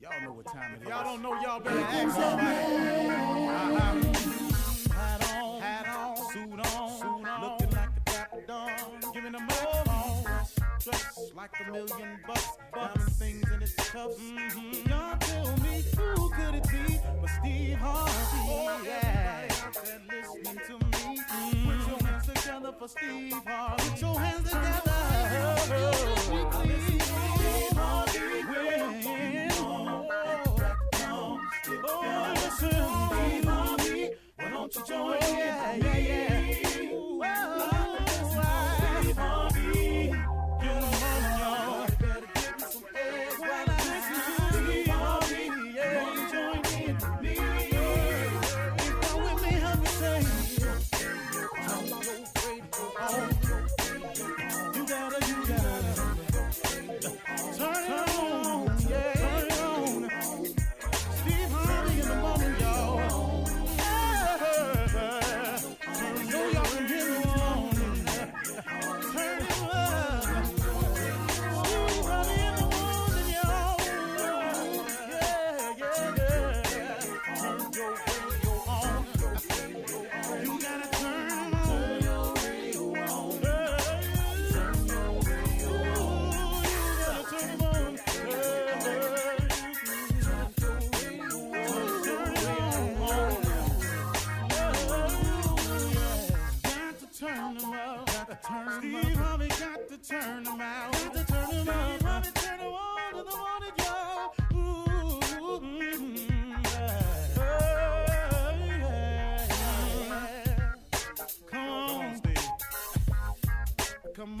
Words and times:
Y'all 0.00 0.22
know 0.22 0.32
what 0.32 0.46
time 0.46 0.74
it 0.74 0.82
is. 0.82 0.88
Y'all 0.88 1.04
don't 1.04 1.22
know, 1.22 1.40
y'all 1.40 1.60
better 1.60 1.78
ask 1.80 2.14
somebody. 2.14 2.48
Uh-huh. 3.12 4.02
Hat 4.94 5.34
on, 5.34 5.60
hat 5.60 5.86
on, 5.88 6.16
suit 6.32 6.52
on, 6.52 6.90
suit 6.98 7.28
on. 7.28 7.42
looking 7.42 7.70
like 7.70 7.90
a 7.96 8.00
dapper 8.04 8.42
dawn, 8.46 8.70
giving 9.12 9.32
them 9.32 9.48
all 9.50 9.92
dressed 10.84 11.34
like 11.34 11.50
a 11.60 11.70
million 11.70 12.18
bucks, 12.26 12.48
diamond 12.74 13.12
things 13.12 13.50
in 13.52 13.62
its 13.62 13.74
cuffs. 13.74 14.16
Mm-hmm. 14.18 14.88
Y'all 14.88 15.16
tell 15.18 15.56
me 15.58 15.84
who 15.96 16.30
could 16.30 16.54
it 16.56 16.68
be 16.68 16.98
but 17.20 17.30
Steve 17.30 17.76
Harvey? 17.76 18.12
Oh, 18.48 18.82
yeah. 18.84 19.48
listening 20.10 20.60
to 20.66 20.72
me. 20.72 21.18
Mm-hmm. 21.18 21.70
Put 21.70 21.88
your 21.88 22.08
hands 22.08 22.26
together 22.26 22.72
for 22.78 22.88
Steve 22.88 23.32
Harvey. 23.46 23.90
Put 23.90 24.00
your 24.00 24.18
hands 24.18 24.48
together. 24.48 24.82
Oh, 25.44 26.16
Steve 26.18 26.52
Harvey. 26.52 27.41
Listen, 32.00 32.70
Steve 33.08 33.44
why 34.36 34.50
don't 34.50 34.74
you 34.74 34.82
join 34.86 35.10
me? 35.12 35.18
Yeah, 35.20 35.74
yeah, 35.76 35.98
yeah. 35.98 36.41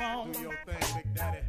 On. 0.02 0.32
Do 0.32 0.40
your 0.40 0.58
thing, 0.66 0.96
Big 0.96 1.14
Daddy. 1.14 1.40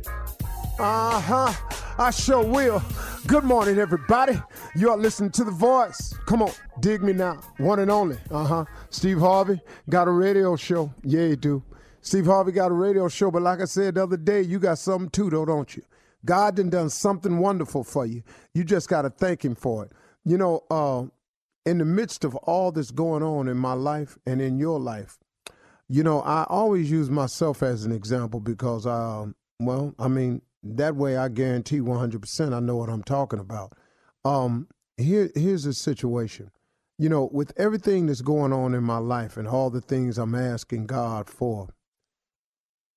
Uh 0.79 1.19
huh. 1.19 1.53
I 1.97 2.11
sure 2.11 2.43
will. 2.43 2.81
Good 3.27 3.43
morning, 3.43 3.77
everybody. 3.77 4.39
You 4.75 4.89
are 4.89 4.97
listening 4.97 5.31
to 5.31 5.43
The 5.43 5.51
Voice. 5.51 6.13
Come 6.25 6.41
on, 6.41 6.51
dig 6.79 7.03
me 7.03 7.13
now. 7.13 7.41
One 7.57 7.79
and 7.79 7.91
only. 7.91 8.17
Uh 8.31 8.45
huh. 8.45 8.65
Steve 8.89 9.19
Harvey 9.19 9.59
got 9.89 10.07
a 10.07 10.11
radio 10.11 10.55
show. 10.55 10.93
Yeah, 11.03 11.25
you 11.25 11.35
do. 11.35 11.63
Steve 12.01 12.25
Harvey 12.25 12.51
got 12.51 12.71
a 12.71 12.73
radio 12.73 13.07
show, 13.07 13.31
but 13.31 13.41
like 13.41 13.61
I 13.61 13.65
said 13.65 13.95
the 13.95 14.03
other 14.03 14.17
day, 14.17 14.41
you 14.41 14.59
got 14.59 14.77
something 14.77 15.09
too, 15.09 15.29
though, 15.29 15.45
don't 15.45 15.75
you? 15.75 15.83
God 16.25 16.55
done 16.55 16.69
done 16.69 16.89
something 16.89 17.37
wonderful 17.37 17.83
for 17.83 18.05
you. 18.05 18.23
You 18.53 18.63
just 18.63 18.89
got 18.89 19.03
to 19.03 19.09
thank 19.09 19.45
Him 19.45 19.55
for 19.55 19.85
it. 19.85 19.91
You 20.25 20.37
know, 20.37 20.63
uh, 20.69 21.03
in 21.65 21.77
the 21.77 21.85
midst 21.85 22.23
of 22.25 22.35
all 22.35 22.71
this 22.71 22.91
going 22.91 23.23
on 23.23 23.47
in 23.47 23.57
my 23.57 23.73
life 23.73 24.17
and 24.25 24.41
in 24.41 24.57
your 24.57 24.79
life, 24.79 25.17
you 25.89 26.03
know, 26.03 26.21
I 26.21 26.45
always 26.49 26.89
use 26.89 27.09
myself 27.09 27.61
as 27.61 27.85
an 27.85 27.91
example 27.91 28.39
because, 28.39 28.85
uh, 28.85 29.25
well, 29.59 29.93
I 29.99 30.07
mean, 30.07 30.41
that 30.63 30.95
way 30.95 31.17
I 31.17 31.27
guarantee 31.29 31.79
100% 31.79 32.53
I 32.53 32.59
know 32.59 32.77
what 32.77 32.89
I'm 32.89 33.03
talking 33.03 33.39
about. 33.39 33.73
Um, 34.23 34.67
here, 34.97 35.29
here's 35.35 35.63
the 35.63 35.73
situation 35.73 36.51
you 36.97 37.09
know, 37.09 37.29
with 37.31 37.53
everything 37.57 38.05
that's 38.05 38.21
going 38.21 38.53
on 38.53 38.73
in 38.73 38.83
my 38.83 38.97
life 38.97 39.37
and 39.37 39.47
all 39.47 39.69
the 39.69 39.81
things 39.81 40.17
I'm 40.17 40.35
asking 40.35 40.85
God 40.85 41.29
for, 41.29 41.69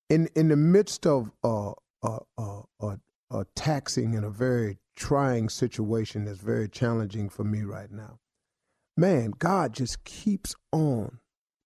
in 0.09 0.29
in 0.35 0.49
the 0.49 0.55
midst 0.55 1.05
of 1.05 1.31
a 1.43 1.73
a 2.03 2.19
a, 2.37 2.97
a 3.31 3.45
taxing 3.55 4.15
and 4.15 4.23
a 4.23 4.29
very 4.29 4.77
trying 4.95 5.49
situation 5.49 6.25
that's 6.25 6.39
very 6.39 6.69
challenging 6.69 7.29
for 7.29 7.43
me 7.43 7.63
right 7.63 7.91
now, 7.91 8.19
man, 8.95 9.31
God 9.31 9.73
just 9.73 10.03
keeps 10.03 10.55
on, 10.71 11.19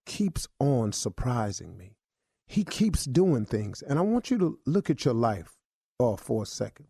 keeps 0.05 0.47
on 0.59 0.91
surprising 0.91 1.77
me. 1.77 1.97
He 2.45 2.63
keeps 2.63 3.05
doing 3.05 3.45
things, 3.45 3.81
and 3.81 3.97
I 3.97 4.01
want 4.01 4.29
you 4.29 4.37
to 4.39 4.59
look 4.65 4.89
at 4.89 5.05
your 5.05 5.13
life 5.13 5.55
uh, 5.99 6.17
for 6.17 6.43
a 6.43 6.45
second. 6.45 6.87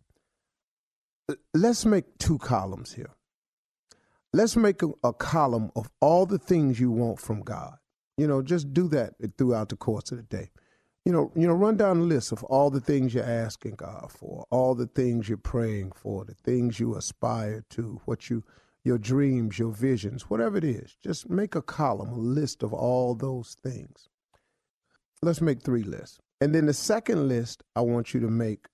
Let's 1.54 1.86
make 1.86 2.18
two 2.18 2.38
columns 2.40 2.94
here. 2.94 3.12
Let's 4.34 4.56
make 4.56 4.82
a, 4.82 4.90
a 5.04 5.14
column 5.14 5.72
of 5.76 5.90
all 6.00 6.26
the 6.26 6.40
things 6.40 6.80
you 6.80 6.92
want 6.92 7.20
from 7.20 7.42
God. 7.42 7.76
You 8.18 8.28
know, 8.28 8.42
just 8.42 8.74
do 8.74 8.88
that 8.90 9.14
throughout 9.38 9.70
the 9.70 9.76
course 9.76 10.12
of 10.12 10.18
the 10.18 10.24
day 10.24 10.50
you 11.06 11.12
know, 11.12 11.32
you 11.36 11.48
know, 11.48 11.54
run 11.54 11.78
down 11.78 11.98
a 11.98 12.04
list 12.04 12.32
of 12.32 12.44
all 12.44 12.70
the 12.70 12.80
things 12.80 13.14
you're 13.14 13.24
asking 13.24 13.76
God 13.76 14.12
for, 14.12 14.46
all 14.52 14.76
the 14.76 14.88
things 14.88 15.28
you're 15.28 15.38
praying 15.38 15.94
for, 15.94 16.26
the 16.26 16.36
things 16.36 16.80
you 16.80 16.96
aspire 16.96 17.64
to, 17.72 18.00
what 18.06 18.30
you 18.30 18.44
your 18.84 18.98
dreams, 18.98 19.60
your 19.60 19.72
visions, 19.72 20.30
whatever 20.30 20.58
it 20.58 20.64
is. 20.64 20.98
Just 21.04 21.30
make 21.30 21.56
a 21.56 21.62
column, 21.62 22.10
a 22.10 22.18
list 22.18 22.64
of 22.64 22.74
all 22.74 23.16
those 23.16 23.56
things. 23.64 24.10
Let's 25.22 25.42
make 25.42 25.62
three 25.62 25.84
lists. 25.84 26.20
And 26.40 26.56
then 26.56 26.66
the 26.66 26.74
second 26.74 27.28
list, 27.28 27.64
I 27.76 27.82
want 27.82 28.14
you 28.14 28.20
to 28.22 28.28
make 28.28 28.68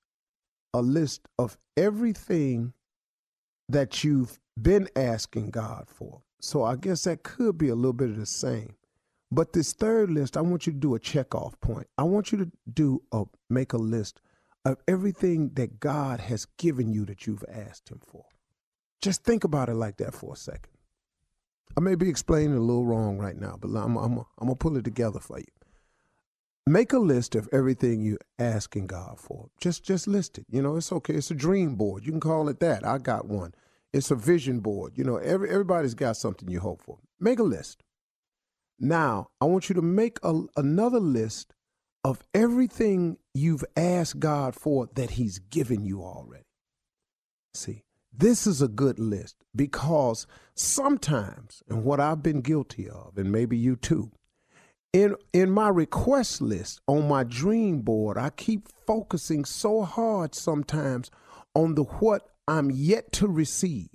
a 0.74 0.82
list 0.82 1.28
of 1.38 1.58
everything 1.76 2.74
that 3.68 4.04
you've 4.04 4.40
been 4.62 4.88
asking 4.96 5.52
God 5.52 5.88
for. 5.88 6.22
So 6.40 6.64
I 6.64 6.76
guess 6.76 7.04
that 7.04 7.24
could 7.24 7.58
be 7.58 7.68
a 7.68 7.76
little 7.76 7.94
bit 7.94 8.10
of 8.10 8.18
the 8.18 8.26
same. 8.26 8.76
But 9.30 9.52
this 9.52 9.74
third 9.74 10.10
list, 10.10 10.38
I 10.38 10.42
want 10.42 10.66
you 10.66 10.74
to 10.74 10.80
do 10.80 10.96
a 10.96 11.00
check 11.00 11.36
off 11.36 11.60
point. 11.60 11.88
I 11.98 12.04
want 12.04 12.32
you 12.32 12.38
to 12.38 12.52
do 12.74 13.02
a 13.12 13.26
make 13.50 13.74
a 13.74 13.78
list 13.78 14.22
of 14.64 14.78
everything 14.88 15.52
that 15.56 15.82
God 15.82 16.22
has 16.22 16.46
given 16.58 16.94
you 16.94 17.06
that 17.06 17.28
you've 17.28 17.44
asked 17.52 17.90
him 17.90 18.00
for. 18.06 18.26
Just 19.02 19.24
think 19.24 19.44
about 19.44 19.70
it 19.70 19.76
like 19.76 19.98
that 19.98 20.14
for 20.14 20.34
a 20.34 20.38
second. 20.38 20.72
I 21.76 21.80
may 21.80 21.96
be 21.96 22.10
explaining 22.10 22.58
a 22.58 22.62
little 22.62 22.86
wrong 22.86 23.18
right 23.18 23.38
now, 23.38 23.58
but 23.60 23.70
I'm, 23.70 23.98
I'm, 23.98 24.18
I'm 24.18 24.26
going 24.40 24.50
to 24.50 24.56
pull 24.56 24.78
it 24.78 24.84
together 24.84 25.20
for 25.20 25.40
you. 25.40 25.46
Make 26.66 26.92
a 26.92 27.00
list 27.00 27.36
of 27.36 27.48
everything 27.54 28.02
you're 28.02 28.18
asking 28.40 28.88
God 28.88 29.20
for. 29.20 29.48
Just 29.62 29.86
just 29.86 30.06
list 30.06 30.38
it. 30.38 30.46
You 30.50 30.62
know, 30.62 30.76
it's 30.76 30.92
okay. 30.92 31.14
It's 31.14 31.32
a 31.32 31.36
dream 31.36 31.76
board. 31.76 32.06
You 32.06 32.12
can 32.12 32.20
call 32.20 32.50
it 32.50 32.60
that. 32.60 32.86
I 32.86 32.98
got 32.98 33.26
one. 33.26 33.54
It's 33.94 34.12
a 34.12 34.16
vision 34.16 34.60
board. 34.60 34.98
You 34.98 35.06
know, 35.06 35.16
every 35.16 35.50
everybody's 35.50 35.94
got 35.94 36.18
something 36.18 36.50
you 36.50 36.60
hope 36.60 36.82
for. 36.82 36.98
Make 37.22 37.40
a 37.40 37.44
list. 37.44 37.84
Now, 38.80 39.28
I 39.40 39.46
want 39.46 39.70
you 39.70 39.76
to 39.76 39.82
make 39.82 40.20
a, 40.24 40.42
another 40.58 41.00
list 41.00 41.54
of 42.04 42.22
everything 42.34 43.18
you've 43.34 43.64
asked 43.78 44.20
God 44.20 44.54
for 44.54 44.90
that 44.96 45.12
He's 45.12 45.40
given 45.40 45.86
you 45.86 46.02
already. 46.04 46.44
See, 47.54 47.86
this 48.18 48.48
is 48.48 48.62
a 48.62 48.68
good 48.68 49.00
list 49.00 49.36
because 49.56 50.26
sometimes, 50.56 51.62
and 51.70 51.84
what 51.84 52.00
I've 52.00 52.24
been 52.24 52.42
guilty 52.42 52.90
of, 52.90 53.18
and 53.18 53.32
maybe 53.32 53.58
you 53.58 53.76
too, 53.76 54.12
in 54.94 55.16
in 55.34 55.52
my 55.52 55.70
request 55.70 56.42
list 56.42 56.82
on 56.88 57.08
my 57.08 57.24
dream 57.24 57.82
board 57.82 58.18
i 58.18 58.30
keep 58.30 58.68
focusing 58.88 59.44
so 59.44 59.82
hard 59.84 60.34
sometimes 60.34 61.12
on 61.54 61.76
the 61.76 61.84
what 61.84 62.30
i'm 62.48 62.72
yet 62.72 63.12
to 63.12 63.28
receive. 63.28 63.90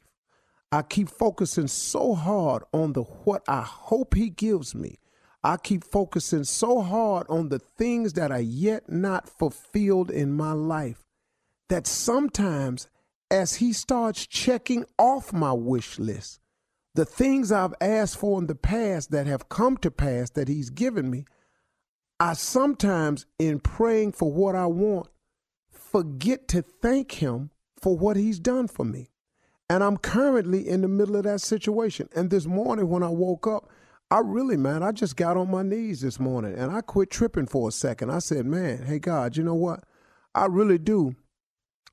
I 0.70 0.82
keep 0.82 1.08
focusing 1.08 1.69
so 1.69 2.14
hard 2.14 2.62
on 2.72 2.92
the 2.92 3.02
what 3.02 3.42
i 3.48 3.62
hope 3.62 4.14
he 4.14 4.30
gives 4.30 4.74
me. 4.74 4.98
I 5.44 5.56
keep 5.56 5.82
focusing 5.82 6.44
so 6.44 6.82
hard 6.82 7.26
on 7.28 7.48
the 7.48 7.58
things 7.58 8.12
that 8.12 8.30
are 8.30 8.40
yet 8.40 8.88
not 8.88 9.28
fulfilled 9.28 10.10
in 10.10 10.32
my 10.32 10.52
life 10.52 11.02
that 11.69 11.86
sometimes 11.86 12.86
as 13.32 13.56
he 13.56 13.73
starts 13.73 14.29
checking 14.29 14.84
off 14.96 15.32
my 15.32 15.52
wish 15.52 15.99
list 15.99 16.38
the 16.94 17.05
things 17.05 17.50
I've 17.50 17.75
asked 17.81 18.19
for 18.19 18.38
in 18.38 18.46
the 18.46 18.55
past 18.55 19.11
that 19.12 19.26
have 19.26 19.49
come 19.49 19.76
to 19.79 19.90
pass 19.90 20.31
that 20.31 20.49
He's 20.49 20.70
given 20.70 21.11
me, 21.11 21.25
I 22.20 22.34
sometimes, 22.34 23.26
in 23.38 23.61
praying 23.61 24.12
for 24.12 24.31
what 24.31 24.55
I 24.55 24.67
want, 24.67 25.08
forget 25.70 26.49
to 26.49 26.62
thank 26.62 27.12
Him 27.12 27.50
for 27.81 27.96
what 27.96 28.17
He's 28.17 28.38
done 28.38 28.69
for 28.69 28.84
me. 28.84 29.08
And 29.70 29.82
I'm 29.82 29.96
currently 29.96 30.69
in 30.69 30.82
the 30.82 30.88
middle 30.88 31.17
of 31.17 31.25
that 31.25 31.40
situation. 31.40 32.08
And 32.14 32.29
this 32.29 32.44
morning, 32.44 32.88
when 32.88 33.02
I 33.02 33.08
woke 33.08 33.46
up, 33.46 33.70
I 34.11 34.19
really, 34.19 34.58
man, 34.58 34.82
I 34.82 34.93
just 34.93 35.17
got 35.17 35.38
on 35.38 35.50
my 35.50 35.62
knees 35.62 36.02
this 36.02 36.20
morning 36.20 36.55
and 36.55 36.70
I 36.70 36.82
quit 36.82 37.08
tripping 37.08 37.46
for 37.46 37.69
a 37.69 37.73
second. 37.73 38.11
I 38.11 38.19
said, 38.19 38.44
man, 38.44 38.82
hey, 38.82 38.99
God, 38.99 39.38
you 39.38 39.43
know 39.43 39.55
what? 39.55 39.84
I 40.34 40.44
really 40.46 40.76
do 40.76 41.17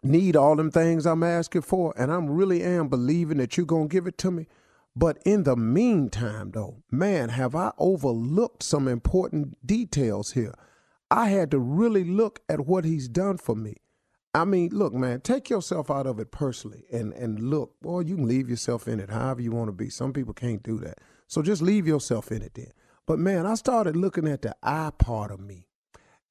need 0.03 0.35
all 0.35 0.55
them 0.55 0.71
things 0.71 1.05
I'm 1.05 1.23
asking 1.23 1.61
for. 1.61 1.93
And 1.97 2.11
I'm 2.11 2.29
really 2.29 2.63
am 2.63 2.87
believing 2.87 3.37
that 3.37 3.57
you're 3.57 3.65
to 3.65 3.87
give 3.87 4.07
it 4.07 4.17
to 4.19 4.31
me. 4.31 4.47
But 4.95 5.19
in 5.25 5.43
the 5.43 5.55
meantime, 5.55 6.51
though, 6.51 6.83
man, 6.91 7.29
have 7.29 7.55
I 7.55 7.71
overlooked 7.77 8.63
some 8.63 8.87
important 8.87 9.65
details 9.65 10.33
here. 10.33 10.53
I 11.11 11.29
had 11.29 11.51
to 11.51 11.59
really 11.59 12.03
look 12.03 12.41
at 12.49 12.67
what 12.67 12.85
he's 12.85 13.07
done 13.07 13.37
for 13.37 13.55
me. 13.55 13.77
I 14.33 14.45
mean, 14.45 14.69
look, 14.71 14.93
man, 14.93 15.21
take 15.21 15.49
yourself 15.49 15.89
out 15.89 16.05
of 16.05 16.19
it 16.19 16.31
personally 16.31 16.83
and, 16.91 17.13
and 17.13 17.39
look. 17.39 17.75
Well, 17.81 18.01
you 18.01 18.15
can 18.15 18.27
leave 18.27 18.49
yourself 18.49 18.87
in 18.87 18.99
it 18.99 19.09
however 19.09 19.41
you 19.41 19.51
want 19.51 19.69
to 19.69 19.73
be. 19.73 19.89
Some 19.89 20.13
people 20.13 20.33
can't 20.33 20.61
do 20.61 20.77
that. 20.79 20.99
So 21.27 21.41
just 21.41 21.61
leave 21.61 21.87
yourself 21.87 22.31
in 22.31 22.41
it 22.41 22.53
then. 22.53 22.71
But 23.07 23.17
man, 23.17 23.47
I 23.47 23.55
started 23.55 23.95
looking 23.95 24.27
at 24.27 24.43
the 24.43 24.55
I 24.61 24.91
part 24.97 25.31
of 25.31 25.39
me. 25.39 25.68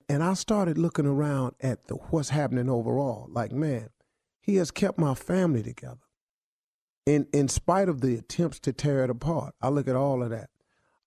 And 0.08 0.22
I 0.22 0.34
started 0.34 0.78
looking 0.78 1.06
around 1.06 1.55
at 1.60 1.87
the 1.87 1.94
what's 1.94 2.31
happening 2.31 2.70
overall. 2.70 3.28
Like, 3.31 3.52
man, 3.52 3.90
he 4.40 4.56
has 4.56 4.70
kept 4.70 4.99
my 4.99 5.14
family 5.14 5.62
together 5.62 5.99
in 7.05 7.26
in 7.32 7.49
spite 7.49 7.88
of 7.88 8.00
the 8.00 8.14
attempts 8.16 8.58
to 8.60 8.72
tear 8.72 9.05
it 9.05 9.10
apart. 9.10 9.55
I 9.60 9.69
look 9.69 9.88
at 9.88 9.96
all 9.96 10.22
of 10.22 10.31
that. 10.31 10.50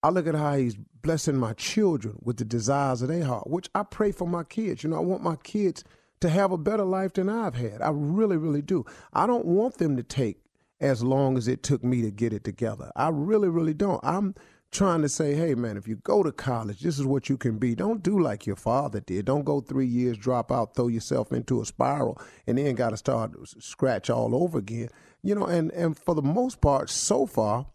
I 0.03 0.09
look 0.09 0.27
at 0.27 0.35
how 0.35 0.55
he's 0.55 0.75
blessing 0.75 1.37
my 1.37 1.53
children 1.53 2.17
with 2.21 2.37
the 2.37 2.45
desires 2.45 3.01
of 3.01 3.09
their 3.09 3.23
heart, 3.23 3.49
which 3.49 3.69
I 3.75 3.83
pray 3.83 4.11
for 4.11 4.27
my 4.27 4.43
kids. 4.43 4.83
You 4.83 4.89
know, 4.89 4.97
I 4.97 5.01
want 5.01 5.23
my 5.23 5.35
kids 5.35 5.83
to 6.21 6.29
have 6.29 6.51
a 6.51 6.57
better 6.57 6.83
life 6.83 7.13
than 7.13 7.29
I've 7.29 7.55
had. 7.55 7.81
I 7.81 7.89
really, 7.91 8.37
really 8.37 8.61
do. 8.61 8.85
I 9.13 9.27
don't 9.27 9.45
want 9.45 9.77
them 9.77 9.97
to 9.97 10.03
take 10.03 10.37
as 10.79 11.03
long 11.03 11.37
as 11.37 11.47
it 11.47 11.61
took 11.61 11.83
me 11.83 12.01
to 12.01 12.11
get 12.11 12.33
it 12.33 12.43
together. 12.43 12.91
I 12.95 13.09
really, 13.09 13.49
really 13.49 13.73
don't. 13.75 13.99
I'm 14.03 14.33
trying 14.71 15.01
to 15.01 15.09
say, 15.09 15.35
hey, 15.35 15.53
man, 15.55 15.77
if 15.77 15.87
you 15.87 15.97
go 15.97 16.23
to 16.23 16.31
college, 16.31 16.79
this 16.79 16.97
is 16.97 17.05
what 17.05 17.29
you 17.29 17.37
can 17.37 17.57
be. 17.57 17.75
Don't 17.75 18.01
do 18.01 18.19
like 18.19 18.45
your 18.45 18.55
father 18.55 18.99
did. 19.01 19.25
Don't 19.25 19.43
go 19.43 19.59
three 19.59 19.85
years, 19.85 20.17
drop 20.17 20.51
out, 20.51 20.75
throw 20.75 20.87
yourself 20.87 21.31
into 21.31 21.61
a 21.61 21.65
spiral, 21.65 22.21
and 22.47 22.57
then 22.57 22.75
got 22.75 22.91
to 22.91 22.97
start 22.97 23.31
scratch 23.59 24.09
all 24.09 24.35
over 24.35 24.57
again 24.57 24.89
you 25.23 25.35
know, 25.35 25.45
and 25.45 25.71
and 25.71 25.97
for 25.97 26.15
the 26.15 26.21
most 26.21 26.61
part, 26.61 26.89
so 26.89 27.25
far, 27.25 27.67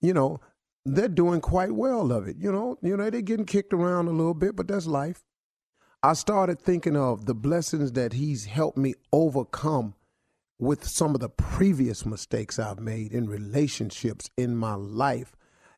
you 0.00 0.14
know, 0.14 0.40
they're 0.84 1.08
doing 1.08 1.40
quite 1.40 1.72
well 1.72 2.12
of 2.12 2.26
it. 2.28 2.36
You 2.38 2.52
know, 2.52 2.78
you 2.82 2.96
know, 2.96 3.10
they're 3.10 3.22
getting 3.22 3.46
kicked 3.46 3.72
around 3.72 4.08
a 4.08 4.12
little 4.12 4.34
bit, 4.34 4.56
but 4.56 4.68
that's 4.68 4.86
life. 4.86 5.24
I 6.02 6.12
started 6.12 6.60
thinking 6.60 6.96
of 6.96 7.26
the 7.26 7.34
blessings 7.34 7.92
that 7.92 8.12
he's 8.12 8.44
helped 8.44 8.78
me 8.78 8.94
overcome 9.12 9.94
with 10.58 10.86
some 10.86 11.14
of 11.14 11.20
the 11.20 11.28
previous 11.28 12.06
mistakes 12.06 12.58
I've 12.58 12.78
made 12.78 13.12
in 13.12 13.28
relationships 13.28 14.30
in 14.36 14.56
my 14.56 14.74
life. 14.74 15.34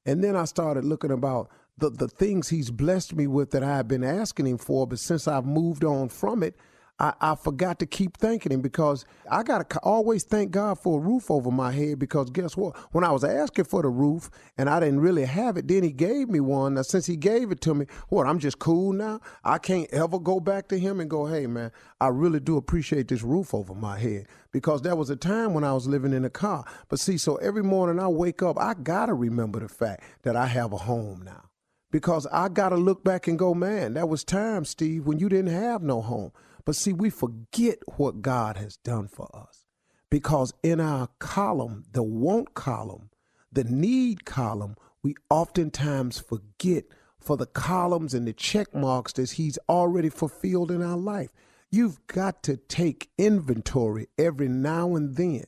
And 0.09 0.25
then 0.25 0.37
I 0.37 0.47
started 0.47 0.87
looking 0.87 1.11
about 1.11 1.51
the, 1.77 1.91
the 1.91 2.09
things 2.09 2.49
he's 2.49 2.71
blessed 2.71 3.15
me 3.15 3.27
with 3.27 3.51
that 3.51 3.63
I've 3.63 3.89
been 3.89 4.03
asking 4.03 4.47
him 4.47 4.57
for, 4.57 4.87
but 4.87 4.99
since 4.99 5.29
I've 5.29 5.45
moved 5.45 5.85
on 5.85 6.09
from 6.09 6.43
it, 6.43 6.57
I, 7.01 7.15
I 7.21 7.35
forgot 7.37 7.79
to 7.79 7.87
keep 7.87 8.17
thanking 8.17 8.51
him 8.51 8.61
because 8.61 9.05
I 9.31 9.45
got 9.45 9.71
to 9.71 9.79
always 9.81 10.25
thank 10.25 10.51
God 10.51 10.81
for 10.81 10.99
a 10.99 11.03
roof 11.03 11.31
over 11.31 11.51
my 11.51 11.71
head 11.71 11.99
because 11.99 12.31
guess 12.31 12.57
what? 12.57 12.77
When 12.93 13.05
I 13.05 13.13
was 13.13 13.23
asking 13.23 13.67
for 13.67 13.83
the 13.83 13.89
roof 13.89 14.31
and 14.57 14.69
I 14.69 14.81
didn't 14.81 15.01
really 15.01 15.25
have 15.25 15.57
it, 15.57 15.69
then 15.69 15.85
he 15.85 15.93
gave 15.93 16.29
me 16.29 16.41
one. 16.41 16.75
Now, 16.75 16.83
since 16.83 17.07
he 17.07 17.17
gave 17.17 17.53
it 17.53 17.61
to 17.63 17.75
me, 17.75 17.87
what, 18.09 18.27
I'm 18.27 18.41
just 18.41 18.59
cool 18.59 18.93
now? 18.93 19.21
I 19.45 19.59
can't 19.59 19.89
ever 19.93 20.19
go 20.19 20.41
back 20.41 20.69
to 20.69 20.79
him 20.79 20.99
and 20.99 21.09
go, 21.09 21.27
hey, 21.27 21.47
man, 21.47 21.71
I 22.01 22.09
really 22.09 22.41
do 22.41 22.57
appreciate 22.57 23.09
this 23.09 23.23
roof 23.23 23.55
over 23.55 23.75
my 23.75 23.99
head 23.99 24.27
because 24.51 24.83
there 24.83 24.97
was 24.97 25.11
a 25.11 25.17
time 25.17 25.55
when 25.55 25.63
I 25.63 25.75
was 25.75 25.87
living 25.87 26.13
in 26.13 26.25
a 26.25 26.31
car. 26.31 26.65
But 26.89 26.99
see, 26.99 27.17
so 27.17 27.37
every 27.37 27.63
morning 27.63 28.03
I 28.03 28.09
wake 28.09 28.43
up, 28.43 28.59
I 28.59 28.75
got 28.75 29.07
to 29.07 29.15
remember 29.15 29.61
the 29.61 29.69
fact 29.69 30.03
that 30.23 30.35
I 30.35 30.47
have 30.47 30.73
a 30.73 30.79
home 30.79 31.23
now 31.25 31.45
because 31.91 32.27
I 32.27 32.49
got 32.49 32.71
to 32.71 32.77
look 32.77 33.05
back 33.05 33.29
and 33.29 33.39
go, 33.39 33.55
man, 33.55 33.95
that 33.95 34.09
was 34.09 34.25
time, 34.25 34.65
Steve, 34.65 35.07
when 35.07 35.19
you 35.19 35.29
didn't 35.29 35.53
have 35.53 35.83
no 35.83 36.03
home. 36.03 36.33
But 36.69 36.77
see, 36.77 36.93
we 36.93 37.09
forget 37.09 37.79
what 37.97 38.21
God 38.21 38.59
has 38.59 38.77
done 38.77 39.09
for 39.09 39.35
us 39.35 39.65
because 40.11 40.53
in 40.63 40.81
our 40.81 41.09
column, 41.19 41.85
the 41.93 42.03
want 42.03 42.53
column, 42.53 43.09
the 43.51 43.65
need 43.65 44.27
column, 44.27 44.77
we 45.03 45.15
oftentimes 45.31 46.19
forget 46.19 46.85
for 47.19 47.39
the 47.39 47.47
columns 47.47 48.13
and 48.13 48.29
the 48.29 48.35
check 48.35 48.75
marks 48.75 49.15
that 49.15 49.31
He's 49.31 49.59
already 49.67 50.11
fulfilled 50.11 50.71
in 50.71 50.83
our 50.83 50.99
life. 50.99 51.31
You've 51.71 52.07
got 52.07 52.43
to 52.43 52.59
take 52.59 53.09
inventory 53.17 54.09
every 54.19 54.49
now 54.49 54.95
and 54.95 55.17
then, 55.17 55.45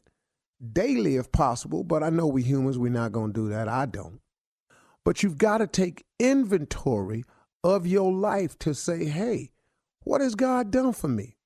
daily 0.73 1.17
if 1.17 1.31
possible, 1.33 1.85
but 1.85 2.03
I 2.03 2.09
know 2.09 2.29
we 2.29 2.45
humans, 2.45 2.79
we're 2.79 2.89
not 2.89 3.13
going 3.13 3.35
to 3.35 3.41
do 3.43 3.49
that. 3.51 3.69
I 3.69 3.85
don't. 3.85 4.23
But 5.05 5.23
you've 5.23 5.37
got 5.37 5.59
to 5.59 5.67
take 5.67 6.07
inventory 6.19 7.25
of 7.63 7.87
your 7.87 8.11
life 8.11 8.59
to 8.61 8.75
say, 8.75 9.05
hey, 9.05 9.51
what 10.11 10.21
has 10.21 10.35
God 10.35 10.73
done 10.73 10.93
for 10.93 11.07
me? 11.07 11.37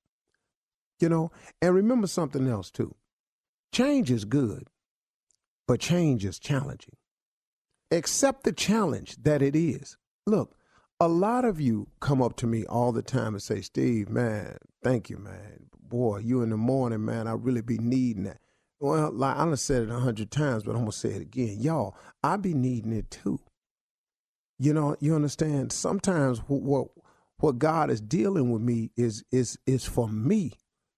You 0.99 1.07
know, 1.07 1.31
and 1.61 1.75
remember 1.75 2.07
something 2.07 2.47
else 2.47 2.71
too. 2.71 2.95
Change 3.71 4.09
is 4.09 4.25
good, 4.25 4.69
but 5.67 5.79
change 5.79 6.25
is 6.25 6.39
challenging. 6.39 6.95
Accept 7.91 8.43
the 8.43 8.51
challenge 8.51 9.17
that 9.17 9.43
it 9.43 9.55
is. 9.55 9.97
Look, 10.25 10.55
a 10.99 11.07
lot 11.07 11.45
of 11.45 11.61
you 11.61 11.89
come 11.99 12.23
up 12.23 12.37
to 12.37 12.47
me 12.47 12.65
all 12.65 12.91
the 12.91 13.03
time 13.03 13.35
and 13.35 13.43
say, 13.43 13.61
Steve, 13.61 14.09
man, 14.09 14.57
thank 14.83 15.11
you, 15.11 15.19
man. 15.19 15.67
Boy, 15.79 16.21
you 16.23 16.41
in 16.41 16.49
the 16.49 16.57
morning, 16.57 17.05
man, 17.05 17.27
I 17.27 17.33
really 17.33 17.61
be 17.61 17.77
needing 17.77 18.23
that. 18.23 18.39
Well, 18.79 19.11
like 19.11 19.35
I 19.35 19.45
done 19.45 19.57
said 19.57 19.83
it 19.83 19.91
a 19.91 19.99
hundred 19.99 20.31
times, 20.31 20.63
but 20.63 20.71
I'm 20.71 20.79
gonna 20.79 20.91
say 20.91 21.09
it 21.09 21.21
again. 21.21 21.57
Y'all, 21.59 21.95
I 22.23 22.37
be 22.37 22.55
needing 22.55 22.93
it 22.93 23.11
too. 23.11 23.39
You 24.57 24.73
know, 24.73 24.95
you 24.99 25.13
understand? 25.13 25.71
Sometimes 25.71 26.39
what 26.47 26.89
what 27.37 27.59
God 27.59 27.89
is 27.89 28.01
dealing 28.01 28.51
with 28.51 28.61
me 28.61 28.91
is 28.95 29.23
is 29.31 29.57
is 29.65 29.85
for 29.85 30.07
me. 30.07 30.53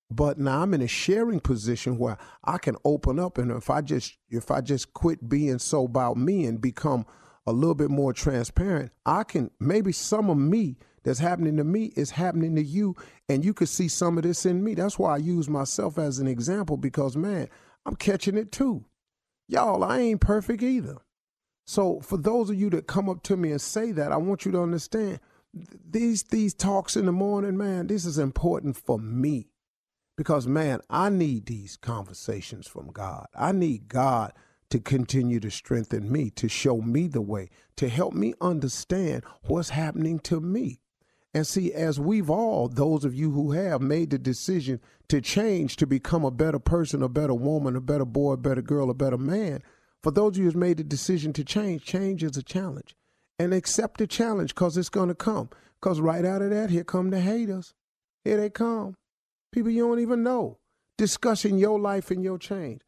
But 0.09 0.37
now 0.37 0.61
I'm 0.61 0.73
in 0.73 0.81
a 0.81 0.87
sharing 0.87 1.41
position 1.41 1.97
where 1.97 2.17
I 2.43 2.57
can 2.57 2.77
open 2.85 3.19
up 3.19 3.37
and 3.37 3.51
if 3.51 3.69
I 3.69 3.81
just 3.81 4.17
if 4.29 4.51
I 4.51 4.61
just 4.61 4.93
quit 4.93 5.27
being 5.27 5.59
so 5.59 5.85
about 5.85 6.17
me 6.17 6.45
and 6.45 6.61
become 6.61 7.05
a 7.45 7.51
little 7.51 7.75
bit 7.75 7.89
more 7.89 8.13
transparent, 8.13 8.91
I 9.05 9.23
can 9.23 9.51
maybe 9.59 9.91
some 9.91 10.29
of 10.29 10.37
me 10.37 10.77
that's 11.03 11.19
happening 11.19 11.57
to 11.57 11.63
me 11.63 11.93
is 11.95 12.11
happening 12.11 12.55
to 12.55 12.63
you 12.63 12.95
and 13.29 13.43
you 13.43 13.53
could 13.53 13.69
see 13.69 13.87
some 13.87 14.17
of 14.17 14.23
this 14.23 14.45
in 14.45 14.63
me. 14.63 14.75
That's 14.75 14.99
why 14.99 15.15
I 15.15 15.17
use 15.17 15.49
myself 15.49 15.97
as 15.97 16.19
an 16.19 16.27
example 16.27 16.77
because 16.77 17.17
man, 17.17 17.49
I'm 17.85 17.95
catching 17.95 18.37
it 18.37 18.51
too. 18.51 18.85
Y'all, 19.47 19.83
I 19.83 19.99
ain't 19.99 20.21
perfect 20.21 20.61
either. 20.61 20.97
So 21.65 21.99
for 21.99 22.17
those 22.17 22.49
of 22.49 22.57
you 22.57 22.69
that 22.71 22.87
come 22.87 23.09
up 23.09 23.23
to 23.23 23.35
me 23.35 23.51
and 23.51 23.61
say 23.61 23.91
that, 23.93 24.13
I 24.13 24.17
want 24.17 24.45
you 24.45 24.51
to 24.53 24.61
understand 24.61 25.19
these 25.53 26.23
these 26.23 26.53
talks 26.53 26.95
in 26.95 27.05
the 27.05 27.11
morning, 27.11 27.57
man, 27.57 27.87
this 27.87 28.05
is 28.05 28.17
important 28.17 28.77
for 28.77 28.99
me. 28.99 29.49
Because 30.15 30.47
man, 30.47 30.81
I 30.89 31.09
need 31.09 31.45
these 31.45 31.77
conversations 31.77 32.67
from 32.67 32.91
God. 32.91 33.27
I 33.35 33.51
need 33.51 33.87
God 33.87 34.33
to 34.69 34.79
continue 34.79 35.39
to 35.39 35.49
strengthen 35.49 36.11
me, 36.11 36.29
to 36.31 36.49
show 36.49 36.81
me 36.81 37.07
the 37.07 37.21
way, 37.21 37.49
to 37.77 37.87
help 37.87 38.13
me 38.13 38.33
understand 38.41 39.23
what's 39.43 39.69
happening 39.69 40.19
to 40.19 40.41
me. 40.41 40.79
And 41.33 41.45
see, 41.45 41.71
as 41.71 41.99
we've 41.99 42.29
all, 42.29 42.67
those 42.67 43.05
of 43.05 43.13
you 43.13 43.31
who 43.31 43.51
have 43.51 43.81
made 43.81 44.09
the 44.09 44.17
decision 44.17 44.81
to 45.09 45.21
change, 45.21 45.75
to 45.77 45.85
become 45.85 46.25
a 46.25 46.31
better 46.31 46.59
person, 46.59 47.03
a 47.03 47.09
better 47.09 47.33
woman, 47.33 47.75
a 47.75 47.81
better 47.81 48.05
boy, 48.05 48.33
a 48.33 48.37
better 48.37 48.61
girl, 48.61 48.89
a 48.89 48.95
better 48.95 49.17
man, 49.17 49.61
for 50.01 50.11
those 50.11 50.31
of 50.31 50.37
you 50.37 50.45
who's 50.45 50.55
made 50.55 50.77
the 50.77 50.83
decision 50.83 51.33
to 51.33 51.43
change, 51.43 51.83
change 51.83 52.23
is 52.23 52.37
a 52.37 52.43
challenge. 52.43 52.95
And 53.39 53.53
accept 53.53 53.99
the 53.99 54.07
challenge 54.07 54.55
because 54.55 54.77
it's 54.77 54.89
going 54.89 55.09
to 55.09 55.15
come. 55.15 55.49
Because 55.79 55.99
right 55.99 56.25
out 56.25 56.41
of 56.41 56.49
that, 56.49 56.69
here 56.69 56.83
come 56.83 57.11
the 57.11 57.21
haters. 57.21 57.73
Here 58.23 58.37
they 58.37 58.49
come. 58.49 58.95
People 59.51 59.71
you 59.71 59.87
don't 59.87 59.99
even 59.99 60.23
know 60.23 60.57
discussing 60.97 61.57
your 61.57 61.79
life 61.79 62.11
and 62.11 62.23
your 62.23 62.37
change. 62.37 62.81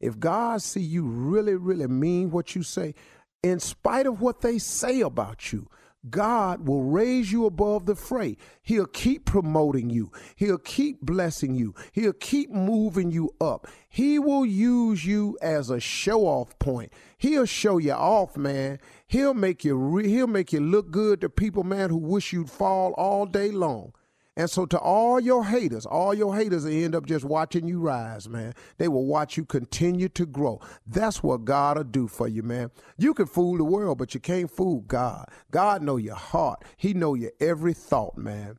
If 0.00 0.18
God 0.18 0.62
see 0.62 0.80
you 0.80 1.04
really, 1.04 1.54
really 1.54 1.88
mean 1.88 2.30
what 2.30 2.54
you 2.54 2.62
say, 2.62 2.94
in 3.42 3.60
spite 3.60 4.06
of 4.06 4.20
what 4.20 4.40
they 4.40 4.58
say 4.58 5.00
about 5.00 5.52
you, 5.52 5.68
God 6.08 6.68
will 6.68 6.84
raise 6.84 7.32
you 7.32 7.46
above 7.46 7.86
the 7.86 7.96
fray. 7.96 8.36
He'll 8.62 8.86
keep 8.86 9.24
promoting 9.24 9.90
you. 9.90 10.12
He'll 10.36 10.58
keep 10.58 11.00
blessing 11.00 11.54
you. 11.56 11.74
He'll 11.92 12.12
keep 12.12 12.50
moving 12.50 13.10
you 13.10 13.34
up. 13.40 13.66
He 13.88 14.18
will 14.18 14.46
use 14.46 15.04
you 15.04 15.36
as 15.42 15.68
a 15.68 15.80
show 15.80 16.26
off 16.26 16.56
point. 16.60 16.92
He'll 17.18 17.46
show 17.46 17.78
you 17.78 17.92
off, 17.92 18.36
man. 18.36 18.78
He'll 19.08 19.34
make 19.34 19.64
you 19.64 19.76
re- 19.76 20.08
he'll 20.08 20.26
make 20.26 20.52
you 20.52 20.60
look 20.60 20.90
good 20.90 21.20
to 21.20 21.28
people, 21.28 21.62
man, 21.62 21.90
who 21.90 21.96
wish 21.96 22.32
you'd 22.32 22.50
fall 22.50 22.92
all 22.94 23.26
day 23.26 23.50
long. 23.50 23.92
And 24.38 24.50
so 24.50 24.66
to 24.66 24.78
all 24.78 25.18
your 25.18 25.46
haters, 25.46 25.86
all 25.86 26.12
your 26.12 26.36
haters 26.36 26.64
they 26.64 26.84
end 26.84 26.94
up 26.94 27.06
just 27.06 27.24
watching 27.24 27.66
you 27.66 27.80
rise, 27.80 28.28
man. 28.28 28.52
They 28.76 28.88
will 28.88 29.06
watch 29.06 29.36
you 29.38 29.46
continue 29.46 30.10
to 30.10 30.26
grow. 30.26 30.60
That's 30.86 31.22
what 31.22 31.46
God 31.46 31.78
will 31.78 31.84
do 31.84 32.06
for 32.06 32.28
you, 32.28 32.42
man. 32.42 32.70
You 32.98 33.14
can 33.14 33.26
fool 33.26 33.56
the 33.56 33.64
world, 33.64 33.96
but 33.96 34.12
you 34.12 34.20
can't 34.20 34.50
fool 34.50 34.82
God. 34.82 35.30
God 35.50 35.82
know 35.82 35.96
your 35.96 36.16
heart. 36.16 36.64
He 36.76 36.92
know 36.92 37.14
your 37.14 37.32
every 37.40 37.72
thought, 37.72 38.18
man. 38.18 38.58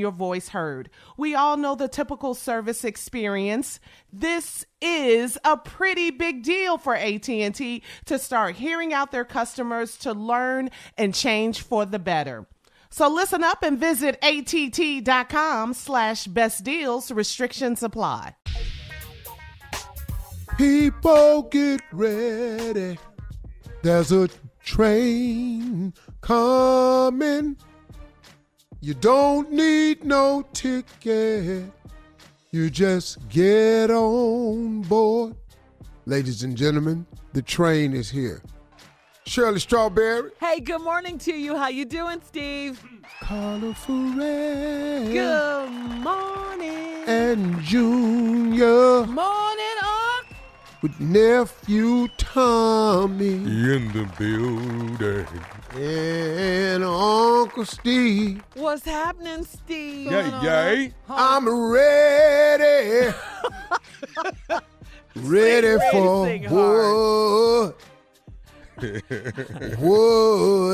your 0.00 0.12
voice 0.12 0.48
heard. 0.48 0.90
We 1.16 1.34
all 1.34 1.56
know 1.56 1.74
the 1.74 1.88
typical 1.88 2.34
service 2.34 2.84
experience. 2.84 3.80
This 4.12 4.64
is 4.80 5.38
a 5.44 5.56
pretty 5.56 6.10
big 6.10 6.42
deal 6.42 6.78
for 6.78 6.94
AT&T 6.94 7.82
to 8.06 8.18
start 8.18 8.56
hearing 8.56 8.92
out 8.92 9.12
their 9.12 9.24
customers 9.24 9.96
to 9.98 10.12
learn 10.12 10.70
and 10.96 11.14
change 11.14 11.62
for 11.62 11.84
the 11.84 11.98
better. 11.98 12.46
So 12.90 13.08
listen 13.08 13.44
up 13.44 13.62
and 13.62 13.78
visit 13.78 14.18
att.com 14.22 15.74
slash 15.74 16.26
best 16.26 16.64
deals. 16.64 17.10
Restrictions 17.10 17.82
apply. 17.82 18.34
People 20.56 21.42
get 21.42 21.82
ready. 21.92 22.98
There's 23.82 24.10
a 24.10 24.28
train 24.64 25.94
coming. 26.20 27.56
You 28.80 28.94
don't 28.94 29.50
need 29.52 30.04
no 30.04 30.44
ticket. 30.52 31.64
You 32.50 32.70
just 32.70 33.28
get 33.28 33.90
on 33.90 34.82
board. 34.82 35.34
Ladies 36.06 36.42
and 36.42 36.56
gentlemen, 36.56 37.04
the 37.32 37.42
train 37.42 37.92
is 37.92 38.08
here. 38.10 38.40
Shirley 39.26 39.60
Strawberry, 39.60 40.30
Hey, 40.40 40.60
good 40.60 40.80
morning 40.80 41.18
to 41.18 41.32
you. 41.34 41.54
How 41.56 41.68
you 41.68 41.84
doing, 41.84 42.22
Steve? 42.24 42.82
Carla 43.20 43.74
Ferrell, 43.74 45.12
Good 45.12 45.70
morning. 46.00 47.04
and 47.06 47.60
Junior 47.62 49.04
Morning, 49.04 49.78
Unc. 49.82 50.17
With 50.82 50.98
nephew 51.00 52.06
Tommy 52.16 53.32
in 53.34 53.90
the 53.92 54.08
building. 54.18 55.26
and 55.76 56.84
Uncle 56.84 57.64
Steve. 57.64 58.42
What's 58.54 58.84
happening, 58.84 59.44
Steve? 59.44 60.10
Yay, 60.12 60.30
yay. 60.42 60.92
I'm 61.08 61.48
ready. 61.48 63.12
ready 65.16 65.66
ready 65.66 65.78
for 65.90 66.26
sing 66.26 66.44
what? 66.50 67.74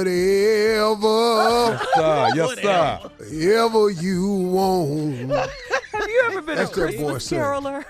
Whatever, 0.04 1.78
Sir, 1.94 2.28
yes, 2.34 2.60
sir. 2.60 3.00
ever 3.64 3.90
you 3.90 4.28
want. 4.52 5.30
Have 5.92 6.08
you 6.10 6.22
ever 6.26 6.42
been 6.42 6.56
That's 6.56 6.70
a 6.70 6.74
that 6.74 6.80
Christmas 6.82 7.10
voice 7.12 7.24
saying. 7.24 7.42
caroler? 7.42 7.84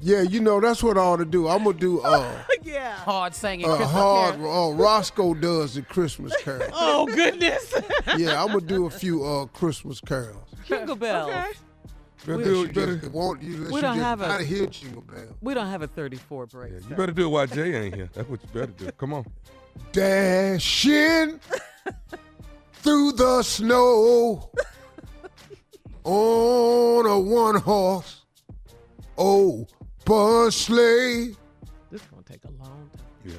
Yeah, 0.00 0.22
you 0.22 0.40
know 0.40 0.60
that's 0.60 0.82
what 0.82 0.96
I 0.98 1.00
ought 1.02 1.16
to 1.18 1.24
do. 1.24 1.48
I'm 1.48 1.64
gonna 1.64 1.78
do 1.78 2.00
uh, 2.04 2.32
yeah. 2.62 2.96
hard 2.96 3.34
singing 3.34 3.66
uh 3.66 3.76
Christmas 3.76 3.92
hard. 3.92 4.34
carol. 4.36 4.72
Uh, 4.72 4.74
Roscoe 4.76 5.34
does 5.34 5.74
the 5.74 5.82
Christmas 5.82 6.34
carol. 6.42 6.68
Oh 6.72 7.06
goodness. 7.06 7.74
Yeah, 8.16 8.42
I'm 8.42 8.48
gonna 8.48 8.60
do 8.60 8.86
a 8.86 8.90
few 8.90 9.24
uh 9.24 9.46
Christmas 9.46 10.00
carols. 10.00 10.48
Jingle 10.66 10.96
bells. 10.96 11.30
Better 11.30 12.32
Unless 12.40 12.46
do 12.48 12.60
you 12.60 12.68
better, 12.68 12.96
just 12.96 13.12
want 13.12 13.42
you. 13.42 13.68
We 13.70 13.80
don't 13.82 13.96
just 13.96 13.98
have 13.98 14.20
a- 14.22 14.42
hear 14.42 14.66
jingle 14.66 15.02
bell. 15.02 15.36
We 15.42 15.52
don't 15.52 15.66
have 15.68 15.82
a 15.82 15.86
34 15.86 16.46
break. 16.46 16.72
yeah, 16.72 16.78
so. 16.80 16.86
you 16.88 16.96
better 16.96 17.12
do 17.12 17.26
it 17.26 17.28
while 17.28 17.46
Jay 17.46 17.74
ain't 17.84 17.94
here. 17.94 18.08
That's 18.14 18.26
what 18.28 18.40
you 18.42 18.48
better 18.60 18.72
do. 18.72 18.90
Come 18.92 19.12
on. 19.12 19.26
Dashing 19.92 21.38
through 22.74 23.12
the 23.12 23.42
snow. 23.42 24.50
on 26.04 27.06
a 27.06 27.18
one 27.18 27.56
horse 27.56 28.23
open 29.16 30.50
sleigh. 30.50 31.34
This 31.90 32.00
is 32.02 32.06
gonna 32.08 32.22
take 32.24 32.44
a 32.44 32.50
long 32.62 32.90
time. 32.96 33.06
Yeah. 33.24 33.34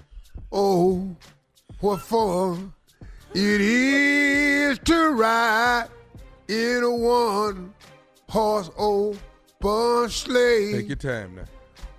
Oh, 0.51 1.15
what 1.79 2.01
fun 2.01 2.74
it 3.34 3.62
is 3.62 4.79
to 4.79 5.10
ride 5.10 5.88
in 6.48 6.84
a 6.84 6.96
one 6.96 7.74
horse 8.29 8.70
open 8.77 10.10
sleigh. 10.10 10.72
Take 10.74 10.88
your 10.88 10.96
time 10.96 11.36
now. 11.36 11.44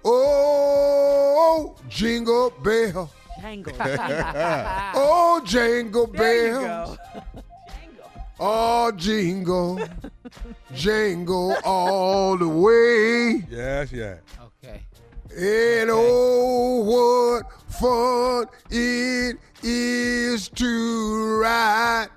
Oh, 0.05 1.75
jingle 1.89 2.51
bell. 2.63 3.11
Tangle. 3.41 3.73
Oh, 4.95 5.43
jingle 5.45 6.07
there 6.07 6.47
you 6.47 6.61
bells. 6.67 6.99
go. 8.39 8.45
Oh, 8.45 8.93
jingle, 8.93 9.81
jingle 10.75 11.57
all 11.65 12.37
the 12.37 12.49
way. 12.49 13.45
Yes, 13.51 13.93
yeah. 13.93 14.17
Okay. 14.43 14.83
And 15.37 15.91
oh, 15.93 16.83
what 16.85 17.53
fun 17.73 18.47
it 18.71 19.39
is 19.63 20.49
to 20.49 21.41
ride 21.41 22.09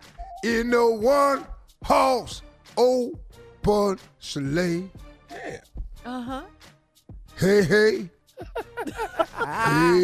in 0.44 0.70
the 0.70 0.90
one 0.90 1.46
horse 1.84 2.42
open 2.78 4.00
sleigh. 4.20 4.90
Yeah. 5.32 5.62
Uh 6.06 6.22
huh. 6.22 6.42
Hey, 7.38 7.64
hey. 7.64 8.10
hey, 9.38 10.00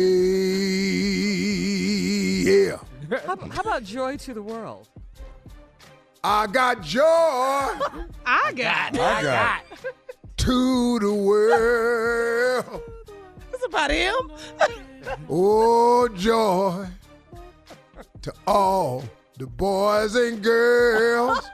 yeah. 2.44 2.78
How, 3.26 3.38
how 3.50 3.62
about 3.62 3.84
joy 3.84 4.18
to 4.18 4.34
the 4.34 4.42
world? 4.42 4.90
I 6.28 6.48
got 6.48 6.82
joy 6.82 7.04
I 8.26 8.52
got 8.56 8.96
it. 8.96 9.00
I 9.00 9.22
got 9.22 9.62
it. 9.72 9.96
to 10.38 10.98
the 11.00 11.14
world. 11.14 12.82
It's 13.54 13.64
about 13.64 13.92
him. 13.92 14.16
Oh, 15.30 16.08
joy 16.16 16.88
to 18.24 18.34
all 18.48 19.04
the 19.38 19.46
boys 19.46 20.16
and 20.16 20.42
girls. 20.42 21.48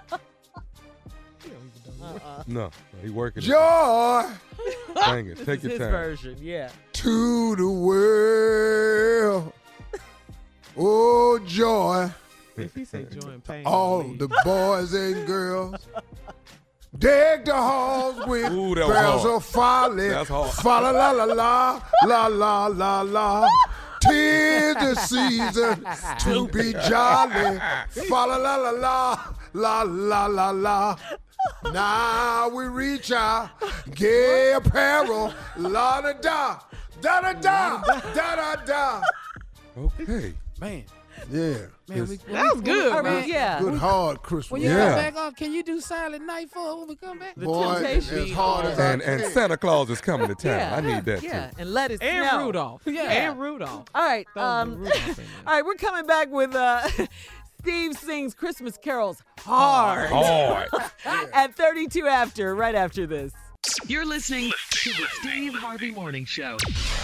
No, 2.00 2.16
no, 2.48 2.72
he 3.04 3.10
working. 3.10 3.42
Joy 3.42 4.24
Dang 4.96 5.28
it. 5.28 5.36
Take 5.40 5.60
This 5.60 5.63
your 5.63 5.72
his 5.72 5.80
time. 5.80 5.92
version. 5.92 6.38
Yeah. 6.40 6.70
to 6.94 7.56
the 7.58 7.68
world. 7.68 9.51
Oh, 10.78 11.40
joy 11.46 12.10
If 12.65 12.75
he 12.75 12.86
say 12.86 13.06
joy 13.06 13.39
pain, 13.48 13.65
all 13.65 14.03
the 14.03 14.27
boys 14.44 14.94
and 14.94 15.25
girls. 15.27 15.88
Deck 16.98 17.46
the 17.46 17.53
halls 17.53 18.25
with 18.27 18.51
Ooh, 18.51 18.75
that 18.75 18.88
bells 18.88 19.25
of 19.25 19.46
folly. 19.46 20.10
That's 20.10 20.30
hard. 20.30 20.51
Fa 20.51 20.68
la 20.68 20.89
la 20.91 21.12
la 21.12 21.24
la 21.24 21.82
la 22.06 22.27
la 22.27 22.68
la 22.68 23.01
la. 23.01 23.50
Tis 24.01 24.75
the 24.75 24.96
season 24.96 25.86
to 26.20 26.48
be 26.48 26.74
jolly. 26.74 27.60
Fa 28.10 28.25
la 28.25 28.36
la 28.36 28.56
la 28.58 28.72
la 28.72 29.24
la 29.53 29.82
la 29.84 30.25
la 30.25 30.50
la. 30.51 30.96
Now 31.72 32.50
we 32.50 32.65
reach 32.65 33.12
out, 33.12 33.50
gay 33.96 34.53
apparel, 34.53 35.34
la 35.58 36.01
da 36.01 36.13
da, 36.13 36.60
da 37.01 37.22
da 37.22 37.34
da, 37.34 37.82
da 38.13 38.36
da 38.36 38.56
da. 38.65 39.01
Okay. 39.77 40.34
Man. 40.60 40.84
Yeah, 41.32 41.58
Man, 41.88 42.08
we, 42.08 42.16
That 42.18 42.54
was 42.54 42.62
good, 42.62 42.92
All 42.94 43.04
man. 43.04 43.28
yeah. 43.28 43.60
good 43.60 43.78
hard 43.78 44.22
Christmas. 44.22 44.52
When 44.52 44.62
you 44.62 44.70
Yeah. 44.70 44.86
come 44.90 44.96
back 44.96 45.16
up, 45.16 45.38
can 45.38 45.54
you 45.54 45.64
do 45.64 45.80
Silent 45.80 46.26
Night 46.26 46.50
for 46.50 46.80
when 46.80 46.88
we 46.90 46.96
come 46.96 47.20
back? 47.20 47.36
The 47.36 47.46
Boy, 47.46 47.72
as 47.84 48.32
hard 48.32 48.66
as 48.66 48.80
And 48.80 49.02
and. 49.02 49.24
Santa 49.34 49.58
Claus 49.58 49.90
is 49.90 50.02
coming 50.02 50.28
to 50.28 50.36
town. 50.36 50.60
Yeah. 50.60 50.76
I 50.76 50.82
need 50.82 51.06
that 51.06 51.24
Yeah, 51.24 51.48
too. 51.52 51.56
and 51.60 51.74
let 51.74 51.92
it 51.92 52.02
And 52.02 52.27
snow. 52.29 52.46
Rudolph. 52.48 52.82
Yeah. 52.86 53.01
And 53.29 53.40
Rudolph. 53.40 53.86
All 53.96 54.03
right. 54.05 54.27
Um, 54.36 54.79
Rudolph 54.79 55.20
all 55.48 55.53
right, 55.53 55.66
we're 55.66 55.75
coming 55.75 56.05
back 56.05 56.29
with 56.29 56.53
uh, 56.53 56.88
Steve 57.62 57.94
sings 57.96 58.34
Christmas 58.34 58.77
carols 58.77 59.22
hard 59.40 60.10
Hard. 60.12 60.68
at 61.34 61.55
32 61.55 62.08
after, 62.08 62.55
right 62.55 62.75
after 62.75 63.05
this. 63.05 63.32
You're 63.88 64.06
listening 64.06 64.52
to 64.72 64.90
the 64.90 65.06
Steve 65.20 65.54
Harvey 65.54 65.92
Morning 65.92 66.26
Show. 66.26 66.58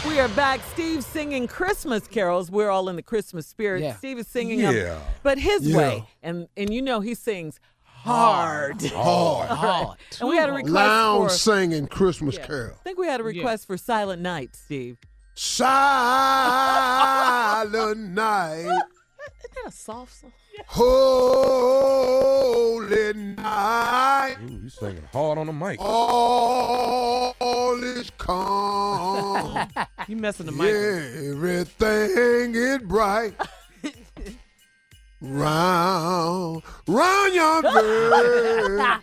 We 0.07 0.19
are 0.19 0.27
back. 0.29 0.59
Steve 0.73 1.03
singing 1.03 1.45
Christmas 1.47 2.07
carols. 2.07 2.49
We're 2.49 2.71
all 2.71 2.89
in 2.89 2.95
the 2.95 3.03
Christmas 3.03 3.45
spirit. 3.45 3.83
Yeah. 3.83 3.95
Steve 3.95 4.17
is 4.17 4.27
singing 4.27 4.59
Yeah. 4.61 4.71
them, 4.71 5.01
but 5.21 5.37
his 5.37 5.67
Yeah. 5.67 5.77
way. 5.77 6.03
And 6.23 6.47
and 6.57 6.73
you 6.73 6.81
know 6.81 6.99
he 6.99 7.13
sings 7.13 7.59
hard. 7.83 8.81
Hard. 8.87 9.49
Hard. 9.49 9.97
And 10.19 10.29
we 10.29 10.37
had 10.37 10.49
a 10.49 10.53
request 10.53 10.73
Lounge 10.73 11.31
for. 11.31 11.37
singing 11.37 11.85
Christmas 11.87 12.35
Yeah. 12.37 12.47
carol. 12.47 12.73
I 12.79 12.83
think 12.83 12.97
we 12.97 13.05
had 13.05 13.19
a 13.21 13.23
request 13.23 13.67
for 13.67 13.77
Silent 13.77 14.23
Night, 14.23 14.55
Steve. 14.55 14.97
Silent 15.35 15.69
night, 18.15 18.61
Isn't 18.61 19.53
that 19.53 19.67
a 19.67 19.71
soft 19.71 20.21
song? 20.21 20.31
Holy 20.67 21.93
night, 23.13 24.35
Ooh, 24.43 24.59
you 24.63 24.69
singing 24.69 25.03
hard 25.13 25.37
on 25.37 25.47
the 25.47 25.53
mic. 25.53 25.77
all 25.79 27.33
is 27.83 28.11
calm. 28.17 29.67
You 30.07 30.15
messing 30.15 30.45
the 30.45 30.53
mic. 30.53 30.67
Yeah, 30.71 31.31
everything 31.31 32.55
is 32.55 32.77
bright. 32.83 33.33
round, 35.21 36.63
round 36.87 37.33
your 37.33 37.61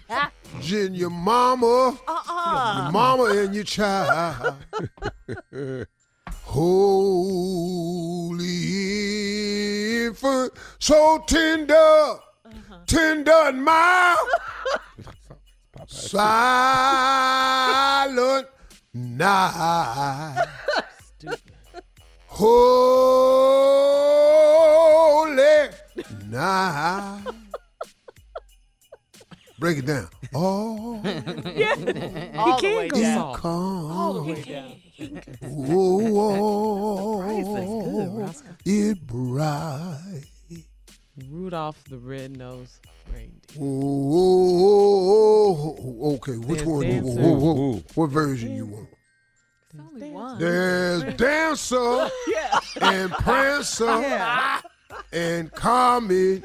virgin, 0.55 0.95
your 0.95 1.11
mama, 1.11 1.99
uh-uh. 2.09 2.83
your 2.85 2.93
mama 2.93 3.25
and 3.25 3.55
your 3.55 3.65
child. 3.65 4.55
Holy 8.35 10.07
infant, 10.07 10.53
uh, 10.55 10.59
so 10.79 11.23
tender, 11.27 11.75
uh-huh. 11.75 12.79
tender 12.87 13.33
and 13.33 13.65
mild. 13.65 14.29
Silent 15.89 16.47
night. 18.95 20.47
Holy 24.05 25.69
night. 26.29 27.25
Break 29.59 29.79
it 29.79 29.87
down. 29.87 30.09
Oh, 30.35 30.97
All 30.97 31.03
He 31.03 31.05
the 31.05 32.57
can 32.61 32.77
way 32.77 32.89
go 32.89 33.01
down. 33.01 33.19
soft. 33.19 33.41
come. 33.43 33.91
All 33.91 34.13
the 34.15 34.23
way 34.23 34.43
down. 34.43 34.73
Oh, 35.43 37.21
Praise 37.23 37.47
is 37.49 37.69
good, 37.85 38.11
Roscoe. 38.17 38.55
it 38.65 39.07
bright. 39.07 40.25
Rudolph 41.31 41.83
the 41.89 41.99
red-nosed 41.99 42.81
reindeer. 43.13 43.41
Oh, 44.47 46.15
okay. 46.17 46.37
Which 46.39 46.59
There's 46.59 46.69
one? 46.69 46.83
Dancer. 46.83 47.21
Whoa, 47.21 47.35
whoa, 47.39 47.57
Ooh. 47.77 47.83
What 47.95 48.11
version 48.11 48.55
you 48.57 48.67
want? 48.67 48.89
There's 49.73 49.87
only 49.93 50.11
one. 50.11 50.39
There's 50.39 51.03
Dancer 51.15 52.11
Yeah. 52.29 52.59
and 52.81 53.13
Prancer 53.13 53.85
Yeah. 54.01 54.61
and 55.13 55.53
Comet 55.53 56.45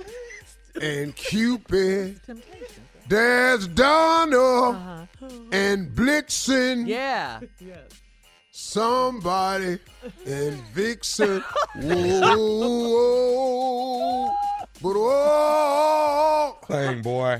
and 0.81 1.15
Cupid. 1.15 2.21
Temptation. 2.25 2.83
There's 3.07 3.67
Donner 3.67 4.37
Uh-huh. 4.37 5.05
and 5.51 5.89
Blitzen. 5.95 6.87
Yeah. 6.87 7.39
Somebody 8.51 9.77
and 10.25 10.55
Vixen. 10.73 11.43
Whoa, 11.75 12.37
whoa, 12.89 14.33
but 14.81 14.93
oh, 14.95 16.57
Sing, 16.67 17.01
boy. 17.03 17.39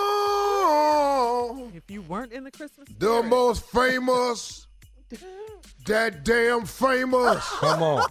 oh, 0.00 1.70
If 1.74 1.90
you 1.90 2.00
weren't 2.02 2.32
in 2.32 2.44
the 2.44 2.50
Christmas 2.50 2.88
the 2.88 2.94
spirit, 2.94 3.26
most 3.26 3.64
famous, 3.66 4.66
that 5.86 6.24
damn 6.24 6.64
famous, 6.64 7.44
Come 7.60 7.82
on. 7.82 8.08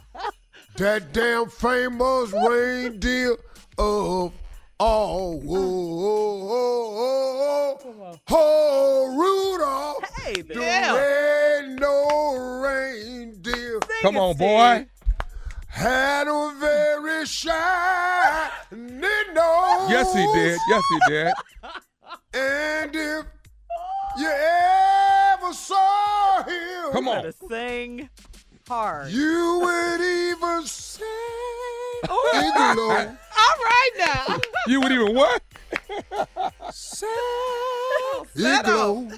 that 0.77 1.11
damn 1.13 1.49
famous 1.49 2.31
reindeer 2.31 3.37
of 3.79 4.33
all. 4.79 5.39
Whoa, 5.39 5.59
whoa, 5.61 6.45
whoa, 6.45 7.77
whoa, 7.77 8.19
oh, 8.29 9.15
Rudolph, 9.17 10.03
Hey, 10.23 10.41
the 10.41 10.53
there. 10.53 10.93
red-nosed 11.63 12.63
reindeer. 12.63 13.79
Come 14.01 14.17
on, 14.17 14.35
boy. 14.37 14.87
had 15.67 16.27
a 16.27 16.53
very 16.59 17.25
shiny 17.25 17.49
nose. 19.33 19.89
Yes, 19.89 20.13
he 20.13 20.25
did. 20.33 20.59
Yes, 20.69 20.83
he 20.89 20.99
did. 21.13 21.33
And 22.33 22.95
if 22.95 23.25
you 24.17 24.27
ever 24.29 25.53
saw 25.53 26.43
him, 26.43 26.91
Come 26.91 27.07
on. 27.07 27.15
Gotta 27.17 27.33
sing 27.49 28.09
hard. 28.67 29.09
you 29.11 29.59
would 29.63 30.01
even 30.01 30.65
say, 30.67 31.03
Oh. 32.09 32.31
Iglo. 32.35 33.17
All 33.39 33.57
right 33.63 33.91
now. 33.97 34.37
You 34.67 34.81
would 34.81 34.91
even 34.91 35.15
what? 35.15 35.41
It 38.35 38.65
glow. 38.65 39.09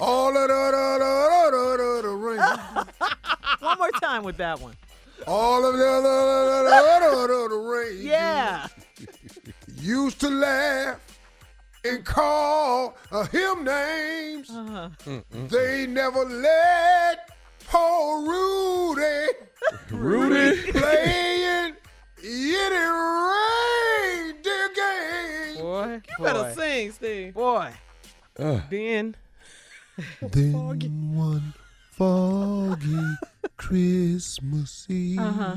All 0.00 0.28
of 0.28 0.34
the, 0.34 0.48
the, 0.48 0.98
the, 1.00 1.50
the, 1.50 1.76
the, 1.78 2.02
the 2.02 2.14
rain. 2.14 2.40
One 3.60 3.78
more 3.78 3.90
time 3.92 4.22
with 4.22 4.36
that 4.36 4.60
one. 4.60 4.74
All 5.26 5.64
of 5.64 5.72
the, 5.72 5.78
the, 5.78 5.84
the, 6.60 7.00
the, 7.00 7.26
the, 7.26 7.48
the 7.48 7.56
rain. 7.56 7.98
Yeah. 8.06 8.66
Used 9.80 10.20
to 10.20 10.28
laugh 10.28 11.00
and 11.84 12.04
call 12.04 12.96
uh, 13.12 13.24
him 13.26 13.64
names. 13.64 14.50
Uh-huh. 14.50 14.90
They 15.48 15.86
never 15.86 16.24
let 16.24 17.30
poor 17.74 18.22
Rudy 18.22 19.32
Rudy. 19.90 20.70
playing 20.72 21.74
any 22.22 22.84
reindeer 24.22 24.68
game. 24.74 25.62
Boy, 25.62 26.00
You 26.18 26.24
better 26.24 26.52
sing, 26.54 26.92
Steve. 26.92 27.34
Boy. 27.34 27.70
Uh, 28.38 28.60
Then 28.70 29.16
Then 30.20 31.14
one 31.14 31.54
foggy 31.90 33.16
Christmas 33.56 34.86
Eve, 34.88 35.18
Uh-huh. 35.20 35.56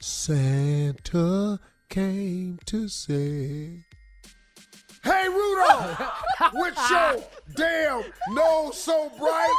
Santa 0.00 1.58
came 1.88 2.58
to 2.66 2.88
say, 2.88 3.84
Hey 5.02 5.28
Rudolph, 5.28 6.22
with 6.54 6.78
your 6.90 7.16
damn 7.56 8.04
nose 8.30 8.76
so 8.78 9.10
bright, 9.18 9.54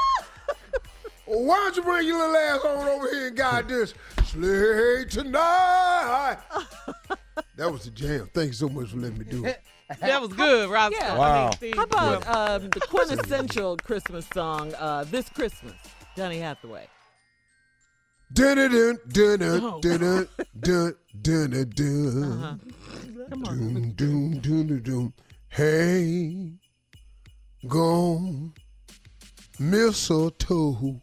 why 1.40 1.56
don't 1.56 1.76
you 1.78 1.84
bring 1.84 2.08
your 2.08 2.18
little 2.20 2.36
ass 2.36 2.66
on 2.66 2.88
over 2.88 3.10
here 3.10 3.28
and 3.28 3.38
guide 3.38 3.68
this 3.70 3.94
sleigh 4.26 5.06
tonight? 5.10 6.38
That 7.58 7.72
was 7.72 7.84
the 7.86 7.92
jam. 7.92 8.30
Thank 8.34 8.48
you 8.48 8.54
so 8.54 8.70
much 8.70 8.90
for 8.90 8.98
letting 8.98 9.20
me 9.20 9.26
do 9.26 9.46
it. 9.46 9.62
that 10.00 10.20
was 10.22 10.34
good, 10.34 10.70
Roscoe. 10.70 10.98
Yeah. 10.98 11.18
Wow. 11.18 11.52
I 11.54 11.58
mean, 11.64 11.74
How 11.76 11.84
about 11.84 12.28
um, 12.28 12.70
the 12.72 12.80
quintessential 12.90 13.78
Christmas 13.78 14.26
song, 14.34 14.74
uh, 14.80 15.04
This 15.04 15.30
Christmas, 15.30 15.76
Donny 16.16 16.40
Hathaway? 16.40 16.88
Dun 18.34 18.58
dun 18.58 18.98
dun 19.12 19.40
dun 19.40 19.62
Oh. 19.64 19.80
dun 19.82 20.00
dun 20.00 20.28
dun 20.60 20.96
dun 21.22 21.50
dun 21.52 21.70
dun. 21.70 22.24
Uh-huh. 22.24 22.56
Come 23.30 23.44
on. 23.46 23.58
Doom, 23.58 23.92
doom, 23.92 24.40
doom, 24.40 24.68
doom, 24.68 24.82
doom. 24.82 25.14
Hey, 25.50 26.54
gone, 27.68 28.54
mistletoe. 29.60 31.00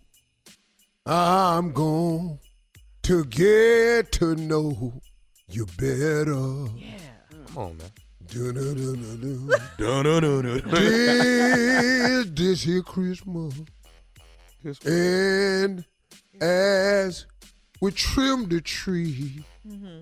I'm 1.11 1.73
going 1.73 2.39
to 3.05 3.25
get 3.25 4.13
to 4.13 4.35
know 4.37 4.93
you 5.49 5.65
better. 5.79 6.67
Yeah. 6.77 6.99
Come 7.47 7.57
on, 7.59 7.77
man. 7.79 7.91
This, 10.71 12.27
this 12.35 12.63
here 12.63 12.83
Christmas. 12.83 13.55
This- 14.63 14.85
And 14.85 15.85
as 16.43 17.25
we 17.81 17.91
trim 17.93 18.49
the 18.51 18.61
tree, 18.61 19.45
mm-hmm. 19.67 20.01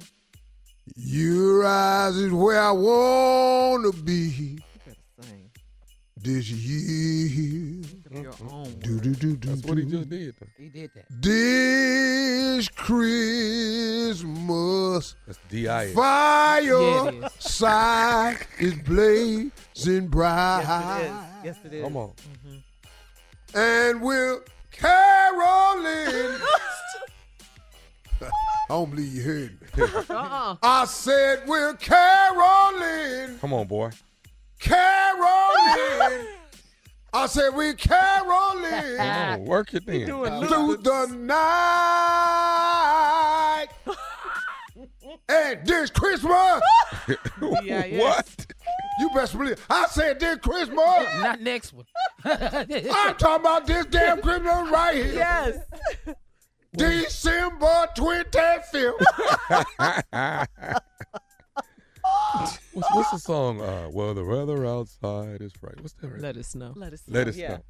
your 0.96 1.64
eyes 1.66 2.16
is 2.16 2.32
where 2.32 2.60
I 2.60 2.72
want 2.72 3.94
to 3.94 4.02
be 4.02 4.28
You 4.28 4.34
better 4.34 4.56
sing. 4.56 4.65
This 6.26 6.50
year. 6.50 7.82
Of 8.10 8.22
your 8.22 8.34
own 8.50 8.72
Do, 8.80 8.98
do, 9.00 9.14
do, 9.14 9.36
do, 9.36 9.48
That's 9.50 9.62
what 9.66 9.78
he 9.78 9.84
do. 9.84 9.98
just 9.98 10.08
did. 10.10 10.34
though. 10.40 10.46
He 10.58 10.68
did 10.68 10.90
that. 10.94 11.04
This 11.22 12.68
Christmas 14.06 15.14
That's 15.26 15.38
D.I. 15.48 15.92
fire 15.92 16.62
Yeah, 16.62 17.08
it 17.08 17.14
is. 17.24 17.32
side 17.38 18.38
is 18.58 18.74
blazing 18.74 20.08
bright. 20.08 20.62
Yes, 20.64 20.76
it 21.00 21.04
is. 21.04 21.12
Yes, 21.44 21.56
it 21.64 21.72
is. 21.74 21.84
Come 21.84 21.96
on. 21.96 22.10
Mm-hmm. 22.10 23.58
and 23.58 24.00
we're 24.02 24.40
caroling. 24.72 26.40
I 28.22 28.28
don't 28.70 28.90
believe 28.90 29.14
you 29.14 29.22
heard 29.22 29.60
me. 29.60 29.66
Uh-uh. 30.10 30.56
I 30.62 30.84
said 30.86 31.42
we're 31.46 31.74
caroling, 31.74 33.38
Come 33.38 33.52
on, 33.52 33.66
boy. 33.68 33.90
Caroling. 34.60 36.26
I 37.12 37.26
said 37.28 37.50
we're 37.54 37.74
caroling 37.74 38.96
Come 38.96 39.08
on, 39.08 39.44
work 39.46 39.72
it 39.74 39.86
then. 39.86 40.06
through 40.06 40.76
the 40.78 41.06
night. 41.18 41.36
and 45.28 45.66
this 45.66 45.90
Christmas, 45.90 46.60
D.I.S. 47.62 48.00
what? 48.00 48.46
you 49.00 49.10
best 49.14 49.36
believe. 49.36 49.64
I 49.70 49.86
said 49.86 50.20
this 50.20 50.38
Christmas. 50.38 50.78
Not 51.20 51.40
next 51.40 51.72
one. 51.72 51.86
I'm 52.24 53.14
talking 53.16 53.40
about 53.40 53.66
this 53.66 53.86
damn 53.86 54.20
Christmas 54.20 54.70
right 54.70 54.94
here. 54.94 55.14
Yes. 55.14 55.58
December 56.74 57.88
25th. 57.96 58.96
What's, 62.72 62.94
what's 62.94 63.10
the 63.10 63.18
song? 63.18 63.60
Uh, 63.60 63.88
well, 63.90 64.12
the 64.14 64.24
weather 64.24 64.66
outside 64.66 65.40
is 65.40 65.52
right. 65.62 65.80
What's 65.80 65.94
that? 65.94 66.08
Right? 66.08 66.20
Let 66.20 66.36
us 66.36 66.54
know. 66.54 66.72
Let 66.76 66.92
us 66.92 67.02
Let 67.08 67.24
know, 67.24 67.30
us 67.30 67.36
yeah. 67.36 67.48
know. 67.48 67.62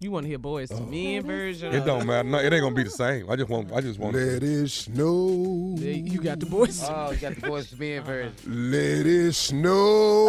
You 0.00 0.12
want 0.12 0.24
to 0.24 0.28
hear 0.28 0.38
Boyz 0.38 0.70
II 0.70 0.86
Men 1.16 1.26
version? 1.26 1.74
It 1.74 1.84
don't 1.84 2.06
matter. 2.06 2.28
No, 2.28 2.38
it 2.38 2.52
ain't 2.52 2.62
gonna 2.62 2.74
be 2.74 2.84
the 2.84 2.90
same. 2.90 3.28
I 3.28 3.34
just 3.34 3.48
want. 3.48 3.72
I 3.72 3.80
just 3.80 3.98
want. 3.98 4.14
Let 4.14 4.42
it 4.44 4.68
snow. 4.70 5.74
Yeah, 5.76 5.90
You 5.90 6.20
got 6.20 6.38
the 6.38 6.46
boys. 6.46 6.84
Oh, 6.88 7.10
you 7.10 7.16
got 7.16 7.34
the 7.34 7.40
boys 7.40 7.70
to 7.70 7.76
be 7.76 7.94
in 7.94 8.04
version. 8.04 8.32
Let 8.46 9.06
it 9.06 9.32
snow. 9.34 10.28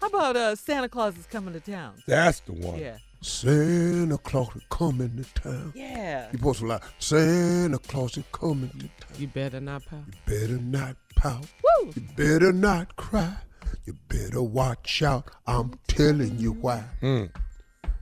How 0.00 0.06
about 0.06 0.36
uh, 0.36 0.56
Santa 0.56 0.88
Claus 0.88 1.16
is 1.18 1.26
coming 1.26 1.52
to 1.52 1.60
town? 1.60 1.94
That's 2.06 2.40
the 2.40 2.52
one. 2.52 2.78
Yeah. 2.78 2.96
Santa 3.22 4.16
Claus 4.18 4.48
is 4.56 4.62
coming 4.70 5.22
to 5.22 5.40
town. 5.42 5.72
Yeah. 5.76 6.28
You 6.32 6.38
supposed 6.38 6.60
to 6.60 6.66
lie. 6.66 6.80
Santa 6.98 7.78
Claus 7.78 8.16
is 8.16 8.24
coming 8.32 8.70
to 8.70 8.78
town. 9.06 9.18
You 9.20 9.26
better 9.28 9.60
not 9.60 9.84
pout. 9.86 10.04
You 10.06 10.14
better 10.26 10.58
not 10.58 10.96
pout. 11.16 11.46
Woo. 11.62 11.92
You 11.94 12.02
better 12.16 12.52
not 12.52 12.96
cry. 12.96 13.36
You 13.84 13.94
better 14.08 14.42
watch 14.42 15.02
out. 15.02 15.30
I'm 15.46 15.74
telling 15.86 16.38
you 16.38 16.52
why. 16.52 16.82
Mm. 17.02 17.30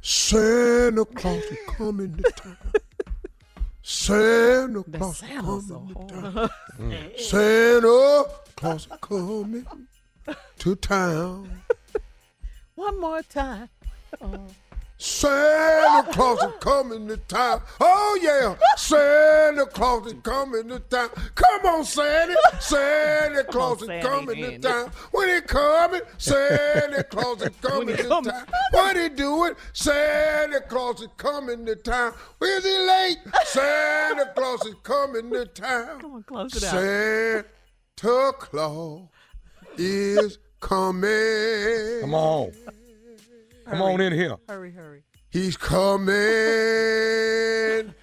Santa 0.03 1.05
Claus 1.05 1.43
is 1.43 1.59
coming 1.67 2.15
to 2.17 2.23
town. 2.37 2.57
Santa 3.83 4.85
That 4.87 4.99
Claus 4.99 5.15
is 5.23 5.29
Santa's 5.29 5.69
so 5.69 5.75
coming 5.81 6.09
to 6.09 6.31
hard. 6.31 6.51
town. 6.79 7.11
Santa 7.19 8.25
Claus 8.57 8.87
is 8.87 8.99
coming 9.01 9.67
to 10.61 10.75
town. 10.77 11.63
One 12.77 13.01
more 13.01 13.23
time. 13.23 13.69
Santa 15.01 16.13
Claus 16.13 16.43
is 16.43 16.55
coming 16.59 17.07
to 17.07 17.17
town. 17.17 17.63
Oh 17.81 18.19
yeah, 18.21 18.57
Santa 18.77 19.65
Claus 19.67 20.09
is 20.09 20.15
coming 20.25 20.69
to 20.69 20.81
town. 20.81 21.11
Come 21.37 21.67
on, 21.67 21.85
Santa. 21.85 22.35
Santa 22.59 23.45
Claus 23.45 23.81
is 23.83 24.05
coming 24.05 24.37
to 24.43 24.59
town. 24.59 24.91
When 25.13 25.29
he 25.29 25.41
coming, 25.43 26.01
Santa 26.19 27.05
Claus 27.05 27.43
is 27.43 27.57
coming 27.63 27.97
to 27.97 28.09
town. 28.09 28.45
What 28.73 28.97
he 28.97 29.09
doing? 29.09 29.55
Santa 29.73 30.61
Claus 30.63 31.01
is 31.01 31.09
coming 31.17 31.65
to 31.67 31.77
town. 31.77 32.13
Is 32.43 32.65
he 32.65 32.79
late? 32.79 33.19
Santa 33.45 34.33
Claus 34.35 34.67
is 34.67 34.75
coming 34.83 35.31
to 35.31 35.47
town. 35.47 36.01
Come 36.01 36.15
on, 36.15 36.23
close 36.25 36.57
it 36.57 36.65
out. 36.65 36.73
Santa 36.73 38.33
Claus 38.37 39.09
is 39.77 40.39
coming. 40.59 42.01
Come 42.01 42.15
on. 42.15 42.53
Come 43.69 43.83
on 43.83 44.01
in 44.01 44.13
here. 44.13 44.37
Hurry, 44.49 44.71
hurry. 44.73 45.03
He's 45.31 45.57
coming 45.57 46.15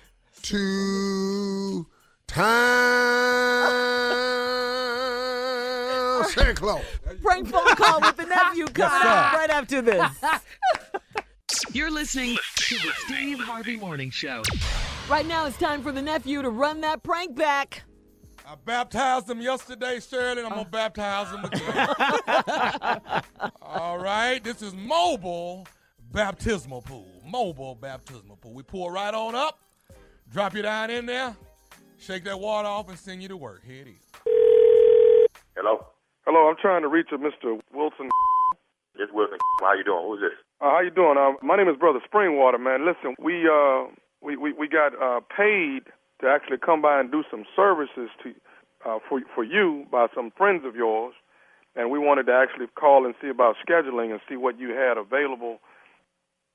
to 0.43 1.87
town. 2.27 3.05
Santa 6.29 6.53
Claus. 6.53 6.83
Prank 7.21 7.47
phone 7.47 7.75
call 7.75 8.01
with 8.01 8.17
the 8.17 8.25
nephew 8.25 8.65
coming 8.67 9.01
sir. 9.01 9.07
up 9.07 9.33
right 9.33 9.49
after 9.49 9.81
this. 9.81 10.05
You're 11.73 11.91
listening 11.91 12.37
to 12.57 12.75
the 12.75 12.91
Steve 13.05 13.39
Harvey 13.39 13.77
Morning 13.77 14.09
Show. 14.11 14.43
Right 15.09 15.25
now, 15.25 15.45
it's 15.45 15.57
time 15.57 15.81
for 15.83 15.91
the 15.91 16.01
nephew 16.01 16.41
to 16.41 16.49
run 16.49 16.81
that 16.81 17.03
prank 17.03 17.35
back. 17.35 17.83
I 18.47 18.53
baptized 18.63 19.25
them 19.25 19.41
yesterday, 19.41 19.99
Shirley, 19.99 20.43
and 20.43 20.47
I'm 20.47 20.49
gonna 20.49 20.69
baptize 20.69 21.31
them 21.31 21.45
again. 21.45 21.87
All 23.61 23.97
right, 23.97 24.39
this 24.43 24.61
is 24.61 24.75
mobile 24.75 25.65
baptismal 26.11 26.83
pool. 26.83 27.23
Mobile 27.25 27.73
baptismal 27.73 28.35
pool. 28.37 28.53
We 28.53 28.61
pour 28.61 28.91
right 28.91 29.13
on 29.13 29.33
up, 29.33 29.59
drop 30.31 30.53
you 30.53 30.61
down 30.61 30.91
in 30.91 31.07
there, 31.07 31.35
shake 31.97 32.23
that 32.25 32.39
water 32.39 32.67
off, 32.67 32.87
and 32.87 32.99
send 32.99 33.23
you 33.23 33.29
to 33.29 33.37
work. 33.37 33.63
Here 33.65 33.81
it 33.81 33.87
is. 33.87 34.11
Hello? 35.55 35.87
Hello, 36.27 36.47
I'm 36.47 36.55
trying 36.61 36.83
to 36.83 36.87
reach 36.87 37.07
a 37.13 37.17
Mr. 37.17 37.59
Wilson. 37.73 38.09
It's 38.99 39.11
Wilson. 39.11 39.39
How 39.61 39.73
you 39.73 39.83
doing? 39.83 40.05
Who's 40.05 40.21
this? 40.21 40.37
Uh, 40.61 40.69
how 40.69 40.81
you 40.81 40.91
doing? 40.91 41.17
Uh, 41.17 41.33
my 41.41 41.57
name 41.57 41.67
is 41.67 41.77
Brother 41.77 41.99
Springwater, 42.13 42.59
man. 42.59 42.85
Listen, 42.85 43.15
we 43.17 43.49
uh 43.49 43.85
we 44.21 44.37
we, 44.37 44.53
we 44.53 44.67
got 44.67 44.93
uh 45.01 45.21
paid 45.35 45.91
to 46.25 46.31
actually 46.33 46.57
come 46.57 46.81
by 46.81 46.99
and 46.99 47.11
do 47.11 47.23
some 47.29 47.45
services 47.55 48.09
to 48.23 48.33
uh, 48.85 48.99
for 49.07 49.21
for 49.33 49.43
you 49.43 49.85
by 49.91 50.07
some 50.13 50.31
friends 50.37 50.65
of 50.65 50.75
yours, 50.75 51.13
and 51.75 51.89
we 51.89 51.99
wanted 51.99 52.25
to 52.25 52.33
actually 52.33 52.67
call 52.73 53.05
and 53.05 53.15
see 53.21 53.29
about 53.29 53.55
scheduling 53.61 54.11
and 54.11 54.19
see 54.27 54.35
what 54.35 54.59
you 54.59 54.69
had 54.69 54.97
available. 54.97 55.61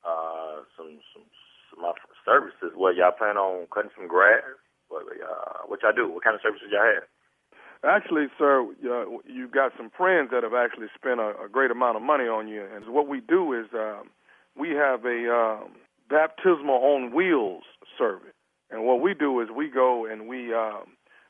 Uh, 0.05 0.67
some 0.77 0.99
some 1.15 1.25
some 1.71 1.83
my 1.83 1.93
services. 2.25 2.75
Well, 2.77 2.95
y'all 2.95 3.13
plan 3.13 3.37
on 3.37 3.67
cutting 3.73 3.91
some 3.97 4.09
grass? 4.09 4.43
What 4.89 5.07
uh, 5.07 5.67
what 5.67 5.83
y'all 5.83 5.95
do? 5.95 6.11
What 6.11 6.25
kind 6.25 6.35
of 6.35 6.43
services 6.43 6.69
y'all 6.71 6.83
have? 6.83 7.07
Actually, 7.83 8.27
sir, 8.37 8.67
uh, 8.85 9.05
you've 9.25 9.53
got 9.53 9.73
some 9.77 9.91
friends 9.97 10.29
that 10.33 10.43
have 10.43 10.53
actually 10.53 10.89
spent 10.95 11.19
a, 11.19 11.33
a 11.45 11.49
great 11.51 11.71
amount 11.71 11.97
of 11.97 12.03
money 12.03 12.25
on 12.25 12.47
you, 12.47 12.61
and 12.75 12.85
what 12.93 13.09
we 13.09 13.21
do 13.21 13.55
is 13.55 13.67
um, 13.73 14.11
we 14.55 14.71
have 14.71 15.07
a 15.07 15.33
um, 15.33 15.73
baptismal 16.11 16.77
on 16.77 17.15
wheels 17.15 17.65
service, 17.97 18.37
and 18.71 18.85
what 18.85 19.01
we 19.01 19.15
do 19.15 19.41
is 19.41 19.49
we 19.55 19.69
go 19.69 20.07
and 20.07 20.29
we 20.29 20.55
um, 20.55 20.85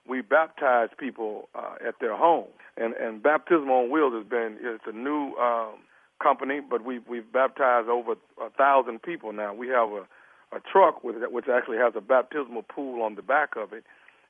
we 0.08 0.20
baptize 0.22 0.88
people 0.98 1.48
uh, 1.54 1.74
at 1.86 1.94
their 2.00 2.16
home, 2.16 2.48
and 2.76 2.94
and 2.94 3.22
baptismal 3.22 3.74
on 3.74 3.90
wheels 3.90 4.14
has 4.14 4.26
been 4.26 4.58
it's 4.60 4.84
a 4.86 4.92
new 4.92 5.34
um, 5.36 5.76
company, 6.22 6.60
but 6.60 6.84
we've 6.84 7.06
we've 7.08 7.32
baptized 7.32 7.88
over 7.88 8.12
a 8.40 8.50
thousand 8.50 9.02
people 9.02 9.32
now. 9.32 9.54
We 9.54 9.68
have 9.68 9.90
a 9.90 10.06
a 10.52 10.60
truck 10.60 11.04
with 11.04 11.16
which 11.30 11.46
actually 11.48 11.78
has 11.78 11.92
a 11.96 12.00
baptismal 12.00 12.62
pool 12.62 13.02
on 13.02 13.14
the 13.14 13.22
back 13.22 13.50
of 13.56 13.72
it 13.72 13.84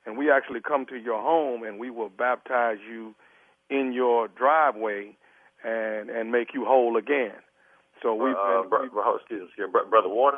and 0.05 0.17
we 0.17 0.31
actually 0.31 0.61
come 0.61 0.85
to 0.87 0.95
your 0.97 1.21
home 1.21 1.63
and 1.63 1.79
we 1.79 1.89
will 1.89 2.09
baptize 2.09 2.77
you 2.89 3.13
in 3.69 3.93
your 3.93 4.27
driveway 4.27 5.15
and 5.63 6.09
and 6.09 6.31
make 6.31 6.53
you 6.53 6.65
whole 6.65 6.97
again. 6.97 7.37
So 8.01 8.15
we, 8.15 8.31
uh, 8.31 8.63
bro, 8.67 8.89
bro, 8.89 9.15
excuse 9.17 9.49
me, 9.57 9.65
brother 9.89 10.09
Water, 10.09 10.37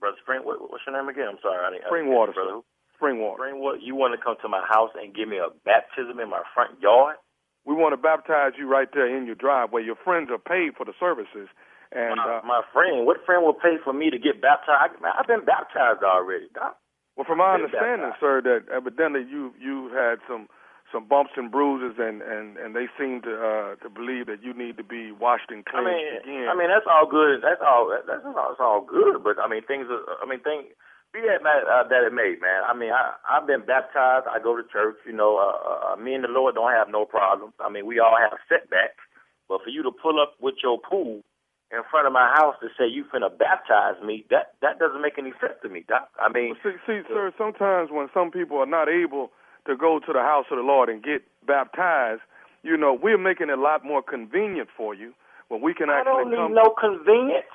brother 0.00 0.16
Spring. 0.22 0.42
What, 0.44 0.60
what's 0.60 0.84
your 0.86 0.96
name 0.96 1.08
again? 1.08 1.28
I'm 1.30 1.40
sorry, 1.42 1.60
I 1.60 1.70
didn't. 1.70 1.90
Spring 1.90 2.08
I 2.10 2.14
brother. 2.32 2.62
Spring 2.96 3.18
Water. 3.20 3.38
Spring 3.38 3.58
Water. 3.60 3.78
You 3.82 3.94
want 3.94 4.14
to 4.14 4.20
come 4.22 4.36
to 4.42 4.48
my 4.48 4.62
house 4.66 4.90
and 4.94 5.14
give 5.14 5.28
me 5.28 5.38
a 5.38 5.50
baptism 5.64 6.20
in 6.20 6.30
my 6.30 6.42
front 6.54 6.80
yard? 6.80 7.16
We 7.64 7.74
want 7.74 7.96
to 7.96 8.00
baptize 8.00 8.54
you 8.60 8.68
right 8.68 8.88
there 8.92 9.08
in 9.08 9.24
your 9.24 9.34
driveway. 9.34 9.82
Your 9.84 9.96
friends 9.96 10.28
are 10.30 10.38
paid 10.38 10.76
for 10.76 10.84
the 10.84 10.92
services. 11.00 11.48
And 11.92 12.20
my, 12.20 12.38
uh, 12.38 12.46
my 12.46 12.60
friend, 12.72 13.06
what 13.06 13.24
friend 13.24 13.44
will 13.44 13.56
pay 13.56 13.80
for 13.82 13.92
me 13.92 14.10
to 14.10 14.18
get 14.18 14.42
baptized? 14.42 15.00
I, 15.00 15.20
I've 15.20 15.30
been 15.30 15.44
baptized 15.44 16.02
already, 16.02 16.46
Doc. 16.52 16.76
Well, 17.16 17.24
from 17.24 17.38
my 17.38 17.54
understanding, 17.54 18.10
sir, 18.18 18.42
that 18.42 18.66
evidently 18.74 19.22
you 19.22 19.54
you 19.54 19.90
had 19.94 20.18
some 20.26 20.48
some 20.94 21.10
bumps 21.10 21.34
and 21.36 21.50
bruises, 21.50 21.98
and 21.98 22.22
and 22.22 22.56
and 22.56 22.78
they 22.78 22.86
seem 22.94 23.20
to 23.26 23.34
uh 23.34 23.74
to 23.82 23.90
believe 23.90 24.30
that 24.30 24.46
you 24.46 24.54
need 24.54 24.78
to 24.78 24.86
be 24.86 25.10
washed 25.10 25.50
and 25.50 25.66
cleansed 25.66 25.90
I 25.90 25.98
mean, 25.98 26.06
again. 26.22 26.46
I 26.46 26.54
mean 26.54 26.70
that's 26.70 26.86
all 26.86 27.10
good. 27.10 27.42
That's 27.42 27.60
all. 27.60 27.90
That's 27.90 28.22
all. 28.22 28.38
That's 28.38 28.62
all 28.62 28.86
good. 28.86 29.26
But 29.26 29.42
I 29.42 29.50
mean, 29.50 29.66
things. 29.66 29.90
Are, 29.90 30.06
I 30.22 30.30
mean, 30.30 30.38
things. 30.40 30.70
Be 31.10 31.22
that 31.26 31.42
uh, 31.42 31.86
that 31.90 32.06
it 32.06 32.14
may, 32.14 32.38
man. 32.38 32.62
I 32.62 32.74
mean, 32.74 32.94
I 32.94 33.18
I've 33.26 33.46
been 33.46 33.66
baptized. 33.66 34.30
I 34.30 34.38
go 34.38 34.54
to 34.54 34.62
church. 34.70 34.96
You 35.06 35.12
know, 35.14 35.36
uh, 35.42 35.94
uh, 35.94 35.96
me 35.98 36.14
and 36.14 36.22
the 36.22 36.30
Lord 36.30 36.54
don't 36.54 36.70
have 36.72 36.88
no 36.88 37.04
problems. 37.04 37.54
I 37.58 37.68
mean, 37.68 37.86
we 37.86 37.98
all 37.98 38.14
have 38.14 38.38
setbacks. 38.48 39.02
But 39.50 39.62
for 39.62 39.70
you 39.70 39.82
to 39.82 39.92
pull 39.92 40.22
up 40.22 40.34
with 40.40 40.54
your 40.62 40.78
pool 40.78 41.22
in 41.70 41.82
front 41.90 42.06
of 42.06 42.12
my 42.12 42.32
house 42.34 42.56
to 42.62 42.68
say 42.78 42.86
you 42.86 43.04
finna 43.12 43.30
baptize 43.30 44.00
me, 44.02 44.24
that 44.30 44.54
that 44.62 44.78
doesn't 44.78 45.02
make 45.02 45.18
any 45.18 45.32
sense 45.40 45.54
to 45.62 45.68
me, 45.68 45.84
Doc. 45.86 46.08
I 46.18 46.30
mean, 46.30 46.54
see, 46.62 46.78
see, 46.86 47.02
sir, 47.08 47.32
sometimes 47.36 47.90
when 47.90 48.08
some 48.14 48.30
people 48.30 48.58
are 48.58 48.66
not 48.66 48.88
able 48.88 49.30
to 49.66 49.76
go 49.76 49.98
to 49.98 50.12
the 50.12 50.20
house 50.20 50.46
of 50.50 50.58
the 50.58 50.62
Lord 50.62 50.88
and 50.88 51.02
get 51.02 51.22
baptized, 51.46 52.22
you 52.62 52.76
know, 52.76 52.96
we're 52.96 53.18
making 53.18 53.48
it 53.50 53.58
a 53.58 53.60
lot 53.60 53.84
more 53.84 54.02
convenient 54.02 54.68
for 54.76 54.94
you 54.94 55.12
when 55.48 55.60
we 55.60 55.74
can 55.74 55.90
actually. 55.90 56.10
I 56.10 56.24
don't 56.24 56.30
need 56.30 56.54
no 56.54 56.74
convenience. 56.78 57.52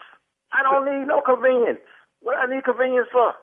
I 0.54 0.64
don't 0.64 0.86
need 0.86 1.08
no 1.08 1.22
convenience. 1.22 1.80
What 2.22 2.38
I 2.38 2.46
need 2.54 2.64
convenience 2.64 3.08
for? 3.12 3.34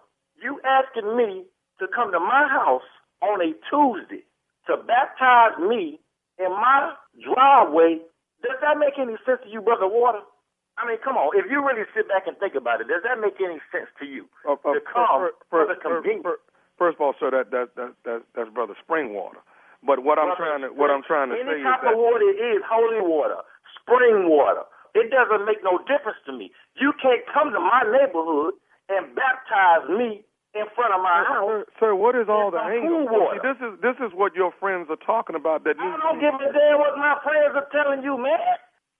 You 0.42 0.60
asking 0.66 1.16
me 1.16 1.44
to 1.78 1.86
come 1.94 2.12
to 2.12 2.20
my 2.20 2.46
house 2.50 2.86
on 3.22 3.40
a 3.40 3.54
Tuesday 3.70 4.24
to 4.66 4.76
baptize 4.76 5.58
me 5.58 5.98
in 6.38 6.50
my 6.50 6.92
driveway? 7.22 8.02
Does 8.42 8.58
that 8.60 8.78
make 8.78 8.98
any 8.98 9.16
sense 9.24 9.40
to 9.44 9.50
you, 9.50 9.62
brother 9.62 9.88
Water? 9.88 10.20
I 10.76 10.84
mean, 10.84 11.00
come 11.00 11.16
on. 11.16 11.32
If 11.32 11.48
you 11.48 11.64
really 11.64 11.88
sit 11.96 12.04
back 12.06 12.28
and 12.28 12.36
think 12.36 12.54
about 12.54 12.84
it, 12.84 12.88
does 12.88 13.00
that 13.08 13.16
make 13.16 13.40
any 13.40 13.64
sense 13.72 13.88
to 13.98 14.04
you? 14.04 14.28
Uh, 14.44 14.60
uh, 14.60 14.76
to 14.76 14.80
come 14.84 15.32
first, 15.32 15.40
for 15.48 15.64
first, 15.64 15.72
the 15.72 15.76
convenience. 15.80 16.36
first, 16.36 16.44
first 16.78 16.96
of 16.96 17.00
all, 17.00 17.14
sir, 17.18 17.30
that 17.30 17.50
that 17.50 17.74
that, 17.76 17.92
that 18.04 18.20
that's 18.34 18.50
brother 18.50 18.74
Springwater. 18.80 19.40
But 19.84 20.02
what 20.02 20.18
I'm 20.18 20.34
trying 20.36 20.62
to 20.62 20.68
what 20.72 20.90
I'm 20.90 21.02
trying 21.02 21.30
to 21.30 21.36
Any 21.36 21.44
say 21.44 21.60
is 21.60 21.66
type 21.66 21.82
that 21.84 21.94
of 21.94 22.00
water 22.00 22.26
is 22.30 22.62
holy 22.64 23.02
water, 23.04 23.40
spring 23.80 24.28
water. 24.28 24.64
It 24.96 25.12
doesn't 25.12 25.44
make 25.44 25.60
no 25.60 25.76
difference 25.84 26.16
to 26.24 26.32
me. 26.32 26.50
You 26.80 26.96
can't 26.96 27.20
come 27.28 27.52
to 27.52 27.60
my 27.60 27.84
neighborhood 27.84 28.56
and 28.88 29.12
baptize 29.12 29.84
me 29.92 30.24
in 30.56 30.64
front 30.72 30.96
of 30.96 31.04
my 31.04 31.20
house. 31.28 31.68
Sir, 31.76 31.92
what 31.92 32.16
is 32.16 32.32
all 32.32 32.48
the 32.48 32.56
some 32.56 32.72
angle? 32.72 33.04
cool 33.04 33.06
water. 33.12 33.36
See, 33.36 33.44
this 33.44 33.58
is 33.60 33.72
this 33.84 33.96
is 34.00 34.10
what 34.16 34.32
your 34.32 34.56
friends 34.56 34.88
are 34.88 35.00
talking 35.04 35.36
about. 35.36 35.68
That 35.68 35.76
I 35.76 35.84
don't 36.00 36.16
give 36.16 36.32
a 36.32 36.48
damn 36.48 36.80
what 36.80 36.96
my 36.96 37.20
friends 37.20 37.52
are 37.52 37.68
telling 37.68 38.00
you, 38.00 38.16
man. 38.16 38.40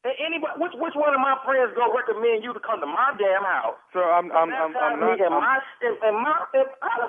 And 0.05 0.15
anybody, 0.21 0.55
which 0.61 0.77
which 0.77 0.95
one 0.95 1.17
of 1.17 1.23
my 1.25 1.35
friends 1.43 1.73
gonna 1.75 1.97
recommend 1.97 2.45
you 2.45 2.53
to 2.53 2.61
come 2.61 2.79
to 2.85 2.87
my 2.87 3.17
damn 3.17 3.43
house? 3.43 3.81
Sir, 3.97 4.05
I'm 4.05 4.29
I'm 4.31 4.53
I'm, 4.53 4.77
I'm 4.77 5.01
not. 5.01 5.17
And 5.19 5.33
I'm- 5.33 5.43
my 5.43 5.59
my 6.23 6.37
how 6.85 7.09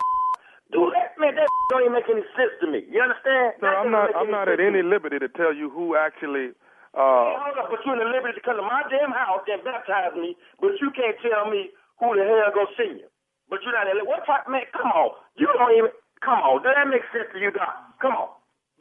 do 0.72 0.92
that, 0.96 1.16
man? 1.20 1.36
That 1.36 1.48
don't 1.72 1.84
even 1.84 1.94
make 1.96 2.10
any 2.10 2.26
sense 2.36 2.54
to 2.62 2.68
me. 2.68 2.84
You 2.90 3.02
understand? 3.04 3.60
That 3.62 3.76
I'm 3.80 3.92
doesn't 3.92 4.16
I'm 4.16 4.32
not 4.32 4.48
at 4.52 4.60
any 4.60 4.84
liberty 4.84 5.20
to 5.20 5.30
tell 5.30 5.54
you 5.54 5.70
who 5.70 5.96
actually. 5.96 6.54
Hey, 6.96 7.04
Uh, 7.04 7.38
hold 7.38 7.58
up, 7.62 7.70
but 7.70 7.80
you're 7.86 7.94
in 7.94 8.02
the 8.02 8.10
liberty 8.10 8.40
to 8.40 8.44
come 8.44 8.58
to 8.58 8.66
my 8.66 8.82
damn 8.90 9.14
house 9.14 9.46
and 9.46 9.62
baptize 9.62 10.16
me, 10.18 10.34
but 10.58 10.74
you 10.82 10.90
can't 10.98 11.14
tell 11.22 11.46
me 11.52 11.70
who 12.02 12.16
the 12.18 12.26
hell 12.26 12.50
go 12.56 12.66
see 12.74 13.04
you. 13.04 13.08
But 13.52 13.62
you're 13.64 13.76
not 13.76 13.88
in 13.88 14.02
What 14.08 14.26
type, 14.26 14.48
man? 14.50 14.66
Come 14.74 14.90
on. 14.92 15.14
You 15.38 15.48
don't 15.52 15.74
even, 15.78 15.92
come 16.26 16.40
on. 16.42 16.64
Does 16.64 16.74
that 16.76 16.88
make 16.90 17.06
sense 17.14 17.30
to 17.32 17.40
you, 17.40 17.52
Doc? 17.54 17.70
Come 18.02 18.16
on. 18.18 18.30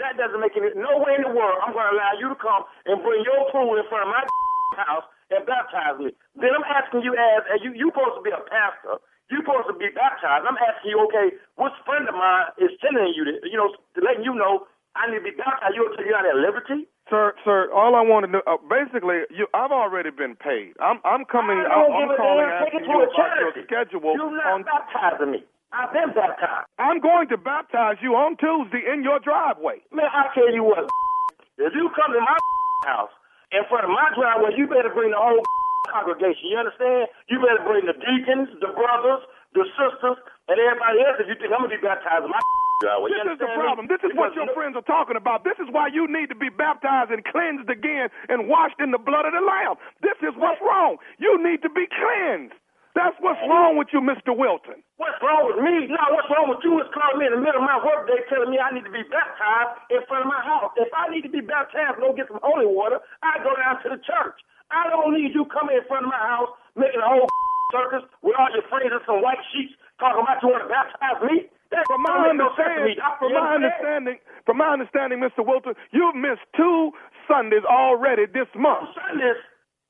That 0.01 0.17
doesn't 0.17 0.41
make 0.41 0.57
any, 0.57 0.73
no 0.77 1.01
way 1.01 1.17
in 1.17 1.25
the 1.25 1.33
world 1.33 1.61
I'm 1.65 1.73
going 1.73 1.87
to 1.89 1.95
allow 1.97 2.13
you 2.19 2.29
to 2.33 2.39
come 2.39 2.65
and 2.89 3.01
bring 3.05 3.23
your 3.25 3.49
pool 3.53 3.77
in 3.79 3.85
front 3.89 4.09
of 4.09 4.11
my 4.13 4.25
house 4.85 5.05
and 5.31 5.45
baptize 5.47 6.01
me. 6.01 6.13
Then 6.37 6.53
I'm 6.57 6.67
asking 6.67 7.03
you 7.05 7.13
as, 7.17 7.43
as 7.53 7.61
you, 7.65 7.73
you 7.77 7.93
supposed 7.93 8.17
to 8.19 8.25
be 8.25 8.33
a 8.33 8.43
pastor. 8.49 9.01
You 9.31 9.43
supposed 9.43 9.67
to 9.67 9.75
be 9.75 9.91
baptized. 9.91 10.47
I'm 10.47 10.59
asking 10.59 10.95
you, 10.95 11.03
okay, 11.11 11.35
which 11.59 11.75
friend 11.83 12.07
of 12.07 12.15
mine 12.15 12.47
is 12.63 12.71
telling 12.79 13.11
you, 13.15 13.27
that, 13.27 13.43
you 13.47 13.59
know, 13.59 13.75
to 13.75 13.99
letting 14.03 14.23
you 14.23 14.35
know 14.35 14.71
I 14.95 15.11
need 15.11 15.21
to 15.21 15.27
be 15.29 15.35
baptized. 15.37 15.75
You 15.75 15.91
you're 15.99 16.15
not 16.15 16.25
at 16.25 16.39
liberty? 16.39 16.87
sir, 17.11 17.35
sir, 17.45 17.71
all 17.71 17.95
I 17.95 18.03
want 18.03 18.27
to 18.27 18.31
know, 18.33 18.43
uh, 18.47 18.59
basically, 18.67 19.23
you, 19.31 19.47
I've 19.55 19.71
already 19.71 20.11
been 20.11 20.35
paid. 20.37 20.75
I'm 20.81 20.99
I'm 21.05 21.25
coming. 21.27 21.59
I 21.59 21.71
don't 21.75 21.93
I'm 21.95 22.09
give 22.09 22.19
calling 22.19 22.47
damn. 22.47 22.65
Take 22.67 22.75
it 22.81 22.85
to 22.87 22.91
you 22.91 23.03
a 23.03 23.09
charity. 23.15 23.61
schedule 23.67 24.15
You're 24.15 24.31
not 24.35 24.63
on. 24.63 24.63
baptizing 24.67 25.31
me. 25.35 25.41
I've 25.75 25.93
been 25.93 26.15
baptized. 26.15 26.67
I'm 26.79 26.99
going 27.03 27.29
to 27.35 27.37
baptize 27.39 27.99
you 28.01 28.15
on 28.15 28.39
Tuesday 28.39 28.87
in 28.87 29.03
your 29.03 29.19
driveway. 29.21 29.83
Man, 29.93 30.07
I 30.09 30.31
tell 30.35 30.49
you 30.55 30.63
what, 30.65 30.87
if 31.59 31.75
you 31.75 31.91
come 31.95 32.15
to 32.15 32.23
my 32.23 32.39
house 32.89 33.13
in 33.53 33.63
front 33.69 33.85
of 33.85 33.91
my 33.91 34.11
driveway, 34.17 34.55
you 34.57 34.67
better 34.67 34.91
bring 34.95 35.11
the 35.11 35.21
whole 35.21 35.43
congregation. 35.89 36.51
You 36.51 36.59
understand? 36.61 37.09
You 37.31 37.41
better 37.41 37.63
bring 37.65 37.87
the 37.87 37.97
deacons, 37.97 38.51
the 38.61 38.71
brothers, 38.75 39.23
the 39.55 39.65
sisters, 39.75 40.19
and 40.51 40.57
everybody 40.59 41.03
else 41.03 41.17
if 41.23 41.27
you 41.31 41.37
think 41.39 41.51
I'm 41.53 41.65
going 41.65 41.73
to 41.73 41.79
be 41.79 41.83
baptized 41.83 42.29
my. 42.29 42.39
This 42.77 43.25
is 43.25 43.41
the 43.41 43.49
problem. 43.57 43.89
This 43.89 44.05
is 44.05 44.13
what 44.13 44.37
your 44.37 44.53
friends 44.53 44.77
are 44.77 44.85
talking 44.85 45.17
about. 45.17 45.49
This 45.49 45.57
is 45.57 45.65
why 45.73 45.89
you 45.89 46.05
need 46.05 46.29
to 46.29 46.37
be 46.37 46.53
baptized 46.53 47.09
and 47.09 47.25
cleansed 47.25 47.73
again 47.73 48.13
and 48.29 48.53
washed 48.53 48.77
in 48.85 48.93
the 48.93 49.01
blood 49.01 49.25
of 49.25 49.33
the 49.33 49.41
Lamb. 49.41 49.81
This 50.05 50.21
is 50.21 50.37
what's 50.37 50.61
wrong. 50.61 51.01
You 51.17 51.41
need 51.41 51.65
to 51.65 51.73
be 51.73 51.89
cleansed. 51.89 52.53
That's 52.97 53.17
what's 53.21 53.41
wrong 53.45 53.77
with 53.77 53.93
you, 53.93 54.01
Mr. 54.01 54.33
Wilton. 54.33 54.81
What's 54.97 55.21
wrong 55.21 55.53
with 55.53 55.61
me? 55.61 55.85
No, 55.85 56.01
what's 56.17 56.33
wrong 56.33 56.49
with 56.49 56.65
you 56.65 56.81
is 56.81 56.89
calling 56.97 57.21
me 57.21 57.29
in 57.29 57.37
the 57.37 57.43
middle 57.45 57.61
of 57.61 57.69
my 57.69 57.77
workday 57.77 58.25
telling 58.33 58.49
me 58.49 58.57
I 58.57 58.73
need 58.73 58.89
to 58.89 58.93
be 58.93 59.05
baptized 59.13 59.85
in 59.93 60.01
front 60.09 60.25
of 60.25 60.33
my 60.33 60.41
house. 60.41 60.73
If 60.81 60.89
I 60.97 61.13
need 61.13 61.21
to 61.29 61.33
be 61.33 61.45
baptized 61.45 62.01
and 62.01 62.05
go 62.05 62.17
get 62.17 62.33
some 62.33 62.41
holy 62.41 62.65
water, 62.65 62.97
I 63.21 63.37
go 63.45 63.53
down 63.53 63.85
to 63.85 63.93
the 63.93 64.01
church. 64.01 64.41
I 64.71 64.91
don't 64.91 65.15
need 65.15 65.33
you 65.35 65.47
coming 65.51 65.77
in 65.79 65.85
front 65.87 66.07
of 66.07 66.11
my 66.13 66.21
house 66.21 66.51
making 66.75 67.01
a 67.01 67.09
whole 67.09 67.27
circus 67.75 68.05
with 68.23 68.37
all 68.39 68.51
your 68.55 68.67
friends 68.71 68.91
in 68.93 69.03
some 69.07 69.23
white 69.23 69.41
sheets 69.55 69.75
talking 69.99 70.23
about 70.23 70.43
you 70.43 70.51
want 70.53 70.65
to 70.67 70.71
baptize 70.71 71.21
me. 71.25 71.49
That 71.75 71.83
From 71.91 72.03
my 72.07 72.31
make 72.31 72.39
no 72.39 72.55
sense 72.55 72.79
to 72.79 72.87
me. 72.87 72.95
understanding, 72.95 73.19
from 73.19 73.33
my 73.35 73.49
understanding, 73.59 74.17
from 74.47 74.57
my 74.63 74.69
understanding, 74.71 75.19
Mr. 75.19 75.43
Wilton, 75.43 75.75
you've 75.91 76.15
missed 76.15 76.47
two 76.55 76.95
Sundays 77.27 77.67
already 77.67 78.31
this 78.31 78.47
month. 78.55 78.87
Two 78.87 78.95
Sundays. 79.03 79.41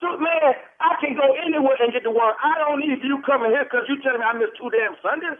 So, 0.00 0.16
man, 0.16 0.56
I 0.80 0.96
can 1.04 1.16
go 1.16 1.36
anywhere 1.36 1.76
and 1.80 1.92
get 1.92 2.04
the 2.04 2.12
word. 2.12 2.32
I 2.40 2.56
don't 2.64 2.80
need 2.80 3.00
you 3.04 3.20
coming 3.28 3.52
here 3.52 3.64
because 3.68 3.84
you 3.92 4.00
telling 4.00 4.20
me 4.20 4.26
I 4.28 4.32
missed 4.36 4.56
two 4.56 4.72
damn 4.72 4.96
Sundays. 5.04 5.36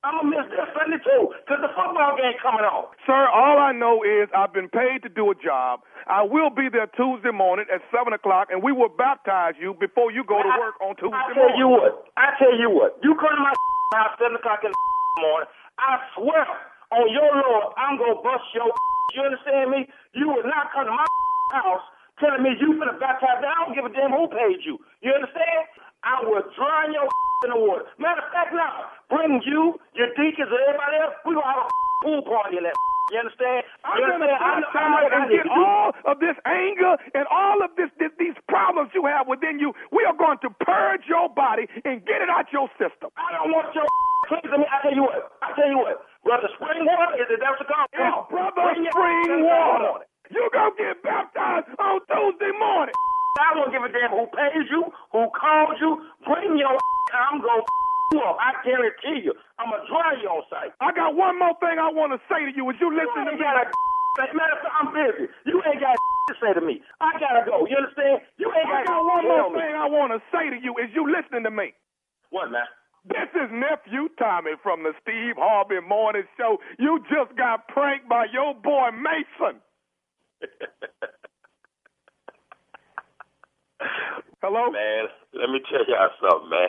I'm 0.00 0.16
going 0.16 0.32
to 0.32 0.32
miss 0.32 0.46
this 0.48 0.64
Sunday 0.72 0.96
too 1.04 1.28
because 1.44 1.60
the 1.60 1.68
football 1.76 2.16
game 2.16 2.32
coming 2.40 2.64
on. 2.64 2.88
Sir, 3.04 3.20
all 3.28 3.60
I 3.60 3.76
know 3.76 4.00
is 4.00 4.32
I've 4.32 4.52
been 4.56 4.72
paid 4.72 5.04
to 5.04 5.12
do 5.12 5.28
a 5.28 5.36
job. 5.36 5.84
I 6.08 6.24
will 6.24 6.48
be 6.48 6.72
there 6.72 6.88
Tuesday 6.96 7.30
morning 7.36 7.68
at 7.68 7.84
7 7.92 8.08
o'clock, 8.16 8.48
and 8.48 8.64
we 8.64 8.72
will 8.72 8.88
baptize 8.88 9.60
you 9.60 9.76
before 9.76 10.08
you 10.08 10.24
go 10.24 10.40
to 10.40 10.48
I- 10.48 10.56
work 10.56 10.76
on 10.80 10.96
Tuesday 10.96 11.12
morning. 11.12 11.36
I 11.36 11.36
tell 11.36 11.52
morning. 11.52 11.60
you 11.60 11.68
what. 11.68 11.92
I 12.16 12.28
tell 12.40 12.54
you 12.56 12.68
what. 12.72 12.96
You 13.04 13.12
come 13.20 13.28
to 13.36 13.44
my 13.44 13.52
house 14.00 14.16
seven 14.16 14.40
o'clock 14.40 14.64
in 14.64 14.72
the 14.72 14.80
morning. 15.28 15.48
I 15.76 15.92
swear 16.16 16.48
on 16.96 17.06
your 17.12 17.30
Lord, 17.36 17.76
I'm 17.76 18.00
gonna 18.00 18.20
bust 18.24 18.44
your. 18.56 18.72
You 19.10 19.26
understand 19.26 19.74
me? 19.74 19.90
You 20.14 20.30
will 20.30 20.46
not 20.46 20.70
come 20.70 20.86
to 20.86 20.94
my 20.94 21.02
house 21.50 21.82
telling 22.22 22.46
me 22.46 22.54
you 22.62 22.78
finna 22.78 22.94
baptize 22.94 23.42
me. 23.42 23.50
I 23.50 23.58
don't 23.66 23.74
give 23.74 23.82
a 23.82 23.90
damn 23.90 24.14
who 24.14 24.30
paid 24.30 24.62
you. 24.62 24.78
You 25.02 25.10
understand? 25.10 25.66
I 26.06 26.22
will 26.22 26.46
drown 26.54 26.94
your 26.94 27.10
in 27.42 27.50
the 27.50 27.58
water. 27.58 27.90
Matter 27.98 28.22
of 28.22 28.30
fact, 28.30 28.54
now 28.54 28.86
bring 29.10 29.42
you, 29.44 29.76
your 29.94 30.10
deacons, 30.16 30.48
and 30.48 30.62
everybody 30.70 30.96
else. 31.02 31.14
We're 31.26 31.36
gonna 31.36 31.50
have 31.50 31.66
a 31.66 31.70
pool 32.06 32.22
party 32.24 32.56
in 32.58 32.64
that 32.64 32.76
You 33.12 33.18
understand? 33.20 33.66
I'm 33.84 33.98
you 33.98 34.06
gonna 34.06 34.30
understand? 34.30 34.38
I 34.38 34.54
know, 34.62 34.70
I 34.70 34.70
know, 34.70 34.70
baptize 34.70 35.12
I 35.12 35.20
and 35.20 35.30
get 35.34 35.46
all 35.50 35.88
of 36.06 36.16
this 36.22 36.36
anger 36.46 36.92
and 37.18 37.24
all 37.28 37.58
of 37.60 37.70
this, 37.76 37.90
this 37.98 38.14
these 38.22 38.38
problems 38.48 38.94
you 38.94 39.04
have 39.10 39.26
within 39.26 39.58
you. 39.58 39.74
We 39.90 40.06
are 40.06 40.16
going 40.16 40.38
to 40.46 40.50
purge 40.62 41.04
your 41.10 41.28
body 41.34 41.66
and 41.84 42.00
get 42.06 42.22
it 42.22 42.30
out 42.30 42.46
your 42.54 42.70
system. 42.78 43.10
I 43.18 43.34
don't 43.36 43.52
want 43.52 43.74
your 43.74 43.86
cleansing 44.30 44.62
me. 44.62 44.66
I 44.70 44.78
tell 44.86 44.94
you 44.94 45.04
what. 45.04 45.20
I 45.42 45.50
tell 45.58 45.68
you 45.70 45.78
what. 45.82 46.06
Brother 46.22 46.48
Spring 46.54 46.86
Water 46.86 47.18
is 47.18 47.26
it? 47.30 47.40
That's 47.42 47.58
what 47.58 47.68
called. 47.68 47.90
On. 47.98 47.98
It's 47.98 48.30
brother 48.30 48.62
Bring 48.62 48.84
your 48.86 48.94
spring 48.94 49.42
water. 49.42 50.06
You 50.30 50.46
gonna 50.54 50.70
get 50.78 51.02
baptized 51.02 51.66
on 51.82 51.98
Tuesday 52.06 52.54
morning. 52.62 52.94
I 53.40 53.54
don't 53.58 53.72
give 53.72 53.82
a 53.82 53.90
damn 53.90 54.12
who 54.14 54.26
pays 54.30 54.66
you, 54.70 54.86
who 55.12 55.26
called 55.34 55.76
you. 55.80 55.98
Bring 56.26 56.54
your. 56.58 56.78
I'm 57.10 57.42
gonna 57.42 57.64
up. 58.18 58.36
I 58.42 58.58
guarantee 58.66 59.22
you. 59.22 59.34
I'm 59.58 59.70
gonna 59.70 59.86
dry 59.86 60.18
you 60.18 60.26
on 60.28 60.42
sight. 60.50 60.74
I 60.82 60.90
got 60.92 61.14
one 61.14 61.38
more 61.38 61.54
thing 61.62 61.78
I 61.78 61.90
want 61.94 62.10
to 62.12 62.20
say 62.26 62.42
to 62.42 62.52
you. 62.54 62.66
As 62.70 62.76
you 62.82 62.90
You 62.90 62.98
listen 62.98 63.22
to 63.30 63.32
me, 63.38 63.38
got 63.38 63.62
a 63.62 63.70
matter 64.34 64.56
of 64.58 64.62
fact, 64.66 64.74
I'm 64.82 64.90
busy. 64.90 65.26
You 65.46 65.62
ain't 65.66 65.78
got 65.80 65.94
to 66.30 66.34
say 66.42 66.52
to 66.58 66.62
me. 66.64 66.82
I 67.00 67.14
gotta 67.22 67.46
go. 67.46 67.66
You 67.70 67.78
understand? 67.78 68.22
You 68.42 68.50
ain't 68.50 68.66
got 68.66 68.82
I 68.82 68.84
got 68.84 68.98
got 68.98 69.06
one 69.06 69.24
more 69.30 69.50
me. 69.54 69.60
thing 69.62 69.72
I 69.78 69.86
want 69.86 70.10
to 70.10 70.20
say 70.34 70.50
to 70.50 70.58
you. 70.58 70.74
Is 70.82 70.90
you 70.94 71.06
listening 71.06 71.44
to 71.46 71.52
me. 71.54 71.70
What, 72.34 72.50
man? 72.50 72.66
This 73.06 73.30
is 73.32 73.48
nephew 73.50 74.10
Tommy 74.18 74.58
from 74.62 74.82
the 74.82 74.92
Steve 75.00 75.36
Harvey 75.38 75.80
Morning 75.80 76.24
Show. 76.36 76.58
You 76.78 77.00
just 77.08 77.32
got 77.38 77.66
pranked 77.68 78.08
by 78.08 78.26
your 78.32 78.54
boy 78.54 78.90
Mason. 78.92 79.60
Hello? 84.42 84.70
Man, 84.70 85.04
let 85.34 85.48
me 85.50 85.60
tell 85.70 85.84
y'all 85.88 86.10
something, 86.20 86.50
man. 86.50 86.68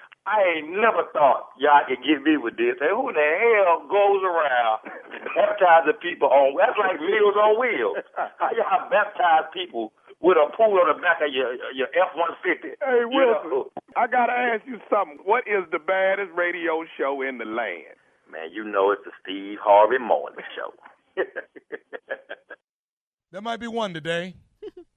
I 0.25 0.37
ain't 0.57 0.69
never 0.69 1.09
thought 1.13 1.49
y'all 1.57 1.81
could 1.87 2.05
get 2.05 2.21
me 2.21 2.37
with 2.37 2.53
this. 2.57 2.77
And 2.77 2.93
who 2.93 3.09
the 3.09 3.25
hell 3.25 3.81
goes 3.89 4.21
around 4.21 4.85
baptizing 5.35 5.97
people 5.97 6.29
on? 6.29 6.53
That's 6.57 6.77
like 6.77 7.01
Meals 7.01 7.33
on 7.33 7.57
Wheels. 7.57 7.97
How 8.37 8.53
y'all 8.53 8.85
baptize 8.89 9.49
people 9.53 9.93
with 10.21 10.37
a 10.37 10.45
pool 10.55 10.77
on 10.77 10.93
the 10.93 11.01
back 11.01 11.25
of 11.25 11.33
your 11.33 11.57
your 11.73 11.89
F 11.97 12.13
one 12.13 12.37
fifty? 12.45 12.77
Hey, 12.77 13.01
Wilson, 13.09 13.73
I 13.97 14.05
got 14.05 14.27
to 14.29 14.37
ask 14.37 14.61
you 14.69 14.77
something. 14.93 15.17
What 15.25 15.49
is 15.49 15.65
the 15.71 15.79
baddest 15.79 16.29
radio 16.37 16.85
show 16.97 17.25
in 17.25 17.39
the 17.39 17.45
land? 17.45 17.97
Man, 18.29 18.53
you 18.53 18.63
know 18.63 18.91
it's 18.91 19.01
the 19.03 19.11
Steve 19.25 19.57
Harvey 19.59 19.97
Morning 19.97 20.45
Show. 20.55 20.71
There 23.31 23.41
might 23.41 23.61
be 23.61 23.67
one 23.67 23.93
today. 23.93 24.35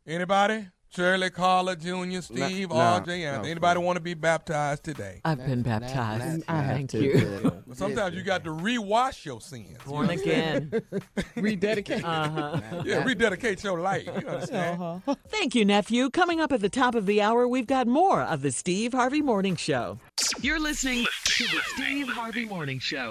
Anybody? 0.09 0.67
Shirley, 0.95 1.31
Carla, 1.31 1.75
Junior, 1.77 2.23
Steve, 2.23 2.69
no, 2.71 2.77
RJ, 2.77 3.07
no, 3.07 3.13
Anthony. 3.13 3.51
Anybody 3.51 3.81
please. 3.81 3.85
want 3.85 3.97
to 3.97 4.01
be 4.01 4.15
baptized 4.15 4.85
today? 4.85 5.21
I've 5.25 5.39
been 5.45 5.63
baptized. 5.63 6.45
I 6.47 6.63
have 6.63 6.77
Thank 6.77 6.91
to. 6.91 7.03
you. 7.03 7.63
But 7.67 7.77
sometimes 7.77 8.15
you 8.15 8.23
got 8.23 8.45
to 8.45 8.51
rewash 8.51 9.25
your 9.25 9.41
sins. 9.41 9.71
you 9.71 9.77
Born 9.87 10.11
again. 10.11 10.83
Rededicate. 11.37 12.05
Uh-huh. 12.05 12.83
Yeah, 12.85 13.03
rededicate 13.05 13.65
your 13.65 13.81
life. 13.81 14.07
You 14.07 14.29
understand? 14.29 14.81
Uh-huh. 14.83 15.15
Thank 15.29 15.55
you, 15.55 15.65
nephew. 15.65 16.11
Coming 16.11 16.41
up 16.41 16.53
at 16.53 16.61
the 16.61 16.69
top 16.69 16.95
of 16.95 17.07
the 17.07 17.21
hour, 17.23 17.49
we've 17.49 17.67
got 17.67 17.87
more 17.87 18.23
of 18.23 18.43
the 18.43 18.53
Steve 18.53 18.93
Harvey 18.93 19.23
Morning 19.23 19.57
Show. 19.57 19.99
You're 20.41 20.61
listening 20.61 21.07
to 21.25 21.45
the 21.45 21.61
Steve 21.75 22.09
Harvey 22.09 22.45
Morning 22.45 22.79
Show. 22.79 23.11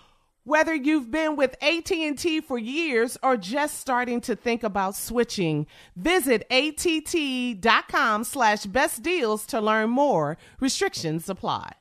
Whether 0.43 0.73
you've 0.73 1.11
been 1.11 1.35
with 1.35 1.55
AT&T 1.61 2.41
for 2.41 2.57
years 2.57 3.15
or 3.21 3.37
just 3.37 3.79
starting 3.79 4.19
to 4.21 4.35
think 4.35 4.63
about 4.63 4.95
switching, 4.95 5.67
visit 5.95 6.47
att.com 6.49 8.23
slash 8.23 8.65
best 8.65 9.03
deals 9.03 9.45
to 9.47 9.61
learn 9.61 9.91
more. 9.91 10.39
Restrictions 10.59 11.29
apply. 11.29 11.73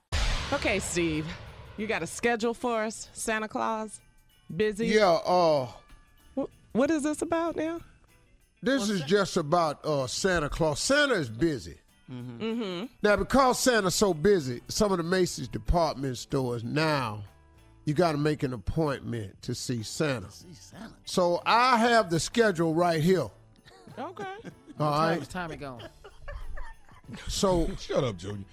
Okay, 0.53 0.79
Steve, 0.79 1.27
you 1.79 1.87
got 1.87 2.03
a 2.03 2.07
schedule 2.07 2.53
for 2.53 2.83
us, 2.83 3.09
Santa 3.15 3.49
Claus? 3.49 3.99
Busy? 4.55 4.89
Yeah, 4.89 5.09
uh, 5.25 5.69
What 6.73 6.91
is 6.91 7.03
this 7.05 7.23
about 7.23 7.57
now? 7.57 7.81
this 8.63 8.91
is 8.91 9.01
just 9.03 9.39
about 9.39 9.83
uh, 9.87 10.07
Santa 10.07 10.51
Claus. 10.51 10.81
Santa 10.81 11.15
is 11.15 11.31
busy. 11.31 11.79
Mm-hmm. 12.13 12.87
Now, 13.03 13.17
because 13.17 13.59
Santa's 13.59 13.95
so 13.95 14.13
busy, 14.13 14.61
some 14.69 14.93
of 14.93 14.99
the 14.99 15.05
Macy's 15.05 15.49
department 15.49 16.19
stores 16.19 16.63
now, 16.63 17.23
you 17.91 17.95
got 17.97 18.13
to 18.13 18.19
make 18.19 18.45
an 18.45 18.53
appointment 18.53 19.43
to 19.43 19.53
see 19.53 19.83
Santa. 19.83 20.29
So 21.05 21.43
I 21.45 21.77
have 21.77 22.09
the 22.09 22.21
schedule 22.21 22.73
right 22.73 23.03
here. 23.03 23.27
Okay. 23.99 23.99
All 23.99 24.07
right. 24.07 24.39
Time, 24.79 25.19
right. 25.19 25.29
time 25.29 25.51
it 25.51 25.57
gone. 25.59 25.83
So 27.27 27.69
Shut 27.81 28.05
up, 28.05 28.17
Junior. 28.17 28.45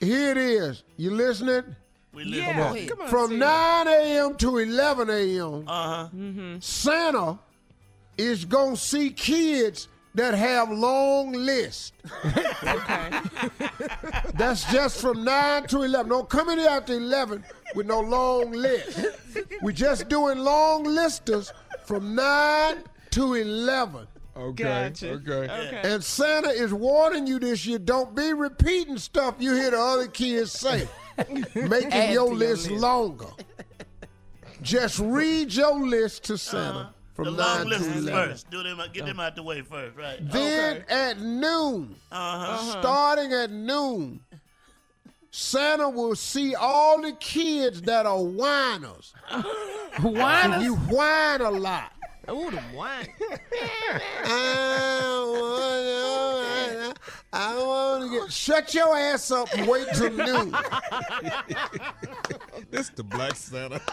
here 0.00 0.32
it 0.32 0.36
is. 0.38 0.82
You 0.96 1.12
listening? 1.12 1.76
We 2.12 2.24
live 2.24 2.34
Yeah. 2.40 2.72
ahead. 2.72 2.88
Come 2.88 3.00
on. 3.02 3.08
From 3.08 3.38
9 3.38 3.86
a.m. 3.86 4.34
to 4.38 4.58
11 4.58 5.08
a.m. 5.08 5.64
Uh 5.68 6.08
huh. 6.08 6.56
Santa 6.58 7.38
is 8.16 8.44
gonna 8.44 8.76
see 8.76 9.10
kids 9.10 9.86
that 10.18 10.34
have 10.34 10.70
long 10.70 11.32
lists. 11.32 11.92
Okay. 12.62 13.20
That's 14.34 14.70
just 14.72 15.00
from 15.00 15.24
9 15.24 15.66
to 15.68 15.82
11. 15.82 16.08
Don't 16.10 16.28
come 16.28 16.48
in 16.50 16.58
here 16.58 16.68
after 16.68 16.92
11 16.94 17.44
with 17.74 17.86
no 17.86 18.00
long 18.00 18.52
list. 18.52 19.06
We're 19.62 19.72
just 19.72 20.08
doing 20.08 20.38
long 20.38 20.84
listers 20.84 21.52
from 21.84 22.14
9 22.14 22.84
to 23.10 23.34
11. 23.34 24.06
Okay. 24.36 24.62
Gotcha. 24.62 25.10
Okay. 25.12 25.32
Okay. 25.32 25.80
And 25.84 26.02
Santa 26.04 26.50
is 26.50 26.72
warning 26.72 27.26
you 27.26 27.38
this 27.40 27.66
year 27.66 27.78
don't 27.78 28.14
be 28.14 28.32
repeating 28.32 28.98
stuff 28.98 29.34
you 29.38 29.52
hear 29.54 29.72
the 29.72 29.80
other 29.80 30.06
kids 30.06 30.52
say, 30.52 30.88
making 31.54 31.90
your 31.90 31.90
to 31.90 32.12
your 32.12 32.34
list 32.34 32.70
list. 32.70 32.70
longer. 32.70 33.26
Just 34.62 34.98
read 34.98 35.52
your 35.52 35.78
list 35.86 36.24
to 36.24 36.38
Santa 36.38 36.90
The 36.92 36.97
from 37.24 37.36
long 37.36 37.58
9 37.58 37.68
list 37.68 37.90
is 37.90 38.08
first. 38.08 38.50
Do 38.50 38.62
them, 38.62 38.80
get 38.92 39.06
them 39.06 39.18
out 39.18 39.34
the 39.34 39.42
way 39.42 39.62
first, 39.62 39.96
right? 39.96 40.18
Then 40.30 40.84
at 40.88 41.20
noon, 41.20 41.96
Uh 42.12 42.56
huh. 42.56 42.80
starting 42.80 43.32
at 43.32 43.50
noon, 43.50 44.20
Santa 45.30 45.88
will 45.88 46.14
see 46.14 46.54
all 46.54 47.00
the 47.02 47.12
kids 47.12 47.82
that 47.82 48.06
are 48.06 48.22
whiners. 48.22 49.12
Whiners? 50.00 50.62
You 50.62 50.76
whine 50.76 51.40
a 51.40 51.50
lot. 51.50 51.92
Ooh, 52.30 52.50
the 52.50 52.62
wine. 52.74 53.08
I 57.32 57.54
wanna, 57.56 58.06
wanna 58.06 58.20
get. 58.20 58.32
Shut 58.32 58.72
your 58.74 58.96
ass 58.96 59.30
up 59.30 59.48
and 59.56 59.66
wait 59.68 59.86
till 59.94 60.10
noon. 60.10 60.56
This 62.70 62.90
the 62.90 63.02
Black 63.04 63.34
Santa. 63.36 63.80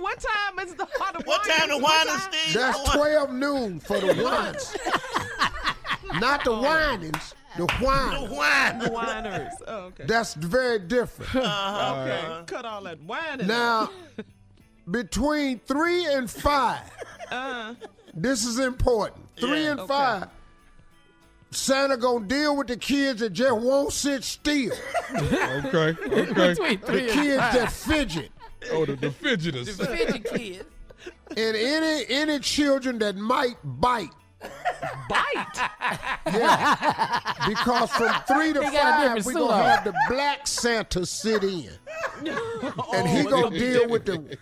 What 0.00 0.20
time 0.20 0.58
is 0.66 0.74
the 0.74 0.86
hot 0.98 1.24
What 1.26 1.44
time 1.44 1.68
the 1.68 1.78
What 1.78 2.06
wine 2.06 2.18
time? 2.18 2.32
Steve? 2.32 2.54
That's 2.54 2.82
12 2.92 3.32
noon 3.32 3.80
for 3.80 3.98
the 3.98 4.14
whines. 4.14 4.76
Not 6.20 6.44
the 6.44 6.54
whinings, 6.54 7.34
the 7.56 7.66
wine. 7.82 8.24
The 8.28 8.34
wine. 8.34 8.78
The 8.78 8.90
whiners. 8.90 9.52
Oh, 9.66 9.76
okay. 9.86 10.04
That's 10.06 10.34
very 10.34 10.78
different. 10.80 11.34
okay. 11.36 12.42
Cut 12.46 12.64
all 12.64 12.82
that 12.84 13.00
wine. 13.02 13.46
Now, 13.46 13.90
between 14.90 15.60
three 15.60 16.06
and 16.06 16.30
five, 16.30 16.82
Uh, 17.30 17.74
this 18.14 18.44
is 18.44 18.58
important. 18.58 19.26
Three 19.38 19.64
Yeah. 19.64 19.70
and 19.72 19.80
Okay. 19.80 19.88
five, 19.88 20.28
Santa 21.56 21.96
gonna 21.96 22.26
deal 22.26 22.56
with 22.56 22.66
the 22.68 22.76
kids 22.76 23.20
that 23.20 23.30
just 23.32 23.56
won't 23.56 23.92
sit 23.92 24.22
still. 24.24 24.72
Okay. 25.14 25.94
Okay. 26.06 26.54
Between 26.54 26.80
The 26.80 27.12
kids 27.12 27.40
five. 27.40 27.54
that 27.54 27.72
fidget. 27.72 28.30
Oh, 28.72 28.84
the, 28.84 28.96
the 28.96 29.08
fidgeters. 29.10 29.76
The 29.76 29.86
Fidget 29.86 30.24
kids. 30.24 30.64
And 31.36 31.56
any 31.56 32.04
any 32.08 32.38
children 32.40 32.98
that 32.98 33.16
might 33.16 33.56
bite. 33.64 34.10
bite. 35.08 35.70
Yeah. 36.26 37.32
because 37.48 37.90
from 37.92 38.12
three 38.26 38.52
to 38.52 38.60
They 38.60 38.70
five, 38.70 39.24
we're 39.24 39.32
gonna 39.32 39.46
on. 39.46 39.64
have 39.64 39.84
the 39.84 39.94
black 40.08 40.46
Santa 40.46 41.06
sit 41.06 41.42
in. 41.44 41.70
and 42.18 43.08
he 43.08 43.26
Oh, 43.26 43.30
gonna 43.30 43.58
deal 43.58 43.88
with 43.88 44.04
the 44.04 44.36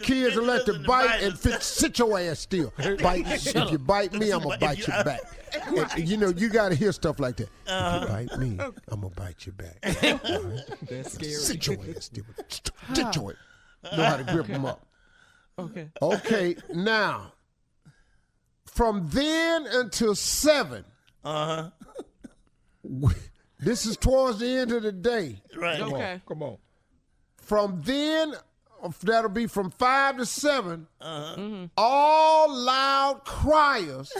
kids 0.00 0.34
that 0.34 0.42
let 0.42 0.66
the 0.66 0.72
fidgeters 0.72 0.76
and 0.76 0.84
the 0.84 0.88
bite 0.88 1.22
and 1.22 1.38
fit, 1.38 1.62
sit 1.62 1.98
your 1.98 2.18
ass 2.18 2.38
still. 2.40 2.72
Bite. 3.02 3.24
if 3.28 3.70
you 3.70 3.78
bite 3.78 4.12
me, 4.12 4.30
I'm 4.30 4.42
gonna 4.42 4.58
bite 4.58 4.78
you- 4.78 4.94
you 4.96 5.04
back. 5.04 5.20
And, 5.52 6.08
you 6.08 6.16
know, 6.16 6.28
you 6.28 6.48
gotta 6.48 6.76
hear 6.76 6.92
stuff 6.92 7.18
like 7.18 7.36
that. 7.38 7.48
Uh-huh. 7.66 7.96
If 7.96 8.02
you 8.02 8.08
bite 8.28 8.38
me, 8.38 8.56
I'm 8.88 9.00
gonna 9.00 9.14
bite 9.16 9.46
you 9.46 9.52
back. 9.52 9.78
All 9.84 9.92
right? 10.48 10.62
That's 10.88 11.14
scary. 11.14 11.32
Sit 11.32 11.66
your 11.66 11.76
ass 11.96 12.04
still. 12.04 12.24
Sit 12.94 13.16
your 13.16 13.32
ass. 13.32 13.96
Know 13.96 14.04
how 14.04 14.16
to 14.18 14.24
grip 14.24 14.46
them 14.46 14.64
up. 14.64 14.86
Okay. 15.58 15.88
Okay, 16.00 16.56
now, 16.72 17.32
from 18.64 19.08
then 19.10 19.66
until 19.72 20.14
seven, 20.14 20.84
Uh 21.24 21.70
huh. 22.84 23.08
this 23.58 23.86
is 23.86 23.96
towards 23.96 24.38
the 24.38 24.46
end 24.48 24.70
of 24.72 24.82
the 24.84 24.92
day. 24.92 25.40
huh. 25.52 25.60
Right. 25.60 25.80
Okay. 25.80 26.20
Come 26.28 26.42
on. 26.44 26.56
From 27.38 27.80
then, 27.84 28.34
that'll 29.02 29.30
be 29.30 29.46
from 29.46 29.70
five 29.70 30.16
to 30.16 30.26
7 30.26 30.86
Uh-huh. 31.00 31.66
all 31.76 32.52
loud 32.54 33.22
criers 33.24 34.12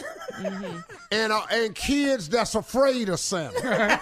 and 1.11 1.31
uh, 1.31 1.41
and 1.51 1.75
kids 1.75 2.29
that's 2.29 2.55
afraid 2.55 3.09
of 3.09 3.19
Santa. 3.19 3.59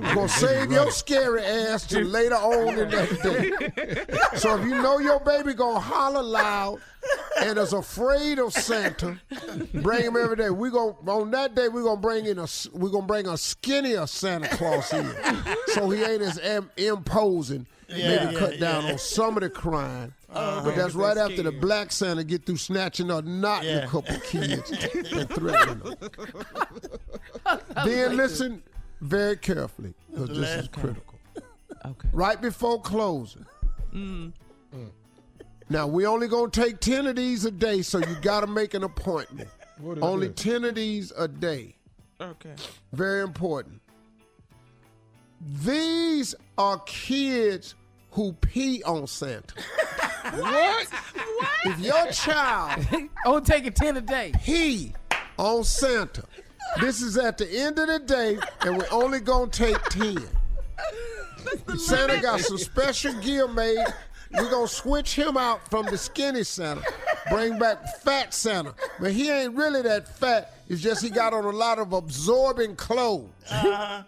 We're 0.00 0.14
gonna 0.14 0.28
save 0.28 0.70
your 0.72 0.90
scary 0.90 1.42
ass 1.44 1.86
till 1.86 2.04
later 2.04 2.34
on 2.36 2.78
in 2.78 2.90
that 2.90 3.22
day. 3.22 4.04
So 4.38 4.56
if 4.56 4.62
you 4.64 4.70
know 4.82 4.98
your 4.98 5.18
baby 5.20 5.54
gonna 5.54 5.80
holler 5.80 6.22
loud 6.22 6.80
and 7.42 7.58
is 7.58 7.72
afraid 7.72 8.38
of 8.38 8.52
Santa, 8.52 9.18
bring 9.74 10.02
him 10.04 10.16
every 10.16 10.36
day. 10.36 10.50
We 10.50 10.70
gonna 10.70 10.94
on 11.10 11.30
that 11.32 11.54
day 11.54 11.68
we 11.68 11.82
gonna 11.82 12.00
bring 12.00 12.26
in 12.26 12.38
a 12.38 12.46
we 12.72 12.90
gonna 12.90 13.06
bring 13.06 13.26
a 13.26 13.36
skinnier 13.36 14.06
Santa 14.06 14.48
Claus 14.48 14.92
in, 14.92 15.10
so 15.68 15.90
he 15.90 16.02
ain't 16.02 16.22
as 16.22 16.38
am, 16.38 16.70
imposing. 16.76 17.66
Yeah, 17.88 18.24
Maybe 18.24 18.34
yeah, 18.34 18.38
cut 18.38 18.60
down 18.60 18.84
on 18.84 18.98
some 18.98 19.36
of 19.38 19.42
the 19.42 19.48
crime, 19.48 20.12
but 20.32 20.72
that's 20.76 20.94
right 20.94 21.16
after 21.16 21.42
the 21.42 21.52
black 21.52 21.90
Santa 21.90 22.22
get 22.22 22.44
through 22.44 22.58
snatching 22.58 23.10
or 23.10 23.22
knocking 23.22 23.70
Yeah. 23.70 23.84
a 23.84 23.88
couple 23.88 24.18
kids 24.26 24.70
and 24.70 25.28
threatening 25.30 25.78
them. 25.78 26.80
then 27.86 28.16
listen 28.16 28.62
very 29.00 29.36
carefully 29.36 29.94
because 30.10 30.28
this 30.28 30.62
is 30.64 30.68
critical. 30.68 31.14
Okay. 31.86 32.08
Right 32.12 32.40
before 32.40 32.80
closing. 32.82 33.46
Mm. 33.94 34.32
Now 35.70 35.86
we 35.86 36.04
only 36.06 36.28
gonna 36.28 36.50
take 36.50 36.80
ten 36.80 37.06
of 37.06 37.16
these 37.16 37.44
a 37.46 37.50
day, 37.50 37.80
so 37.82 37.98
you 37.98 38.16
got 38.20 38.40
to 38.40 38.46
make 38.46 38.74
an 38.74 38.84
appointment. 38.84 39.48
What 39.80 39.96
is 39.98 40.02
Only 40.04 40.28
this? 40.28 40.42
ten 40.42 40.64
of 40.64 40.74
these 40.74 41.10
a 41.16 41.26
day. 41.28 41.76
Okay. 42.20 42.54
Very 42.92 43.22
important. 43.22 43.80
These 45.62 46.34
are 46.58 46.78
kids 46.80 47.74
who 48.12 48.32
pee 48.34 48.82
on 48.84 49.06
Santa. 49.06 49.54
What? 50.34 50.88
If 51.64 51.78
your 51.80 52.10
child 52.12 52.84
Oh, 53.26 53.40
taking 53.40 53.72
10 53.72 53.96
a 53.96 54.00
day. 54.00 54.32
pee 54.42 54.92
on 55.38 55.64
Santa, 55.64 56.24
this 56.80 57.00
is 57.02 57.16
at 57.16 57.38
the 57.38 57.48
end 57.50 57.78
of 57.78 57.86
the 57.88 57.98
day, 58.00 58.38
and 58.62 58.76
we're 58.78 58.90
only 58.90 59.20
gonna 59.20 59.50
take 59.50 59.80
ten. 59.84 60.18
Santa 61.78 62.20
got 62.20 62.40
some 62.40 62.58
special 62.58 63.12
gear 63.20 63.48
made. 63.48 63.78
We're 64.32 64.50
gonna 64.50 64.68
switch 64.68 65.14
him 65.14 65.36
out 65.38 65.68
from 65.70 65.86
the 65.86 65.96
skinny 65.96 66.42
Santa, 66.44 66.82
bring 67.30 67.58
back 67.58 67.78
fat 68.02 68.34
Santa. 68.34 68.74
But 69.00 69.12
he 69.12 69.30
ain't 69.30 69.54
really 69.54 69.80
that 69.82 70.08
fat. 70.18 70.54
It's 70.68 70.82
just 70.82 71.02
he 71.02 71.08
got 71.08 71.32
on 71.32 71.44
a 71.46 71.50
lot 71.50 71.78
of 71.78 71.92
absorbing 71.94 72.76
clothes. 72.76 73.30
Uh-huh. 73.50 74.02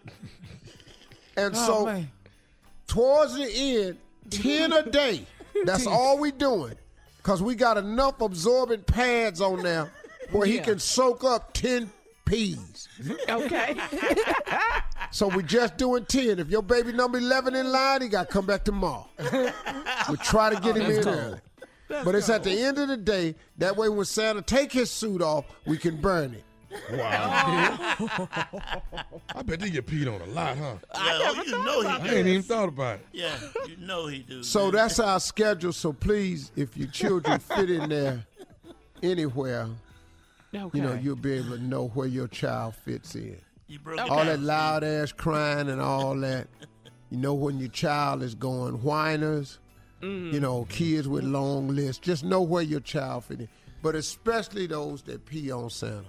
And 1.38 1.54
Oh, 1.56 1.66
so 1.66 1.86
man. 1.86 2.10
Towards 2.90 3.34
the 3.36 3.46
end, 3.46 3.98
10 4.30 4.72
a 4.72 4.82
day. 4.90 5.24
That's 5.64 5.86
all 5.86 6.18
we 6.18 6.32
doing. 6.32 6.74
Cause 7.22 7.42
we 7.42 7.54
got 7.54 7.76
enough 7.76 8.20
absorbent 8.20 8.86
pads 8.86 9.40
on 9.40 9.62
there 9.62 9.92
where 10.32 10.46
he 10.46 10.58
can 10.58 10.78
soak 10.78 11.22
up 11.22 11.52
10 11.52 11.90
peas. 12.24 12.88
Okay. 13.28 13.76
So 15.12 15.26
we 15.26 15.42
just 15.42 15.76
doing 15.76 16.04
10. 16.04 16.38
If 16.38 16.50
your 16.50 16.62
baby 16.62 16.92
number 16.92 17.18
11 17.18 17.56
in 17.56 17.72
line, 17.72 18.00
he 18.00 18.06
got 18.06 18.28
to 18.28 18.32
come 18.32 18.46
back 18.46 18.64
tomorrow. 18.64 19.08
we 20.08 20.16
try 20.18 20.54
to 20.54 20.60
get 20.60 20.76
him 20.76 20.88
in 20.88 21.08
early. 21.08 21.38
But 21.88 22.14
it's 22.14 22.28
at 22.28 22.44
the 22.44 22.52
end 22.52 22.78
of 22.78 22.86
the 22.86 22.96
day. 22.96 23.34
That 23.58 23.76
way 23.76 23.88
when 23.88 24.04
Santa 24.04 24.40
take 24.40 24.70
his 24.70 24.88
suit 24.88 25.20
off, 25.20 25.46
we 25.66 25.78
can 25.78 26.00
burn 26.00 26.34
it. 26.34 26.44
Wow. 26.92 28.28
I 29.34 29.42
bet 29.44 29.60
they 29.60 29.70
get 29.70 29.86
peed 29.86 30.12
on 30.12 30.20
a 30.20 30.32
lot, 30.32 30.56
huh? 30.56 30.74
Yeah, 30.94 31.18
oh, 31.22 31.42
you 31.44 31.52
know 31.64 31.88
I 31.88 32.00
he 32.00 32.16
ain't 32.16 32.28
even 32.28 32.42
thought 32.42 32.68
about 32.68 32.96
it. 32.96 33.06
Yeah, 33.12 33.36
you 33.66 33.76
know 33.78 34.06
he 34.06 34.20
do. 34.20 34.42
So 34.42 34.64
man. 34.64 34.74
that's 34.74 34.98
our 35.00 35.20
schedule. 35.20 35.72
So 35.72 35.92
please, 35.92 36.52
if 36.56 36.76
your 36.76 36.88
children 36.88 37.38
fit 37.56 37.70
in 37.70 37.88
there 37.88 38.24
anywhere, 39.02 39.68
Okay. 40.54 40.78
you 40.78 40.84
know, 40.84 40.94
you'll 40.94 41.16
be 41.16 41.32
able 41.34 41.56
to 41.56 41.62
know 41.62 41.88
where 41.88 42.08
your 42.08 42.26
child 42.28 42.74
fits 42.74 43.14
in. 43.14 43.40
you 43.68 43.78
broke 43.78 44.00
it 44.00 44.10
All 44.10 44.18
down, 44.18 44.26
that 44.26 44.36
Steve. 44.36 44.46
loud 44.46 44.84
ass 44.84 45.12
crying 45.12 45.68
and 45.68 45.80
all 45.80 46.16
that. 46.16 46.48
You 47.10 47.18
know 47.18 47.34
when 47.34 47.58
your 47.58 47.68
child 47.68 48.22
is 48.22 48.34
going 48.34 48.82
whiners, 48.82 49.58
you 50.00 50.08
mm-hmm. 50.08 50.38
know, 50.40 50.66
kids 50.68 51.08
with 51.08 51.24
long 51.24 51.68
lists. 51.68 51.98
Just 51.98 52.24
know 52.24 52.42
where 52.42 52.62
your 52.62 52.80
child 52.80 53.24
fit 53.24 53.40
in. 53.40 53.48
But 53.82 53.94
especially 53.94 54.66
those 54.66 55.02
that 55.02 55.24
pee 55.24 55.50
on 55.50 55.70
Santa. 55.70 56.04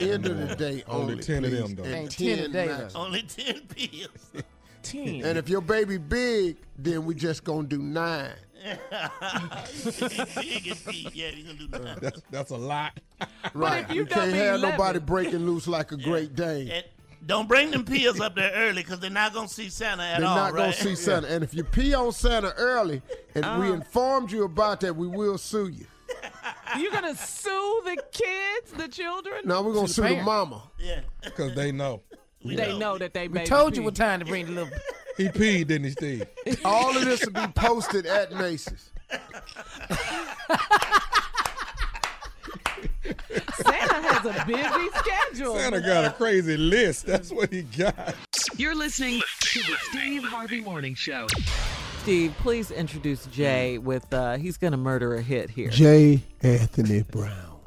End 0.00 0.26
of 0.26 0.48
the 0.48 0.56
day, 0.56 0.84
Only 0.88 1.12
only, 1.14 1.22
10 1.24 1.44
of 1.44 1.50
them, 1.50 1.74
though. 1.74 1.82
And 1.84 1.94
Ain't 1.94 2.10
10 2.12 2.28
a 2.28 2.36
10 2.42 2.52
day, 2.52 2.66
max. 2.66 2.92
though. 2.92 3.00
Only 3.00 3.22
ten 3.22 3.60
pills. 3.68 4.32
Ten. 4.82 5.24
And 5.24 5.36
if 5.38 5.48
your 5.48 5.60
baby 5.60 5.98
big, 5.98 6.56
then 6.78 7.04
we 7.04 7.14
just 7.14 7.44
gonna 7.44 7.66
do 7.66 7.78
nine. 7.82 8.30
Big 8.64 8.78
as 10.68 10.82
Pete. 10.86 11.14
Yeah, 11.14 11.28
you 11.30 11.44
gonna 11.44 11.58
do 11.58 11.66
that. 11.68 12.00
That's, 12.00 12.22
that's 12.30 12.50
a 12.50 12.56
lot. 12.56 12.98
Right. 13.54 13.84
if 13.88 13.94
you 13.94 14.02
we 14.04 14.08
can't 14.08 14.32
have 14.32 14.56
11. 14.56 14.70
nobody 14.70 14.98
breaking 14.98 15.46
loose 15.46 15.66
like 15.66 15.92
a 15.92 15.96
Great 15.96 16.34
Dane. 16.34 16.68
And 16.70 16.84
don't 17.26 17.48
bring 17.48 17.70
them 17.70 17.84
pills 17.84 18.20
up 18.20 18.34
there 18.36 18.52
early 18.54 18.82
because 18.82 19.00
they're 19.00 19.10
not 19.10 19.34
gonna 19.34 19.48
see 19.48 19.68
Santa 19.68 20.02
at 20.04 20.20
They're 20.20 20.28
all, 20.28 20.36
not 20.36 20.52
right? 20.54 20.60
gonna 20.60 20.72
see 20.72 20.94
Santa. 20.94 21.28
And 21.28 21.44
if 21.44 21.52
you 21.54 21.64
pee 21.64 21.92
on 21.94 22.12
Santa 22.12 22.52
early, 22.56 23.02
and 23.34 23.44
Uh-huh. 23.44 23.60
we 23.60 23.72
informed 23.72 24.30
you 24.32 24.44
about 24.44 24.80
that, 24.80 24.94
we 24.96 25.06
will 25.08 25.38
sue 25.38 25.68
you. 25.68 25.86
you 26.78 26.90
gonna 26.92 27.14
sue 27.16 27.82
the 27.84 27.96
kids, 28.12 28.72
the 28.76 28.88
children? 28.88 29.42
No, 29.44 29.62
we're 29.62 29.72
gonna 29.74 29.86
the 29.86 29.92
sue 29.92 30.02
the 30.02 30.08
parents. 30.08 30.26
mama. 30.26 30.62
Yeah. 30.78 31.00
Because 31.22 31.54
they 31.54 31.72
know. 31.72 32.02
they 32.44 32.76
know 32.78 32.98
that 32.98 33.12
they 33.14 33.28
We 33.28 33.44
told 33.44 33.74
you 33.76 33.82
pee. 33.82 33.86
what 33.86 33.94
time 33.96 34.20
to 34.20 34.26
bring 34.26 34.46
the 34.46 34.52
little. 34.52 34.78
He 35.16 35.28
peed, 35.28 35.66
didn't 35.66 35.84
he, 35.84 35.90
Steve? 35.90 36.26
All 36.64 36.96
of 36.96 37.04
this 37.04 37.24
will 37.26 37.32
be 37.32 37.52
posted 37.54 38.06
at 38.06 38.32
Macy's. 38.32 38.90
Santa 43.60 43.94
has 44.02 44.24
a 44.24 44.44
busy 44.46 44.88
schedule. 44.98 45.54
Santa 45.56 45.80
got 45.80 46.04
a 46.04 46.10
crazy 46.10 46.56
list. 46.56 47.06
That's 47.06 47.30
what 47.30 47.52
he 47.52 47.62
got. 47.62 48.14
You're 48.56 48.74
listening 48.74 49.20
to 49.40 49.58
the 49.60 49.76
Steve 49.90 50.24
Harvey 50.24 50.60
Morning 50.60 50.94
Show. 50.94 51.26
Steve, 52.02 52.34
please 52.38 52.70
introduce 52.70 53.26
Jay 53.26 53.78
with 53.78 54.12
uh, 54.14 54.36
he's 54.36 54.56
gonna 54.56 54.76
murder 54.76 55.16
a 55.16 55.22
hit 55.22 55.50
here. 55.50 55.70
Jay 55.70 56.22
Anthony 56.42 57.02
Brown. 57.02 57.60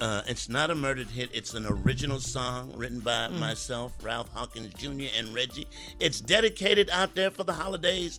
Uh, 0.00 0.22
it's 0.26 0.48
not 0.48 0.70
a 0.70 0.74
murdered 0.74 1.06
hit. 1.06 1.30
It's 1.32 1.54
an 1.54 1.64
original 1.66 2.18
song 2.18 2.72
written 2.74 2.98
by 3.00 3.28
myself, 3.28 3.92
Ralph 4.02 4.28
Hawkins 4.32 4.74
Jr., 4.74 5.14
and 5.16 5.32
Reggie. 5.32 5.68
It's 6.00 6.20
dedicated 6.20 6.90
out 6.90 7.14
there 7.14 7.30
for 7.30 7.44
the 7.44 7.52
holidays. 7.52 8.18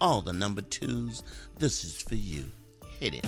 All 0.00 0.20
the 0.20 0.32
number 0.32 0.60
twos. 0.60 1.24
This 1.58 1.82
is 1.84 2.00
for 2.00 2.14
you. 2.14 2.44
Hit 3.00 3.14
it. 3.14 3.24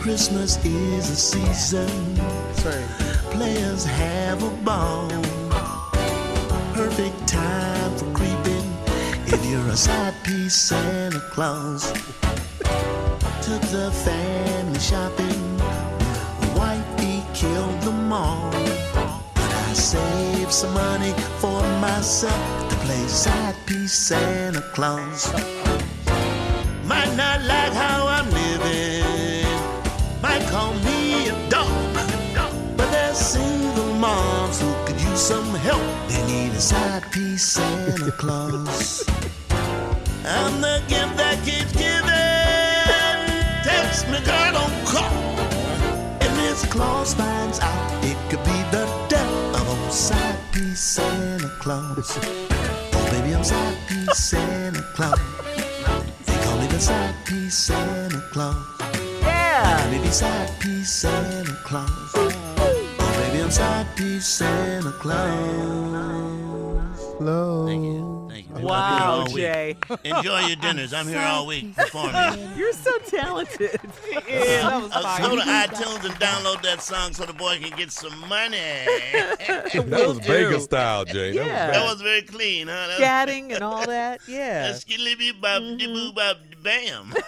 Christmas 0.00 0.64
is 0.64 1.10
a 1.10 1.16
season 1.16 2.16
Same. 2.54 2.88
players 3.30 3.84
have 3.84 4.42
a 4.42 4.50
ball. 4.64 5.08
Perfect 6.74 7.28
time 7.28 7.96
for 7.96 8.06
creeping 8.12 8.72
if 9.26 9.44
you're 9.46 9.66
a 9.68 9.76
side 9.76 10.14
piece 10.24 10.54
Santa 10.54 11.20
Claus. 11.30 11.92
Took 13.42 13.62
the 13.70 13.90
family 14.04 14.80
shopping, 14.80 15.58
wifey 16.56 17.22
killed 17.34 17.80
them 17.82 18.12
all. 18.12 18.50
But 19.34 19.52
I 19.68 19.72
saved 19.74 20.52
some 20.52 20.74
money 20.74 21.12
for 21.38 21.62
myself 21.80 22.68
to 22.70 22.76
play 22.76 23.06
side 23.06 23.56
piece 23.66 23.92
Santa 23.92 24.62
Claus. 24.72 25.59
Might 26.90 27.14
not 27.14 27.40
like 27.42 27.72
how 27.72 28.08
I'm 28.08 28.28
living, 28.30 29.46
might 30.20 30.42
call 30.50 30.74
me 30.74 31.28
a 31.28 31.48
dog. 31.48 31.70
But 32.76 32.90
there's 32.90 33.16
single 33.16 33.94
moms 33.94 34.60
who 34.60 34.74
could 34.84 35.00
use 35.00 35.20
some 35.20 35.54
help. 35.54 35.86
They 36.08 36.20
need 36.26 36.50
a 36.50 36.60
side 36.60 37.04
piece 37.12 37.44
Santa 37.44 38.10
Claus. 38.10 39.08
I'm 40.24 40.60
the 40.60 40.82
gift 40.88 41.16
that 41.16 41.38
keeps 41.44 41.70
giving. 41.70 42.10
Text 43.62 44.08
me, 44.08 44.18
girl, 44.26 44.50
don't 44.58 44.84
call. 44.84 45.14
And 46.22 46.36
Miss 46.38 46.66
Claus 46.66 47.14
finds 47.14 47.60
out 47.60 48.04
it 48.04 48.18
could 48.28 48.42
be 48.42 48.58
the 48.74 48.84
death 49.08 49.60
of 49.60 49.68
old 49.68 49.92
side 49.92 50.40
piece 50.50 50.80
Santa 50.80 51.50
Claus. 51.60 52.18
Oh, 52.18 53.08
baby, 53.12 53.32
I'm 53.32 53.44
side 53.44 53.78
piece 53.86 54.18
Santa 54.18 54.82
Claus. 54.96 55.20
They 56.80 56.86
call 56.86 56.96
me 56.96 57.08
the 57.08 57.10
side 57.10 57.26
piece 57.26 57.54
Santa 57.58 58.20
Claus. 58.32 58.80
Yeah. 59.20 59.90
Baby, 59.90 60.08
side 60.10 60.60
piece 60.60 60.90
Santa 60.90 61.52
Claus. 61.64 61.90
Oh, 62.14 63.14
baby, 63.18 63.42
I'm 63.42 63.50
side 63.50 63.86
piece 63.96 64.26
Santa 64.26 64.90
Claus. 64.92 65.18
Hello. 67.18 67.66
Thank 67.66 67.84
you. 67.84 68.28
Thank 68.30 68.46
you. 68.58 68.66
Wow, 68.66 68.80
I'm 68.80 68.96
here 68.96 69.06
all 69.06 69.24
week. 69.24 69.34
Jay. 69.36 69.76
Enjoy 70.10 70.40
your 70.46 70.56
dinners. 70.56 70.94
I'm 70.94 71.06
here 71.06 71.20
all 71.20 71.46
week 71.46 71.76
performing. 71.76 72.48
You're 72.56 72.72
so 72.72 72.96
talented. 73.00 73.78
Yeah, 74.28 74.68
that 74.70 74.82
was 74.82 74.92
Uh, 74.92 75.02
fire. 75.02 75.28
go 75.28 75.36
to 75.36 75.42
iTunes 75.42 76.04
and 76.04 76.14
download 76.14 76.62
that 76.62 76.80
song 76.82 77.12
so 77.12 77.24
the 77.26 77.32
boy 77.32 77.58
can 77.60 77.76
get 77.76 77.90
some 77.92 78.16
money. 78.28 78.56
That 79.74 80.04
was 80.06 80.18
Vegas 80.18 80.64
style, 80.64 81.04
Jay. 81.04 81.32
That 81.32 81.46
Yeah. 81.46 81.66
was 81.68 81.76
that 81.76 81.84
was 81.84 82.00
very 82.02 82.22
clean, 82.22 82.68
huh? 82.68 82.86
That 82.88 82.98
Chatting 82.98 83.52
and 83.52 83.62
all 83.62 83.84
that. 83.86 84.20
Yeah. 84.28 84.72
Skilly 84.74 85.32
bop 85.32 85.62
bop 86.14 86.36
bam. 86.62 87.12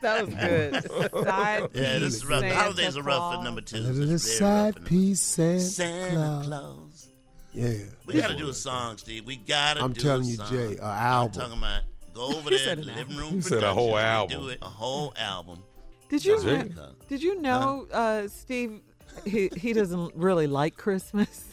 That 0.00 0.26
was 0.26 0.34
good. 0.34 1.24
Side 1.26 1.68
Yeah, 1.74 1.98
this 1.98 2.14
is 2.16 2.26
rough. 2.26 2.40
The 2.42 2.48
Santa 2.50 2.54
holidays 2.62 2.96
are 2.96 3.02
rough 3.02 3.34
for 3.36 3.42
number 3.44 3.60
two. 3.60 3.76
Little 3.78 4.10
It's 4.12 4.38
very 4.38 4.50
rough 4.50 4.74
side 4.74 4.84
piece 4.84 5.20
Santa, 5.20 5.60
Santa 5.60 6.16
Claus. 6.16 6.46
Claus. 6.46 7.08
Yeah. 7.54 7.72
We 8.06 8.14
gotta 8.14 8.36
do 8.36 8.48
a 8.48 8.54
song, 8.54 8.96
Steve. 8.98 9.26
We 9.26 9.36
gotta 9.36 9.82
I'm 9.82 9.92
do 9.92 10.00
telling 10.00 10.24
a 10.24 10.30
you, 10.30 10.36
song. 10.36 10.48
Jay, 10.50 10.76
a 10.78 10.84
I'm 10.84 11.06
album. 11.06 11.40
talking 11.40 11.58
about 11.58 11.82
go 12.14 12.26
over 12.36 12.50
there, 12.50 12.58
said 12.58 12.78
an 12.78 12.86
living 12.86 13.00
album. 13.02 13.16
room. 13.18 13.34
He 13.34 13.40
said 13.42 13.62
a 13.62 13.72
whole 13.74 13.96
album. 13.98 14.40
Do 14.40 14.48
it, 14.48 14.58
a 14.62 14.66
whole 14.66 15.12
album. 15.16 15.62
Did 16.08 16.24
you 16.24 16.42
Jay. 16.42 16.70
did 17.08 17.22
you 17.22 17.40
know, 17.40 17.86
uh, 17.92 18.28
Steve? 18.28 18.80
He 19.24 19.50
he 19.56 19.72
doesn't 19.72 20.14
really 20.16 20.46
like 20.46 20.76
Christmas. 20.76 21.44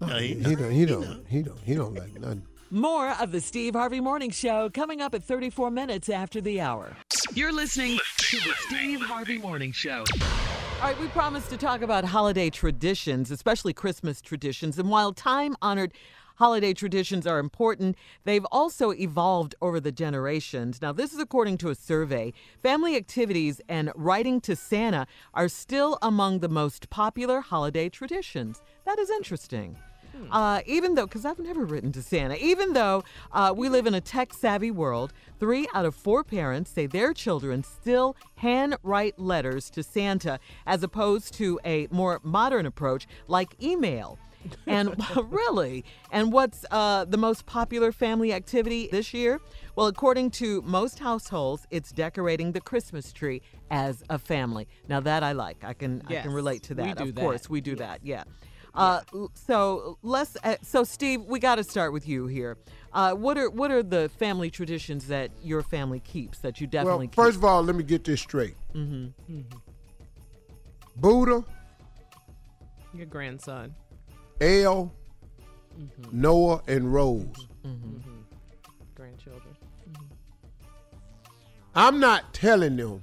No, 0.00 0.06
he- 0.18 0.34
He 0.34 0.54
don't. 0.54 0.70
He 0.70 0.86
don't. 0.86 1.26
He 1.28 1.42
don't. 1.42 1.58
He 1.60 1.74
don't 1.74 1.94
like 1.94 2.14
nothing. 2.20 2.42
More 2.70 3.12
of 3.12 3.32
the 3.32 3.40
Steve 3.40 3.74
Harvey 3.74 3.98
Morning 3.98 4.30
Show 4.30 4.68
coming 4.68 5.00
up 5.00 5.14
at 5.14 5.24
34 5.24 5.70
minutes 5.70 6.10
after 6.10 6.38
the 6.38 6.60
hour. 6.60 6.94
You're 7.32 7.52
listening 7.52 7.98
to 8.18 8.36
the 8.36 8.52
Steve 8.58 9.00
Harvey 9.00 9.38
Morning 9.38 9.72
Show. 9.72 10.04
All 10.20 10.82
right, 10.82 11.00
we 11.00 11.06
promised 11.08 11.48
to 11.48 11.56
talk 11.56 11.80
about 11.80 12.04
holiday 12.04 12.50
traditions, 12.50 13.30
especially 13.30 13.72
Christmas 13.72 14.20
traditions. 14.20 14.78
And 14.78 14.90
while 14.90 15.14
time 15.14 15.56
honored 15.62 15.94
holiday 16.36 16.74
traditions 16.74 17.26
are 17.26 17.38
important, 17.38 17.96
they've 18.24 18.44
also 18.52 18.92
evolved 18.92 19.54
over 19.62 19.80
the 19.80 19.90
generations. 19.90 20.82
Now, 20.82 20.92
this 20.92 21.14
is 21.14 21.20
according 21.20 21.56
to 21.58 21.70
a 21.70 21.74
survey. 21.74 22.34
Family 22.62 22.96
activities 22.96 23.62
and 23.70 23.90
writing 23.96 24.42
to 24.42 24.54
Santa 24.54 25.06
are 25.32 25.48
still 25.48 25.96
among 26.02 26.40
the 26.40 26.50
most 26.50 26.90
popular 26.90 27.40
holiday 27.40 27.88
traditions. 27.88 28.60
That 28.84 28.98
is 28.98 29.08
interesting. 29.08 29.78
Uh, 30.30 30.60
even 30.66 30.94
though, 30.94 31.06
because 31.06 31.24
I've 31.24 31.38
never 31.38 31.64
written 31.64 31.92
to 31.92 32.02
Santa, 32.02 32.36
even 32.36 32.72
though 32.72 33.04
uh, 33.32 33.52
we 33.56 33.68
live 33.68 33.86
in 33.86 33.94
a 33.94 34.00
tech 34.00 34.32
savvy 34.32 34.70
world, 34.70 35.12
three 35.38 35.66
out 35.74 35.84
of 35.84 35.94
four 35.94 36.24
parents 36.24 36.70
say 36.70 36.86
their 36.86 37.12
children 37.12 37.62
still 37.62 38.16
handwrite 38.36 39.18
letters 39.18 39.70
to 39.70 39.82
Santa 39.82 40.38
as 40.66 40.82
opposed 40.82 41.34
to 41.34 41.60
a 41.64 41.88
more 41.90 42.20
modern 42.22 42.66
approach 42.66 43.06
like 43.26 43.60
email. 43.62 44.18
And 44.66 44.94
really, 45.30 45.84
and 46.12 46.32
what's 46.32 46.64
uh, 46.70 47.04
the 47.04 47.16
most 47.16 47.44
popular 47.44 47.90
family 47.90 48.32
activity 48.32 48.88
this 48.90 49.12
year? 49.12 49.40
Well, 49.74 49.88
according 49.88 50.30
to 50.32 50.62
most 50.62 51.00
households, 51.00 51.66
it's 51.70 51.90
decorating 51.90 52.52
the 52.52 52.60
Christmas 52.60 53.12
tree 53.12 53.42
as 53.70 54.04
a 54.08 54.18
family. 54.18 54.68
Now 54.88 55.00
that 55.00 55.22
I 55.22 55.32
like, 55.32 55.64
I 55.64 55.74
can 55.74 56.02
I 56.06 56.16
can 56.16 56.32
relate 56.32 56.62
to 56.64 56.74
we 56.74 56.82
that. 56.82 57.00
of 57.00 57.14
that. 57.14 57.20
course, 57.20 57.50
we 57.50 57.60
do 57.60 57.74
that. 57.76 58.00
Yeah. 58.04 58.24
Uh, 58.74 59.00
so 59.34 59.98
let's. 60.02 60.36
Uh, 60.44 60.56
so 60.62 60.84
Steve, 60.84 61.22
we 61.22 61.38
got 61.40 61.56
to 61.56 61.64
start 61.64 61.92
with 61.92 62.06
you 62.06 62.26
here. 62.26 62.56
Uh, 62.92 63.12
what 63.14 63.36
are 63.36 63.50
what 63.50 63.70
are 63.70 63.82
the 63.82 64.08
family 64.18 64.50
traditions 64.50 65.08
that 65.08 65.30
your 65.42 65.62
family 65.62 66.00
keeps 66.00 66.38
that 66.38 66.60
you 66.60 66.66
Well, 66.66 66.84
definitely 66.84 67.06
keep? 67.08 67.14
first 67.16 67.36
of 67.38 67.44
all, 67.44 67.62
let 67.62 67.74
me 67.76 67.82
get 67.84 68.04
this 68.04 68.20
straight. 68.20 68.54
mm-hmm. 68.74 69.40
Buddha, 70.96 71.44
Your 72.94 73.06
grandson. 73.06 73.74
El, 74.40 74.92
Noah, 76.12 76.62
and 76.66 76.92
Rose. 76.92 77.46
Grandchildren. 78.94 79.56
I'm 81.74 82.00
not 82.00 82.32
telling 82.34 82.76
them 82.76 83.02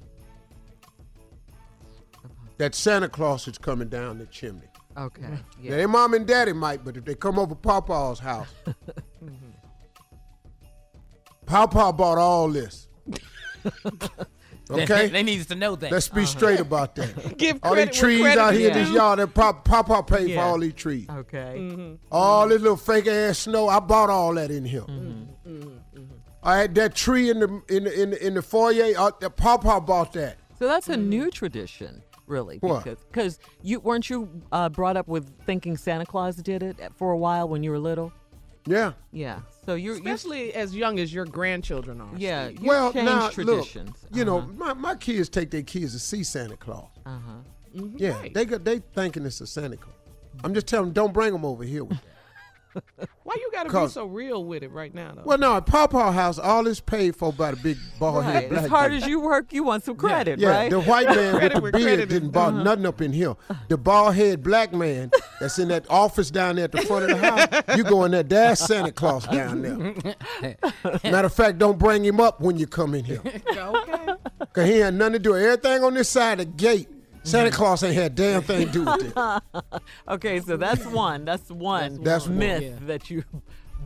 that 2.57 2.75
Santa 2.75 3.07
Claus 3.07 3.47
is 3.47 3.57
coming 3.57 3.87
down 3.87 4.17
the 4.19 4.25
chimney. 4.25 4.67
Okay. 4.97 5.21
Now, 5.63 5.77
their 5.77 5.87
mom 5.87 6.13
and 6.13 6.27
daddy 6.27 6.53
might, 6.53 6.85
but 6.85 6.95
if 6.95 7.05
they 7.05 7.15
come 7.15 7.39
over 7.39 7.55
Papa's 7.55 8.19
house, 8.19 8.47
mm-hmm. 8.65 9.29
Papa 11.45 11.93
bought 11.93 12.17
all 12.17 12.49
this. 12.49 12.87
Okay? 14.69 15.07
They 15.09 15.23
needs 15.23 15.45
to 15.47 15.55
know 15.55 15.75
that. 15.75 15.91
Let's 15.91 16.09
be 16.09 16.21
uh-huh. 16.21 16.25
straight 16.25 16.59
about 16.59 16.95
that. 16.95 17.37
Give 17.37 17.59
all 17.61 17.75
these 17.75 17.85
credit 17.99 18.21
where 18.21 18.33
trees 18.33 18.37
out 18.37 18.53
here 18.53 18.69
in 18.69 18.73
this 18.73 18.89
due. 18.89 18.95
yard, 18.95 19.19
that 19.19 19.33
Papa, 19.33 19.61
Papa 19.63 20.01
paid 20.01 20.29
Yeah. 20.29 20.37
for 20.37 20.41
all 20.41 20.59
these 20.59 20.73
trees. 20.73 21.07
Okay. 21.07 21.55
Mm-hmm. 21.57 21.93
All 22.11 22.47
this 22.47 22.61
little 22.61 22.77
fake 22.77 23.07
ass 23.07 23.39
snow, 23.39 23.67
I 23.67 23.79
bought 23.79 24.09
all 24.09 24.33
that 24.33 24.49
in 24.49 24.65
here. 24.65 24.81
Mm-hmm. 24.81 25.25
I 26.41 26.57
had 26.57 26.75
that 26.75 26.93
tree 26.95 27.29
in 27.29 27.39
the 27.39 27.61
in 27.69 27.83
the 27.85 28.01
in 28.01 28.09
the, 28.11 28.27
in 28.27 28.33
the 28.35 28.41
foyer. 28.41 28.93
Uh, 28.97 29.11
the 29.19 29.29
Papa 29.31 29.81
bought 29.81 30.13
that. 30.13 30.37
So 30.59 30.67
that's 30.67 30.89
a 30.89 30.97
new 30.97 31.31
tradition, 31.31 32.03
really. 32.27 32.57
What? 32.59 32.83
Because 32.85 33.39
you 33.61 33.79
weren't 33.79 34.09
you 34.09 34.29
uh, 34.51 34.69
brought 34.69 34.97
up 34.97 35.07
with 35.07 35.31
thinking 35.45 35.77
Santa 35.77 36.05
Claus 36.05 36.35
did 36.37 36.63
it 36.63 36.77
for 36.95 37.11
a 37.11 37.17
while 37.17 37.47
when 37.49 37.63
you 37.63 37.71
were 37.71 37.79
little? 37.79 38.11
Yeah. 38.67 38.93
Yeah. 39.11 39.41
So 39.65 39.75
you're, 39.75 39.95
you're 39.97 40.13
Especially 40.13 40.53
as 40.53 40.75
young 40.75 40.99
as 40.99 41.13
your 41.13 41.25
grandchildren 41.25 42.01
are. 42.01 42.09
yeah. 42.17 42.49
You 42.49 42.57
well, 42.67 42.91
now 42.93 43.29
traditions. 43.29 44.03
look, 44.03 44.15
you 44.17 44.25
know, 44.25 44.41
my, 44.41 44.73
my 44.73 44.95
kids 44.95 45.29
take 45.29 45.51
their 45.51 45.61
kids 45.61 45.93
to 45.93 45.99
see 45.99 46.23
Santa 46.23 46.57
Claus. 46.57 46.87
Uh 47.05 47.09
huh. 47.11 47.31
Mhm, 47.75 47.93
Yeah, 47.99 48.17
right. 48.19 48.33
they 48.33 48.45
got 48.45 48.63
they 48.63 48.79
thinking 48.93 49.25
it's 49.25 49.41
a 49.41 49.47
Santa 49.47 49.77
Claus. 49.77 49.95
I'm 50.43 50.53
just 50.53 50.67
telling 50.67 50.87
them, 50.87 50.93
don't 50.93 51.13
bring 51.13 51.31
them 51.33 51.45
over 51.45 51.63
here 51.63 51.83
with 51.83 51.97
that. 52.01 52.07
Why 53.23 53.35
you 53.37 53.49
gotta 53.51 53.69
be 53.69 53.87
so 53.91 54.05
real 54.05 54.43
with 54.45 54.61
it 54.63 54.69
right 54.71 54.93
now, 54.93 55.13
though? 55.15 55.23
Well, 55.25 55.37
no, 55.37 55.57
at 55.57 55.65
Pawpaw 55.65 56.11
House, 56.11 56.37
all 56.37 56.67
is 56.67 56.79
paid 56.79 57.15
for 57.15 57.33
by 57.33 57.51
the 57.51 57.57
big 57.57 57.77
bald 57.99 58.23
Right. 58.23 58.33
head 58.43 58.49
black 58.49 58.63
As 58.65 58.69
hard 58.69 58.91
dude. 58.91 59.03
as 59.03 59.09
you 59.09 59.19
work, 59.19 59.51
you 59.51 59.63
want 59.63 59.83
some 59.83 59.95
credit, 59.95 60.37
Yeah, 60.39 60.49
right? 60.49 60.69
the 60.69 60.79
white 60.81 61.07
man 61.07 61.33
with 61.41 61.53
the 61.53 61.61
beard 61.61 61.73
credit 61.73 61.99
is 62.01 62.07
didn't 62.07 62.29
bought 62.29 62.53
Uh-huh. 62.53 62.63
nothing 62.63 62.85
up 62.85 63.01
in 63.01 63.11
here. 63.13 63.35
The 63.69 63.77
bald 63.77 64.15
head 64.15 64.43
black 64.43 64.73
man 64.73 65.11
that's 65.39 65.57
in 65.57 65.69
that 65.69 65.85
office 65.89 66.29
down 66.29 66.57
there 66.57 66.65
at 66.65 66.71
the 66.71 66.81
front 66.83 67.09
of 67.11 67.19
the 67.19 67.25
house, 67.65 67.77
you 67.77 67.83
go 67.83 68.03
in 68.05 68.11
there, 68.11 68.23
there's 68.23 68.59
Santa 68.59 68.91
Claus 68.91 69.25
down 69.27 69.61
there. 69.63 70.55
Matter 71.03 71.25
of 71.25 71.33
fact, 71.33 71.57
don't 71.57 71.79
bring 71.79 72.05
him 72.05 72.19
up 72.19 72.39
when 72.41 72.57
you 72.57 72.67
come 72.67 72.93
in 72.93 73.03
here. 73.05 73.21
okay. 73.57 74.13
Because 74.39 74.69
he 74.69 74.77
had 74.79 74.93
nothing 74.93 75.13
to 75.13 75.19
do. 75.19 75.35
Everything 75.35 75.83
on 75.83 75.93
this 75.95 76.09
side 76.09 76.39
of 76.39 76.45
the 76.47 76.51
gate, 76.53 76.89
Santa 77.25 77.51
Claus 77.51 77.83
ain't 77.83 77.95
had 77.95 78.15
damn 78.15 78.41
thing 78.43 78.67
to 78.67 78.71
do 78.71 78.85
with 78.85 79.17
it. 79.17 79.81
okay, 80.07 80.39
so 80.39 80.55
that's 80.57 80.85
one. 80.85 81.25
That's 81.25 81.49
one 81.49 82.03
That's 82.03 82.27
one. 82.27 82.37
myth 82.37 82.63
Yeah. 82.63 82.87
that 82.87 83.09
you 83.09 83.23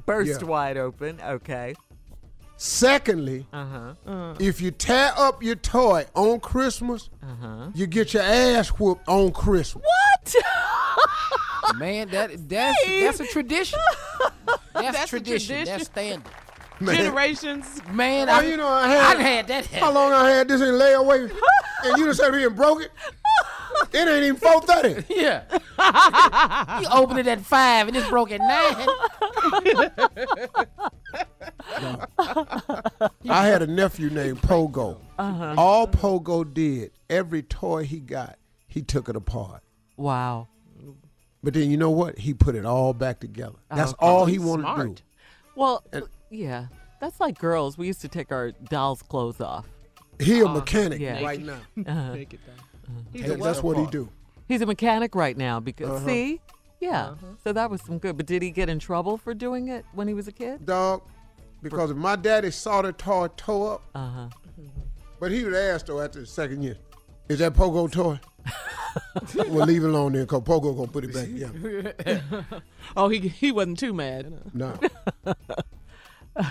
burst 0.06 0.42
Yeah. 0.42 0.48
wide 0.48 0.78
open. 0.78 1.20
Okay. 1.22 1.74
Secondly, 2.58 3.46
Uh 3.54 3.94
huh. 4.06 4.34
if 4.40 4.60
you 4.60 4.72
tear 4.72 5.14
up 5.18 5.42
your 5.42 5.56
toy 5.56 6.06
on 6.14 6.42
Christmas, 6.42 7.10
Uh 7.24 7.28
huh. 7.42 7.68
you 7.74 7.88
get 7.88 8.14
your 8.14 8.24
ass 8.24 8.68
whooped 8.70 9.08
on 9.08 9.32
Christmas. 9.32 9.84
What? 9.86 10.36
Man, 11.78 12.10
that 12.10 12.32
that's 12.50 12.78
that's 12.86 13.20
a 13.22 13.26
tradition. 13.28 13.80
That's, 14.74 14.98
That's 14.98 15.04
a 15.06 15.08
tradition. 15.08 15.56
tradition. 15.56 15.66
That's 15.66 15.86
standard. 15.86 16.32
Man. 16.82 16.96
Generations. 16.96 17.82
Man, 17.92 18.28
Well, 18.28 18.40
I, 18.40 18.44
you 18.46 18.56
know, 18.58 18.68
I 18.68 18.84
I 18.84 18.88
had, 18.88 19.14
done 19.14 19.22
had 19.22 19.48
that 19.48 19.66
how 19.68 19.92
long 19.92 20.14
I 20.14 20.30
had 20.30 20.48
this 20.48 20.62
in 20.62 20.68
layaway, 20.76 21.30
and 21.84 21.98
you 21.98 22.06
done 22.06 22.14
said 22.14 22.32
me 22.32 22.46
and 22.46 22.56
broke 22.56 22.82
it. 22.82 22.92
It 23.92 24.08
ain't 24.08 24.24
even 24.24 24.36
four 24.36 24.62
thirty. 24.62 25.04
Yeah. 25.16 25.44
you 26.82 26.88
opened 26.92 27.20
it 27.20 27.28
at 27.28 27.42
five 27.42 27.88
and 27.88 27.98
it's 27.98 28.10
broke 28.10 28.32
at 28.32 28.40
nine. 28.40 28.88
I 33.30 33.48
had 33.48 33.62
a 33.62 33.68
nephew 33.68 34.10
named 34.10 34.42
Pogo. 34.42 34.98
Uh-huh. 35.18 35.56
All 35.58 35.88
Pogo 35.88 36.52
did, 36.52 36.92
every 37.10 37.42
toy 37.44 37.84
he 37.86 38.00
got, 38.00 38.38
he 38.68 38.82
took 38.82 39.10
it 39.10 39.16
apart. 39.16 39.62
Wow. 39.98 40.48
But 41.44 41.54
then 41.54 41.70
you 41.72 41.78
know 41.78 41.90
what? 41.90 42.18
He 42.20 42.34
put 42.34 42.56
it 42.56 42.66
all 42.66 42.94
back 42.94 43.20
together. 43.20 43.56
That's 43.70 43.94
Okay. 43.94 44.06
all 44.06 44.26
he 44.26 44.34
He's 44.34 44.42
wanted 44.42 44.76
to 44.76 44.88
do. 44.96 44.96
Well, 45.56 45.84
And- 45.92 46.06
yeah. 46.30 46.68
That's 47.02 47.20
like 47.22 47.40
girls. 47.40 47.78
We 47.78 47.88
used 47.88 48.02
to 48.02 48.10
take 48.10 48.30
our 48.32 48.52
dolls' 48.52 49.02
clothes 49.02 49.40
off. 49.40 49.66
He 50.20 50.42
a 50.42 50.50
mechanic 50.50 51.00
yeah. 51.00 51.24
right 51.24 51.40
now. 51.42 51.60
Uh-huh. 51.88 52.14
Take 52.14 52.34
it 52.34 52.42
down. 52.46 52.56
He's 53.14 53.24
And 53.30 53.42
a 53.42 53.44
that's 53.44 53.62
what 53.64 53.78
he 53.78 53.86
do. 53.88 54.10
He's 54.48 54.62
a 54.62 54.66
mechanic 54.66 55.16
right 55.16 55.38
now 55.38 55.60
because 55.60 55.90
Uh-huh. 55.90 56.06
see, 56.08 56.42
yeah. 56.80 57.14
So 57.44 57.54
that 57.54 57.70
was 57.70 57.82
some 57.82 57.98
good. 58.00 58.18
But 58.18 58.26
did 58.26 58.42
he 58.42 58.52
get 58.52 58.70
in 58.70 58.80
trouble 58.80 59.18
for 59.18 59.34
doing 59.34 59.68
it 59.68 59.86
when 59.94 60.08
he 60.08 60.14
was 60.14 60.28
a 60.28 60.32
kid? 60.32 60.66
Dog, 60.66 61.02
because 61.62 61.92
if 61.92 61.98
my 61.98 62.16
daddy 62.16 62.52
saw 62.52 62.82
the 62.82 62.92
toy 62.94 63.28
toe 63.38 63.68
up, 63.74 63.84
Uh 63.94 64.10
huh. 64.10 64.30
but 65.20 65.32
he 65.32 65.44
would 65.44 65.54
ask 65.54 65.86
though 65.86 66.00
after 66.02 66.20
the 66.22 66.26
second 66.26 66.64
year, 66.64 66.78
is 67.28 67.40
that 67.40 67.54
Pogo 67.54 67.92
toy? 67.92 68.20
we'll 69.36 69.66
leave 69.66 69.84
it 69.84 69.88
alone 69.88 70.14
then, 70.14 70.24
because 70.24 70.42
Pogo 70.42 70.76
gonna 70.76 70.88
put 70.88 71.04
it 71.04 71.14
back 71.14 71.28
Yeah. 72.08 72.32
Oh, 72.98 73.10
he 73.10 73.20
he 73.20 73.52
wasn't 73.52 73.78
too 73.78 73.94
mad. 73.94 74.34
No. 74.54 74.74
All 76.36 76.44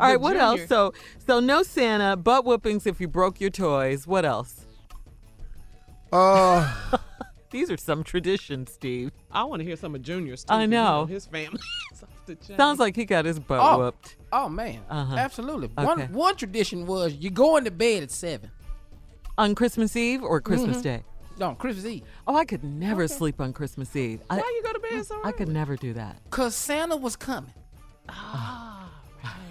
right. 0.00 0.20
What 0.20 0.30
junior- 0.32 0.40
else? 0.40 0.66
So 0.68 0.94
so 1.26 1.40
no 1.40 1.62
Santa, 1.62 2.16
butt 2.16 2.44
whoopings 2.44 2.86
if 2.86 3.00
you 3.00 3.08
broke 3.08 3.40
your 3.40 3.50
toys. 3.50 4.06
What 4.06 4.24
else? 4.24 4.64
Uh, 6.12 6.72
These 7.50 7.70
are 7.70 7.76
some 7.76 8.02
traditions, 8.02 8.72
Steve. 8.72 9.10
I 9.30 9.44
want 9.44 9.60
to 9.60 9.64
hear 9.64 9.76
some 9.76 9.94
of 9.94 10.02
Junior's. 10.02 10.44
I 10.48 10.56
too, 10.56 10.62
you 10.62 10.66
know. 10.68 11.04
his 11.06 11.26
family. 11.26 11.60
is 11.92 12.02
off 12.02 12.08
the 12.26 12.34
chain. 12.36 12.56
Sounds 12.56 12.78
like 12.78 12.96
he 12.96 13.04
got 13.04 13.24
his 13.26 13.38
butt 13.38 13.60
Oh. 13.62 13.78
whooped. 13.78 14.16
Oh 14.32 14.48
man, 14.48 14.80
Uh-huh. 14.88 15.16
absolutely. 15.16 15.66
Okay. 15.76 15.84
One 15.84 16.12
one 16.12 16.36
tradition 16.36 16.86
was 16.86 17.14
you 17.14 17.30
go 17.30 17.56
into 17.56 17.70
bed 17.70 18.02
at 18.04 18.10
seven. 18.10 18.50
On 19.38 19.54
Christmas 19.54 19.96
Eve 19.96 20.22
or 20.22 20.40
Christmas 20.40 20.78
Mhm. 20.78 20.82
Day? 20.82 21.04
No, 21.38 21.54
Christmas 21.54 21.84
Eve. 21.86 22.02
Oh, 22.26 22.36
I 22.36 22.44
could 22.44 22.62
never 22.64 23.08
sleep 23.08 23.40
on 23.40 23.52
Christmas 23.52 23.94
Eve. 23.96 24.20
I, 24.30 24.36
Why 24.36 24.42
you 24.56 24.62
go 24.62 24.72
to 24.72 24.78
bed 24.80 25.06
so 25.06 25.14
early? 25.16 25.24
I 25.24 25.32
could 25.32 25.48
never 25.48 25.76
do 25.76 25.92
that. 25.94 26.18
Cause 26.30 26.54
Santa 26.54 26.96
was 26.96 27.16
coming. 27.16 27.52
Ah, 28.08 28.90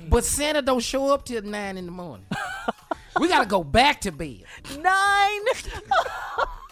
But 0.10 0.24
Santa 0.24 0.62
don't 0.62 0.80
show 0.82 1.12
up 1.14 1.26
till 1.26 1.42
nine 1.44 1.78
in 1.78 1.86
the 1.86 1.92
morning. 1.92 2.26
we 3.20 3.28
gotta 3.28 3.46
go 3.46 3.64
back 3.64 4.02
to 4.02 4.12
bed. 4.12 4.44
Nine. 4.80 4.84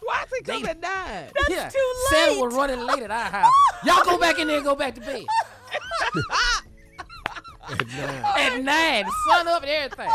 Why 0.02 0.24
is 0.24 0.38
he 0.38 0.44
coming 0.44 0.68
at 0.68 0.80
nine? 0.80 1.30
That's 1.36 1.50
yeah. 1.50 1.70
too 1.70 1.94
Santa 2.10 2.32
late. 2.32 2.42
was 2.42 2.56
running 2.56 2.80
late 2.86 3.04
at 3.04 3.12
our 3.12 3.30
house. 3.30 3.54
Y'all 3.86 4.04
go 4.04 4.18
back 4.18 4.40
in 4.40 4.48
there 4.48 4.58
and 4.58 4.66
go 4.66 4.76
back 4.76 4.96
to 4.96 5.02
bed. 5.02 5.26
at 7.70 7.88
nine. 7.88 8.24
At 8.24 8.64
nine, 8.64 9.06
the 9.06 9.14
sun 9.28 9.48
up 9.48 9.62
and 9.62 9.72
everything. 9.72 10.10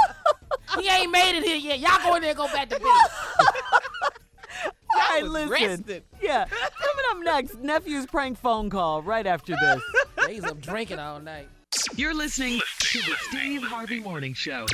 He 0.80 0.88
ain't 0.88 1.12
made 1.12 1.36
it 1.36 1.44
here 1.44 1.56
yet. 1.56 1.78
Y'all 1.78 2.02
go 2.02 2.16
in 2.16 2.22
there 2.22 2.30
and 2.30 2.38
go 2.38 2.46
back 2.48 2.68
to 2.70 2.78
bed. 2.78 2.86
All 4.94 5.00
right, 5.00 5.22
was 5.22 5.32
listen. 5.32 5.50
rested. 5.50 6.04
Yeah. 6.22 6.46
Coming 6.46 7.04
up 7.10 7.18
next, 7.24 7.60
nephew's 7.60 8.06
prank 8.06 8.38
phone 8.38 8.70
call 8.70 9.02
right 9.02 9.26
after 9.26 9.54
this. 9.56 9.82
He's 10.28 10.44
up 10.44 10.60
drinking 10.60 11.00
all 11.00 11.20
night. 11.20 11.48
You're 11.96 12.14
listening 12.14 12.60
to 12.78 12.98
the 12.98 13.14
Steve 13.28 13.62
Harvey 13.62 14.00
Morning 14.00 14.34
Show. 14.34 14.66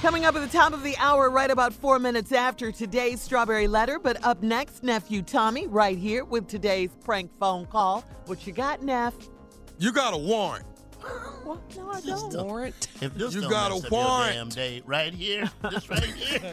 Coming 0.00 0.24
up 0.24 0.34
at 0.36 0.40
the 0.40 0.48
top 0.58 0.72
of 0.72 0.82
the 0.82 0.96
hour, 0.98 1.30
right 1.30 1.50
about 1.50 1.72
four 1.72 1.98
minutes 1.98 2.32
after 2.32 2.72
today's 2.72 3.20
strawberry 3.20 3.68
letter. 3.68 3.98
But 3.98 4.24
up 4.24 4.42
next, 4.42 4.82
nephew 4.82 5.22
Tommy, 5.22 5.66
right 5.66 5.96
here 5.96 6.24
with 6.24 6.48
today's 6.48 6.90
prank 7.04 7.30
phone 7.38 7.66
call. 7.66 8.04
What 8.26 8.46
you 8.46 8.52
got, 8.52 8.82
Neff? 8.82 9.14
You 9.78 9.92
got 9.92 10.14
a 10.14 10.18
warrant. 10.18 10.66
What? 11.42 11.58
No, 11.76 11.90
I 11.90 12.00
don't. 12.00 12.46
Warrant. 12.46 12.86
If 13.00 13.14
this 13.14 13.34
You 13.34 13.40
don't 13.40 13.50
got 13.50 13.72
a 13.72 13.74
mess 13.74 13.84
up 13.86 13.90
your 13.90 14.00
warrant. 14.00 14.32
damn 14.34 14.48
day 14.50 14.80
right 14.86 15.12
here, 15.12 15.50
this 15.72 15.90
right 15.90 16.04
here. 16.04 16.52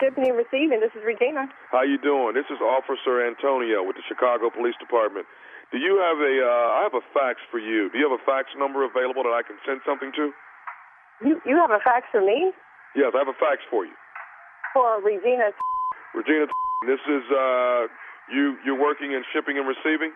Tiffany 0.00 0.32
receiving. 0.32 0.80
This 0.80 0.92
is 0.96 1.04
Regina. 1.04 1.46
How 1.70 1.82
you 1.82 1.98
doing? 1.98 2.32
This 2.32 2.46
is 2.50 2.56
Officer 2.62 3.26
Antonio 3.26 3.82
with 3.84 3.96
the 3.96 4.02
Chicago 4.08 4.48
Police 4.48 4.76
Department. 4.80 5.26
Do 5.70 5.76
you 5.78 6.00
have 6.00 6.16
a? 6.16 6.34
Uh, 6.40 6.68
I 6.78 6.80
have 6.88 6.96
a 6.96 7.04
fax 7.12 7.40
for 7.52 7.60
you. 7.60 7.90
Do 7.92 7.98
you 8.00 8.08
have 8.08 8.16
a 8.16 8.24
fax 8.24 8.48
number 8.56 8.84
available 8.88 9.22
that 9.28 9.36
I 9.36 9.44
can 9.44 9.60
send 9.68 9.80
something 9.84 10.12
to? 10.16 10.32
You 11.20 11.40
you 11.44 11.56
have 11.60 11.70
a 11.70 11.82
fax 11.82 12.06
for 12.12 12.20
me 12.22 12.52
Yes, 12.96 13.12
I 13.14 13.18
have 13.20 13.28
a 13.28 13.36
fax 13.36 13.60
for 13.68 13.84
you. 13.84 13.92
for 14.72 15.00
Regina. 15.04 15.52
Regina, 16.14 16.46
this 16.88 17.02
is 17.04 17.24
uh, 17.30 17.84
you. 18.32 18.56
You're 18.64 18.80
working 18.80 19.12
in 19.12 19.22
shipping 19.32 19.58
and 19.60 19.68
receiving. 19.68 20.12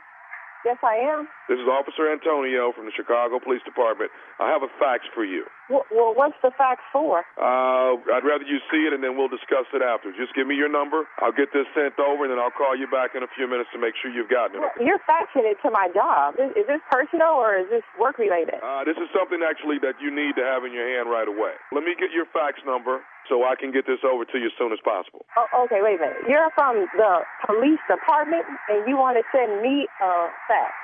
Yes, 0.64 0.78
I 0.82 0.94
am. 0.94 1.26
This 1.50 1.59
is 1.59 1.66
Officer 1.66 2.07
Antonio 2.07 2.70
from 2.72 2.86
the 2.86 2.94
Chicago 2.94 3.42
Police 3.42 3.62
Department. 3.66 4.11
I 4.43 4.51
have 4.51 4.66
a 4.66 4.72
fax 4.82 5.07
for 5.14 5.22
you. 5.22 5.47
Well, 5.70 5.86
well 5.95 6.11
what's 6.18 6.34
the 6.43 6.51
fax 6.59 6.82
for? 6.90 7.22
Uh, 7.38 7.95
I'd 8.11 8.26
rather 8.26 8.43
you 8.43 8.59
see 8.74 8.90
it 8.90 8.93
and 8.93 8.99
then 8.99 9.14
we'll 9.14 9.30
discuss 9.30 9.70
it 9.70 9.86
after. 9.86 10.11
Just 10.11 10.34
give 10.34 10.51
me 10.51 10.59
your 10.59 10.68
number. 10.68 11.07
I'll 11.22 11.32
get 11.32 11.55
this 11.55 11.70
sent 11.78 11.95
over 12.03 12.26
and 12.26 12.34
then 12.34 12.43
I'll 12.43 12.51
call 12.51 12.74
you 12.74 12.90
back 12.90 13.14
in 13.14 13.22
a 13.22 13.30
few 13.38 13.47
minutes 13.47 13.70
to 13.70 13.78
make 13.78 13.95
sure 14.03 14.11
you've 14.11 14.28
gotten 14.28 14.59
it. 14.59 14.66
Well, 14.66 14.74
You're 14.82 14.99
faxing 15.07 15.47
it 15.47 15.62
to 15.62 15.70
my 15.70 15.86
job. 15.95 16.43
Is, 16.43 16.51
is 16.59 16.66
this 16.66 16.82
personal 16.90 17.38
or 17.38 17.55
is 17.55 17.70
this 17.70 17.86
work 18.03 18.18
related? 18.18 18.59
Uh, 18.59 18.82
this 18.82 18.99
is 18.99 19.07
something 19.14 19.47
actually 19.47 19.78
that 19.86 20.03
you 20.03 20.11
need 20.11 20.34
to 20.34 20.43
have 20.43 20.66
in 20.66 20.74
your 20.74 20.90
hand 20.90 21.07
right 21.07 21.30
away. 21.30 21.55
Let 21.70 21.86
me 21.86 21.95
get 21.95 22.11
your 22.11 22.26
fax 22.34 22.59
number 22.66 23.07
so 23.30 23.47
I 23.47 23.55
can 23.55 23.70
get 23.70 23.86
this 23.86 24.03
over 24.03 24.26
to 24.26 24.36
you 24.43 24.51
as 24.51 24.57
soon 24.59 24.74
as 24.74 24.82
possible. 24.82 25.22
Oh, 25.38 25.70
okay, 25.70 25.78
wait 25.78 26.03
a 26.03 26.11
minute. 26.11 26.26
You're 26.26 26.51
from 26.59 26.82
the 26.99 27.22
police 27.47 27.80
department 27.86 28.43
and 28.66 28.82
you 28.90 28.99
want 28.99 29.14
to 29.22 29.24
send 29.30 29.62
me 29.62 29.86
a 30.03 30.11
fax. 30.51 30.74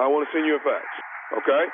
I 0.00 0.08
want 0.08 0.24
to 0.24 0.30
send 0.32 0.48
you 0.48 0.56
a 0.56 0.64
fax. 0.64 0.88
Okay? 1.36 1.68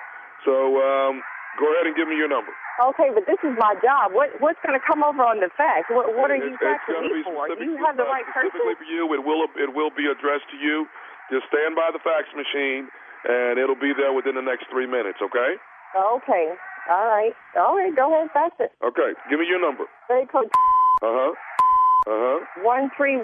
So 0.45 0.81
um, 0.81 1.21
go 1.61 1.67
ahead 1.75 1.87
and 1.87 1.95
give 1.97 2.09
me 2.09 2.17
your 2.17 2.29
number. 2.29 2.53
Okay, 2.81 3.13
but 3.13 3.29
this 3.29 3.37
is 3.45 3.53
my 3.61 3.77
job. 3.85 4.17
What 4.17 4.33
what's 4.41 4.61
going 4.65 4.73
to 4.73 4.81
come 4.81 5.05
over 5.05 5.21
on 5.21 5.41
the 5.45 5.53
fax? 5.53 5.85
What 5.93 6.17
what 6.17 6.33
are 6.33 6.41
you 6.41 6.57
faxing 6.57 7.13
me 7.13 7.21
for? 7.25 7.49
You 7.61 7.77
have 7.85 8.01
the 8.01 8.09
uh, 8.09 8.13
right 8.13 8.25
person? 8.33 8.49
Specifically 8.57 8.77
for 8.81 8.89
you, 8.89 9.05
it 9.13 9.21
will 9.21 9.45
it 9.61 9.71
will 9.77 9.93
be 9.93 10.09
addressed 10.09 10.49
to 10.53 10.57
you. 10.57 10.89
Just 11.29 11.45
stand 11.53 11.77
by 11.77 11.93
the 11.93 12.01
fax 12.01 12.27
machine, 12.33 12.89
and 13.29 13.61
it'll 13.61 13.79
be 13.79 13.93
there 13.93 14.17
within 14.17 14.35
the 14.35 14.43
next 14.43 14.67
three 14.73 14.89
minutes. 14.89 15.21
Okay? 15.21 15.61
Okay. 15.93 16.45
All 16.89 17.07
right. 17.07 17.37
All 17.61 17.77
right. 17.77 17.93
Go 17.95 18.09
ahead 18.17 18.33
fax 18.33 18.57
it. 18.59 18.73
Okay. 18.81 19.13
Give 19.29 19.39
me 19.39 19.47
your 19.47 19.61
number. 19.61 19.85
Very 20.09 20.25
code 20.27 20.49
Uh 21.05 21.13
huh. 21.13 21.33
Uh 22.09 22.17
huh. 22.17 22.39
one 22.65 22.89
three. 22.97 23.21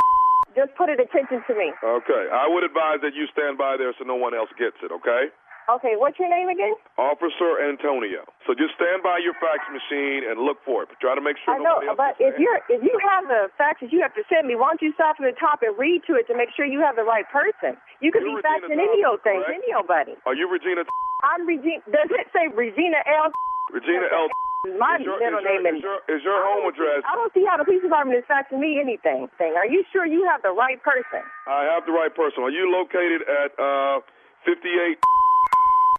Just 0.54 0.72
put 0.76 0.88
it 0.88 1.00
attention 1.00 1.40
to 1.48 1.52
me. 1.56 1.72
Okay. 1.80 2.22
I 2.32 2.48
would 2.48 2.64
advise 2.64 3.00
that 3.04 3.12
you 3.16 3.24
stand 3.32 3.56
by 3.56 3.76
there 3.76 3.92
so 3.96 4.04
no 4.04 4.16
one 4.16 4.32
else 4.32 4.48
gets 4.56 4.76
it. 4.84 4.92
Okay? 4.92 5.32
Okay, 5.66 5.98
what's 5.98 6.14
your 6.14 6.30
name 6.30 6.46
again? 6.46 6.78
Officer 6.94 7.58
Antonio. 7.58 8.22
So 8.46 8.54
just 8.54 8.78
stand 8.78 9.02
by 9.02 9.18
your 9.18 9.34
fax 9.42 9.66
machine 9.66 10.22
and 10.22 10.38
look 10.46 10.62
for 10.62 10.86
it. 10.86 10.94
But 10.94 11.02
try 11.02 11.18
to 11.18 11.24
make 11.24 11.34
sure 11.42 11.58
I 11.58 11.58
know, 11.58 11.82
but 11.98 12.14
if 12.22 12.38
you're 12.38 12.62
if 12.70 12.86
you 12.86 12.94
have 13.02 13.26
the 13.26 13.50
faxes 13.58 13.90
you 13.90 13.98
have 13.98 14.14
to 14.14 14.22
send 14.30 14.46
me, 14.46 14.54
why 14.54 14.70
don't 14.70 14.82
you 14.82 14.94
start 14.94 15.18
from 15.18 15.26
the 15.26 15.34
top 15.34 15.66
and 15.66 15.74
read 15.74 16.06
to 16.06 16.14
it 16.14 16.30
to 16.30 16.38
make 16.38 16.54
sure 16.54 16.62
you 16.62 16.78
have 16.86 16.94
the 16.94 17.02
right 17.02 17.26
person? 17.34 17.74
You 17.98 18.14
could 18.14 18.22
You're 18.22 18.38
be 18.38 18.46
Regina 18.46 18.62
faxing 18.62 18.78
any 18.78 19.02
old 19.02 19.26
thing, 19.26 19.42
any 19.42 19.74
old 19.74 19.90
buddy. 19.90 20.14
Are 20.22 20.38
you 20.38 20.46
Regina? 20.46 20.86
I'm 21.26 21.42
Regina. 21.50 21.82
Does 21.90 22.14
it 22.14 22.30
say 22.30 22.46
Regina 22.46 23.02
L? 23.02 23.34
Regina 23.74 24.06
L. 24.14 24.30
My 24.78 24.98
Is 24.98 25.06
your, 25.06 25.18
middle 25.18 25.38
is 25.38 25.46
your, 25.46 25.62
name 25.62 25.78
is 25.78 25.82
your, 25.82 25.98
is 26.10 26.22
your 26.22 26.38
home 26.42 26.66
address? 26.66 27.02
I 27.06 27.14
don't 27.14 27.30
see 27.34 27.46
how 27.46 27.58
the 27.58 27.66
police 27.66 27.82
department 27.82 28.18
is 28.18 28.26
faxing 28.30 28.62
me 28.62 28.78
anything. 28.78 29.26
Thing. 29.38 29.54
Are 29.58 29.66
you 29.66 29.82
sure 29.90 30.06
you 30.06 30.26
have 30.30 30.42
the 30.42 30.54
right 30.54 30.78
person? 30.82 31.26
I 31.46 31.66
have 31.74 31.86
the 31.86 31.94
right 31.94 32.14
person. 32.14 32.46
Are 32.46 32.54
you 32.54 32.70
located 32.70 33.26
at 33.26 33.50
uh 33.58 34.02
58 34.46 34.98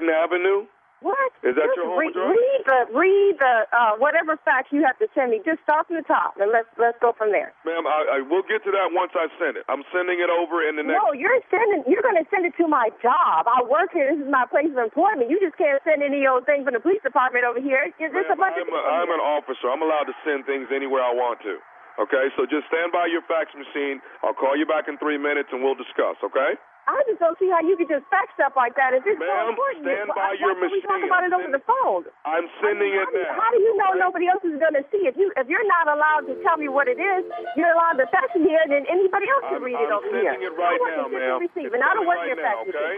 Avenue? 0.06 0.70
What? 0.98 1.30
Is 1.46 1.54
that 1.54 1.70
Just 1.70 1.78
your 1.78 1.94
home 1.94 2.02
read, 2.02 2.14
address? 2.18 2.34
read 2.34 2.62
the 2.66 2.80
read 2.90 3.34
the 3.38 3.56
uh, 3.70 3.94
whatever 4.02 4.34
fax 4.42 4.74
you 4.74 4.82
have 4.82 4.98
to 4.98 5.06
send 5.14 5.30
me. 5.30 5.38
Just 5.46 5.62
start 5.62 5.86
from 5.86 6.02
the 6.02 6.08
top 6.10 6.34
and 6.42 6.50
let's 6.50 6.66
let's 6.82 6.98
go 6.98 7.14
from 7.14 7.30
there. 7.30 7.54
Ma'am, 7.70 7.86
I, 7.86 8.18
I 8.18 8.20
will 8.26 8.42
get 8.42 8.66
to 8.66 8.74
that 8.74 8.90
once 8.98 9.14
I 9.14 9.30
send 9.38 9.62
it. 9.62 9.66
I'm 9.70 9.86
sending 9.94 10.18
it 10.18 10.34
over 10.34 10.66
in 10.66 10.74
the 10.74 10.82
next. 10.82 10.98
No, 10.98 11.14
you're 11.14 11.38
sending. 11.54 11.86
You're 11.86 12.02
going 12.02 12.18
to 12.18 12.26
send 12.34 12.50
it 12.50 12.58
to 12.58 12.66
my 12.66 12.90
job. 12.98 13.46
I 13.46 13.62
work 13.62 13.94
here. 13.94 14.10
This 14.10 14.26
is 14.26 14.30
my 14.30 14.50
place 14.50 14.74
of 14.74 14.82
employment. 14.82 15.30
You 15.30 15.38
just 15.38 15.54
can't 15.54 15.78
send 15.86 16.02
any 16.02 16.26
old 16.26 16.50
thing 16.50 16.66
from 16.66 16.74
the 16.74 16.82
police 16.82 17.06
department 17.06 17.46
over 17.46 17.62
here. 17.62 17.86
It's 17.86 17.94
just 18.02 18.34
a 18.34 18.38
bunch 18.38 18.58
I'm, 18.58 18.66
of 18.66 18.74
a, 18.74 18.82
I'm 18.82 19.12
an 19.14 19.22
officer. 19.22 19.70
I'm 19.70 19.86
allowed 19.86 20.10
to 20.10 20.18
send 20.26 20.50
things 20.50 20.74
anywhere 20.74 21.06
I 21.06 21.14
want 21.14 21.46
to. 21.46 21.62
Okay, 22.02 22.30
so 22.38 22.46
just 22.46 22.66
stand 22.74 22.90
by 22.94 23.06
your 23.10 23.22
fax 23.26 23.54
machine. 23.58 24.02
I'll 24.22 24.34
call 24.38 24.54
you 24.58 24.66
back 24.66 24.86
in 24.90 24.98
three 24.98 25.18
minutes 25.18 25.50
and 25.54 25.62
we'll 25.62 25.78
discuss. 25.78 26.18
Okay? 26.26 26.58
I 26.88 27.04
just 27.04 27.20
don't 27.20 27.36
see 27.36 27.52
how 27.52 27.60
you 27.68 27.76
could 27.76 27.92
just 27.92 28.08
fax 28.08 28.32
stuff 28.40 28.56
like 28.56 28.80
that. 28.80 28.96
If 28.96 29.04
it's 29.04 29.20
so 29.20 29.36
important, 29.52 29.84
stand 29.84 30.08
why 30.08 30.32
by 30.32 30.40
your 30.40 30.56
can't 30.56 30.72
we 30.72 30.80
talk 30.88 31.04
about 31.04 31.28
it 31.28 31.36
over 31.36 31.52
the 31.52 31.60
phone? 31.68 32.08
I'm 32.24 32.48
sending 32.64 32.96
it 32.96 33.04
How 33.04 33.12
do, 33.12 33.20
now. 33.28 33.36
how 33.36 33.50
do 33.52 33.60
you 33.60 33.76
know 33.76 33.92
nobody 34.00 34.32
else 34.32 34.40
is 34.48 34.56
going 34.56 34.72
to 34.80 34.88
see 34.88 35.04
it? 35.04 35.20
You, 35.20 35.28
if 35.36 35.52
you're 35.52 35.68
not 35.68 35.92
allowed 35.92 36.32
to 36.32 36.40
tell 36.48 36.56
me 36.56 36.72
what 36.72 36.88
it 36.88 36.96
is, 36.96 37.28
you're 37.60 37.76
allowed 37.76 38.00
to 38.00 38.08
fax 38.08 38.32
it 38.40 38.44
here, 38.48 38.64
and 38.64 38.72
then 38.72 38.88
anybody 38.88 39.28
else 39.28 39.44
can 39.52 39.60
I'm, 39.60 39.68
read 39.68 39.76
it 39.76 39.92
I'm 39.92 40.00
over 40.00 40.08
here. 40.16 40.32
sending 40.32 40.48
it 40.48 40.56
right 40.56 40.80
I 40.80 40.90
now, 40.96 41.08
ma'am. 41.12 41.20
and 41.20 41.44
receiving. 41.44 41.76
It's 41.76 41.84
I 41.84 41.92
don't 41.92 42.08
want 42.08 42.24
right 42.24 42.40
now, 42.40 42.56
fax 42.56 42.72
okay? 42.72 42.96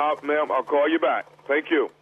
Uh, 0.00 0.16
ma'am, 0.24 0.48
I'll 0.48 0.64
call 0.64 0.88
you 0.88 0.98
back. 0.98 1.28
Thank 1.44 1.68
you. 1.68 1.92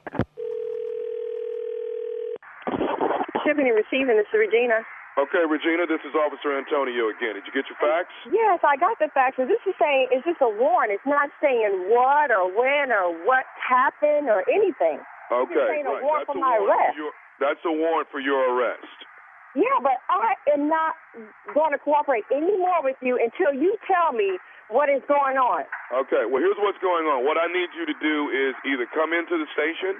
Shipping 3.43 3.67
and 3.67 3.75
receiving. 3.77 4.15
This 4.17 4.31
is 4.31 4.39
Regina. 4.39 4.87
Okay, 5.15 5.47
Regina, 5.47 5.87
this 5.87 6.03
is 6.03 6.11
Officer 6.19 6.51
Antonio 6.59 7.07
again. 7.07 7.39
Did 7.39 7.47
you 7.47 7.55
get 7.55 7.71
your 7.71 7.79
fax? 7.79 8.11
Yes, 8.35 8.59
I 8.67 8.75
got 8.75 8.99
the 8.99 9.07
facts. 9.15 9.39
faxes. 9.39 9.47
This 9.47 9.63
is 9.63 9.75
saying 9.79 10.11
it's 10.11 10.27
just 10.27 10.43
a 10.43 10.51
warrant. 10.51 10.91
It's 10.91 11.07
not 11.07 11.31
saying 11.39 11.87
what 11.87 12.35
or 12.35 12.51
when 12.51 12.91
or 12.91 13.15
what 13.23 13.47
happened 13.63 14.27
or 14.27 14.43
anything. 14.51 14.99
Okay, 15.31 15.55
saying 15.71 15.87
a 15.87 15.95
right. 15.95 16.03
warrant 16.03 16.27
That's 16.27 16.35
for 16.35 16.39
a 16.39 16.43
my 16.43 16.59
warrant 16.59 16.67
arrest. 16.67 16.91
for 16.91 16.99
your, 16.99 17.13
that's 17.39 17.63
a 17.63 17.71
warrant 17.71 18.09
for 18.11 18.19
your 18.19 18.43
arrest. 18.59 18.99
Yeah, 19.55 19.79
but 19.79 20.03
I 20.11 20.35
am 20.51 20.67
not 20.67 20.99
going 21.55 21.71
to 21.71 21.79
cooperate 21.79 22.27
anymore 22.35 22.83
with 22.83 22.99
you 22.99 23.15
until 23.15 23.55
you 23.55 23.79
tell 23.87 24.11
me 24.11 24.35
what 24.67 24.91
is 24.91 24.99
going 25.07 25.39
on. 25.39 25.63
Okay, 25.95 26.27
well, 26.27 26.43
here's 26.43 26.59
what's 26.59 26.83
going 26.83 27.07
on. 27.07 27.23
What 27.23 27.39
I 27.39 27.47
need 27.47 27.71
you 27.79 27.87
to 27.87 27.95
do 28.03 28.17
is 28.35 28.59
either 28.67 28.91
come 28.91 29.15
into 29.15 29.39
the 29.39 29.47
station 29.55 29.95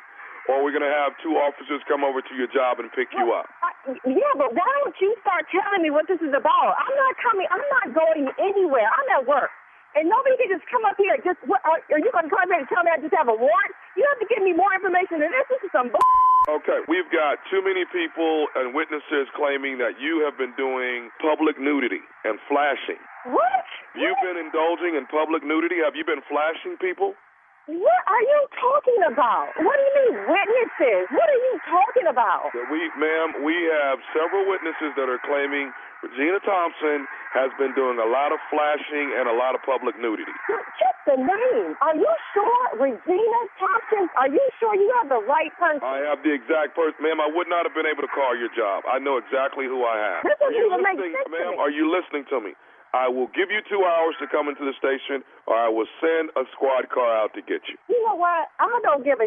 or 0.49 0.61
we're 0.61 0.75
going 0.75 0.85
to 0.85 0.93
have 0.93 1.17
two 1.25 1.41
officers 1.41 1.81
come 1.89 2.05
over 2.05 2.21
to 2.21 2.35
your 2.37 2.49
job 2.53 2.81
and 2.81 2.93
pick 2.93 3.09
you 3.17 3.33
up. 3.33 3.49
I, 3.65 3.73
yeah, 4.05 4.35
but 4.37 4.53
why 4.53 4.69
don't 4.83 4.97
you 5.01 5.17
start 5.25 5.49
telling 5.49 5.81
me 5.81 5.89
what 5.89 6.05
this 6.09 6.21
is 6.21 6.33
about? 6.37 6.77
I'm 6.77 6.97
not 6.97 7.15
coming. 7.21 7.47
I'm 7.49 7.67
not 7.81 7.87
going 7.97 8.25
anywhere. 8.37 8.89
I'm 8.89 9.09
at 9.21 9.25
work. 9.25 9.53
And 9.95 10.11
nobody 10.11 10.35
can 10.37 10.51
just 10.51 10.67
come 10.67 10.83
up 10.83 10.99
here. 10.99 11.15
Just 11.23 11.39
what, 11.47 11.63
are, 11.63 11.79
are 11.79 12.03
you 12.03 12.11
going 12.11 12.27
to 12.27 12.33
come 12.33 12.43
up 12.43 12.51
here 12.51 12.59
and 12.59 12.67
tell 12.67 12.83
me 12.83 12.91
I 12.91 12.99
just 12.99 13.15
have 13.15 13.31
a 13.31 13.37
warrant? 13.37 13.73
You 13.95 14.03
have 14.11 14.19
to 14.19 14.27
give 14.27 14.43
me 14.43 14.51
more 14.51 14.75
information 14.75 15.23
than 15.23 15.31
this. 15.31 15.47
This 15.47 15.63
is 15.65 15.73
some 15.73 15.89
bull. 15.95 16.03
Okay, 16.45 16.85
we've 16.93 17.09
got 17.09 17.41
too 17.49 17.65
many 17.65 17.89
people 17.89 18.53
and 18.53 18.77
witnesses 18.77 19.33
claiming 19.33 19.81
that 19.81 19.97
you 19.97 20.21
have 20.29 20.37
been 20.37 20.53
doing 20.61 21.09
public 21.23 21.57
nudity 21.57 22.05
and 22.29 22.37
flashing. 22.53 23.01
What? 23.33 23.65
You've 23.97 24.21
been 24.21 24.37
indulging 24.37 24.99
in 24.99 25.09
public 25.09 25.41
nudity. 25.41 25.81
Have 25.81 25.97
you 25.97 26.05
been 26.05 26.21
flashing 26.29 26.77
people? 26.77 27.17
What 27.65 28.01
are 28.13 28.21
you 28.21 28.41
talking 28.61 29.01
about? 29.09 29.49
What 29.57 29.73
do 29.73 29.83
you 29.89 29.95
mean 30.05 30.15
witnesses? 30.29 31.09
What 31.09 31.25
are 31.33 31.43
you 31.49 31.55
talking 31.65 32.07
about? 32.13 32.53
We, 32.69 32.93
ma'am, 33.01 33.41
we 33.41 33.57
have 33.81 34.05
several 34.13 34.45
witnesses 34.45 34.93
that 35.01 35.09
are 35.09 35.17
claiming 35.25 35.73
Regina 36.05 36.45
Thompson 36.45 37.09
has 37.33 37.49
been 37.57 37.73
doing 37.73 37.97
a 37.97 38.05
lot 38.05 38.37
of 38.37 38.39
flashing 38.53 39.17
and 39.17 39.33
a 39.33 39.33
lot 39.33 39.57
of 39.57 39.65
public 39.65 39.97
nudity. 39.97 40.29
Just 40.77 41.01
the 41.09 41.17
name. 41.17 41.73
Are 41.81 41.97
you 41.97 42.13
sure, 42.37 42.65
Regina 42.77 43.41
Thompson? 43.57 44.13
Are 44.21 44.29
you 44.29 44.45
sure 44.61 44.77
you 44.77 44.93
have 45.01 45.09
the 45.09 45.25
right 45.25 45.49
person? 45.57 45.81
I 45.81 46.05
have 46.05 46.21
the 46.21 46.37
exact 46.37 46.77
person, 46.77 47.01
ma'am. 47.01 47.17
I 47.17 47.33
would 47.33 47.49
not 47.49 47.65
have 47.65 47.73
been 47.73 47.89
able 47.89 48.05
to 48.05 48.13
call 48.13 48.37
your 48.37 48.53
job. 48.53 48.85
I 48.85 49.01
know 49.01 49.17
exactly 49.17 49.65
who 49.65 49.89
I 49.89 49.97
have. 49.97 50.21
This 50.29 50.37
doesn't 50.37 50.53
even 50.53 50.85
make 50.85 51.01
sense 51.01 51.33
ma'am? 51.33 51.57
Are 51.57 51.73
you 51.73 51.89
listening 51.89 52.29
to 52.29 52.45
me? 52.45 52.53
I 52.95 53.11
will 53.11 53.27
give 53.35 53.51
you 53.51 53.59
two 53.67 53.83
hours 53.83 54.15
to 54.23 54.31
come 54.31 54.47
into 54.47 54.63
the 54.63 54.71
station, 54.79 55.27
or 55.51 55.59
I 55.59 55.67
will 55.67 55.91
send 55.99 56.31
a 56.39 56.47
squad 56.55 56.87
car 56.95 57.11
out 57.27 57.35
to 57.35 57.43
get 57.43 57.67
you. 57.67 57.75
You 57.91 57.99
know 58.07 58.15
what? 58.15 58.47
I 58.63 58.71
don't 58.87 59.03
give 59.03 59.19
a 59.19 59.27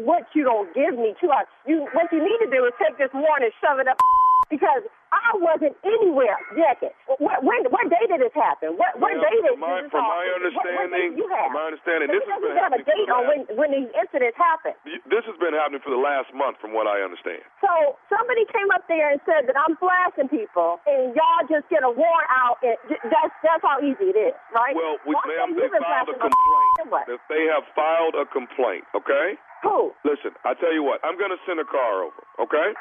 what 0.00 0.24
you 0.32 0.48
don't 0.48 0.72
give 0.72 0.96
me 0.96 1.12
two 1.20 1.28
hours. 1.28 1.44
You 1.68 1.84
what 1.92 2.08
you 2.08 2.24
need 2.24 2.40
to 2.40 2.48
do 2.48 2.64
is 2.64 2.72
take 2.80 2.96
this 2.96 3.12
warrant 3.12 3.44
and 3.44 3.52
shove 3.60 3.76
it 3.84 3.86
up 3.86 4.00
because 4.48 4.88
I 5.12 5.36
wasn't 5.36 5.76
anywhere 5.84 6.34
naked. 6.56 6.96
What, 7.20 7.44
when 7.44 7.68
what 7.68 7.84
day 7.92 8.00
did 8.08 8.24
this 8.24 8.32
happen? 8.32 8.80
What 8.80 8.96
what 8.96 9.12
day 9.20 9.36
did 9.44 9.60
from 9.60 9.60
my, 9.60 9.84
this 9.84 9.92
from 9.92 10.00
all- 10.00 10.16
my 10.16 10.24
what- 10.24 10.56
what 10.56 10.66
understanding, 10.88 11.20
you 11.20 11.26
have? 11.28 11.52
from 11.52 11.56
my 11.60 11.66
understanding, 11.68 12.06
this 12.08 12.24
has 12.24 12.40
been 12.40 12.56
have 12.56 12.72
a 12.72 12.80
date 12.82 13.08
on 13.12 13.28
when 13.28 13.40
when 13.60 13.70
these 13.76 13.90
incidents 13.92 14.36
happened. 14.40 14.74
this 14.88 15.24
has 15.28 15.36
been 15.36 15.52
happening 15.52 15.84
for 15.84 15.92
the 15.92 16.00
last 16.00 16.32
month, 16.32 16.56
from 16.64 16.72
what 16.72 16.88
I 16.88 17.04
understand. 17.04 17.44
So 17.60 18.00
somebody 18.08 18.48
came 18.48 18.72
up 18.72 18.88
there 18.88 19.12
and 19.12 19.20
said 19.28 19.44
that 19.52 19.56
I'm 19.60 19.76
flashing 19.76 20.32
people, 20.32 20.80
and 20.88 21.12
y'all 21.12 21.44
just 21.46 21.68
get 21.68 21.84
a 21.84 21.92
warrant 21.92 22.30
out. 22.32 22.56
And 22.64 22.80
that's 23.12 23.34
that's 23.44 23.60
how 23.62 23.84
easy 23.84 24.16
it 24.16 24.18
is, 24.18 24.34
right? 24.56 24.72
Well, 24.72 24.96
we, 25.04 25.12
ma'am, 25.28 25.52
they 25.52 25.68
filed 25.68 26.08
a 26.08 26.16
complaint. 26.16 26.88
What? 26.88 27.04
They 27.28 27.44
have 27.52 27.68
filed 27.76 28.16
a 28.16 28.24
complaint. 28.24 28.88
Okay. 28.96 29.36
Who? 29.62 29.92
Listen, 30.04 30.32
I 30.44 30.54
tell 30.58 30.72
you 30.72 30.82
what. 30.82 30.98
I'm 31.04 31.16
going 31.16 31.30
to 31.30 31.38
send 31.46 31.60
a 31.60 31.64
car 31.68 32.02
over. 32.02 32.22
Okay. 32.40 32.74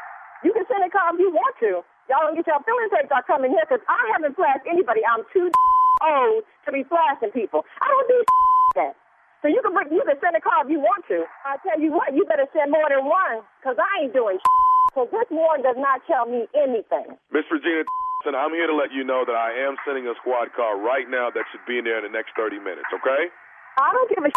You 0.43 0.49
can 0.53 0.65
send 0.65 0.81
a 0.81 0.89
car 0.89 1.13
if 1.13 1.19
you 1.21 1.29
want 1.29 1.53
to. 1.61 1.85
Y'all 2.11 2.27
don't 2.27 2.35
get 2.35 2.43
your 2.43 2.59
feelings 2.67 2.91
hurt 2.91 3.07
by 3.07 3.23
coming 3.23 3.55
here 3.55 3.63
because 3.63 3.79
I 3.87 4.03
haven't 4.11 4.35
flashed 4.35 4.67
anybody. 4.67 4.99
I'm 5.07 5.23
too 5.31 5.47
old 6.03 6.43
to 6.67 6.69
be 6.75 6.83
flashing 6.83 7.31
people. 7.31 7.63
I 7.79 7.87
don't 7.87 8.07
do 8.11 8.19
that. 8.83 8.99
So 9.39 9.47
you 9.47 9.63
can 9.63 9.71
bring, 9.71 9.95
you 9.95 10.03
can 10.03 10.19
send 10.19 10.35
a 10.35 10.43
car 10.43 10.67
if 10.67 10.67
you 10.67 10.83
want 10.83 11.07
to. 11.07 11.23
I 11.47 11.55
tell 11.63 11.79
you 11.79 11.95
what, 11.95 12.11
you 12.11 12.27
better 12.27 12.51
send 12.51 12.67
more 12.67 12.83
than 12.91 13.07
one 13.07 13.47
because 13.63 13.79
I 13.79 14.03
ain't 14.03 14.11
doing 14.11 14.43
because 14.91 15.07
this 15.07 15.31
warrant 15.31 15.63
does 15.63 15.79
not 15.79 16.03
tell 16.03 16.27
me 16.27 16.51
anything. 16.51 17.15
Miss 17.31 17.47
Regina, 17.47 17.87
Thompson, 17.87 18.35
I'm 18.35 18.51
here 18.51 18.67
to 18.67 18.75
let 18.75 18.91
you 18.91 19.07
know 19.07 19.23
that 19.23 19.39
I 19.39 19.55
am 19.63 19.79
sending 19.87 20.03
a 20.11 20.15
squad 20.19 20.51
car 20.51 20.75
right 20.83 21.07
now 21.07 21.31
that 21.31 21.47
should 21.55 21.63
be 21.63 21.79
in 21.79 21.87
there 21.87 21.95
in 21.95 22.03
the 22.03 22.11
next 22.11 22.35
30 22.35 22.59
minutes. 22.59 22.91
Okay. 22.91 23.31
I 23.79 23.87
don't 23.95 24.11
give 24.11 24.19
a 24.19 24.29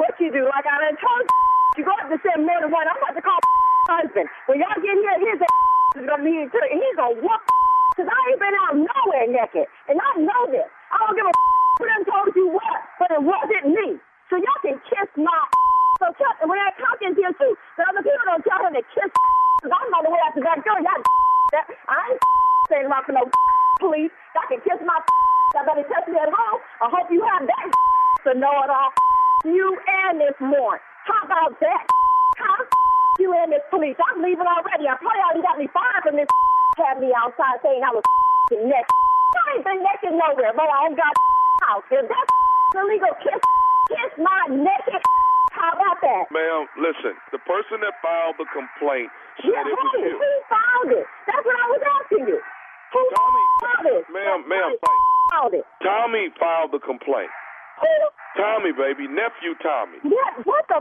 what 0.00 0.16
you 0.16 0.32
do. 0.32 0.48
Like 0.48 0.64
I 0.64 0.80
done 0.80 0.96
told 0.96 1.28
you, 1.28 1.36
you 1.76 1.84
go 1.84 1.92
have 2.00 2.08
to 2.08 2.16
send 2.24 2.48
more 2.48 2.56
than 2.64 2.72
one. 2.72 2.88
I'm 2.88 2.96
about 2.96 3.12
to 3.12 3.20
call 3.20 3.36
husband. 4.00 4.32
When 4.48 4.64
y'all 4.64 4.80
get 4.80 4.96
here, 4.96 5.36
his 5.36 5.44
gonna 5.96 6.24
be 6.24 6.36
and 6.36 6.50
he's 6.52 6.96
gonna 6.96 7.16
whoop. 7.16 7.42
Cause 7.98 8.06
I 8.06 8.18
ain't 8.30 8.38
been 8.38 8.56
out 8.62 8.74
nowhere 8.78 9.26
naked, 9.26 9.66
and 9.90 9.98
I 9.98 10.10
know 10.22 10.42
this. 10.54 10.70
I 10.94 11.02
don't 11.02 11.18
give 11.18 11.26
a 11.26 11.34
who 11.78 11.84
done 11.86 12.04
told 12.06 12.30
you 12.38 12.46
what, 12.46 12.78
but 12.98 13.10
it 13.10 13.22
wasn't 13.22 13.74
me. 13.74 13.98
So 14.30 14.38
y'all 14.38 14.62
can 14.62 14.78
kiss 14.86 15.08
my. 15.16 15.30
So 15.98 16.06
tell, 16.14 16.30
and 16.38 16.46
when 16.46 16.62
that 16.62 16.78
cock 16.78 17.02
is 17.02 17.18
here 17.18 17.34
too, 17.34 17.58
the 17.74 17.82
other 17.82 18.06
people 18.06 18.22
don't 18.22 18.46
tell 18.46 18.62
him 18.62 18.70
to 18.70 18.86
kiss. 18.94 19.10
Cause 19.10 19.72
I'm 19.74 19.90
on 19.98 20.06
the 20.06 20.14
way 20.14 20.22
out 20.22 20.30
the 20.30 20.46
back 20.46 20.62
door. 20.62 20.78
Y'all, 20.78 21.02
that, 21.50 21.66
I 21.90 22.14
ain't 22.14 22.22
saying 22.70 22.86
about 22.86 23.02
for 23.02 23.18
no 23.18 23.26
police. 23.82 24.14
Y'all 24.30 24.46
can 24.46 24.62
kiss 24.62 24.78
my. 24.86 24.94
Y'all 25.58 25.66
better 25.66 25.82
test 25.82 26.06
me 26.06 26.22
at 26.22 26.30
home. 26.30 26.60
I 26.78 26.86
hope 26.86 27.10
you 27.10 27.18
have 27.26 27.42
that 27.50 27.66
to 28.30 28.38
know 28.38 28.54
it 28.62 28.70
all. 28.70 28.94
You 29.42 29.74
and 30.06 30.22
this 30.22 30.38
morning. 30.38 30.86
How 31.02 31.26
about 31.26 31.58
that? 31.58 31.84
Huh? 32.38 32.62
You 33.18 33.34
and 33.34 33.50
this 33.50 33.64
police. 33.70 33.98
I'm 33.98 34.22
leaving 34.22 34.46
already. 34.46 34.86
I 34.86 34.94
probably 35.02 35.22
already 35.26 35.42
got 35.42 35.58
me 35.58 35.66
fired 35.74 36.02
from 36.06 36.16
this 36.16 36.30
had 36.78 37.02
me 37.02 37.10
outside 37.18 37.58
saying 37.66 37.82
I 37.82 37.90
was 37.90 38.04
naked. 38.54 38.86
I 38.86 39.58
ain't 39.58 39.64
been 39.66 39.80
naked 39.82 40.14
nowhere, 40.14 40.54
but 40.54 40.66
I 40.70 40.78
ain't 40.86 40.96
got 40.96 41.10
a 41.14 41.64
house. 41.66 41.86
If 41.90 42.06
that's 42.06 42.30
illegal, 42.78 43.10
kiss, 43.18 43.42
kiss 43.90 44.12
my 44.22 44.40
naked. 44.54 45.02
How 45.50 45.74
about 45.74 45.98
that? 46.06 46.30
Ma'am, 46.30 46.70
listen. 46.78 47.18
The 47.34 47.42
person 47.42 47.82
that 47.82 47.98
filed 47.98 48.38
the 48.38 48.46
complaint 48.54 49.10
said 49.42 49.50
Yeah, 49.50 49.66
it 49.66 49.74
was 49.74 49.90
hey, 49.98 50.06
you. 50.06 50.14
who 50.14 50.30
found 50.46 50.88
it? 50.94 51.06
That's 51.26 51.42
what 51.42 51.56
I 51.58 51.66
was 51.74 51.82
asking 51.98 52.24
you. 52.30 52.38
Who 52.38 53.00
Tommy, 53.10 53.44
found 53.66 53.84
it? 53.90 54.02
ma'am, 54.14 54.38
ma'am, 54.46 54.70
found 55.34 55.52
it? 55.58 55.64
Tommy 55.82 56.30
filed 56.38 56.70
the 56.70 56.78
complaint. 56.78 57.28
Who? 57.82 57.90
Tommy, 58.38 58.70
baby, 58.70 59.10
nephew 59.10 59.58
Tommy. 59.58 59.98
What, 60.06 60.32
what 60.46 60.64
the 60.70 60.78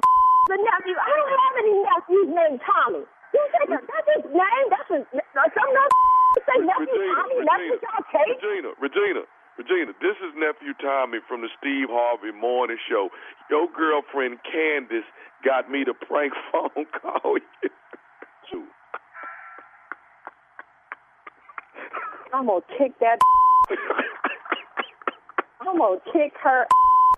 the 0.48 0.58
nephew? 0.58 0.96
I 0.96 1.10
don't 1.12 1.36
have 1.36 1.56
any 1.60 1.76
nephews 1.84 2.30
named 2.32 2.60
Tommy. 2.64 3.04
You 3.36 3.44
said 3.52 3.68
that, 3.76 3.84
that's 3.84 4.10
his 4.16 4.26
name? 4.32 4.66
That's 4.72 4.90
his, 4.90 5.04
some 5.12 5.72
other 5.76 6.42
say 6.48 6.58
nephew 6.64 6.88
Regina, 6.88 7.14
Tommy? 7.14 7.36
That's 7.44 7.66
what 7.68 7.82
y'all 7.84 8.06
take? 8.12 8.36
Regina, 8.40 8.70
Regina, 8.80 9.24
Regina, 9.60 9.92
this 10.00 10.18
is 10.24 10.32
nephew 10.38 10.74
Tommy 10.80 11.20
from 11.28 11.42
the 11.44 11.52
Steve 11.60 11.92
Harvey 11.92 12.32
Morning 12.32 12.80
Show. 12.88 13.10
Your 13.50 13.68
girlfriend 13.68 14.40
Candace 14.48 15.08
got 15.44 15.70
me 15.70 15.84
to 15.84 15.94
prank 15.94 16.34
phone 16.52 16.88
call 16.96 17.38
you. 17.38 17.70
I'm 22.34 22.46
gonna 22.46 22.62
kick 22.78 22.94
that. 23.00 23.18
I'm 25.62 25.78
gonna 25.78 26.00
kick 26.14 26.34
her 26.44 26.66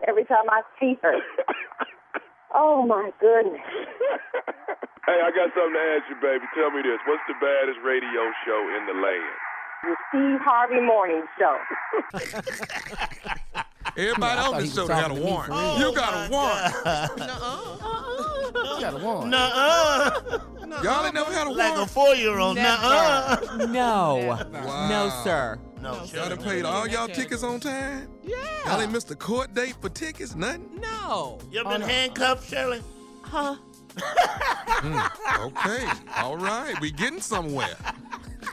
every 0.07 0.23
time 0.25 0.45
I 0.49 0.61
see 0.79 0.97
her. 1.01 1.15
Oh 2.53 2.85
my 2.85 3.11
goodness. 3.19 3.61
Hey, 5.09 5.17
I 5.25 5.31
got 5.31 5.49
something 5.57 5.73
to 5.73 5.79
ask 5.97 6.05
you, 6.07 6.15
baby. 6.21 6.45
Tell 6.53 6.69
me 6.69 6.83
this: 6.83 6.99
What's 7.07 7.23
the 7.27 7.33
baddest 7.41 7.79
radio 7.83 8.29
show 8.45 8.61
in 8.77 8.85
the 8.85 8.93
land? 8.93 9.33
The 9.81 9.95
Steve 10.09 10.39
Harvey 10.45 10.81
Morning 10.81 11.23
Show. 11.39 11.57
Everybody 13.97 14.39
on 14.39 14.61
this 14.61 14.75
show 14.75 14.87
got 14.87 15.09
a 15.09 15.15
warrant. 15.15 15.79
you 15.79 15.95
got 15.95 16.13
a 16.13 16.27
oh, 16.27 16.29
warrant. 16.29 16.75
You 18.53 18.81
got 18.81 18.93
a 18.93 19.03
warrant. 19.03 19.29
Nuh-uh. 19.31 20.39
Y'all 20.83 21.05
ain't 21.05 21.15
never 21.15 21.33
had 21.33 21.47
a 21.47 21.49
warrant. 21.49 21.57
Like 21.57 21.77
a 21.77 21.87
four-year-old. 21.87 22.57
Nuh-uh. 22.57 23.65
No. 23.67 24.37
Wow. 24.53 24.89
No, 24.89 25.09
sir. 25.23 25.59
No, 25.81 25.93
Y'all 25.95 26.05
Shirley. 26.07 26.29
done 26.29 26.43
paid 26.43 26.65
all 26.65 26.87
y'all 26.87 27.07
tickets 27.07 27.43
on 27.43 27.59
time? 27.59 28.09
Yeah. 28.23 28.35
Y'all 28.65 28.81
ain't 28.81 28.91
missed 28.91 29.09
a 29.11 29.15
court 29.15 29.53
date 29.53 29.75
for 29.81 29.89
tickets, 29.89 30.35
nothing? 30.35 30.69
No. 30.81 31.39
You 31.51 31.61
ever 31.61 31.69
been 31.69 31.81
handcuffed, 31.81 32.49
Shirley? 32.49 32.81
Huh? 33.21 33.55
Hmm, 34.01 35.45
okay, 35.45 35.85
all 36.17 36.37
right, 36.37 36.79
we 36.79 36.91
getting 36.91 37.19
somewhere. 37.21 37.75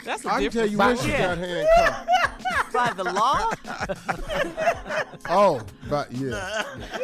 That's 0.05 0.24
a 0.24 0.28
I 0.28 0.32
can 0.34 0.42
different 0.42 0.53
tell 0.53 0.66
you 0.66 0.78
when 0.78 0.97
she 0.99 1.09
yeah. 1.11 1.26
got 1.34 1.38
handcuffed. 1.38 2.09
By 2.72 2.92
the 2.92 3.05
law? 3.05 3.51
Oh, 5.28 5.61
but 5.88 6.12
yeah. 6.12 6.62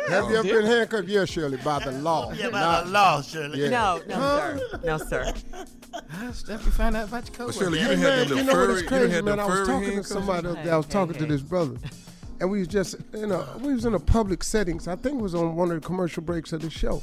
Have 0.08 0.30
you 0.30 0.36
ever 0.36 0.42
been 0.42 0.64
handcuffed? 0.66 1.08
Yeah, 1.08 1.24
Shirley, 1.24 1.56
by 1.58 1.78
the 1.84 1.92
law. 1.92 2.32
Yeah, 2.32 2.50
by 2.50 2.60
Not- 2.60 2.84
the 2.86 2.90
law, 2.90 3.22
Shirley. 3.22 3.60
Yeah. 3.62 3.70
No, 3.70 4.00
no, 4.06 4.16
sir. 4.16 4.78
No, 4.84 4.98
sir. 4.98 5.32
How 6.08 6.32
stuff 6.32 6.64
you 6.64 6.70
find 6.72 6.96
out 6.96 7.08
about 7.08 7.26
your 7.28 7.46
Well, 7.46 7.52
coworker? 7.52 7.64
Shirley, 7.64 7.80
you 7.80 7.84
Hey, 7.86 7.94
done 7.94 8.00
man, 8.02 8.18
had 8.18 8.28
them 8.28 8.38
you 8.38 8.44
little 8.44 8.54
know 8.54 8.60
what 8.60 8.66
furry, 8.66 8.74
is 8.76 8.82
you 8.82 8.88
done 8.88 8.98
crazy, 9.00 9.14
had 9.14 9.24
man? 9.24 9.36
them 9.36 9.40
I 9.40 9.46
was 9.48 9.54
furry 9.56 9.66
talking 9.66 9.80
to 9.80 9.86
handcuffs? 9.94 10.08
somebody 10.08 10.42
the. 10.48 10.70
I 10.72 10.76
was 10.76 10.86
Hey, 10.86 10.92
talking 10.92 11.14
hey, 11.14 11.20
to 11.20 11.26
this 11.26 11.42
brother, 11.42 11.76
and 12.40 12.50
we 12.50 12.58
was 12.60 12.68
just 12.68 12.96
in 13.14 13.32
a 13.32 13.58
we 13.58 13.74
was 13.74 13.84
in 13.84 13.94
a 13.94 14.00
public 14.00 14.42
settings. 14.44 14.88
I 14.88 14.96
think 14.96 15.18
it 15.18 15.22
was 15.22 15.34
on 15.34 15.54
one 15.56 15.70
of 15.70 15.80
the 15.80 15.86
commercial 15.86 16.22
breaks 16.22 16.52
of 16.52 16.60
the 16.62 16.70
show. 16.70 17.02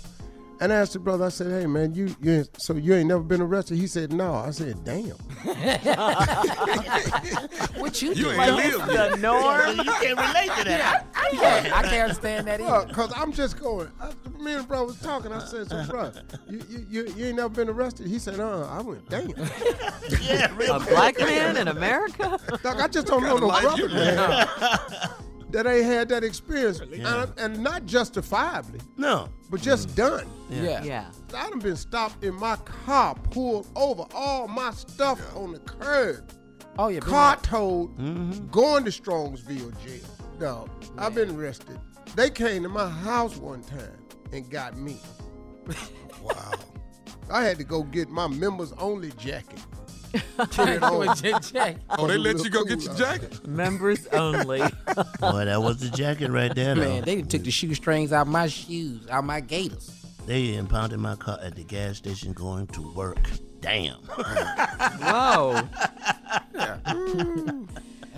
And 0.62 0.74
I 0.74 0.76
asked 0.76 0.92
the 0.94 1.00
brother, 1.00 1.26
I 1.26 1.30
said, 1.30 1.48
"Hey 1.52 1.66
man, 1.68 1.96
you 1.96 2.14
you 2.22 2.32
ain't- 2.34 2.62
so 2.62 2.74
you 2.76 2.94
ain't 2.94 3.08
never 3.08 3.24
been 3.24 3.42
arrested?" 3.42 3.78
He 3.78 3.88
said, 3.88 4.12
"No." 4.12 4.34
I 4.36 4.52
said, 4.52 4.84
"Damn." 4.84 5.16
What 7.80 8.02
you 8.02 8.10
You 8.10 8.16
doing? 8.16 8.40
ain't 8.40 8.66
It's 8.66 8.78
live. 8.78 9.12
the 9.12 9.18
norm. 9.18 9.78
You 9.78 9.84
can't 9.84 10.20
relate 10.20 10.52
to 10.58 10.64
that. 10.66 11.06
Yeah, 11.34 11.72
I 11.76 11.84
can't 11.84 12.10
understand 12.10 12.48
that 12.48 12.60
either. 12.62 12.88
Because 12.88 13.14
I'm 13.16 13.32
just 13.32 13.60
going. 13.60 13.90
I, 14.02 14.08
me 14.42 14.54
and 14.54 14.64
the 14.64 14.68
brother 14.68 14.86
was 14.86 15.00
talking. 15.00 15.32
I 15.32 15.40
said, 15.46 15.70
"So, 15.70 15.86
bro, 15.88 16.12
you, 16.50 16.62
you 16.70 16.86
you 16.90 17.14
you 17.16 17.26
ain't 17.28 17.38
never 17.38 17.50
been 17.50 17.70
arrested?" 17.70 18.08
He 18.08 18.20
said, 18.20 18.40
"Uh." 18.40 18.68
I 18.70 18.82
went, 18.82 19.08
"Damn." 19.10 19.30
Yeah, 20.22 20.54
real 20.58 20.76
A 20.76 20.80
black 20.80 21.18
man 21.20 21.56
in 21.58 21.68
America? 21.70 22.40
Doc, 22.64 22.82
I 22.82 22.88
just 22.88 23.08
don't 23.08 23.24
know 23.24 23.38
no 23.38 23.48
like 23.48 23.64
brother 23.64 23.90
man, 23.90 24.48
that 25.52 25.66
ain't 25.66 25.86
had 25.86 26.10
that 26.10 26.24
experience, 26.24 26.80
and, 26.80 27.34
and 27.38 27.64
not 27.64 27.86
justifiably, 27.86 28.80
No. 28.98 29.30
but 29.50 29.62
just 29.62 29.90
mm. 29.90 29.96
done. 29.96 30.28
Yeah. 30.50 30.84
Yeah. 30.84 31.12
I 31.36 31.50
done 31.50 31.60
been 31.60 31.76
stopped 31.76 32.24
in 32.24 32.36
my 32.36 32.56
car, 32.58 33.16
pulled 33.32 33.68
over, 33.76 34.06
all 34.14 34.48
my 34.48 34.72
stuff 34.72 35.20
on 35.36 35.54
the 35.54 35.60
curb, 35.60 36.32
Oh, 36.78 36.88
yeah. 36.90 37.00
been 37.00 37.10
car 37.10 37.36
there. 37.36 37.44
towed, 37.44 37.98
mm-hmm. 37.98 38.48
going 38.48 38.86
to 38.86 38.92
Strongsville 38.92 39.74
jail. 39.84 40.06
No, 40.40 40.68
I've 40.98 41.16
been 41.16 41.32
arrested. 41.36 41.80
They 42.16 42.30
came 42.30 42.64
to 42.64 42.70
my 42.70 42.90
house 42.90 43.38
one 43.38 43.62
time 43.62 44.00
and 44.32 44.50
got 44.50 44.78
me. 44.78 44.98
Wow. 46.22 46.52
I 47.32 47.44
had 47.44 47.58
to 47.60 47.64
go 47.64 47.84
get 47.84 48.10
my 48.10 48.28
members 48.28 48.74
only 48.74 49.12
jacket. 49.12 49.60
Put 50.38 50.70
it 50.70 50.84
on. 50.84 51.16
Jack. 51.18 51.78
Oh, 51.98 52.08
they 52.08 52.18
let 52.18 52.44
you 52.44 52.50
go 52.50 52.64
get 52.64 52.82
your 52.82 52.94
jacket? 52.96 53.46
Members 53.48 54.08
only. 54.08 54.60
Boy, 55.20 55.46
that 55.46 55.62
was 55.62 55.80
the 55.80 55.90
jacket 55.96 56.30
right 56.32 56.54
there, 56.54 56.76
though. 56.76 56.82
Man, 56.82 57.04
they 57.04 57.22
took 57.22 57.44
the 57.44 57.52
shoestrings 57.52 58.12
out 58.14 58.28
my 58.28 58.48
shoes, 58.48 59.08
out 59.10 59.24
my 59.26 59.40
gaiters. 59.42 59.92
They 60.26 60.56
impounded 60.56 61.00
my 61.00 61.16
car 61.16 61.40
at 61.42 61.56
the 61.56 61.64
gas 61.64 61.98
station 61.98 62.34
going 62.34 62.68
to 62.68 62.82
work. 62.94 63.30
Damn. 63.62 63.96
Whoa. 63.98 65.62
Mm. 66.86 67.68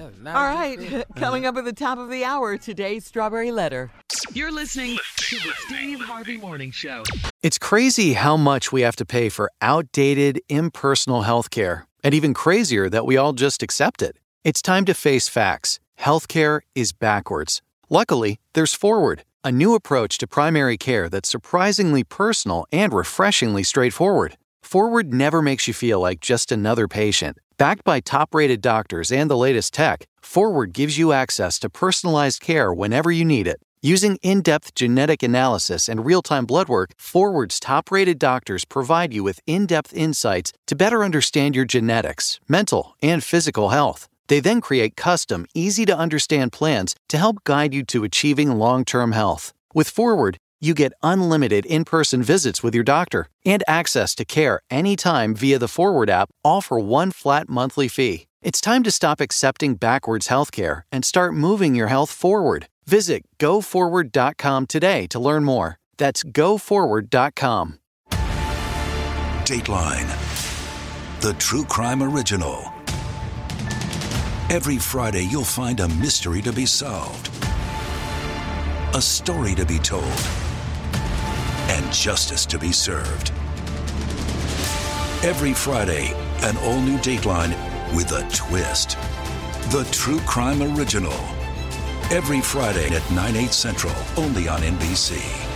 That 0.01 0.09
was 0.13 0.19
not 0.19 0.35
All 0.35 0.41
a 0.41 0.75
good 0.75 0.79
right. 0.79 0.89
feeling. 0.89 1.05
Coming 1.15 1.45
up 1.45 1.57
at 1.57 1.63
the 1.65 1.73
top 1.73 1.99
of 1.99 2.09
the 2.09 2.23
hour, 2.23 2.57
today's 2.57 3.05
Strawberry 3.05 3.51
Letter. 3.51 3.91
You're 4.33 4.51
listening 4.51 4.97
to 5.17 5.35
the 5.35 5.53
Steve 5.67 6.01
Harvey 6.01 6.37
Morning 6.37 6.71
Show. 6.71 7.03
It's 7.43 7.59
crazy 7.59 8.13
how 8.13 8.35
much 8.35 8.71
we 8.71 8.81
have 8.81 8.95
to 8.95 9.05
pay 9.05 9.29
for 9.29 9.51
outdated, 9.61 10.41
impersonal 10.49 11.21
healthcare, 11.21 11.83
and 12.03 12.15
even 12.15 12.33
crazier 12.33 12.89
that 12.89 13.05
we 13.05 13.15
all 13.15 13.33
just 13.33 13.61
accept 13.61 14.01
it. 14.01 14.17
It's 14.43 14.63
time 14.63 14.85
to 14.85 14.95
face 14.95 15.29
facts. 15.29 15.79
Healthcare 15.99 16.61
is 16.73 16.93
backwards. 16.93 17.61
Luckily, 17.87 18.39
there's 18.53 18.73
Forward, 18.73 19.23
a 19.43 19.51
new 19.51 19.75
approach 19.75 20.17
to 20.17 20.25
primary 20.25 20.77
care 20.77 21.09
that's 21.09 21.29
surprisingly 21.29 22.03
personal 22.03 22.65
and 22.71 22.91
refreshingly 22.91 23.61
straightforward. 23.61 24.35
Forward 24.63 25.13
never 25.13 25.43
makes 25.43 25.67
you 25.67 25.75
feel 25.75 25.99
like 25.99 26.21
just 26.21 26.51
another 26.51 26.87
patient. 26.87 27.37
Backed 27.61 27.83
by 27.83 27.99
top 27.99 28.33
rated 28.33 28.59
doctors 28.59 29.11
and 29.11 29.29
the 29.29 29.37
latest 29.37 29.71
tech, 29.71 30.07
Forward 30.23 30.73
gives 30.73 30.97
you 30.97 31.11
access 31.11 31.59
to 31.59 31.69
personalized 31.69 32.41
care 32.41 32.73
whenever 32.73 33.11
you 33.11 33.23
need 33.23 33.45
it. 33.45 33.61
Using 33.83 34.15
in 34.23 34.41
depth 34.41 34.73
genetic 34.73 35.21
analysis 35.21 35.87
and 35.87 36.03
real 36.03 36.23
time 36.23 36.47
blood 36.47 36.69
work, 36.69 36.89
Forward's 36.97 37.59
top 37.59 37.91
rated 37.91 38.17
doctors 38.17 38.65
provide 38.65 39.13
you 39.13 39.23
with 39.23 39.39
in 39.45 39.67
depth 39.67 39.93
insights 39.93 40.51
to 40.65 40.75
better 40.75 41.03
understand 41.03 41.55
your 41.55 41.65
genetics, 41.65 42.39
mental, 42.47 42.95
and 43.03 43.23
physical 43.23 43.69
health. 43.69 44.07
They 44.27 44.39
then 44.39 44.59
create 44.59 44.95
custom, 44.95 45.45
easy 45.53 45.85
to 45.85 45.95
understand 45.95 46.51
plans 46.51 46.95
to 47.09 47.19
help 47.19 47.43
guide 47.43 47.75
you 47.75 47.83
to 47.93 48.03
achieving 48.03 48.49
long 48.57 48.83
term 48.85 49.11
health. 49.11 49.53
With 49.75 49.87
Forward, 49.87 50.39
you 50.61 50.73
get 50.73 50.93
unlimited 51.03 51.65
in 51.65 51.83
person 51.83 52.21
visits 52.23 52.63
with 52.63 52.73
your 52.73 52.83
doctor 52.83 53.27
and 53.43 53.63
access 53.67 54.15
to 54.15 54.23
care 54.23 54.61
anytime 54.69 55.33
via 55.35 55.59
the 55.59 55.67
Forward 55.67 56.09
app, 56.09 56.29
all 56.43 56.61
for 56.61 56.79
one 56.79 57.11
flat 57.11 57.49
monthly 57.49 57.87
fee. 57.87 58.27
It's 58.41 58.61
time 58.61 58.83
to 58.83 58.91
stop 58.91 59.19
accepting 59.19 59.75
backwards 59.75 60.29
healthcare 60.29 60.83
and 60.91 61.03
start 61.03 61.33
moving 61.33 61.75
your 61.75 61.87
health 61.87 62.11
forward. 62.11 62.67
Visit 62.85 63.23
goforward.com 63.39 64.67
today 64.67 65.07
to 65.07 65.19
learn 65.19 65.43
more. 65.43 65.77
That's 65.97 66.23
goforward.com. 66.23 67.79
Dateline, 69.43 70.09
the 71.21 71.33
true 71.33 71.65
crime 71.65 72.01
original. 72.01 72.71
Every 74.49 74.77
Friday, 74.77 75.23
you'll 75.23 75.43
find 75.43 75.79
a 75.79 75.87
mystery 75.87 76.41
to 76.41 76.51
be 76.51 76.65
solved, 76.65 77.29
a 78.93 79.01
story 79.01 79.55
to 79.55 79.65
be 79.65 79.79
told, 79.79 80.03
and 81.69 81.91
justice 81.93 82.45
to 82.47 82.57
be 82.57 82.71
served. 82.71 83.31
Every 85.23 85.53
Friday, 85.53 86.13
an 86.43 86.57
all 86.57 86.81
new 86.81 86.97
Dateline 86.97 87.55
with 87.95 88.11
a 88.11 88.27
twist. 88.33 88.97
The 89.69 89.87
True 89.91 90.19
Crime 90.21 90.61
Original. 90.75 91.13
Every 92.09 92.41
Friday 92.41 92.93
at 92.95 93.09
9, 93.11 93.35
8 93.35 93.51
central, 93.51 93.93
only 94.17 94.47
on 94.47 94.61
NBC. 94.61 95.47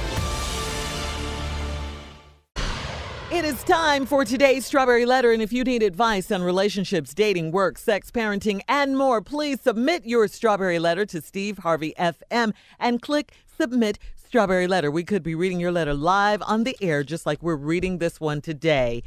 It 3.32 3.44
is 3.44 3.64
time 3.64 4.06
for 4.06 4.24
today's 4.24 4.66
Strawberry 4.66 5.06
Letter. 5.06 5.34
And 5.34 5.42
if 5.42 5.52
you 5.52 5.66
need 5.66 5.84
advice 5.84 6.32
on 6.32 6.42
relationships, 6.42 7.14
dating, 7.14 7.52
work, 7.52 7.78
sex, 7.78 8.10
parenting, 8.10 8.62
and 8.70 8.98
more, 8.98 9.22
please 9.22 9.60
submit 9.60 10.06
your 10.06 10.28
Strawberry 10.30 10.80
Letter 10.80 11.06
to 11.08 11.22
Steve 11.22 11.58
Harvey 11.58 11.94
FM 12.00 12.54
and 12.80 13.02
click 13.02 13.34
Submit 13.58 14.00
Strawberry 14.36 14.68
Letter. 14.68 14.92
We 14.92 15.06
could 15.06 15.24
be 15.24 15.34
reading 15.34 15.62
your 15.62 15.72
letter 15.72 15.94
live 15.94 16.42
on 16.42 16.66
the 16.66 16.76
air, 16.82 17.06
just 17.06 17.26
like 17.26 17.42
we're 17.42 17.56
reading 17.56 18.00
this 18.00 18.20
one 18.20 18.42
today. 18.42 19.02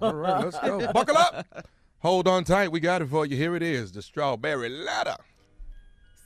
All 0.00 0.14
right, 0.14 0.42
let's 0.42 0.58
go. 0.58 0.90
Buckle 0.94 1.18
up. 1.18 1.68
Hold 1.98 2.26
on 2.26 2.44
tight. 2.44 2.72
We 2.72 2.80
got 2.80 3.02
it 3.02 3.10
for 3.10 3.26
you. 3.26 3.36
Here 3.36 3.54
it 3.54 3.62
is 3.62 3.92
the 3.92 4.00
strawberry 4.00 4.70
Letter. 4.70 5.18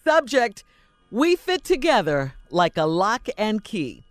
Subject 0.05 0.63
We 1.11 1.35
fit 1.35 1.65
together 1.65 2.35
like 2.49 2.77
a 2.77 2.85
lock 2.85 3.27
and 3.37 3.65
key. 3.65 4.05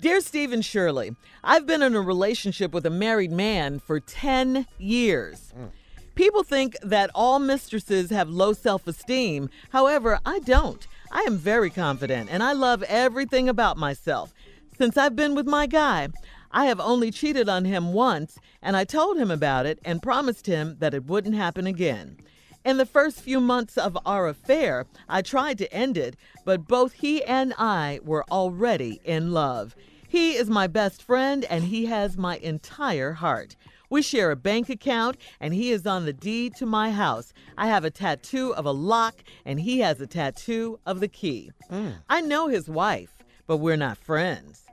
Dear 0.00 0.20
Stephen 0.20 0.62
Shirley, 0.62 1.16
I've 1.42 1.66
been 1.66 1.82
in 1.82 1.96
a 1.96 2.00
relationship 2.00 2.70
with 2.70 2.86
a 2.86 2.90
married 2.90 3.32
man 3.32 3.80
for 3.80 3.98
10 3.98 4.66
years. 4.78 5.52
Mm. 5.58 5.70
People 6.14 6.44
think 6.44 6.76
that 6.82 7.10
all 7.12 7.40
mistresses 7.40 8.10
have 8.10 8.28
low 8.28 8.52
self 8.52 8.86
esteem. 8.86 9.50
However, 9.70 10.20
I 10.24 10.38
don't. 10.38 10.86
I 11.10 11.22
am 11.22 11.36
very 11.36 11.70
confident 11.70 12.30
and 12.30 12.42
I 12.42 12.52
love 12.52 12.82
everything 12.84 13.48
about 13.48 13.76
myself. 13.76 14.32
Since 14.78 14.96
I've 14.96 15.16
been 15.16 15.34
with 15.34 15.46
my 15.46 15.66
guy, 15.66 16.08
I 16.52 16.66
have 16.66 16.80
only 16.80 17.10
cheated 17.10 17.48
on 17.48 17.64
him 17.64 17.92
once, 17.92 18.38
and 18.60 18.76
I 18.76 18.84
told 18.84 19.18
him 19.18 19.30
about 19.30 19.66
it 19.66 19.78
and 19.84 20.02
promised 20.02 20.46
him 20.46 20.76
that 20.80 20.94
it 20.94 21.06
wouldn't 21.06 21.36
happen 21.36 21.66
again. 21.66 22.16
In 22.64 22.76
the 22.76 22.86
first 22.86 23.20
few 23.20 23.40
months 23.40 23.78
of 23.78 23.96
our 24.04 24.28
affair, 24.28 24.86
I 25.08 25.22
tried 25.22 25.58
to 25.58 25.72
end 25.72 25.96
it, 25.96 26.16
but 26.44 26.68
both 26.68 26.92
he 26.92 27.22
and 27.24 27.54
I 27.56 28.00
were 28.02 28.24
already 28.30 29.00
in 29.04 29.32
love. 29.32 29.74
He 30.08 30.32
is 30.34 30.50
my 30.50 30.66
best 30.66 31.02
friend 31.02 31.44
and 31.44 31.64
he 31.64 31.86
has 31.86 32.16
my 32.16 32.36
entire 32.38 33.12
heart. 33.12 33.56
We 33.90 34.02
share 34.02 34.30
a 34.30 34.36
bank 34.36 34.70
account 34.70 35.16
and 35.40 35.52
he 35.52 35.72
is 35.72 35.84
on 35.84 36.06
the 36.06 36.12
deed 36.12 36.54
to 36.56 36.66
my 36.66 36.92
house. 36.92 37.32
I 37.58 37.66
have 37.66 37.84
a 37.84 37.90
tattoo 37.90 38.54
of 38.54 38.64
a 38.64 38.70
lock 38.70 39.16
and 39.44 39.60
he 39.60 39.80
has 39.80 40.00
a 40.00 40.06
tattoo 40.06 40.78
of 40.86 41.00
the 41.00 41.08
key. 41.08 41.50
Mm. 41.70 41.94
I 42.08 42.20
know 42.20 42.46
his 42.46 42.70
wife, 42.70 43.10
but 43.48 43.56
we're 43.56 43.76
not 43.76 43.98
friends. 43.98 44.64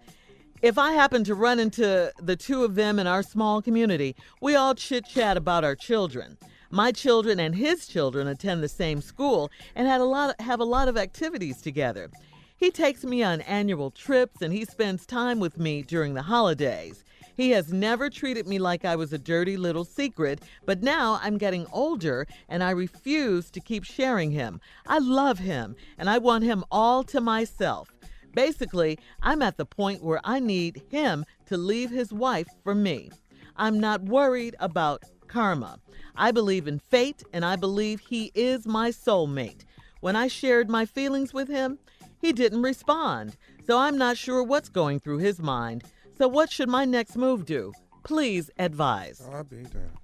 If 0.62 0.78
I 0.78 0.92
happen 0.92 1.24
to 1.24 1.36
run 1.36 1.60
into 1.60 2.12
the 2.22 2.36
two 2.36 2.64
of 2.64 2.76
them 2.76 3.00
in 3.00 3.08
our 3.08 3.24
small 3.24 3.62
community, 3.62 4.16
we 4.40 4.56
all 4.56 4.76
chit 4.76 5.06
chat 5.08 5.36
about 5.36 5.64
our 5.64 5.76
children. 5.76 6.38
My 6.70 6.92
children 6.92 7.40
and 7.40 7.56
his 7.56 7.88
children 7.88 8.28
attend 8.28 8.62
the 8.62 8.70
same 8.70 9.02
school 9.02 9.50
and 9.76 9.88
had 9.88 10.02
a 10.02 10.06
lot 10.06 10.40
have 10.42 10.60
a 10.60 10.66
lot 10.66 10.88
of 10.88 10.98
activities 10.98 11.62
together. 11.62 12.12
He 12.56 12.72
takes 12.72 13.04
me 13.04 13.24
on 13.24 13.42
annual 13.42 13.92
trips 13.92 14.42
and 14.42 14.52
he 14.52 14.66
spends 14.66 15.06
time 15.06 15.40
with 15.40 15.58
me 15.58 15.84
during 15.84 16.16
the 16.16 16.24
holidays. 16.24 17.04
He 17.38 17.52
has 17.52 17.72
never 17.72 18.10
treated 18.10 18.48
me 18.48 18.58
like 18.58 18.84
I 18.84 18.96
was 18.96 19.14
a 19.14 19.20
dirty 19.20 19.58
little 19.58 19.86
secret, 19.86 20.42
but 20.66 20.82
now 20.82 21.20
I'm 21.22 21.38
getting 21.38 21.68
older 21.72 22.26
and 22.50 22.64
I 22.64 22.72
refuse 22.72 23.52
to 23.52 23.60
keep 23.60 23.84
sharing 23.84 24.32
him. 24.32 24.60
I 24.88 24.98
love 24.98 25.38
him 25.38 25.76
and 26.00 26.10
I 26.10 26.18
want 26.18 26.44
him 26.44 26.66
all 26.72 27.04
to 27.04 27.22
myself. 27.22 27.94
Basically, 28.34 28.98
I'm 29.22 29.44
at 29.44 29.58
the 29.58 29.68
point 29.68 30.04
where 30.04 30.20
I 30.24 30.40
need 30.40 30.82
him 30.90 31.26
to 31.46 31.58
leave 31.58 31.92
his 31.92 32.12
wife 32.12 32.48
for 32.64 32.74
me. 32.74 33.12
I'm 33.56 33.80
not 33.80 34.02
worried 34.02 34.56
about 34.60 35.04
karma. 35.28 35.80
I 36.16 36.32
believe 36.32 36.68
in 36.68 36.80
fate 36.80 37.22
and 37.34 37.46
I 37.46 37.56
believe 37.56 38.00
he 38.00 38.32
is 38.34 38.66
my 38.66 38.90
soulmate. 38.90 39.64
When 40.02 40.16
I 40.16 40.28
shared 40.28 40.70
my 40.70 40.86
feelings 40.86 41.34
with 41.34 41.50
him, 41.50 41.78
he 42.20 42.34
didn't 42.34 42.64
respond, 42.64 43.38
so 43.66 43.78
I'm 43.78 43.98
not 43.98 44.18
sure 44.18 44.42
what's 44.42 44.70
going 44.70 45.00
through 45.00 45.20
his 45.20 45.40
mind. 45.40 45.84
So, 46.18 46.28
what 46.28 46.52
should 46.52 46.70
my 46.70 46.86
next 46.86 47.16
move 47.16 47.46
do? 47.46 47.74
Please 48.04 48.50
advise. 48.58 49.22
I'll 49.32 49.44
be 49.44 49.58
damned. 49.58 49.98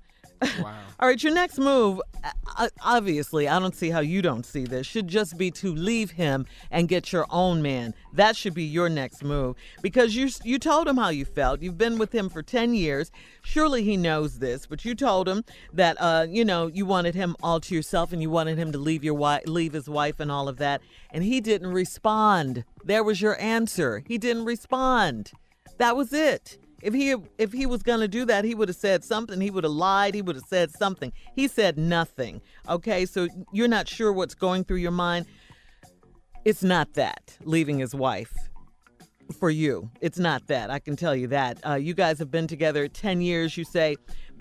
All 1.00 1.08
right, 1.08 1.22
your 1.24 1.34
next 1.34 1.58
move, 1.58 2.02
uh, 2.58 2.68
obviously, 2.84 3.48
I 3.48 3.60
don't 3.60 3.76
see 3.76 3.90
how 3.90 4.02
you 4.02 4.22
don't 4.22 4.46
see 4.46 4.66
this, 4.66 4.86
should 4.86 5.08
just 5.08 5.38
be 5.38 5.52
to 5.52 5.74
leave 5.74 6.12
him 6.12 6.46
and 6.70 6.88
get 6.88 7.12
your 7.14 7.26
own 7.30 7.62
man. 7.62 7.94
That 8.12 8.36
should 8.36 8.54
be 8.54 8.64
your 8.64 8.90
next 8.90 9.24
move 9.24 9.56
because 9.82 10.16
you 10.16 10.30
you 10.44 10.60
told 10.60 10.88
him 10.88 10.98
how 10.98 11.10
you 11.10 11.26
felt. 11.26 11.62
You've 11.62 11.78
been 11.78 11.98
with 11.98 12.14
him 12.14 12.30
for 12.30 12.44
10 12.44 12.74
years. 12.74 13.12
Surely 13.42 13.84
he 13.84 13.98
knows 13.98 14.40
this, 14.40 14.66
but 14.66 14.84
you 14.86 14.96
told 14.96 15.28
him 15.28 15.44
that 15.72 15.98
uh, 16.00 16.28
you 16.30 16.46
know, 16.46 16.68
you 16.68 16.86
wanted 16.86 17.16
him 17.16 17.36
all 17.42 17.60
to 17.62 17.76
yourself 17.76 18.12
and 18.12 18.22
you 18.22 18.30
wanted 18.30 18.58
him 18.58 18.72
to 18.72 18.78
leave 18.78 19.04
your 19.04 19.14
wife, 19.16 19.44
leave 19.46 19.74
his 19.74 19.90
wife 19.90 20.20
and 20.20 20.32
all 20.32 20.48
of 20.48 20.58
that, 20.58 20.82
and 21.12 21.24
he 21.24 21.42
didn't 21.42 21.72
respond. 21.72 22.66
There 22.84 23.04
was 23.04 23.22
your 23.22 23.40
answer. 23.40 24.04
He 24.06 24.18
didn't 24.18 24.46
respond. 24.46 25.32
That 25.78 25.96
was 25.96 26.14
it. 26.14 26.58
If 26.82 26.94
he 26.94 27.16
if 27.38 27.54
he 27.54 27.66
was 27.66 27.82
gonna 27.82 28.10
do 28.10 28.26
that, 28.26 28.44
he 28.44 28.54
would 28.54 28.68
have 28.68 28.76
said 28.76 29.04
something. 29.06 29.40
He 29.40 29.50
would 29.50 29.64
have 29.64 29.72
lied. 29.72 30.14
He 30.14 30.22
would 30.22 30.36
have 30.36 30.46
said 30.46 30.70
something. 30.72 31.14
He 31.34 31.48
said 31.48 31.78
nothing. 31.78 32.42
Okay, 32.68 33.06
so 33.06 33.28
you're 33.54 33.70
not 33.70 33.88
sure 33.88 34.12
what's 34.12 34.36
going 34.36 34.66
through 34.66 34.78
your 34.78 34.92
mind. 34.92 35.26
It's 36.44 36.64
not 36.64 36.94
that 36.96 37.38
leaving 37.46 37.80
his 37.80 37.96
wife 37.96 38.34
for 39.40 39.50
you. 39.50 39.90
It's 40.02 40.20
not 40.20 40.48
that. 40.48 40.70
I 40.70 40.80
can 40.80 40.98
tell 40.98 41.16
you 41.16 41.28
that. 41.28 41.58
Uh, 41.66 41.76
you 41.76 41.94
guys 41.94 42.20
have 42.20 42.30
been 42.30 42.48
together 42.48 42.90
ten 42.90 43.22
years. 43.22 43.56
You 43.56 43.64
say 43.64 43.96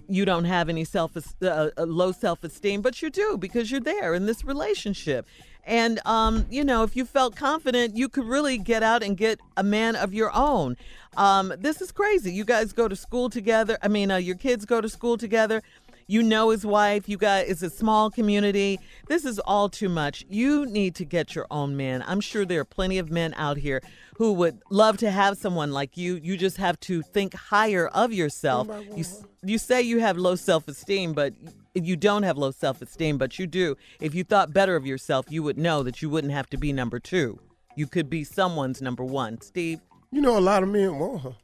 you 0.09 0.25
don't 0.25 0.45
have 0.45 0.69
any 0.69 0.85
self 0.85 1.17
uh, 1.17 1.47
uh, 1.47 1.71
low 1.85 2.11
self 2.11 2.43
esteem, 2.43 2.83
but 2.83 3.01
you 3.03 3.11
do 3.11 3.39
because 3.39 3.71
you're 3.71 3.81
there 3.81 4.15
in 4.15 4.27
this 4.27 4.45
relationship. 4.45 5.27
And 5.65 6.01
um, 6.05 6.47
you 6.51 6.65
know, 6.65 6.83
if 6.83 6.97
you 6.97 7.05
felt 7.05 7.37
confident, 7.37 7.97
you 7.97 8.09
could 8.09 8.25
really 8.25 8.59
get 8.59 8.83
out 8.83 9.03
and 9.03 9.17
get 9.17 9.41
a 9.57 9.63
man 9.63 9.97
of 9.97 10.13
your 10.13 10.35
own. 10.35 10.77
Um, 11.17 11.53
this 11.59 11.81
is 11.81 11.93
crazy. 11.93 12.33
You 12.33 12.45
guys 12.45 12.73
go 12.73 12.89
to 12.89 12.97
school 12.97 13.29
together. 13.31 13.79
I 13.83 13.89
mean, 13.89 14.11
uh, 14.11 14.17
your 14.17 14.37
kids 14.37 14.65
go 14.65 14.81
to 14.81 14.89
school 14.89 15.19
together. 15.19 15.63
You 16.07 16.23
know 16.23 16.51
his 16.51 16.65
wife. 16.65 17.09
You 17.09 17.17
got 17.17 17.47
it's 17.47 17.63
a 17.63 17.71
small 17.71 18.11
community. 18.11 18.79
This 19.09 19.25
is 19.25 19.39
all 19.41 19.69
too 19.69 19.89
much. 19.89 20.25
You 20.29 20.67
need 20.67 20.95
to 20.97 21.05
get 21.05 21.35
your 21.35 21.47
own 21.51 21.77
man. 21.77 22.05
I'm 22.07 22.21
sure 22.21 22.45
there 22.45 22.61
are 22.61 22.65
plenty 22.65 22.99
of 22.99 23.11
men 23.11 23.35
out 23.37 23.57
here 23.57 23.83
who 24.17 24.33
would 24.35 24.61
love 24.71 24.99
to 24.99 25.11
have 25.11 25.39
someone 25.39 25.73
like 25.73 25.97
you. 25.97 26.21
You 26.23 26.37
just 26.37 26.57
have 26.59 26.79
to 26.81 27.03
think 27.03 27.35
higher 27.35 27.89
of 27.89 28.13
yourself. 28.13 28.69
You 28.97 29.05
you 29.45 29.59
say 29.59 29.83
you 29.83 29.99
have 29.99 30.17
low 30.17 30.37
self-esteem, 30.37 31.13
but 31.15 31.35
you 31.75 31.97
don't 31.97 32.23
have 32.23 32.39
low 32.39 32.51
self-esteem, 32.51 33.19
but 33.19 33.39
you 33.39 33.47
do. 33.47 33.77
If 34.01 34.15
you 34.15 34.25
thought 34.25 34.53
better 34.53 34.77
of 34.77 34.87
yourself, 34.87 35.27
you 35.31 35.43
would 35.43 35.59
know 35.59 35.83
that 35.83 36.01
you 36.01 36.09
wouldn't 36.09 36.33
have 36.33 36.49
to 36.51 36.57
be 36.57 36.73
number 36.73 37.01
2. 37.01 37.39
You 37.75 37.87
could 37.87 38.09
be 38.09 38.23
someone's 38.25 38.81
number 38.81 39.05
1. 39.05 39.41
Steve 39.41 39.81
You 40.11 40.21
know, 40.21 40.39
a 40.39 40.41
lot 40.41 40.63
of 40.63 40.69
men 40.69 40.99
want 40.99 41.23
her. 41.23 41.37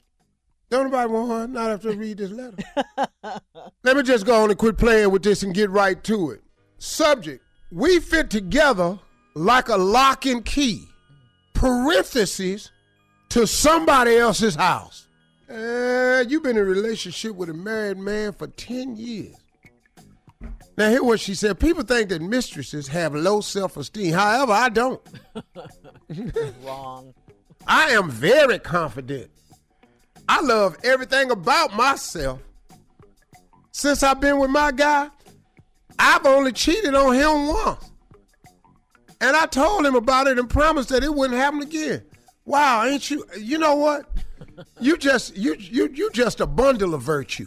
Don't 0.71 0.91
nobody 0.91 1.11
want 1.11 1.31
her, 1.31 1.49
not 1.49 1.71
after 1.71 1.91
I 1.91 1.95
read 1.95 2.19
this 2.19 2.31
letter. 2.31 2.57
Let 3.85 3.97
me 3.97 4.03
just 4.03 4.27
go 4.27 4.43
on 4.43 4.51
and 4.51 4.59
quit 4.59 4.77
playing 4.77 5.11
with 5.11 5.23
this 5.23 5.43
and 5.43 5.55
get 5.55 5.71
right 5.71 6.03
to 6.05 6.31
it. 6.33 6.43
Subject 6.79 7.43
We 7.71 8.01
fit 8.01 8.29
together 8.31 8.99
like 9.35 9.69
a 9.69 9.77
lock 9.77 10.27
and 10.27 10.45
key, 10.45 10.87
parentheses, 11.55 12.71
to 13.31 13.47
somebody 13.47 14.17
else's 14.17 14.55
house. 14.55 15.07
Uh, 15.51 16.25
you've 16.29 16.43
been 16.43 16.57
in 16.57 16.63
a 16.63 16.65
relationship 16.65 17.35
with 17.35 17.49
a 17.49 17.55
married 17.55 17.97
man 17.97 18.33
for 18.33 18.49
10 18.49 18.97
years. 18.97 19.35
Now, 20.77 20.91
hear 20.91 21.03
what 21.03 21.19
she 21.19 21.35
said. 21.35 21.59
People 21.59 21.83
think 21.83 22.11
that 22.11 22.23
mistresses 22.23 22.87
have 22.89 23.15
low 23.15 23.41
self 23.41 23.77
esteem. 23.77 24.13
However, 24.13 24.53
I 24.53 24.69
don't. 24.69 25.01
Wrong. 26.63 27.15
I 27.67 27.91
am 27.91 28.11
very 28.11 28.59
confident. 28.59 29.31
I 30.29 30.41
love 30.43 30.77
everything 30.85 31.31
about 31.31 31.75
myself. 31.75 32.41
Since 33.73 34.03
I've 34.03 34.21
been 34.21 34.39
with 34.39 34.51
my 34.51 34.73
guy, 34.73 35.09
I've 35.99 36.27
only 36.27 36.53
cheated 36.53 36.95
on 36.95 37.15
him 37.15 37.47
once. 37.49 37.91
And 39.21 39.37
I 39.37 39.47
told 39.47 39.85
him 39.85 39.95
about 39.95 40.29
it 40.29 40.39
and 40.39 40.49
promised 40.49 40.91
that 40.91 41.03
it 41.03 41.13
wouldn't 41.13 41.39
happen 41.39 41.63
again. 41.63 42.03
Wow, 42.45 42.85
ain't 42.85 43.11
you 43.11 43.25
you 43.39 43.59
know 43.59 43.75
what? 43.75 44.09
You 44.81 44.97
just 44.97 45.37
you 45.37 45.55
you 45.59 45.91
you 45.93 46.11
just 46.13 46.41
a 46.41 46.47
bundle 46.47 46.95
of 46.95 47.03
virtue. 47.03 47.47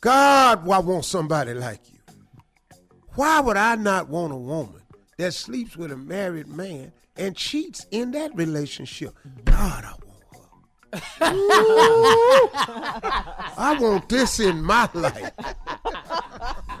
God, 0.00 0.64
why 0.64 0.78
want 0.78 1.04
somebody 1.04 1.54
like 1.54 1.80
you? 1.92 1.98
Why 3.14 3.40
would 3.40 3.56
I 3.56 3.76
not 3.76 4.08
want 4.08 4.32
a 4.32 4.36
woman 4.36 4.82
that 5.18 5.32
sleeps 5.34 5.76
with 5.76 5.92
a 5.92 5.96
married 5.96 6.48
man 6.48 6.92
and 7.16 7.36
cheats 7.36 7.86
in 7.90 8.10
that 8.12 8.34
relationship? 8.34 9.14
God, 9.44 9.84
I 9.84 9.90
want 9.90 10.11
I 13.56 13.76
want 13.80 14.08
this 14.08 14.40
in 14.40 14.62
my 14.62 14.88
life. 14.92 15.30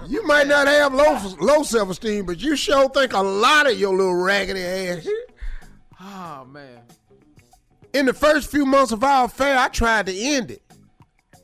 You 0.06 0.26
might 0.26 0.46
not 0.46 0.66
have 0.66 0.92
low 0.92 1.18
low 1.40 1.62
self 1.62 1.88
esteem, 1.90 2.26
but 2.26 2.40
you 2.40 2.54
sure 2.56 2.90
think 2.90 3.14
a 3.14 3.20
lot 3.22 3.70
of 3.70 3.78
your 3.78 3.96
little 3.96 4.16
raggedy 4.16 4.62
ass. 4.62 5.08
Oh 6.00 6.44
man. 6.44 6.80
In 7.94 8.06
the 8.06 8.12
first 8.12 8.50
few 8.50 8.66
months 8.66 8.92
of 8.92 9.04
our 9.04 9.26
affair, 9.26 9.58
I 9.58 9.68
tried 9.68 10.06
to 10.06 10.14
end 10.14 10.50
it, 10.50 10.62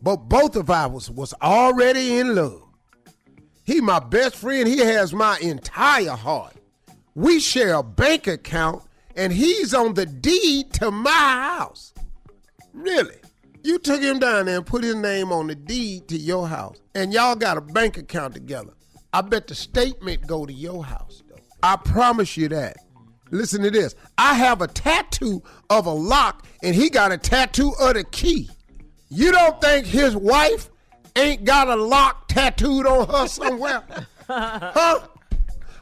but 0.02 0.28
both 0.28 0.56
of 0.56 0.68
us 0.70 1.08
was 1.08 1.32
already 1.40 2.18
in 2.18 2.34
love. 2.34 2.62
He 3.64 3.80
my 3.80 3.98
best 3.98 4.36
friend. 4.36 4.66
He 4.68 4.78
has 4.78 5.14
my 5.14 5.38
entire 5.38 6.10
heart. 6.10 6.54
We 7.14 7.40
share 7.40 7.74
a 7.74 7.82
bank 7.82 8.26
account, 8.26 8.82
and 9.14 9.32
he's 9.32 9.74
on 9.74 9.94
the 9.94 10.06
deed 10.06 10.72
to 10.74 10.90
my 10.90 11.10
house. 11.10 11.92
Really? 12.78 13.16
You 13.64 13.78
took 13.80 14.00
him 14.00 14.20
down 14.20 14.46
there 14.46 14.58
and 14.58 14.66
put 14.66 14.84
his 14.84 14.94
name 14.94 15.32
on 15.32 15.48
the 15.48 15.56
deed 15.56 16.06
to 16.08 16.16
your 16.16 16.46
house, 16.46 16.80
and 16.94 17.12
y'all 17.12 17.34
got 17.34 17.56
a 17.56 17.60
bank 17.60 17.98
account 17.98 18.34
together. 18.34 18.72
I 19.12 19.22
bet 19.22 19.48
the 19.48 19.54
statement 19.56 20.26
go 20.26 20.46
to 20.46 20.52
your 20.52 20.84
house, 20.84 21.24
though. 21.28 21.42
I 21.62 21.74
promise 21.76 22.36
you 22.36 22.48
that. 22.50 22.76
Listen 23.32 23.62
to 23.62 23.70
this. 23.70 23.96
I 24.16 24.34
have 24.34 24.62
a 24.62 24.68
tattoo 24.68 25.42
of 25.70 25.86
a 25.86 25.92
lock, 25.92 26.46
and 26.62 26.74
he 26.74 26.88
got 26.88 27.10
a 27.10 27.18
tattoo 27.18 27.72
of 27.80 27.94
the 27.94 28.04
key. 28.04 28.48
You 29.10 29.32
don't 29.32 29.60
think 29.60 29.84
his 29.84 30.16
wife 30.16 30.70
ain't 31.16 31.44
got 31.44 31.68
a 31.68 31.76
lock 31.76 32.28
tattooed 32.28 32.86
on 32.86 33.08
her 33.08 33.26
somewhere? 33.26 33.82
huh? 34.28 35.00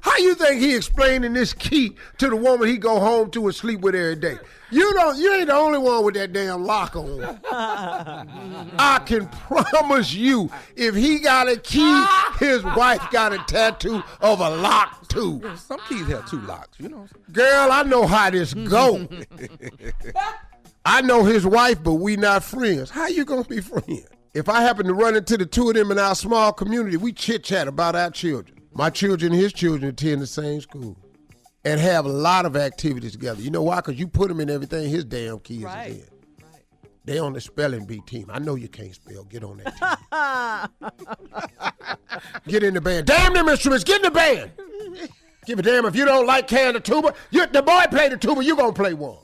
How 0.01 0.17
you 0.19 0.35
think 0.35 0.63
he 0.63 0.75
explaining 0.75 1.35
this 1.35 1.53
key 1.53 1.97
to 2.19 2.31
the 2.31 2.37
woman 2.37 2.69
he 2.69 2.79
go 2.79 2.99
home 3.01 3.31
to 3.33 3.45
and 3.47 3.55
sleep 3.55 3.81
with 3.81 3.95
every 3.95 4.17
day? 4.17 4.39
You 4.71 4.93
don't. 4.95 5.19
You 5.19 5.35
ain't 5.35 5.47
the 5.47 5.55
only 5.55 5.79
one 5.79 6.05
with 6.05 6.15
that 6.15 6.33
damn 6.33 6.65
lock 6.65 6.97
on. 6.97 7.41
I 7.51 9.01
can 9.07 9.29
promise 9.29 10.13
you, 10.13 10.51
if 10.75 10.95
he 10.95 11.21
got 11.21 11.49
a 11.49 11.57
key, 11.57 12.05
his 12.39 12.65
wife 12.65 13.03
got 13.11 13.33
a 13.33 13.39
tattoo 13.47 14.03
of 14.21 14.41
a 14.41 14.51
lock 14.57 15.09
too. 15.09 15.41
Some 15.57 15.81
keys 15.89 16.07
have 16.09 16.29
two 16.29 16.41
locks, 16.41 16.79
you 16.81 16.89
know. 16.89 17.07
Girl, 17.33 17.71
I 17.71 17.85
know 17.85 18.07
how 18.07 18.31
this 18.31 18.55
go. 18.55 19.09
I 20.85 21.01
know 21.03 21.25
his 21.25 21.47
wife, 21.47 21.83
but 21.83 21.95
we 21.95 22.17
not 22.17 22.43
friends. 22.43 22.91
How 22.91 23.07
you 23.07 23.25
gonna 23.25 23.45
be 23.45 23.61
friends? 23.61 24.07
If 24.35 24.49
I 24.49 24.63
happen 24.63 24.87
to 24.87 24.95
run 24.95 25.17
into 25.17 25.37
the 25.37 25.47
two 25.47 25.69
of 25.69 25.77
them 25.77 25.91
in 25.91 25.99
our 25.99 26.15
small 26.15 26.53
community, 26.53 26.97
we 26.97 27.13
chit 27.13 27.45
chat 27.45 27.69
about 27.69 27.97
our 27.97 28.11
children. 28.11 28.61
My 28.73 28.91
children 28.91 29.33
and 29.33 29.41
his 29.41 29.53
children 29.53 29.89
attend 29.89 30.21
the 30.21 30.27
same 30.27 30.61
school 30.61 30.97
and 31.67 31.79
have 31.81 32.07
a 32.07 32.09
lot 32.09 32.47
of 32.47 32.57
activities 32.57 33.13
together. 33.13 33.43
You 33.43 33.51
know 33.51 33.63
why? 33.63 33.77
Because 33.77 33.99
you 33.99 34.07
put 34.09 34.29
them 34.29 34.41
in 34.41 34.49
everything 34.49 34.89
his 34.89 35.05
damn 35.05 35.41
kids 35.41 35.65
Right. 35.65 35.91
is 35.91 35.97
in. 35.99 36.05
They 37.05 37.19
on 37.19 37.35
the 37.35 37.41
spelling 37.41 37.85
bee 37.87 38.01
team. 38.07 38.31
I 38.33 38.39
know 38.41 38.55
you 38.57 38.69
can't 38.69 38.95
spell. 38.95 39.25
Get 39.25 39.45
on 39.45 39.59
that 39.59 40.69
team. 40.81 40.91
Get 42.49 42.63
in 42.65 42.75
the 42.75 42.81
band. 42.81 43.07
Damn 43.07 43.35
them 43.35 43.49
instruments. 43.49 43.85
Get 43.85 43.97
in 43.97 44.03
the 44.03 44.11
band. 44.11 44.51
Give 45.45 45.59
a 45.59 45.63
damn 45.63 45.85
if 45.85 45.95
you 45.95 46.05
don't 46.05 46.27
like 46.27 46.49
can 46.49 46.75
the 46.75 46.81
tuba. 46.81 47.15
You, 47.31 47.47
the 47.47 47.63
boy 47.63 47.85
play 47.91 48.09
the 48.09 48.17
tuba. 48.17 48.43
You 48.45 48.57
gonna 48.57 48.73
play 48.73 48.95
one. 48.95 49.19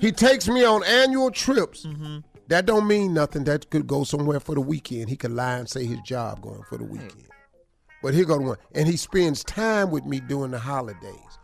He 0.00 0.12
takes 0.12 0.46
me 0.48 0.64
on 0.64 0.84
annual 0.84 1.30
trips. 1.30 1.86
Mm-hmm. 1.86 2.18
That 2.48 2.66
don't 2.66 2.86
mean 2.86 3.14
nothing. 3.14 3.44
That 3.44 3.70
could 3.70 3.86
go 3.86 4.04
somewhere 4.04 4.40
for 4.40 4.54
the 4.54 4.60
weekend. 4.60 5.08
He 5.08 5.16
could 5.16 5.30
lie 5.30 5.56
and 5.56 5.68
say 5.68 5.86
his 5.86 6.00
job 6.00 6.42
going 6.42 6.62
for 6.68 6.76
the 6.76 6.84
weekend. 6.84 7.28
But 8.02 8.12
here 8.12 8.26
go 8.26 8.36
the 8.36 8.42
one. 8.44 8.56
And 8.74 8.86
he 8.86 8.96
spends 8.98 9.42
time 9.44 9.90
with 9.90 10.04
me 10.04 10.20
during 10.20 10.50
the 10.50 10.58
holidays. 10.58 11.38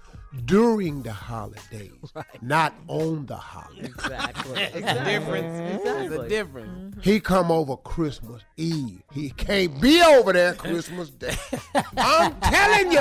During 0.45 1.03
the 1.03 1.13
holidays, 1.13 1.93
not 2.43 2.75
on 2.87 3.25
the 3.27 3.37
holidays. 3.37 3.87
Exactly. 3.87 4.61
It's 4.75 4.87
a 4.87 5.05
difference. 5.05 5.83
It's 5.85 6.15
a 6.15 6.29
difference. 6.29 6.95
Mm-hmm. 6.97 7.01
He 7.01 7.21
come 7.21 7.51
over 7.51 7.77
Christmas 7.77 8.43
Eve. 8.57 9.03
He 9.13 9.31
can't 9.31 9.81
be 9.81 10.03
over 10.03 10.33
there 10.35 10.55
Christmas 10.55 11.11
Day. 11.11 11.35
I'm 11.97 12.39
telling 12.41 12.93
you. 12.93 12.99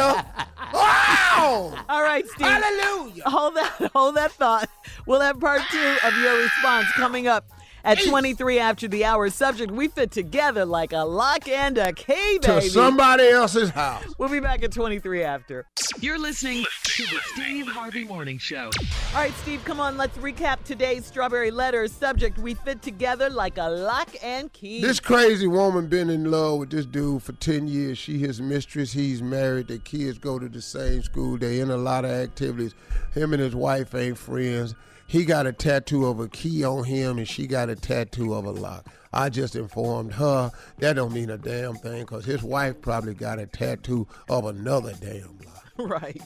Wow! 0.73 1.73
All 1.89 2.01
right, 2.01 2.25
Steve. 2.27 2.47
Hallelujah. 2.47 3.23
Hold 3.25 3.55
that, 3.55 3.91
hold 3.93 4.15
that 4.15 4.31
thought. 4.31 4.69
We'll 5.05 5.21
have 5.21 5.39
part 5.39 5.61
two 5.69 5.97
of 6.03 6.17
your 6.17 6.37
response 6.41 6.89
coming 6.93 7.27
up 7.27 7.49
at 7.87 8.03
23 8.03 8.59
after 8.59 8.87
the 8.87 9.05
hour. 9.05 9.29
Subject: 9.29 9.71
We 9.71 9.87
fit 9.87 10.11
together 10.11 10.65
like 10.65 10.91
a 10.91 11.03
lock 11.05 11.47
and 11.47 11.77
a 11.77 11.93
key, 11.93 12.39
To 12.41 12.61
somebody 12.61 13.27
else's 13.29 13.69
house. 13.69 14.03
We'll 14.17 14.29
be 14.29 14.39
back 14.39 14.63
at 14.63 14.71
23 14.71 15.23
after. 15.23 15.65
You're 15.99 16.19
listening 16.19 16.65
to 16.83 17.03
the 17.03 17.19
Steve 17.33 17.67
Harvey 17.67 18.03
Morning 18.03 18.37
Show. 18.37 18.69
All 19.13 19.21
right, 19.21 19.33
Steve, 19.41 19.63
come 19.63 19.79
on. 19.79 19.97
Let's 19.97 20.17
recap 20.17 20.63
today's 20.63 21.05
strawberry 21.05 21.49
letters. 21.49 21.93
Subject: 21.93 22.37
We 22.37 22.55
fit 22.55 22.81
together 22.81 23.29
like 23.29 23.57
a 23.57 23.69
lock 23.69 24.09
and 24.21 24.51
key. 24.51 24.81
This 24.81 24.99
crazy 24.99 25.47
woman 25.47 25.87
been 25.87 26.09
in 26.09 26.29
love 26.29 26.59
with 26.59 26.71
this 26.71 26.85
dude 26.85 27.23
for 27.23 27.33
10 27.33 27.67
years. 27.67 27.97
She 27.97 28.19
his 28.19 28.41
mistress, 28.41 28.91
he's 28.91 29.21
married, 29.21 29.69
their 29.69 29.77
kids 29.77 30.17
go 30.17 30.37
to 30.37 30.49
the 30.49 30.61
same 30.61 31.03
school, 31.03 31.37
they 31.37 31.61
in 31.61 31.71
a 31.71 31.77
lot 31.77 32.03
of 32.03 32.11
activities. 32.11 32.75
Him 33.13 33.33
and 33.33 33.41
his 33.41 33.55
wife 33.55 33.95
ain't 33.95 34.17
friends. 34.17 34.75
He 35.07 35.23
got 35.23 35.47
a 35.47 35.53
tattoo 35.53 36.05
of 36.05 36.19
a 36.19 36.27
key 36.27 36.65
on 36.65 36.83
him 36.83 37.17
and 37.17 37.27
she 37.27 37.47
got 37.47 37.69
a 37.69 37.75
tattoo 37.75 38.33
of 38.33 38.45
a 38.45 38.51
lock. 38.51 38.85
I 39.13 39.29
just 39.29 39.55
informed 39.55 40.13
her 40.13 40.51
that 40.79 40.97
don't 40.97 41.13
mean 41.13 41.29
a 41.29 41.37
damn 41.37 41.75
thing 41.75 42.01
because 42.01 42.25
his 42.25 42.43
wife 42.43 42.81
probably 42.81 43.13
got 43.13 43.39
a 43.39 43.45
tattoo 43.47 44.05
of 44.29 44.45
another 44.45 44.93
damn 44.99 45.39
lock. 45.45 45.65
right. 45.77 46.21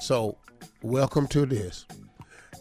So, 0.00 0.38
welcome 0.82 1.26
to 1.28 1.44
this. 1.46 1.84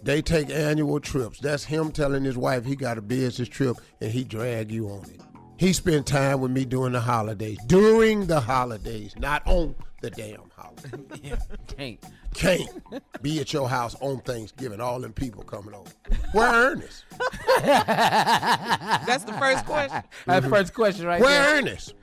They 0.02 0.24
take 0.24 0.50
annual 0.50 1.00
trips. 1.00 1.40
That's 1.40 1.64
him 1.64 1.92
telling 1.92 2.24
his 2.24 2.38
wife 2.38 2.66
he 2.66 2.76
got 2.76 2.98
a 2.98 3.02
business 3.02 3.48
trip 3.48 3.78
and 4.02 4.12
he 4.12 4.24
drag 4.24 4.72
you 4.72 4.90
on 4.90 5.04
it. 5.12 5.22
He 5.58 5.74
spent 5.74 6.08
time 6.08 6.42
with 6.42 6.50
me 6.50 6.66
during 6.66 6.94
the 6.94 7.02
holidays. 7.02 7.60
During 7.68 8.26
the 8.26 8.40
holidays, 8.40 9.14
not 9.20 9.44
on 9.46 9.76
the 10.02 10.10
damn 10.10 10.52
holiday. 10.56 11.38
Can't. 11.68 12.00
Can't 12.34 13.22
be 13.22 13.40
at 13.40 13.54
your 13.54 13.70
house 13.70 13.96
on 14.02 14.20
Thanksgiving. 14.22 14.82
All 14.82 15.00
them 15.00 15.14
people 15.14 15.44
coming 15.44 15.74
over. 15.74 15.90
Where 16.34 16.52
Ernest? 16.52 17.06
That's 17.64 19.24
the 19.24 19.34
first 19.34 19.66
question. 19.66 20.04
That's 20.26 20.46
the 20.46 20.50
first 20.50 20.74
question 20.74 21.06
right 21.06 21.22
Where 21.22 21.30
there. 21.30 21.58
Ernest? 21.60 21.94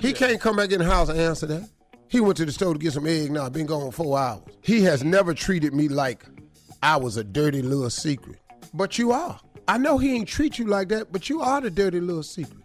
He 0.00 0.12
can't 0.12 0.40
come 0.40 0.56
back 0.56 0.72
in 0.72 0.78
the 0.78 0.84
house 0.84 1.08
and 1.08 1.18
answer 1.18 1.46
that. 1.46 1.68
He 2.08 2.20
went 2.20 2.36
to 2.38 2.44
the 2.44 2.52
store 2.52 2.72
to 2.72 2.78
get 2.78 2.92
some 2.92 3.06
egg. 3.06 3.30
Now 3.30 3.48
been 3.48 3.66
gone 3.66 3.90
four 3.90 4.18
hours. 4.18 4.42
He 4.62 4.82
has 4.82 5.02
never 5.04 5.34
treated 5.34 5.74
me 5.74 5.88
like 5.88 6.24
I 6.82 6.96
was 6.96 7.16
a 7.16 7.24
dirty 7.24 7.62
little 7.62 7.90
secret. 7.90 8.38
But 8.74 8.98
you 8.98 9.12
are. 9.12 9.38
I 9.68 9.78
know 9.78 9.98
he 9.98 10.14
ain't 10.16 10.28
treat 10.28 10.58
you 10.58 10.66
like 10.66 10.88
that, 10.88 11.12
but 11.12 11.28
you 11.28 11.40
are 11.40 11.60
the 11.60 11.70
dirty 11.70 12.00
little 12.00 12.22
secret. 12.22 12.62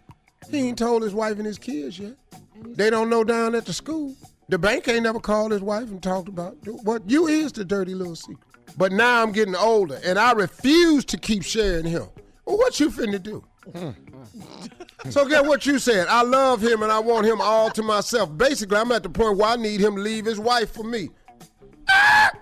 He 0.50 0.58
ain't 0.68 0.78
told 0.78 1.02
his 1.02 1.14
wife 1.14 1.36
and 1.36 1.46
his 1.46 1.58
kids 1.58 1.98
yet. 1.98 2.16
They 2.62 2.90
don't 2.90 3.08
know 3.10 3.24
down 3.24 3.54
at 3.54 3.66
the 3.66 3.72
school. 3.72 4.14
The 4.48 4.58
bank 4.58 4.88
ain't 4.88 5.02
never 5.02 5.20
called 5.20 5.52
his 5.52 5.60
wife 5.60 5.90
and 5.90 6.02
talked 6.02 6.28
about 6.28 6.56
what 6.84 7.08
you 7.08 7.26
is 7.26 7.52
the 7.52 7.64
dirty 7.64 7.94
little 7.94 8.16
secret. 8.16 8.38
But 8.76 8.92
now 8.92 9.22
I'm 9.22 9.32
getting 9.32 9.56
older 9.56 10.00
and 10.04 10.18
I 10.18 10.32
refuse 10.32 11.04
to 11.06 11.18
keep 11.18 11.42
sharing 11.42 11.84
him. 11.84 12.08
Well, 12.46 12.56
what 12.56 12.80
you 12.80 12.90
finna 12.90 13.22
do? 13.22 13.44
So 15.10 15.26
get 15.26 15.44
what 15.44 15.64
you 15.66 15.78
said. 15.78 16.08
I 16.08 16.22
love 16.22 16.60
him 16.62 16.82
and 16.82 16.90
I 16.90 16.98
want 16.98 17.26
him 17.26 17.40
all 17.40 17.70
to 17.70 17.82
myself. 17.82 18.36
Basically, 18.36 18.76
I'm 18.76 18.90
at 18.92 19.02
the 19.02 19.10
point 19.10 19.38
where 19.38 19.50
I 19.50 19.56
need 19.56 19.80
him 19.80 19.96
to 19.96 20.02
leave 20.02 20.24
his 20.24 20.40
wife 20.40 20.72
for 20.72 20.82
me. 20.82 21.10
Ah! 21.88 22.32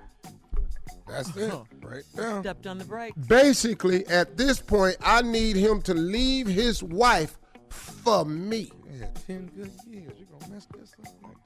That's 1.08 1.36
it, 1.36 1.52
right 1.82 2.02
there. 2.14 2.40
Stepped 2.40 2.66
on 2.66 2.78
the 2.78 2.84
brakes. 2.84 3.16
Basically, 3.28 4.06
at 4.08 4.36
this 4.36 4.60
point, 4.60 4.96
I 5.00 5.22
need 5.22 5.56
him 5.56 5.80
to 5.82 5.94
leave 5.94 6.46
his 6.46 6.82
wife 6.82 7.38
for 7.68 8.24
me. 8.24 8.70
Yeah, 8.90 9.06
10 9.26 9.50
good 9.54 9.70
years. 9.86 10.12
you 10.18 10.26
going 10.26 10.42
to 10.42 10.50
mess 10.50 10.66
this 10.76 10.94
up 11.00 11.14
like 11.22 11.36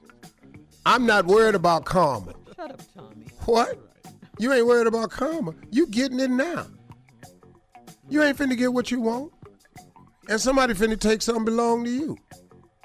I'm 0.85 1.05
not 1.05 1.25
worried 1.25 1.55
about 1.55 1.85
karma. 1.85 2.33
Shut 2.55 2.71
up, 2.71 2.81
Tommy. 2.95 3.27
What? 3.45 3.79
You 4.39 4.53
ain't 4.53 4.65
worried 4.65 4.87
about 4.87 5.11
karma. 5.11 5.53
You 5.69 5.87
getting 5.87 6.19
it 6.19 6.29
now. 6.29 6.65
You 8.09 8.23
ain't 8.23 8.37
finna 8.37 8.57
get 8.57 8.73
what 8.73 8.91
you 8.91 9.01
want. 9.01 9.31
And 10.27 10.39
somebody 10.39 10.73
finna 10.73 10.99
take 10.99 11.21
something 11.21 11.45
belong 11.45 11.83
to 11.83 11.89
you. 11.89 12.17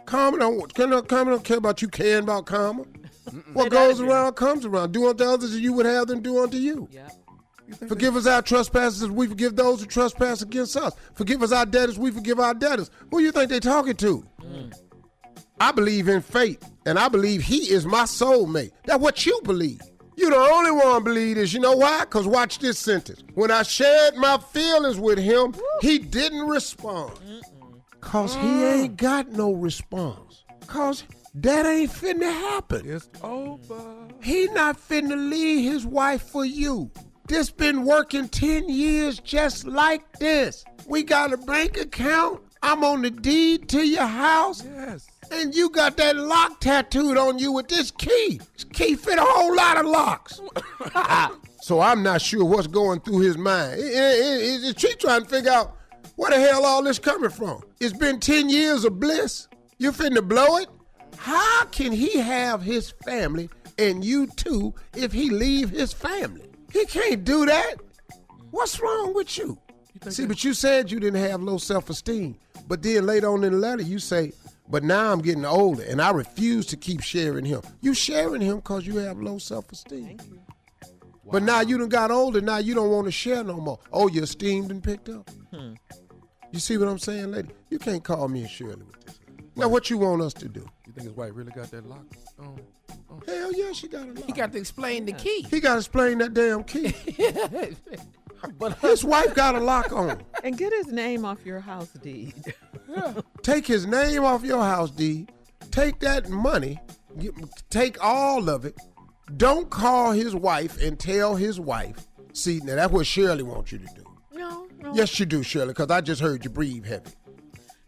Karma 0.04 0.38
don't, 0.38 0.74
karma 0.74 1.30
don't 1.30 1.44
care 1.44 1.58
about 1.58 1.82
you 1.82 1.88
caring 1.88 2.24
about 2.24 2.46
karma. 2.46 2.84
What 3.54 3.70
goes 3.70 4.00
around 4.00 4.34
comes 4.34 4.64
around. 4.64 4.92
Do 4.92 5.08
unto 5.08 5.24
others 5.24 5.52
as 5.52 5.60
you 5.60 5.72
would 5.72 5.86
have 5.86 6.06
them 6.06 6.22
do 6.22 6.42
unto 6.42 6.56
you. 6.56 6.88
Forgive 7.88 8.14
us 8.14 8.26
our 8.26 8.42
trespasses 8.42 9.02
as 9.02 9.10
we 9.10 9.26
forgive 9.26 9.56
those 9.56 9.80
who 9.80 9.86
trespass 9.86 10.42
against 10.42 10.76
us. 10.76 10.94
Forgive 11.14 11.42
us 11.42 11.50
our 11.50 11.66
debtors, 11.66 11.98
we 11.98 12.12
forgive 12.12 12.38
our 12.38 12.54
debtors. 12.54 12.90
Who 13.10 13.18
you 13.18 13.32
think 13.32 13.50
they 13.50 13.58
talking 13.58 13.96
to? 13.96 14.24
Mm. 14.40 14.72
I 15.58 15.72
believe 15.72 16.08
in 16.08 16.20
fate, 16.20 16.62
and 16.84 16.98
I 16.98 17.08
believe 17.08 17.42
he 17.42 17.70
is 17.70 17.86
my 17.86 18.02
soulmate. 18.02 18.72
That's 18.84 19.00
what 19.00 19.24
you 19.24 19.40
believe. 19.42 19.80
You 20.16 20.30
the 20.30 20.36
only 20.36 20.70
one 20.70 21.04
believe 21.04 21.36
this. 21.36 21.52
You 21.52 21.60
know 21.60 21.76
why? 21.76 22.00
Because 22.00 22.26
watch 22.26 22.58
this 22.58 22.78
sentence. 22.78 23.22
When 23.34 23.50
I 23.50 23.62
shared 23.62 24.16
my 24.16 24.38
feelings 24.38 24.98
with 24.98 25.18
him, 25.18 25.54
he 25.80 25.98
didn't 25.98 26.46
respond. 26.46 27.18
Because 27.90 28.34
he 28.34 28.40
mm. 28.40 28.72
ain't 28.72 28.96
got 28.96 29.30
no 29.32 29.52
response. 29.52 30.44
Because 30.60 31.04
that 31.34 31.66
ain't 31.66 31.90
finna 31.90 32.32
happen. 32.32 32.88
It's 32.88 33.08
over. 33.22 34.08
He 34.22 34.46
not 34.48 34.78
finna 34.78 35.30
leave 35.30 35.70
his 35.70 35.84
wife 35.84 36.22
for 36.22 36.44
you. 36.44 36.90
This 37.28 37.50
been 37.50 37.84
working 37.84 38.28
10 38.28 38.68
years 38.68 39.18
just 39.20 39.66
like 39.66 40.18
this. 40.18 40.64
We 40.86 41.02
got 41.02 41.32
a 41.32 41.36
bank 41.36 41.76
account. 41.76 42.40
I'm 42.62 42.84
on 42.84 43.02
the 43.02 43.10
deed 43.10 43.68
to 43.70 43.86
your 43.86 44.06
house. 44.06 44.64
Yes. 44.64 45.06
And 45.30 45.54
you 45.54 45.70
got 45.70 45.96
that 45.96 46.16
lock 46.16 46.60
tattooed 46.60 47.16
on 47.16 47.38
you 47.38 47.52
with 47.52 47.68
this 47.68 47.90
key. 47.90 48.40
This 48.54 48.64
key 48.64 48.94
fit 48.94 49.18
a 49.18 49.22
whole 49.22 49.54
lot 49.54 49.78
of 49.78 49.86
locks. 49.86 50.40
so 51.60 51.80
I'm 51.80 52.02
not 52.02 52.22
sure 52.22 52.44
what's 52.44 52.66
going 52.66 53.00
through 53.00 53.20
his 53.20 53.36
mind. 53.36 53.74
Is 53.78 54.74
she 54.76 54.94
trying 54.94 55.22
to 55.22 55.28
figure 55.28 55.50
out 55.50 55.76
where 56.16 56.30
the 56.30 56.40
hell 56.40 56.64
all 56.64 56.82
this 56.82 56.98
coming 56.98 57.30
from? 57.30 57.62
It's 57.80 57.96
been 57.96 58.20
10 58.20 58.48
years 58.48 58.84
of 58.84 59.00
bliss. 59.00 59.48
You 59.78 59.92
finna 59.92 60.26
blow 60.26 60.56
it? 60.56 60.68
How 61.16 61.64
can 61.66 61.92
he 61.92 62.18
have 62.18 62.62
his 62.62 62.90
family 63.04 63.50
and 63.78 64.04
you 64.04 64.26
too 64.28 64.74
if 64.94 65.12
he 65.12 65.30
leave 65.30 65.70
his 65.70 65.92
family? 65.92 66.46
He 66.72 66.86
can't 66.86 67.24
do 67.24 67.46
that. 67.46 67.76
What's 68.50 68.80
wrong 68.80 69.14
with 69.14 69.36
you? 69.36 69.58
See, 70.08 70.26
but 70.26 70.44
you 70.44 70.54
said 70.54 70.90
you 70.90 71.00
didn't 71.00 71.20
have 71.22 71.42
low 71.42 71.58
self-esteem. 71.58 72.36
But 72.68 72.82
then 72.82 73.06
later 73.06 73.28
on 73.28 73.44
in 73.44 73.52
the 73.52 73.58
letter, 73.58 73.82
you 73.82 73.98
say, 73.98 74.32
but 74.68 74.82
now 74.82 75.12
I'm 75.12 75.20
getting 75.20 75.44
older 75.44 75.82
and 75.82 76.00
I 76.00 76.10
refuse 76.10 76.66
to 76.66 76.76
keep 76.76 77.00
sharing 77.02 77.44
him. 77.44 77.62
You 77.80 77.94
sharing 77.94 78.40
him 78.40 78.56
because 78.56 78.86
you 78.86 78.96
have 78.96 79.18
low 79.18 79.38
self-esteem. 79.38 80.18
But 81.30 81.42
now 81.42 81.60
you 81.60 81.76
done 81.76 81.88
got 81.88 82.10
older, 82.10 82.40
now 82.40 82.58
you 82.58 82.74
don't 82.74 82.90
want 82.90 83.06
to 83.06 83.12
share 83.12 83.42
no 83.42 83.56
more. 83.56 83.78
Oh, 83.92 84.08
your 84.08 84.24
esteem 84.24 84.68
done 84.68 84.80
picked 84.80 85.08
up? 85.08 85.28
Hmm. 85.52 85.74
You 86.52 86.60
see 86.60 86.76
what 86.78 86.88
I'm 86.88 86.98
saying, 86.98 87.32
lady? 87.32 87.48
You 87.70 87.78
can't 87.78 88.04
call 88.04 88.28
me 88.28 88.42
and 88.42 88.50
Shirley 88.50 88.84
with 88.84 89.04
this. 89.04 89.20
Now, 89.56 89.68
what 89.68 89.90
you 89.90 89.98
want 89.98 90.22
us 90.22 90.34
to 90.34 90.48
do? 90.48 90.68
You 90.86 90.92
think 90.92 91.08
his 91.08 91.16
wife 91.16 91.32
really 91.34 91.50
got 91.50 91.70
that 91.70 91.86
lock 91.86 92.04
on? 92.38 92.60
Oh. 93.10 93.20
Hell 93.26 93.52
yeah, 93.52 93.72
she 93.72 93.88
got 93.88 94.08
a 94.08 94.12
lock. 94.12 94.24
He 94.24 94.32
got 94.32 94.52
to 94.52 94.58
explain 94.58 95.06
the 95.06 95.12
key. 95.12 95.42
He 95.50 95.60
got 95.60 95.72
to 95.72 95.78
explain 95.78 96.18
that 96.18 96.34
damn 96.34 96.62
key. 96.62 96.94
but 98.58 98.78
his 98.78 99.04
wife 99.04 99.34
got 99.34 99.54
a 99.54 99.60
lock 99.60 99.92
on. 99.92 100.22
And 100.44 100.56
get 100.56 100.72
his 100.72 100.88
name 100.88 101.24
off 101.24 101.44
your 101.44 101.60
house 101.60 101.88
deed. 101.88 102.34
yeah. 102.88 103.14
Take 103.42 103.66
his 103.66 103.86
name 103.86 104.24
off 104.24 104.44
your 104.44 104.62
house 104.62 104.90
deed. 104.90 105.32
Take 105.70 105.98
that 106.00 106.28
money. 106.28 106.78
Take 107.70 108.02
all 108.02 108.48
of 108.48 108.64
it. 108.64 108.76
Don't 109.36 109.68
call 109.70 110.12
his 110.12 110.34
wife 110.36 110.80
and 110.80 110.98
tell 110.98 111.34
his 111.34 111.58
wife. 111.58 112.06
See, 112.32 112.60
now 112.62 112.76
that's 112.76 112.92
what 112.92 113.06
Shirley 113.06 113.42
wants 113.42 113.72
you 113.72 113.78
to 113.78 113.86
do. 113.86 114.04
No, 114.32 114.68
no. 114.78 114.92
Yes, 114.94 115.18
you 115.18 115.26
do, 115.26 115.42
Shirley, 115.42 115.68
because 115.68 115.90
I 115.90 116.00
just 116.00 116.20
heard 116.20 116.44
you 116.44 116.50
breathe 116.50 116.84
heavy. 116.84 117.10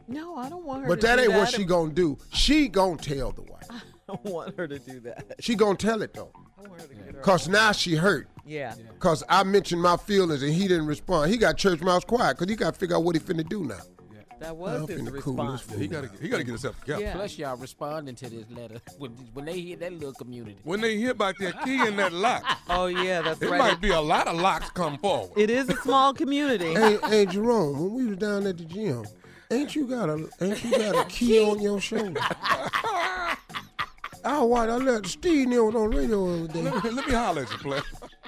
No, 0.09 0.37
I 0.37 0.49
don't 0.49 0.65
want 0.65 0.83
her 0.83 0.89
But 0.89 1.03
that 1.03 1.21
ain't 1.21 1.35
what 1.35 1.51
she 1.51 1.65
gonna 1.65 1.93
do. 1.93 2.17
She 2.33 2.69
gonna 2.69 2.97
tell 2.97 3.31
the 3.31 3.43
wife. 3.43 3.67
I 3.71 3.81
don't 4.09 4.25
want 4.25 4.57
her 4.57 4.67
to 4.67 4.79
do 4.79 5.01
that. 5.01 5.35
She 5.41 5.55
gonna 5.55 5.77
tell 5.77 6.01
it 6.03 6.15
though. 6.15 6.33
Cause 7.21 7.47
now 7.47 7.73
she 7.73 7.95
hurt. 7.95 8.29
Yeah. 8.49 8.75
Cause 8.99 9.23
I 9.29 9.43
mentioned 9.45 9.83
my 9.83 9.97
feelings 9.99 10.43
and 10.43 10.53
he 10.53 10.67
didn't 10.67 10.87
respond. 10.87 11.31
He 11.31 11.37
got 11.37 11.57
church 11.59 11.81
mouse 11.83 12.05
quiet 12.05 12.39
because 12.39 12.49
he 12.51 12.57
got 12.57 12.73
to 12.75 12.81
figure 12.81 12.97
out 12.97 13.05
what 13.05 13.15
he 13.15 13.21
finna 13.21 13.47
do 13.49 13.65
now. 13.65 13.77
That 14.41 14.51
I'm 14.51 14.57
was 14.59 14.89
his 14.89 15.01
cool 15.21 15.35
response. 15.35 15.67
this. 15.67 15.79
He 15.81 15.89
gotta, 15.89 16.09
he 16.21 16.29
gotta 16.29 16.45
get 16.45 16.51
himself 16.53 16.79
together. 16.81 17.03
Yeah. 17.03 17.13
Plus, 17.13 17.37
y'all 17.39 17.57
responding 17.57 18.15
to 18.15 18.31
this 18.31 18.49
letter 18.51 18.81
when, 18.97 19.11
when 19.35 19.45
they 19.47 19.61
hear 19.61 19.77
that 19.79 19.93
little 19.93 20.13
community. 20.13 20.57
When 20.63 20.81
they 20.81 20.97
hear 20.97 21.11
about 21.11 21.35
that 21.41 21.61
key 21.65 21.85
in 21.85 21.97
that 21.97 22.13
lock, 22.13 22.45
Oh 22.71 22.87
yeah, 22.87 23.21
that's 23.21 23.43
it 23.43 23.51
right. 23.51 23.59
might 23.59 23.81
be 23.81 23.91
a 23.91 24.01
lot 24.01 24.29
of 24.29 24.37
locks 24.41 24.71
come 24.71 24.97
forward. 24.99 25.33
It 25.37 25.51
is 25.51 25.69
a 25.69 25.77
small 25.79 26.15
community. 26.15 26.73
hey, 26.73 26.99
hey, 27.09 27.27
Jerome, 27.27 27.81
when 27.81 27.93
we 27.95 28.07
was 28.07 28.17
down 28.19 28.47
at 28.47 28.59
the 28.59 28.65
gym, 28.65 29.05
ain't 29.51 29.75
you 29.75 29.89
got 29.89 30.09
a 30.09 30.29
ain't 30.41 30.63
you 30.65 30.71
got 30.71 31.05
a 31.05 31.05
key 31.09 31.41
on 31.41 31.61
your 31.61 31.81
shoulder? 31.81 32.21
I 34.25 34.43
watch. 34.43 34.69
I 34.69 34.77
let 34.77 35.07
Steve 35.07 35.49
know 35.49 35.67
on 35.69 35.91
radio 35.91 36.27
the 36.27 36.45
other 36.45 36.53
day. 36.53 36.63
Let 36.63 36.85
me, 36.85 36.91
let 36.91 37.07
me 37.09 37.13
holler 37.15 37.43
at 37.43 37.51
you, 37.51 37.59
play. 37.59 37.81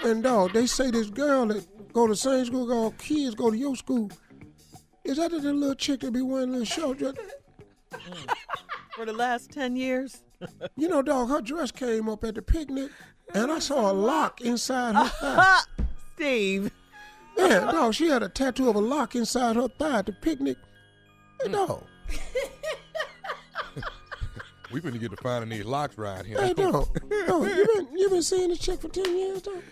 And 0.05 0.22
dog, 0.22 0.52
they 0.52 0.66
say 0.66 0.90
this 0.90 1.10
girl 1.10 1.47
that 1.47 1.93
go 1.93 2.06
to 2.06 2.16
same 2.16 2.47
school, 2.47 2.66
go 2.66 2.90
kids 2.98 3.35
go 3.35 3.51
to 3.51 3.56
your 3.56 3.77
school. 3.77 4.10
Is 5.05 5.16
that 5.18 5.31
the 5.31 5.39
little 5.39 5.74
chick 5.74 6.01
that 6.01 6.12
be 6.12 6.22
wearing 6.22 6.52
little 6.52 6.64
short 6.64 6.98
dress? 6.98 7.14
For 8.97 9.05
the 9.05 9.12
last 9.12 9.51
ten 9.51 9.77
years. 9.77 10.22
You 10.77 10.89
know, 10.89 11.02
dog, 11.02 11.28
her 11.28 11.40
dress 11.40 11.70
came 11.70 12.09
up 12.09 12.24
at 12.24 12.35
the 12.35 12.43
picnic, 12.43 12.90
and 13.35 13.52
I 13.52 13.59
saw 13.59 13.90
a 13.90 13.94
lock 13.94 14.40
inside 14.40 14.94
her 14.94 15.05
thigh. 15.20 15.60
Steve. 16.14 16.70
Yeah, 17.36 17.70
dog, 17.70 17.94
she 17.94 18.09
had 18.09 18.22
a 18.22 18.28
tattoo 18.28 18.68
of 18.68 18.77
a 18.77 18.81
lock 18.81 19.14
inside 19.14 19.56
her 19.56 19.68
thigh 19.68 19.98
at 19.98 20.06
the 20.06 20.12
picnic. 20.12 20.56
Hey, 21.43 21.48
mm. 21.48 21.52
dog, 21.52 21.85
We 24.72 24.81
finna 24.81 25.01
get 25.01 25.10
to 25.10 25.16
finding 25.16 25.51
these 25.51 25.64
locks 25.64 25.98
right 25.98 26.24
here. 26.24 26.40
hey, 26.40 26.55
dog, 26.55 26.89
dog, 27.27 27.48
you 27.48 27.66
been 27.74 27.89
you 27.98 28.09
been 28.09 28.22
seeing 28.22 28.51
this 28.51 28.59
chick 28.59 28.81
for 28.81 28.89
ten 28.89 29.16
years, 29.16 29.43
dog? 29.43 29.62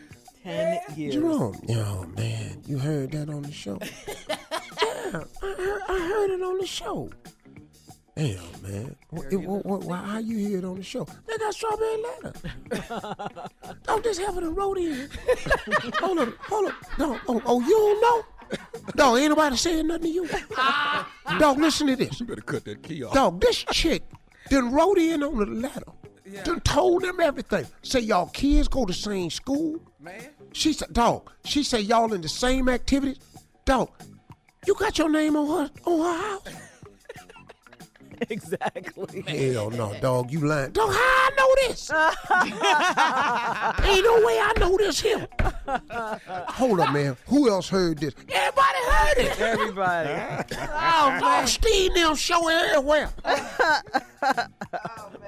Ten 0.43 0.81
years. 0.97 1.15
Jerome, 1.15 1.61
yo, 1.69 2.07
man, 2.17 2.63
you 2.67 2.79
heard 2.79 3.13
that 3.13 3.29
on 3.29 3.43
the 3.43 3.53
show? 3.53 3.79
yeah, 4.09 5.25
I 5.43 5.55
heard, 5.55 5.83
I 5.89 5.99
heard 5.99 6.31
it 6.31 6.43
on 6.43 6.59
the 6.59 6.67
show. 6.67 7.11
Damn, 8.17 8.37
man. 8.63 8.97
It, 9.31 9.37
what, 9.37 9.65
what, 9.65 9.85
why, 9.85 9.99
how 9.99 10.19
you 10.19 10.39
hear 10.39 10.59
it 10.59 10.65
on 10.65 10.77
the 10.77 10.83
show? 10.83 11.07
They 11.27 11.39
got 11.39 11.55
strawberry 11.55 12.03
letter. 12.03 12.33
Don't 13.85 14.03
just 14.03 14.21
have 14.21 14.37
it 14.37 14.43
in 14.43 14.55
wrote 14.57 14.77
in. 14.77 15.09
hold 15.95 16.19
up, 16.19 16.35
hold 16.39 16.69
up. 16.69 16.75
No, 16.99 17.21
oh, 17.29 17.43
oh, 17.47 17.61
you 17.61 17.71
don't 17.71 18.01
know? 18.03 18.59
Dog, 18.97 19.19
ain't 19.19 19.29
nobody 19.29 19.57
saying 19.57 19.87
nothing 19.87 20.03
to 20.03 20.09
you. 20.09 20.29
Dog, 21.39 21.59
listen 21.59 21.87
to 21.87 21.97
this. 21.97 22.19
You 22.19 22.27
better 22.27 22.41
cut 22.41 22.65
that 22.65 22.83
key 22.83 23.05
off. 23.05 23.15
Dog, 23.15 23.41
this 23.41 23.65
chick 23.71 24.03
then 24.51 24.73
wrote 24.73 24.99
in 24.99 25.23
on 25.23 25.39
the 25.39 25.47
letter. 26.29 26.53
Done 26.53 26.61
told 26.61 27.03
them 27.03 27.21
everything. 27.21 27.67
Say 27.83 28.01
y'all 28.01 28.27
kids 28.27 28.69
go 28.69 28.85
to 28.85 28.93
same 28.93 29.31
school. 29.31 29.81
Man. 30.01 30.21
She 30.53 30.73
said, 30.73 30.93
dog, 30.93 31.31
she 31.45 31.63
said 31.63 31.83
y'all 31.83 32.13
in 32.13 32.21
the 32.21 32.29
same 32.29 32.69
activities. 32.69 33.19
Dog, 33.65 33.91
you 34.67 34.75
got 34.75 34.99
your 34.99 35.11
name 35.11 35.37
on 35.37 35.47
her 35.47 35.71
on 35.85 35.99
her 36.01 36.29
house? 36.29 36.68
Exactly. 38.31 39.23
Hell 39.53 39.71
no, 39.71 39.95
dog, 40.01 40.31
you 40.31 40.41
lying. 40.47 40.73
Dog, 40.73 40.91
how 40.93 40.99
I 40.99 41.31
know 41.37 41.55
this? 41.67 41.91
Ain't 43.89 44.05
no 44.05 44.27
way 44.27 44.39
I 44.41 44.53
know 44.59 44.77
this 44.77 45.01
here. 45.01 45.27
Hold 46.49 46.81
up, 46.81 46.93
man. 46.93 47.17
Who 47.27 47.49
else 47.49 47.69
heard 47.69 47.99
this? 47.99 48.15
Everybody 48.29 48.79
heard 48.91 49.19
it. 49.19 49.41
Everybody. 49.41 50.11
Oh, 50.73 51.19
man. 51.21 51.47
Steve 51.47 51.93
now 51.95 52.15
show 52.15 52.49
everywhere. 52.49 53.11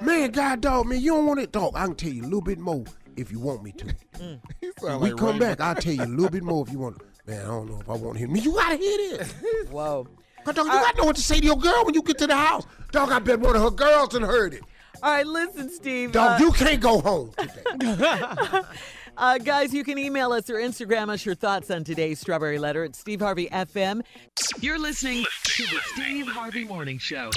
man, 0.00 0.30
God, 0.30 0.60
dog, 0.60 0.86
man, 0.86 1.00
you 1.00 1.12
don't 1.12 1.26
want 1.26 1.40
it, 1.40 1.52
dog. 1.52 1.72
I 1.74 1.86
can 1.86 1.94
tell 1.94 2.10
you 2.12 2.22
a 2.22 2.24
little 2.24 2.40
bit 2.40 2.58
more 2.58 2.84
if 3.16 3.30
you 3.30 3.38
want 3.38 3.62
me 3.62 3.72
to. 3.72 3.84
Mm. 3.86 4.40
You 4.60 4.72
When 4.80 4.90
sound 4.90 5.02
we 5.02 5.10
like 5.10 5.18
come 5.18 5.38
Raymond. 5.38 5.58
back, 5.58 5.60
I'll 5.60 5.74
tell 5.74 5.92
you 5.92 6.04
a 6.04 6.06
little 6.06 6.30
bit 6.30 6.42
more 6.42 6.64
if 6.66 6.72
you 6.72 6.78
want. 6.80 7.00
Man, 7.26 7.40
I 7.40 7.44
don't 7.46 7.68
know 7.70 7.80
if 7.80 7.88
I 7.88 7.92
want 7.94 8.14
to 8.14 8.18
hear 8.18 8.28
me. 8.28 8.40
You 8.40 8.52
gotta 8.54 8.76
hear 8.76 8.96
this. 9.18 9.32
Whoa. 9.70 10.06
Cause 10.44 10.54
dog, 10.54 10.66
you 10.66 10.72
gotta 10.72 10.96
know 10.98 11.04
what 11.04 11.16
to 11.16 11.22
say 11.22 11.38
to 11.40 11.44
your 11.44 11.56
girl 11.56 11.84
when 11.84 11.94
you 11.94 12.02
get 12.02 12.18
to 12.18 12.26
the 12.26 12.36
house. 12.36 12.66
Dog, 12.92 13.12
I 13.12 13.18
bet 13.18 13.40
one 13.40 13.56
of 13.56 13.62
her 13.62 13.70
girls 13.70 14.14
and 14.14 14.24
heard 14.24 14.54
it. 14.54 14.62
All 15.02 15.12
right, 15.12 15.26
listen, 15.26 15.70
Steve. 15.70 16.12
Dog, 16.12 16.40
uh, 16.40 16.44
you 16.44 16.52
can't 16.52 16.80
go 16.80 17.00
home 17.00 17.32
today. 17.38 18.60
Uh, 19.20 19.36
guys, 19.36 19.74
you 19.74 19.84
can 19.84 19.98
email 19.98 20.32
us 20.32 20.48
or 20.48 20.54
Instagram 20.54 21.10
us 21.10 21.26
your 21.26 21.34
thoughts 21.34 21.70
on 21.70 21.84
today's 21.84 22.18
Strawberry 22.18 22.58
Letter 22.58 22.84
at 22.84 22.96
Steve 22.96 23.20
Harvey 23.20 23.48
FM. 23.48 24.00
You're 24.60 24.78
listening 24.78 25.26
to 25.44 25.62
the 25.64 25.78
Steve 25.92 26.26
Harvey 26.26 26.64
Morning 26.64 26.96
Show. 26.96 27.30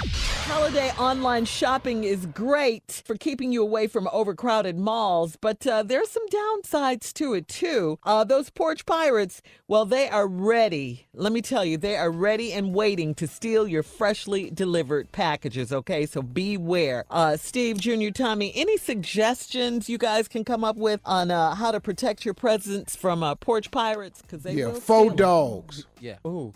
Holiday 0.45 0.91
online 0.91 1.43
shopping 1.43 2.05
is 2.05 2.25
great 2.27 3.03
for 3.05 3.17
keeping 3.17 3.51
you 3.51 3.61
away 3.61 3.87
from 3.87 4.07
overcrowded 4.13 4.77
malls, 4.77 5.35
but 5.35 5.67
uh, 5.67 5.83
there's 5.83 6.09
some 6.09 6.25
downsides 6.29 7.11
to 7.15 7.33
it 7.33 7.49
too. 7.49 7.99
Uh, 8.03 8.23
those 8.23 8.49
porch 8.49 8.85
pirates, 8.85 9.41
well, 9.67 9.83
they 9.83 10.07
are 10.07 10.27
ready. 10.27 11.07
Let 11.13 11.33
me 11.33 11.41
tell 11.41 11.65
you, 11.65 11.77
they 11.77 11.97
are 11.97 12.11
ready 12.11 12.53
and 12.53 12.73
waiting 12.73 13.13
to 13.15 13.27
steal 13.27 13.67
your 13.67 13.83
freshly 13.83 14.49
delivered 14.49 15.11
packages. 15.11 15.73
Okay, 15.73 16.05
so 16.05 16.21
beware. 16.21 17.03
Uh, 17.11 17.35
Steve, 17.35 17.77
Junior, 17.77 18.11
Tommy, 18.11 18.53
any 18.55 18.77
suggestions 18.77 19.89
you 19.89 19.97
guys 19.97 20.29
can 20.29 20.45
come 20.45 20.63
up 20.63 20.77
with 20.77 21.01
on 21.03 21.29
uh, 21.29 21.55
how 21.55 21.72
to 21.73 21.79
protect 21.81 22.25
your 22.25 22.33
presents 22.33 22.95
from 22.95 23.21
uh, 23.23 23.35
porch 23.35 23.69
pirates? 23.71 24.21
Because 24.21 24.43
they 24.43 24.53
yeah, 24.53 24.67
will 24.67 24.73
four 24.75 24.99
steal 25.01 25.11
'em. 25.11 25.15
dogs. 25.17 25.85
Yeah. 25.99 26.15
Ooh. 26.25 26.53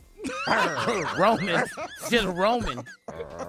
Roman. 1.17 1.63
Just 2.09 2.27
Roman. 2.27 2.83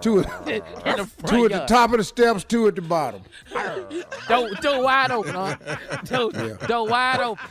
Two, 0.01 0.19
In 0.47 0.63
the 0.85 1.09
two 1.27 1.47
at 1.47 1.51
the 1.53 1.65
top 1.67 1.93
of 1.93 1.99
the 1.99 2.05
steps, 2.05 2.45
two 2.45 2.69
at 2.69 2.77
the 2.77 2.83
bottom. 2.83 3.23
Door, 4.29 4.51
door 4.61 4.83
wide 4.85 5.11
open, 5.11 5.35
huh? 5.35 5.57
Door, 6.05 6.33
door 6.69 6.87
wide 6.89 7.21
open. 7.21 7.45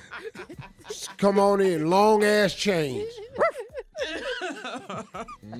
Come 1.17 1.39
on 1.39 1.59
in, 1.59 1.89
long 1.89 2.23
ass 2.23 2.53
chains. 2.53 3.11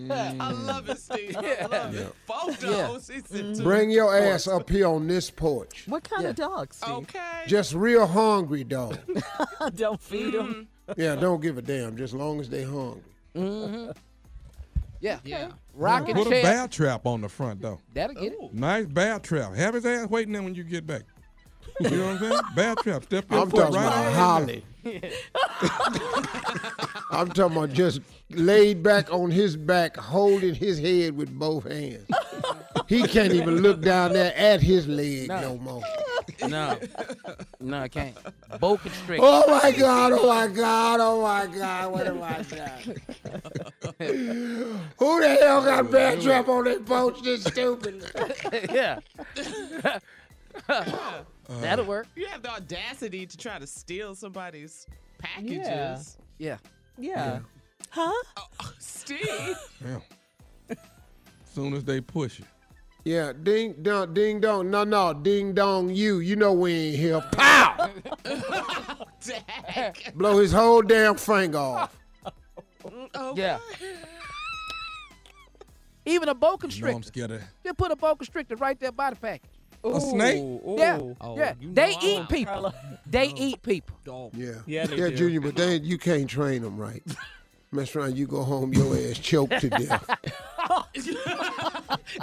I 0.09 0.51
love 0.51 0.89
it, 0.89 0.97
Steve. 0.99 1.35
I 1.37 1.65
love 1.65 1.95
it. 1.95 2.13
Photos. 2.25 3.07
He 3.07 3.21
said 3.21 3.55
two. 3.55 3.63
Bring 3.63 3.89
your 3.89 4.15
ass 4.15 4.47
up 4.47 4.69
here 4.69 4.87
on 4.87 5.07
this 5.07 5.29
porch. 5.29 5.83
What 5.87 6.03
kind 6.03 6.25
of 6.25 6.35
dog, 6.35 6.73
Steve? 6.73 6.89
Okay. 6.95 7.43
Just 7.47 7.73
real 7.73 8.05
hungry 8.05 8.63
dog. 8.63 8.97
Don't 9.75 10.01
feed 10.01 10.33
them. 10.33 10.67
Yeah, 10.95 11.15
don't 11.15 11.41
give 11.41 11.57
a 11.57 11.61
damn, 11.61 11.97
just 11.97 12.13
long 12.13 12.39
as 12.39 12.47
they 12.49 12.63
hungry. 12.63 13.01
Mm-hmm. 13.35 13.91
Yeah. 15.01 15.19
Yeah. 15.25 15.49
Rocking 15.73 16.15
Put 16.15 16.27
a 16.27 16.29
chair. 16.29 16.43
bear 16.43 16.67
trap 16.69 17.05
on 17.05 17.19
the 17.21 17.27
front 17.29 17.61
though. 17.61 17.79
That'll 17.93 18.15
get 18.15 18.33
it. 18.33 18.53
Nice 18.53 18.85
bear 18.85 19.19
trap. 19.19 19.53
Have 19.53 19.73
his 19.73 19.85
ass 19.85 20.09
waiting 20.09 20.31
there 20.33 20.41
when 20.43 20.55
you 20.55 20.63
get 20.63 20.87
back. 20.87 21.03
You 21.79 21.89
know 21.91 22.05
what 22.07 22.13
I'm 22.13 22.19
saying? 22.19 22.41
Bear 22.55 22.75
trap. 22.75 23.03
Step 23.03 23.31
your 23.31 23.39
I'm 23.41 23.49
foot 23.49 23.59
talking 23.59 23.75
right 23.75 23.85
about 23.85 24.13
Holly. 24.13 24.63
I'm 27.11 27.29
talking 27.29 27.57
about 27.57 27.73
just 27.73 28.01
laid 28.31 28.81
back 28.83 29.11
on 29.13 29.31
his 29.31 29.55
back, 29.55 29.95
holding 29.97 30.55
his 30.55 30.79
head 30.79 31.15
with 31.15 31.37
both 31.37 31.69
hands. 31.69 32.07
He 32.87 33.03
can't 33.03 33.33
even 33.33 33.61
look 33.61 33.81
down 33.81 34.13
there 34.13 34.33
at 34.35 34.61
his 34.61 34.87
leg 34.87 35.27
no, 35.27 35.41
No. 35.41 35.57
more. 35.57 35.83
No. 36.47 36.79
No, 37.59 37.79
I 37.79 37.87
can't. 37.87 38.15
Boa 38.59 38.77
constrictor. 38.77 39.25
Oh 39.25 39.61
my 39.61 39.71
God, 39.71 40.13
oh 40.13 40.27
my 40.27 40.47
God, 40.47 40.99
oh 41.01 41.21
my 41.21 41.47
God, 41.47 41.91
what 41.91 42.05
have 42.05 42.21
I 42.21 42.41
done? 42.43 42.95
Who 44.97 45.21
the 45.21 45.37
hell 45.41 45.63
got 45.63 45.91
bear 45.91 46.19
trap 46.21 46.47
on 46.47 46.63
their 46.65 46.79
porch 46.79 47.21
this 47.23 47.43
stupid? 47.43 48.03
yeah. 48.71 48.99
Uh, 51.49 51.59
That'll 51.61 51.85
work. 51.85 52.07
You 52.15 52.27
have 52.27 52.41
the 52.41 52.51
audacity 52.51 53.25
to 53.25 53.37
try 53.37 53.59
to 53.59 53.67
steal 53.67 54.15
somebody's 54.15 54.85
packages. 55.17 56.17
Yeah. 56.37 56.57
Yeah. 56.97 57.15
yeah. 57.15 57.39
Huh? 57.89 58.11
Oh, 58.37 58.47
oh, 58.59 58.73
Steve. 58.79 59.19
Yeah. 59.85 59.99
Soon 61.53 61.73
as 61.73 61.83
they 61.83 62.01
push 62.01 62.39
it. 62.39 62.45
Yeah, 63.03 63.31
ding 63.31 63.75
dong, 63.81 64.13
ding 64.13 64.41
dong. 64.41 64.69
No, 64.69 64.83
no, 64.83 65.13
ding 65.13 65.53
dong. 65.53 65.89
You, 65.89 66.19
you 66.19 66.35
know 66.35 66.51
we 66.51 66.73
ain't 66.73 66.97
here. 66.97 67.21
Pow! 67.31 67.89
Dak. 69.25 70.13
Blow 70.13 70.39
his 70.39 70.51
whole 70.51 70.81
damn 70.81 71.15
finger 71.15 71.57
off. 71.57 71.97
Okay. 72.85 73.41
Yeah. 73.41 73.59
Even 76.05 76.29
a 76.29 76.35
boa 76.35 76.57
You 76.69 76.81
know 76.85 76.95
I'm 76.95 77.03
scared 77.03 77.31
of 77.31 77.41
Just 77.63 77.77
put 77.77 77.91
a 77.91 77.95
boa 77.95 78.15
constrictor 78.15 78.55
right 78.55 78.79
there 78.79 78.91
by 78.91 79.09
the 79.09 79.15
package. 79.15 79.49
A 79.83 80.01
snake. 80.01 80.61
Yeah. 80.65 80.99
Oh, 81.21 81.37
yeah. 81.37 81.53
you 81.59 81.73
They 81.73 81.95
I 81.95 81.99
eat 82.01 82.17
want 82.17 82.29
people. 82.29 82.73
They 83.05 83.27
eat 83.27 83.61
people. 83.61 84.31
Yeah, 84.35 84.53
Yeah, 84.65 84.85
yeah, 84.89 85.09
do. 85.09 85.15
Junior, 85.15 85.41
but 85.41 85.55
they, 85.55 85.77
you 85.77 85.97
can't 85.97 86.29
train 86.29 86.61
them 86.61 86.77
right. 86.77 87.03
Mess 87.71 87.95
around, 87.95 88.15
you 88.15 88.27
go 88.27 88.43
home, 88.43 88.73
your 88.73 88.95
ass 88.95 89.19
choked 89.19 89.59
to 89.59 89.69
death. 89.69 90.09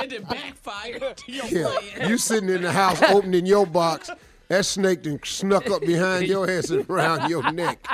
and 0.01 0.11
then 0.11 0.23
backfired 0.25 1.17
to 1.19 1.33
your 1.33 1.47
Yeah, 1.47 1.79
plan. 1.79 2.09
you 2.09 2.17
sitting 2.17 2.49
in 2.49 2.63
the 2.63 2.73
house 2.73 3.03
opening 3.03 3.45
your 3.45 3.67
box. 3.67 4.11
That 4.49 4.65
snake 4.65 5.03
done 5.03 5.21
snuck 5.25 5.71
up 5.71 5.83
behind 5.83 6.29
your 6.29 6.49
ass 6.51 6.71
and 6.71 6.89
around 6.89 7.29
your 7.29 7.51
neck. 7.53 7.87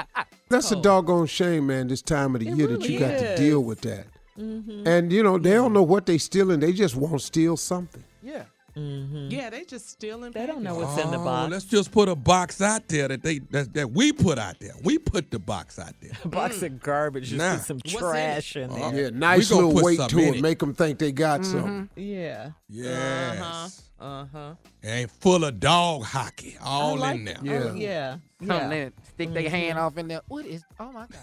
That's 0.49 0.71
a 0.73 0.77
oh. 0.77 0.83
doggone 0.83 1.27
shame, 1.27 1.67
man. 1.69 1.89
This 1.89 2.03
time 2.03 2.35
of 2.35 2.41
the 2.41 2.51
year 2.51 2.67
that 2.69 2.89
you 2.89 2.99
got 2.99 3.19
to 3.19 3.37
deal 3.37 3.63
with 3.63 3.81
that. 3.83 4.07
Mm-hmm. 4.39 4.87
And 4.87 5.13
you 5.13 5.23
know 5.23 5.39
they 5.39 5.53
don't 5.53 5.73
know 5.73 5.83
what 5.83 6.07
they 6.07 6.19
stealing. 6.19 6.61
They 6.61 6.73
just 6.73 6.97
want 6.97 7.13
to 7.15 7.19
steal 7.19 7.57
something. 7.57 8.03
Yeah. 8.23 8.45
Yeah, 8.75 9.51
they 9.51 9.65
just 9.65 9.89
stealing. 9.89 10.33
They 10.33 10.47
don't 10.47 10.63
know 10.63 10.75
packages. 10.77 10.95
what's 10.97 11.05
in 11.05 11.11
the 11.13 11.19
Oh, 11.19 11.25
box. 11.25 11.51
Let's 11.53 11.65
just 11.65 11.91
put 11.93 12.09
a 12.09 12.15
box 12.17 12.61
out 12.61 12.89
there 12.89 13.09
that 13.09 13.23
they 13.23 13.39
that, 13.51 13.75
that 13.75 13.91
we 13.93 14.13
put 14.13 14.39
out 14.39 14.59
there. 14.61 14.73
We 14.83 14.99
put 14.99 15.31
the 15.31 15.39
box 15.39 15.79
out 15.79 15.95
there. 16.01 16.13
A 16.25 16.29
box 16.41 16.63
of 16.63 16.81
garbage, 16.81 17.31
just 17.31 17.39
Nah. 17.39 17.55
with 17.55 17.65
some 17.67 17.77
What's 17.79 17.93
in 17.95 17.99
trash 18.01 18.57
it? 18.57 18.63
in 18.63 18.71
there. 18.75 18.85
Oh. 18.85 18.91
Yeah, 18.93 19.11
nice 19.13 19.51
little 19.51 19.73
weight 19.75 20.01
to 20.09 20.19
it. 20.19 20.37
it. 20.37 20.43
Make 20.43 20.59
them 20.61 20.75
think 20.75 20.99
they 20.99 21.13
got 21.13 21.41
Mm-hmm. 21.41 21.51
something. 21.61 21.91
Yeah. 21.97 22.51
Yes. 22.69 23.39
Uh-huh. 23.41 23.69
Uh-huh. 24.01 24.55
And 24.83 25.11
full 25.11 25.45
of 25.45 25.61
dog 25.61 26.05
hockey 26.05 26.57
all 26.65 26.97
like 26.97 27.17
in 27.17 27.25
there. 27.27 27.35
it. 27.35 27.43
Yeah. 27.45 27.61
Oh, 27.71 27.75
yeah. 27.75 28.17
Come 28.39 28.49
Yeah. 28.49 28.69
there, 28.69 28.93
stick 29.13 29.35
their 29.35 29.51
hand 29.51 29.79
off 29.79 29.99
in 29.99 30.09
there. 30.09 30.23
What 30.29 30.47
is? 30.47 30.63
Oh 30.79 30.91
my 30.91 31.07
God! 31.07 31.21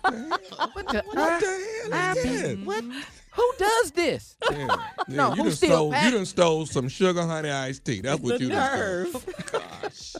what 0.72 0.88
the? 0.88 1.02
hell? 1.02 1.02
What 1.12 1.40
the 1.40 1.92
hell 1.92 2.16
is 2.16 2.22
this? 2.22 2.58
What? 2.64 2.84
Who 3.36 3.52
does 3.58 3.90
this? 3.92 4.36
Yeah, 4.50 4.66
yeah, 4.68 4.76
No, 5.08 5.28
you 5.30 5.36
who 5.36 5.42
done 5.44 5.52
still 5.52 5.92
stole 5.92 6.04
you 6.04 6.10
done 6.10 6.26
stole 6.26 6.66
some 6.66 6.88
sugar 6.88 7.22
honey 7.22 7.50
iced 7.50 7.84
tea. 7.84 8.00
That's 8.00 8.20
what 8.20 8.38
the 8.38 8.44
you 8.44 8.50
done 8.50 8.78
nerve. 8.78 9.08
stole. 9.08 9.60
Gosh. 9.60 10.14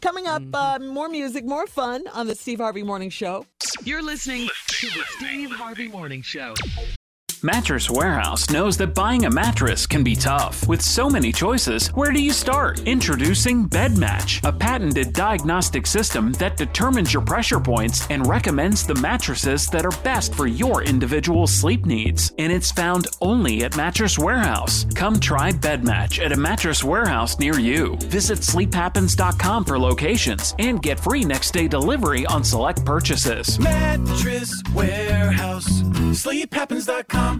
Coming 0.00 0.26
up, 0.26 0.42
uh, 0.52 0.78
more 0.80 1.08
music, 1.08 1.44
more 1.46 1.66
fun 1.66 2.04
on 2.12 2.26
the 2.26 2.34
Steve 2.34 2.58
Harvey 2.58 2.82
Morning 2.82 3.08
Show. 3.10 3.46
You're 3.84 4.02
listening 4.02 4.48
to 4.68 4.86
the 4.88 5.02
Steve 5.16 5.50
Harvey 5.50 5.88
Morning 5.88 6.20
Show. 6.20 6.54
Mattress 7.44 7.90
Warehouse 7.90 8.48
knows 8.48 8.78
that 8.78 8.94
buying 8.94 9.26
a 9.26 9.30
mattress 9.30 9.86
can 9.86 10.02
be 10.02 10.16
tough. 10.16 10.66
With 10.66 10.80
so 10.80 11.10
many 11.10 11.30
choices, 11.30 11.88
where 11.88 12.10
do 12.10 12.18
you 12.18 12.32
start? 12.32 12.80
Introducing 12.86 13.68
BedMatch, 13.68 14.42
a 14.48 14.50
patented 14.50 15.12
diagnostic 15.12 15.86
system 15.86 16.32
that 16.40 16.56
determines 16.56 17.12
your 17.12 17.20
pressure 17.20 17.60
points 17.60 18.08
and 18.08 18.26
recommends 18.26 18.86
the 18.86 18.94
mattresses 18.94 19.66
that 19.66 19.84
are 19.84 20.02
best 20.02 20.34
for 20.34 20.46
your 20.46 20.84
individual 20.84 21.46
sleep 21.46 21.84
needs. 21.84 22.32
And 22.38 22.50
it's 22.50 22.72
found 22.72 23.08
only 23.20 23.62
at 23.64 23.76
Mattress 23.76 24.18
Warehouse. 24.18 24.86
Come 24.94 25.20
try 25.20 25.52
BedMatch 25.52 26.24
at 26.24 26.32
a 26.32 26.36
mattress 26.36 26.82
warehouse 26.82 27.38
near 27.38 27.58
you. 27.60 27.96
Visit 28.04 28.38
sleephappens.com 28.38 29.66
for 29.66 29.78
locations 29.78 30.54
and 30.58 30.82
get 30.82 30.98
free 30.98 31.26
next 31.26 31.50
day 31.50 31.68
delivery 31.68 32.24
on 32.24 32.42
select 32.42 32.86
purchases. 32.86 33.58
Mattress 33.58 34.62
Warehouse. 34.74 35.82
SleepHappens.com. 36.14 37.33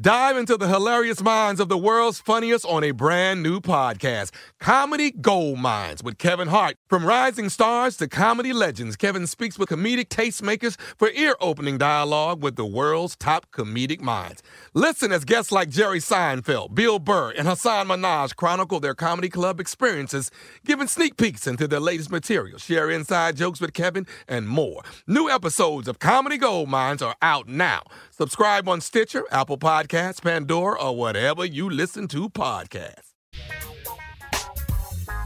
Dive 0.00 0.36
into 0.36 0.56
the 0.56 0.68
hilarious 0.68 1.20
minds 1.20 1.58
of 1.60 1.68
the 1.68 1.76
world's 1.76 2.20
funniest 2.20 2.64
on 2.66 2.84
a 2.84 2.92
brand 2.92 3.42
new 3.42 3.58
podcast, 3.58 4.30
Comedy 4.60 5.10
Gold 5.10 5.58
Mines 5.58 6.04
with 6.04 6.18
Kevin 6.18 6.46
Hart. 6.46 6.76
From 6.88 7.04
rising 7.04 7.48
stars 7.48 7.96
to 7.96 8.06
comedy 8.06 8.52
legends, 8.52 8.94
Kevin 8.94 9.26
speaks 9.26 9.58
with 9.58 9.70
comedic 9.70 10.08
tastemakers 10.08 10.78
for 10.96 11.10
ear-opening 11.10 11.78
dialogue 11.78 12.44
with 12.44 12.54
the 12.54 12.64
world's 12.64 13.16
top 13.16 13.50
comedic 13.50 14.00
minds. 14.00 14.40
Listen 14.78 15.10
as 15.10 15.24
guests 15.24 15.50
like 15.50 15.70
Jerry 15.70 15.98
Seinfeld, 15.98 16.72
Bill 16.72 17.00
Burr, 17.00 17.32
and 17.36 17.48
Hasan 17.48 17.88
Minhaj 17.88 18.36
chronicle 18.36 18.78
their 18.78 18.94
comedy 18.94 19.28
club 19.28 19.58
experiences, 19.58 20.30
giving 20.64 20.86
sneak 20.86 21.16
peeks 21.16 21.48
into 21.48 21.66
their 21.66 21.80
latest 21.80 22.12
material, 22.12 22.60
share 22.60 22.88
inside 22.88 23.34
jokes 23.34 23.60
with 23.60 23.72
Kevin, 23.72 24.06
and 24.28 24.46
more. 24.48 24.82
New 25.04 25.28
episodes 25.28 25.88
of 25.88 25.98
Comedy 25.98 26.38
Gold 26.38 26.68
Mines 26.68 27.02
are 27.02 27.16
out 27.22 27.48
now. 27.48 27.82
Subscribe 28.12 28.68
on 28.68 28.80
Stitcher, 28.80 29.24
Apple 29.32 29.58
Podcasts, 29.58 30.22
Pandora, 30.22 30.80
or 30.80 30.94
whatever 30.94 31.44
you 31.44 31.68
listen 31.68 32.06
to 32.06 32.30
podcasts. 32.30 33.14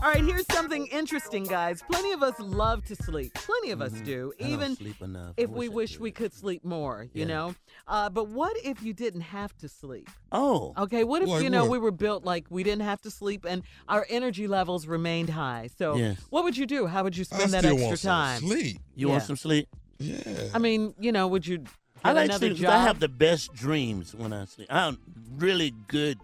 All 0.03 0.09
right, 0.11 0.25
here's 0.25 0.47
something 0.51 0.89
interesting, 0.89 1.45
guys. 1.45 1.81
Plenty 1.89 2.11
of 2.11 2.25
us 2.25 2.35
love 2.41 2.85
to 2.87 2.97
sleep. 2.97 3.33
Plenty 3.35 3.71
of 3.71 3.81
us 3.81 3.93
do, 4.01 4.33
Mm-hmm. 4.37 4.45
I 4.45 4.49
don't 4.49 4.53
even 4.63 4.77
sleep 4.77 5.01
enough. 5.01 5.35
if 5.37 5.49
I 5.49 5.53
we 5.53 5.69
wish 5.69 5.73
I 5.73 5.75
wish 5.77 5.91
did. 5.93 6.01
we 6.01 6.11
could 6.11 6.33
sleep 6.33 6.65
more, 6.65 7.07
you 7.15 7.21
Yeah. 7.21 7.27
know? 7.27 7.55
Uh, 7.87 8.11
but 8.11 8.27
what 8.27 8.57
if 8.65 8.83
you 8.83 8.93
didn't 8.95 9.21
have 9.21 9.57
to 9.59 9.69
sleep? 9.69 10.11
Oh. 10.33 10.75
Okay, 10.77 11.05
what 11.05 11.23
if, 11.23 11.29
Like 11.29 11.45
you 11.45 11.51
know, 11.51 11.63
what? 11.63 11.71
we 11.71 11.79
were 11.79 11.93
built 11.93 12.25
like 12.25 12.47
we 12.51 12.65
didn't 12.65 12.83
have 12.83 13.01
to 13.03 13.13
sleep 13.13 13.47
and 13.49 13.63
our 13.89 14.05
energy 14.11 14.49
levels 14.49 14.89
remained 14.89 15.31
high? 15.31 15.69
So, 15.79 15.95
Yes. 15.97 16.19
what 16.31 16.43
would 16.43 16.57
you 16.57 16.67
do? 16.67 16.89
How 16.89 17.05
would 17.05 17.17
you 17.17 17.25
I 17.31 17.37
spend 17.37 17.53
that 17.53 17.61
still 17.61 17.75
extra 17.75 17.87
want 17.87 17.99
some 18.01 18.11
time? 18.11 18.41
sleep. 18.41 18.79
You 18.97 19.09
want 19.09 19.23
some 19.23 19.37
sleep? 19.37 19.69
Yeah. 20.01 20.49
I 20.53 20.59
mean, 20.59 20.95
you 20.99 21.13
know, 21.13 21.29
would 21.29 21.47
you 21.47 21.63
I 22.03 22.11
like 22.13 22.25
another 22.25 22.49
sleep 22.49 22.57
'cause? 22.67 22.75
I 22.75 22.79
have 22.83 22.99
the 22.99 23.09
best 23.09 23.53
dreams 23.55 24.17
when 24.17 24.33
I 24.33 24.47
sleep. 24.47 24.67
I 24.69 24.87
have 24.87 24.99
really 25.37 25.73
good, 25.87 26.19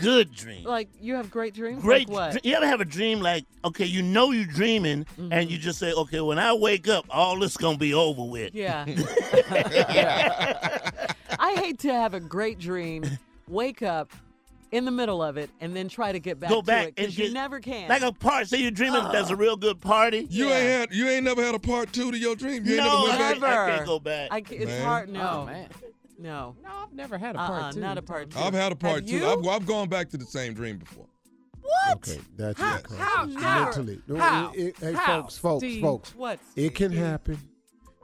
good 0.00 0.32
dreams. 0.34 0.66
like, 0.66 0.88
you 1.00 1.14
have 1.14 1.30
great 1.30 1.54
dreams? 1.54 1.82
Great. 1.82 2.08
Like 2.08 2.14
what? 2.16 2.30
dr- 2.32 2.44
You 2.46 2.54
ever 2.54 2.66
have 2.66 2.80
a 2.80 2.84
dream 2.84 3.20
like, 3.20 3.44
okay, 3.64 3.84
you 3.84 4.02
know 4.02 4.30
you're 4.32 4.44
dreaming, 4.46 5.06
and 5.16 5.30
Mm-hmm. 5.32 5.50
you 5.50 5.58
just 5.58 5.78
say, 5.78 5.92
okay, 5.92 6.20
when 6.20 6.38
I 6.38 6.52
wake 6.54 6.88
up, 6.88 7.04
all 7.10 7.38
this 7.38 7.56
gonna 7.56 7.78
be 7.78 7.94
over 7.94 8.24
with. 8.24 8.54
Yeah. 8.54 8.84
I 11.38 11.54
hate 11.56 11.78
to 11.80 11.92
have 11.92 12.14
a 12.14 12.20
great 12.20 12.58
dream, 12.58 13.04
wake 13.48 13.82
up 13.82 14.10
in 14.70 14.84
the 14.84 14.90
middle 14.90 15.22
of 15.22 15.36
it, 15.36 15.50
and 15.60 15.74
then 15.76 15.88
try 15.88 16.12
to 16.12 16.18
get 16.20 16.40
back 16.40 16.50
Go 16.50 16.60
to 16.60 16.66
back 16.66 16.94
because 16.94 17.18
and 17.18 17.28
you 17.28 17.32
never 17.32 17.60
can. 17.60 17.88
Like 17.88 18.02
a 18.02 18.12
party. 18.12 18.46
Say 18.46 18.58
you're 18.62 18.70
dreaming 18.70 19.02
there's 19.12 19.30
a 19.30 19.36
real 19.36 19.56
good 19.56 19.80
party. 19.80 20.26
You 20.30 20.46
ain't 20.48 20.90
had 20.90 20.94
you 20.94 21.08
ain't 21.08 21.24
never 21.24 21.42
had 21.44 21.54
a 21.54 21.58
part 21.58 21.92
two 21.92 22.10
to 22.10 22.18
your 22.18 22.36
dream. 22.36 22.64
You 22.64 22.76
ain't 22.76 22.84
No, 22.84 23.06
never 23.06 23.18
went 23.18 23.18
back. 23.18 23.40
never. 23.40 23.46
I 23.72 23.76
can't 23.76 23.86
go 23.86 23.98
back. 23.98 24.28
I 24.30 24.40
ca- 24.40 24.56
it's 24.56 24.66
Man. 24.66 24.84
hard. 24.84 25.08
No, 25.10 25.40
Oh, 25.42 25.46
man. 25.46 25.68
No, 26.22 26.56
No, 26.62 26.70
I've 26.70 26.92
never 26.92 27.18
had 27.18 27.36
a 27.36 27.40
uh-uh, 27.40 27.48
part 27.48 27.74
two. 27.74 27.80
not 27.80 27.98
a 27.98 28.02
part 28.02 28.30
two. 28.30 28.38
I've 28.38 28.54
had 28.54 28.72
a 28.72 28.76
part 28.76 28.96
Have 29.00 29.06
two. 29.06 29.16
you? 29.18 29.26
I've, 29.26 29.46
I've 29.46 29.66
gone 29.66 29.88
back 29.88 30.08
to 30.10 30.16
the 30.16 30.24
same 30.24 30.54
dream 30.54 30.78
before. 30.78 31.06
What? 31.60 31.96
Okay, 32.08 32.20
that's 32.36 32.60
How- 32.60 32.78
okay. 32.78 32.94
how- 32.96 33.28
how? 33.38 33.64
mentally. 33.64 34.00
No, 34.06 34.16
How? 34.16 34.52
it- 34.54 34.58
it- 34.60 34.76
hey, 34.78 34.92
How? 34.94 35.22
folks, 35.22 35.38
folks, 35.38 35.60
Steve, 35.64 35.82
folks. 35.82 36.14
What? 36.14 36.38
It 36.56 36.74
can 36.74 36.90
Steve? 36.90 37.00
happen. 37.02 37.38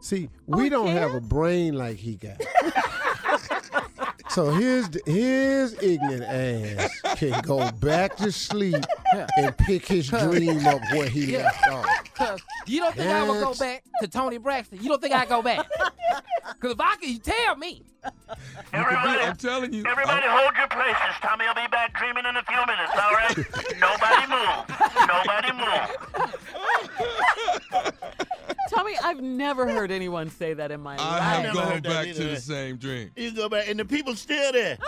See, 0.00 0.28
we 0.46 0.66
it 0.66 0.70
don't 0.70 0.88
have 0.88 1.14
a 1.14 1.20
brain 1.20 1.74
like 1.74 1.96
he 1.96 2.14
got. 2.16 2.40
so 4.30 4.50
his 4.50 4.88
his 5.06 5.74
ignorant 5.82 6.22
ass 6.24 6.90
can 7.16 7.40
go 7.42 7.70
back 7.72 8.16
to 8.16 8.30
sleep 8.32 8.84
and 9.36 9.56
pick 9.58 9.86
his 9.86 10.08
dream 10.08 10.66
up 10.66 10.80
where 10.92 11.08
he 11.08 11.32
Yeah. 11.32 11.44
left 11.44 11.68
off. 11.68 11.86
Cause 12.14 12.40
you 12.66 12.80
don't 12.80 12.94
think 12.96 13.10
I 13.10 13.22
would 13.28 13.40
go 13.40 13.54
back 13.54 13.82
to 14.00 14.08
Toni 14.08 14.38
Braxton? 14.38 14.78
You 14.82 14.88
don't 14.88 15.00
think 15.00 15.14
I 15.14 15.24
go 15.26 15.40
back? 15.42 15.66
Cause 16.60 16.72
if 16.72 16.80
I 16.80 16.96
could, 16.96 17.08
you 17.08 17.18
tell 17.18 17.56
me. 17.56 17.82
Everybody, 18.72 19.20
I'm 19.22 19.36
telling 19.36 19.72
you. 19.72 19.84
everybody 19.86 20.26
hold 20.26 20.56
your 20.56 20.68
places. 20.68 21.16
Tommy 21.20 21.46
will 21.46 21.54
be 21.54 21.66
back 21.70 21.92
dreaming 21.98 22.24
in 22.26 22.36
a 22.36 22.42
few 22.44 22.56
minutes, 22.66 22.92
all 22.94 23.12
right? 23.12 23.36
Nobody 23.80 24.26
move. 24.32 24.64
Nobody 25.08 25.52
move. 25.52 25.88
Tommy, 28.68 28.92
I've 29.02 29.20
never 29.20 29.66
heard 29.68 29.90
anyone 29.90 30.30
say 30.30 30.54
that 30.54 30.70
in 30.70 30.80
my 30.80 30.96
I 30.96 30.96
life. 30.96 31.22
have 31.22 31.42
never 31.42 31.54
gone 31.56 31.72
heard 31.72 31.82
that 31.84 31.88
back 31.88 32.04
to 32.04 32.10
either. 32.10 32.28
the 32.34 32.40
same 32.40 32.76
dream. 32.76 33.10
You 33.16 33.32
go 33.32 33.48
back, 33.48 33.68
and 33.68 33.78
the 33.80 33.84
people 33.84 34.14
still 34.14 34.52
there. 34.52 34.78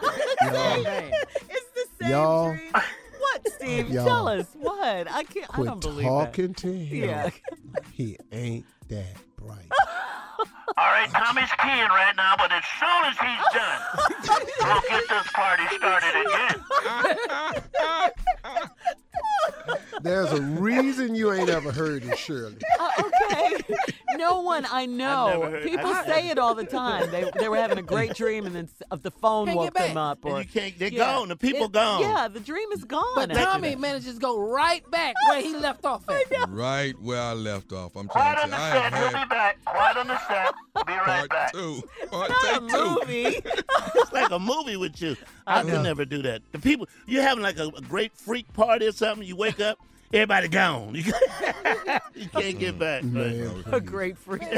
Y'all, 0.42 0.82
Man. 0.82 1.12
It's 1.48 1.70
the 1.74 1.86
same 2.00 2.10
Y'all- 2.10 2.52
dream. 2.52 2.72
What, 3.18 3.48
Steve? 3.52 3.90
Y'all. 3.90 4.04
Tell 4.06 4.28
us. 4.28 4.46
What? 4.54 5.10
I 5.10 5.22
can't. 5.24 5.46
I 5.50 5.54
quit 5.54 5.66
don't 5.68 5.80
believe 5.80 6.06
talking 6.06 6.54
to 6.54 6.72
him. 6.72 7.08
Yeah. 7.08 7.30
He 7.92 8.16
ain't 8.32 8.64
that 8.88 9.16
bright. 9.36 9.70
All 10.78 10.90
right, 10.92 11.08
Tommy's 11.10 11.48
keying 11.62 11.88
right 11.88 12.14
now, 12.16 12.34
but 12.36 12.52
as 12.52 12.62
soon 12.78 13.04
as 13.06 13.16
he's 13.18 13.44
done, 13.54 13.80
we'll 14.60 14.82
get 14.90 15.08
this 15.08 15.26
party 15.32 15.62
started 15.76 16.14
again. 16.26 16.62
There's 20.02 20.30
a 20.32 20.40
reason 20.42 21.14
you 21.14 21.32
ain't 21.32 21.48
ever 21.48 21.72
heard 21.72 22.04
it, 22.04 22.18
Shirley. 22.18 22.56
Uh, 22.78 22.90
okay. 23.32 23.58
No 24.16 24.40
one 24.40 24.66
I 24.70 24.86
know. 24.86 25.42
heard- 25.50 25.62
People 25.64 25.86
I- 25.92 26.04
say 26.06 26.28
it 26.28 26.38
all 26.38 26.54
the 26.54 26.64
time. 26.64 27.10
They 27.10 27.30
they 27.38 27.48
were 27.48 27.56
having 27.56 27.78
a 27.78 27.82
great 27.82 28.14
dream 28.14 28.46
and 28.46 28.54
then 28.54 28.64
s- 28.64 28.82
of 28.90 29.02
the 29.02 29.10
phone 29.10 29.52
woke 29.54 29.74
them 29.74 29.94
back. 29.94 29.96
up. 29.96 30.24
And 30.24 30.34
Or 30.34 30.40
you 30.40 30.46
can't. 30.48 30.78
They're 30.78 30.88
Yeah. 30.88 30.98
gone. 31.16 31.28
The 31.28 31.36
people 31.36 31.66
It- 31.66 31.72
gone. 31.72 32.00
Yeah, 32.00 32.28
the 32.28 32.40
dream 32.40 32.70
is 32.72 32.84
gone. 32.84 33.04
But 33.14 33.32
Tommy 33.32 33.74
manages 33.76 34.14
to 34.14 34.20
go 34.20 34.38
right 34.38 34.88
back 34.90 35.14
where 35.28 35.40
he 35.42 35.54
left 35.56 35.84
off 35.84 36.04
at. 36.08 36.48
Right 36.48 36.94
where 37.00 37.20
I 37.20 37.32
left 37.32 37.72
off. 37.72 37.96
I'm 37.96 38.08
trying 38.08 38.36
on 38.38 38.44
to 38.44 38.50
the 38.50 38.56
say 38.56 38.62
I 38.62 38.70
set. 38.72 38.92
have 38.92 39.12
We'll 39.12 39.22
be 39.22 39.28
back. 39.28 39.64
Quiet 39.64 39.96
on 39.96 40.06
the 40.08 40.18
set. 40.28 40.54
Be 40.86 40.92
right 40.92 41.04
part 41.06 41.30
back. 41.30 41.52
two. 41.52 41.82
Part 42.10 42.30
Not 42.30 42.62
a 42.62 42.66
two. 42.68 42.98
movie. 43.00 43.42
It's 43.96 44.12
like 44.12 44.30
a 44.30 44.38
movie 44.38 44.76
with 44.76 45.00
you. 45.02 45.16
I 45.46 45.62
could 45.62 45.82
never 45.82 46.04
do 46.04 46.22
that. 46.22 46.42
The 46.52 46.58
people, 46.58 46.86
you're 47.06 47.22
having 47.22 47.42
like 47.42 47.58
a, 47.58 47.68
a 47.68 47.80
great 47.82 48.12
freak 48.16 48.50
party 48.52 48.86
or 48.86 48.92
something. 48.92 49.26
You 49.26 49.36
wake 49.36 49.60
up, 49.60 49.78
everybody 50.12 50.48
gone. 50.48 50.94
You 52.14 52.28
can't, 52.30 52.58
get 52.58 52.78
back. 52.78 53.02
Mm-hmm. 53.02 53.14
Man, 53.14 53.64
a 53.74 53.80
great 53.80 54.16
freak. 54.16 54.42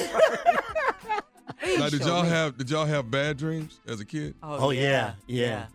Now, 1.77 1.89
did 1.89 2.01
y'all 2.03 2.23
have 2.23 2.57
did 2.57 2.71
y'all 2.71 2.85
have 2.87 3.11
bad 3.11 3.37
dreams 3.37 3.81
as 3.87 3.99
a 4.01 4.05
kid? 4.05 4.35
Oh, 4.43 4.67
oh 4.67 4.71
yeah, 4.71 5.15
yeah. 5.27 5.67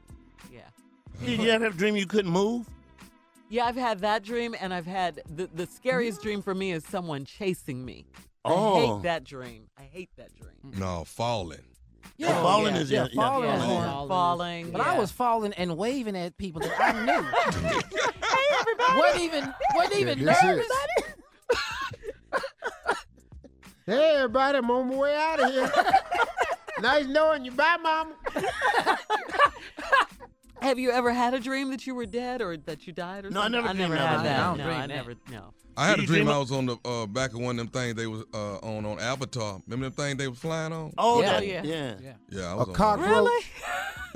yeah. 0.52 0.62
Did 1.26 1.42
you 1.42 1.50
ever 1.50 1.66
have 1.66 1.76
a 1.76 1.78
dream 1.78 1.96
you 1.98 2.06
couldn't 2.08 2.32
move? 2.32 2.68
Yeah, 3.50 3.66
I've 3.66 3.76
had 3.76 4.00
that 4.00 4.24
dream, 4.24 4.56
and 4.60 4.74
I've 4.74 4.86
had 4.86 5.22
the, 5.36 5.50
the 5.54 5.66
scariest 5.68 6.22
dream 6.22 6.42
for 6.42 6.56
me 6.56 6.72
is 6.72 6.86
someone 6.86 7.26
chasing 7.26 7.84
me. 7.84 8.06
I 8.46 8.50
Oh. 8.52 8.96
hate 8.96 9.04
that 9.04 9.24
dream. 9.26 9.66
I 9.78 9.84
hate 9.84 10.10
that 10.18 10.30
dream. 10.36 10.80
No, 10.80 11.04
falling. 11.06 11.60
Yeah, 12.18 12.42
falling 12.42 12.76
yeah, 12.76 12.82
is- 12.82 12.92
yeah, 12.92 13.08
yeah, 13.12 13.16
falling 13.16 13.50
yeah. 13.50 13.56
is 13.64 13.68
Yeah. 13.70 14.08
Falling, 14.08 14.72
But. 14.72 14.82
I 14.82 14.98
was 15.00 15.12
falling 15.12 15.54
and 15.54 15.76
waving 15.78 16.16
at 16.16 16.38
people 16.38 16.62
that 16.62 16.80
I 16.80 16.92
knew. 17.06 17.22
hey 18.22 18.60
everybody! 18.60 19.00
wasn't 19.00 19.24
even 19.24 19.54
wasn't 19.76 19.96
even 20.00 20.24
nervous. 20.26 20.68
Hey, 23.86 24.16
everybody, 24.16 24.58
I'm 24.60 24.72
on 24.72 24.90
my 24.90 24.96
way 24.96 25.16
out 25.16 25.40
of 25.42 25.52
here. 25.52 25.72
nice 26.82 27.06
knowing 27.06 27.44
you. 27.44 27.52
Bye, 27.52 27.76
mama. 27.82 28.14
Have 30.62 30.80
you 30.80 30.92
ever 30.92 31.12
had 31.12 31.34
a 31.34 31.40
dream 31.42 31.70
that 31.72 31.86
you 31.86 31.94
were 31.94 32.06
dead 32.06 32.42
or 32.42 32.56
that 32.56 32.88
you 32.88 32.94
died 32.94 33.26
or 33.26 33.30
No, 33.30 33.42
I 33.42 33.44
something? 33.44 33.62
never 33.62 33.68
I 33.68 33.74
never 33.74 33.96
dreamed 33.96 34.08
had 34.08 34.18
of 34.20 34.24
that. 34.24 34.40
I 34.40 34.44
don't 34.46 34.58
no, 34.60 34.64
dream 34.64 34.78
I 34.78 34.82
that. 34.88 34.96
never. 34.96 35.14
No. 35.30 35.54
I 35.78 35.88
had 35.88 36.00
a 36.00 36.06
dream 36.06 36.26
dream 36.26 36.30
I 36.30 36.38
was 36.38 36.52
on 36.52 36.66
the 36.68 36.78
uh, 36.86 37.06
back 37.08 37.34
of 37.34 37.40
one 37.40 37.52
of 37.52 37.58
them 37.58 37.68
things 37.68 37.96
they 37.96 38.08
was 38.08 38.24
uh, 38.34 38.58
on 38.58 38.86
on 38.86 39.00
Avatar. 39.00 39.62
Remember 39.68 39.90
them 39.90 39.94
thing 39.94 40.18
they 40.18 40.28
was 40.28 40.40
flying 40.40 40.72
on? 40.74 40.94
Oh, 40.98 41.22
Yeah, 41.22 41.40
yeah. 41.42 41.64
yeah. 41.64 41.94
Yeah. 42.02 42.14
Yeah, 42.30 42.44
I 42.50 42.52
A 42.54 42.58
was 42.58 42.68
on 42.70 42.74
cockroach. 42.76 43.10
Really? 43.10 43.46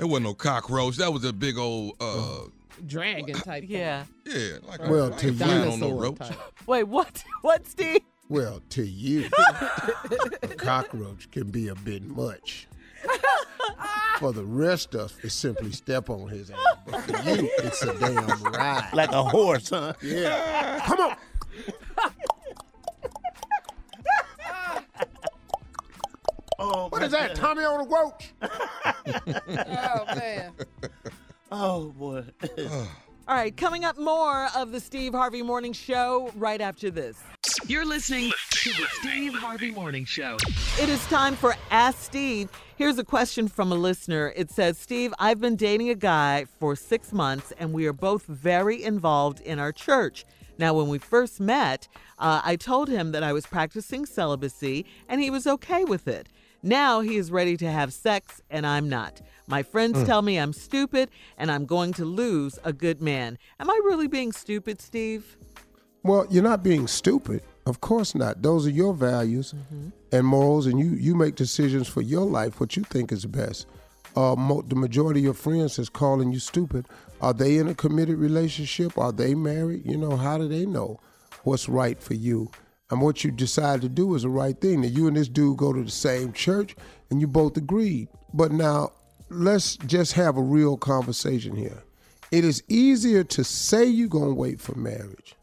It 0.00 0.04
wasn't 0.04 0.26
no 0.26 0.34
cockroach. 0.34 0.96
That 0.96 1.12
was 1.12 1.24
a 1.24 1.32
big 1.32 1.58
old 1.58 1.94
uh 2.00 2.42
Dragon 2.86 3.34
type. 3.34 3.64
Yeah. 3.66 4.04
yeah, 4.24 4.58
like 4.68 4.80
Well, 4.80 5.12
a, 5.12 5.14
I 5.14 5.18
to 5.18 5.26
ain't 5.28 5.36
flying 5.38 5.72
on 5.72 5.80
no 5.80 5.88
Dinosaur 5.88 6.02
roach. 6.02 6.18
type. 6.18 6.38
Wait, 6.66 6.84
what? 6.84 7.24
What, 7.42 7.66
Steve? 7.66 8.00
Well, 8.28 8.60
to 8.70 8.84
you, 8.86 9.28
a 10.42 10.48
cockroach 10.48 11.30
can 11.30 11.50
be 11.50 11.68
a 11.68 11.74
bit 11.74 12.04
much. 12.04 12.68
For 14.18 14.32
the 14.32 14.44
rest 14.44 14.94
of 14.94 15.00
us, 15.02 15.16
it's 15.22 15.34
simply 15.34 15.70
step 15.72 16.10
on 16.10 16.28
his 16.28 16.50
ass. 16.50 16.58
But 16.86 17.00
for 17.02 17.30
you, 17.30 17.48
it's 17.58 17.82
a 17.82 17.96
damn 17.98 18.42
ride. 18.52 18.90
Like 18.92 19.12
a 19.12 19.22
horse, 19.22 19.70
huh? 19.70 19.92
yeah. 20.02 20.80
Come 20.84 21.00
on. 21.00 21.16
What 26.98 27.06
is 27.06 27.12
that? 27.12 27.36
Tommy 27.36 27.62
on 27.62 27.88
the 27.88 27.94
roach? 27.94 28.32
Oh 29.70 30.04
man. 30.16 30.52
Oh 31.52 31.90
boy. 31.90 32.24
All 33.28 33.34
right, 33.36 33.56
coming 33.56 33.84
up 33.84 33.96
more 33.98 34.48
of 34.56 34.72
the 34.72 34.80
Steve 34.80 35.12
Harvey 35.12 35.42
Morning 35.42 35.72
Show 35.72 36.32
right 36.34 36.60
after 36.60 36.90
this. 36.90 37.22
You're 37.66 37.84
listening 37.84 38.32
to 38.50 38.70
the 38.70 38.86
Steve 38.94 39.34
Harvey 39.34 39.70
Morning 39.70 40.04
Show. 40.04 40.38
It 40.80 40.88
is 40.88 41.04
time 41.06 41.36
for 41.36 41.54
Ask 41.70 42.00
Steve. 42.00 42.48
Here's 42.76 42.98
a 42.98 43.04
question 43.04 43.46
from 43.46 43.70
a 43.70 43.76
listener. 43.76 44.32
It 44.34 44.50
says, 44.50 44.76
Steve, 44.76 45.14
I've 45.20 45.40
been 45.40 45.56
dating 45.56 45.90
a 45.90 45.94
guy 45.94 46.46
for 46.58 46.74
six 46.74 47.12
months 47.12 47.52
and 47.58 47.72
we 47.72 47.86
are 47.86 47.92
both 47.92 48.24
very 48.26 48.82
involved 48.82 49.40
in 49.40 49.60
our 49.60 49.72
church. 49.72 50.24
Now, 50.58 50.74
when 50.74 50.88
we 50.88 50.98
first 50.98 51.38
met, 51.38 51.86
uh, 52.18 52.40
I 52.44 52.56
told 52.56 52.88
him 52.88 53.12
that 53.12 53.22
I 53.22 53.32
was 53.32 53.46
practicing 53.46 54.04
celibacy 54.06 54.84
and 55.08 55.20
he 55.20 55.30
was 55.30 55.46
okay 55.46 55.84
with 55.84 56.08
it. 56.08 56.28
Now 56.62 57.00
he 57.00 57.16
is 57.16 57.30
ready 57.30 57.56
to 57.58 57.70
have 57.70 57.92
sex 57.92 58.42
and 58.50 58.66
I'm 58.66 58.88
not. 58.88 59.20
My 59.46 59.62
friends 59.62 60.02
tell 60.04 60.22
me 60.22 60.38
I'm 60.38 60.52
stupid 60.52 61.08
and 61.36 61.50
I'm 61.50 61.66
going 61.66 61.92
to 61.94 62.04
lose 62.04 62.58
a 62.64 62.72
good 62.72 63.00
man. 63.00 63.38
Am 63.60 63.70
I 63.70 63.80
really 63.84 64.08
being 64.08 64.32
stupid, 64.32 64.80
Steve? 64.82 65.36
Well, 66.02 66.26
you're 66.30 66.42
not 66.42 66.62
being 66.62 66.86
stupid. 66.86 67.42
Of 67.66 67.80
course 67.80 68.14
not. 68.14 68.42
Those 68.42 68.66
are 68.66 68.70
your 68.70 68.94
values 68.94 69.54
and 70.10 70.26
morals, 70.26 70.66
and 70.66 70.78
you 70.78 70.92
you 70.92 71.14
make 71.14 71.34
decisions 71.34 71.86
for 71.86 72.00
your 72.00 72.24
life, 72.24 72.60
what 72.60 72.76
you 72.76 72.82
think 72.84 73.12
is 73.12 73.26
best. 73.26 73.66
Uh, 74.16 74.34
mo- 74.34 74.62
the 74.62 74.74
majority 74.74 75.20
of 75.20 75.24
your 75.24 75.34
friends 75.34 75.78
is 75.78 75.90
calling 75.90 76.32
you 76.32 76.38
stupid. 76.38 76.86
Are 77.20 77.34
they 77.34 77.58
in 77.58 77.68
a 77.68 77.74
committed 77.74 78.16
relationship? 78.18 78.96
Are 78.96 79.12
they 79.12 79.34
married? 79.34 79.84
You 79.84 79.98
know, 79.98 80.16
how 80.16 80.38
do 80.38 80.48
they 80.48 80.64
know 80.64 80.98
what's 81.44 81.68
right 81.68 82.02
for 82.02 82.14
you? 82.14 82.50
And 82.90 83.00
what 83.02 83.22
you 83.22 83.30
decide 83.30 83.82
to 83.82 83.88
do 83.88 84.14
is 84.14 84.22
the 84.22 84.30
right 84.30 84.58
thing. 84.58 84.80
Now, 84.80 84.88
you 84.88 85.08
and 85.08 85.16
this 85.16 85.28
dude 85.28 85.58
go 85.58 85.72
to 85.72 85.84
the 85.84 85.90
same 85.90 86.32
church, 86.32 86.74
and 87.10 87.20
you 87.20 87.26
both 87.26 87.56
agreed. 87.56 88.08
But 88.32 88.52
now, 88.52 88.92
let's 89.28 89.76
just 89.76 90.14
have 90.14 90.36
a 90.36 90.42
real 90.42 90.76
conversation 90.76 91.54
here. 91.54 91.82
It 92.30 92.44
is 92.44 92.62
easier 92.68 93.24
to 93.24 93.44
say 93.44 93.84
you're 93.84 94.08
going 94.08 94.28
to 94.28 94.34
wait 94.34 94.60
for 94.60 94.74
marriage 94.74 95.34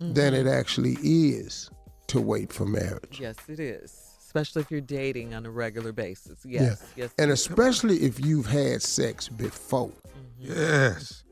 than 0.00 0.34
it 0.34 0.46
mm-hmm. 0.46 0.48
actually 0.48 0.96
is 1.02 1.70
to 2.08 2.20
wait 2.20 2.52
for 2.52 2.66
marriage. 2.66 3.18
Yes, 3.20 3.36
it 3.48 3.60
is. 3.60 4.02
Especially 4.20 4.62
if 4.62 4.70
you're 4.70 4.80
dating 4.80 5.34
on 5.34 5.46
a 5.46 5.50
regular 5.50 5.92
basis. 5.92 6.38
Yes, 6.44 6.82
yes. 6.94 7.10
And 7.18 7.30
especially 7.30 7.98
if 7.98 8.22
you've 8.22 8.46
had 8.46 8.82
sex 8.82 9.28
before. 9.28 9.88
Mm-hmm. 9.88 10.52
Yes. 10.52 11.22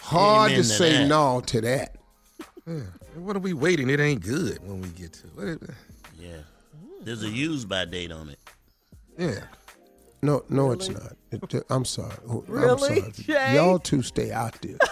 Hard 0.00 0.52
Amen 0.52 0.62
to 0.62 0.68
to 0.68 0.74
say 0.74 1.06
no 1.08 1.40
to 1.46 1.60
that. 1.60 1.96
Yeah. 2.66 2.80
What 3.18 3.36
are 3.36 3.40
we 3.40 3.52
waiting? 3.52 3.90
It 3.90 4.00
ain't 4.00 4.22
good 4.22 4.58
when 4.66 4.80
we 4.80 4.88
get 4.88 5.12
to 5.14 5.48
it. 5.52 5.62
Yeah. 6.18 6.38
There's 7.02 7.22
a 7.22 7.28
use 7.28 7.64
by 7.64 7.84
date 7.84 8.12
on 8.12 8.28
it. 8.30 8.38
Yeah. 9.16 9.40
No, 10.22 10.44
no, 10.48 10.72
it's 10.72 10.88
not. 10.88 11.16
It- 11.30 11.64
I'm 11.70 11.84
sorry. 11.84 12.14
I'm 12.28 12.42
Really, 12.46 13.00
sorry. 13.00 13.12
Jay? 13.12 13.54
Y'all 13.54 13.78
two 13.78 14.02
stay 14.02 14.32
out 14.32 14.60
there. 14.62 14.78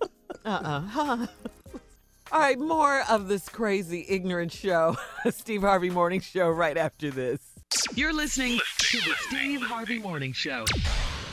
Uh-uh. 0.44 0.80
Huh. 0.80 1.26
All 2.32 2.40
right, 2.40 2.58
more 2.58 3.02
of 3.08 3.28
this 3.28 3.48
crazy, 3.48 4.04
ignorant 4.08 4.52
show. 4.52 4.96
Steve 5.30 5.62
Harvey 5.62 5.88
Morning 5.90 6.20
Show 6.20 6.50
right 6.50 6.76
after 6.76 7.10
this. 7.10 7.40
You're 7.94 8.12
listening 8.12 8.58
to 8.78 8.96
the 8.98 9.14
Steve 9.28 9.62
Harvey 9.62 9.98
Morning 9.98 10.32
Show. 10.34 10.64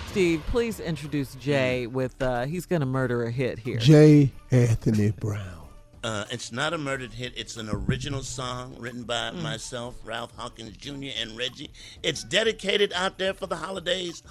Steve, 0.08 0.42
please 0.48 0.80
introduce 0.80 1.36
Jay 1.36 1.88
with 1.88 2.22
uh 2.22 2.46
he's 2.46 2.66
gonna 2.66 2.86
murder 2.86 3.26
a 3.26 3.32
hit 3.32 3.60
here. 3.60 3.78
Jay 3.78 4.32
Anthony 4.52 5.12
Brown. 5.12 5.65
Uh, 6.06 6.24
it's 6.30 6.52
not 6.52 6.72
a 6.72 6.78
murdered 6.78 7.12
hit. 7.12 7.34
It's 7.36 7.58
an 7.58 7.68
original 7.68 8.22
song 8.22 8.76
written 8.78 9.06
by 9.06 9.32
myself, 9.32 9.96
Ralph 10.06 10.32
Hawkins 10.38 10.78
Jr., 10.78 11.10
and 11.20 11.36
Reggie. 11.36 11.72
It's 12.04 12.24
dedicated 12.24 12.94
out 12.94 13.18
there 13.18 13.34
for 13.34 13.48
the 13.48 13.56
holidays. 13.56 14.22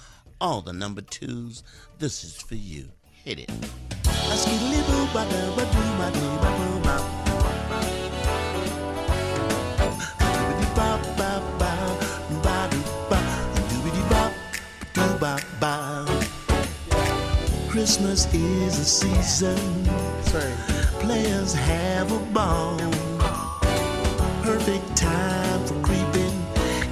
All 0.40 0.60
the 0.60 0.72
number 0.72 1.00
twos. 1.00 1.64
This 1.98 2.22
is 2.22 2.40
for 2.40 2.54
you. 2.54 2.90
Hit 3.10 3.40
it. 3.40 3.50
Christmas 17.68 18.32
is 18.32 18.78
a 18.78 18.84
season. 18.84 20.73
Players 21.04 21.52
have 21.52 22.10
a 22.10 22.18
ball. 22.32 22.78
Perfect 24.42 24.96
time 24.96 25.60
for 25.66 25.78
creeping. 25.82 26.34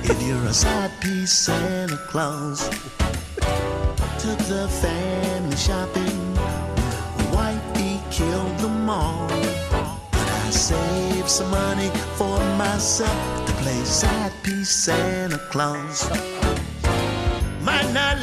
If 0.05 0.23
you're 0.23 0.45
a 0.45 0.53
side 0.53 0.91
piece 1.01 1.33
Santa 1.33 1.97
Claus. 2.11 2.69
Took 4.23 4.39
the 4.53 4.69
family 4.83 5.57
shopping. 5.57 6.35
Wifey 7.33 8.03
killed 8.11 8.59
them 8.59 8.91
all. 8.91 9.29
But 10.11 10.29
I 10.45 10.51
saved 10.51 11.31
some 11.31 11.51
money 11.51 11.89
for 12.19 12.39
myself 12.59 13.47
to 13.47 13.53
play 13.63 13.83
side 13.85 14.35
piece 14.43 14.69
Santa 14.69 15.39
Claus. 15.51 16.11
Might 17.63 17.91
not 17.95 18.19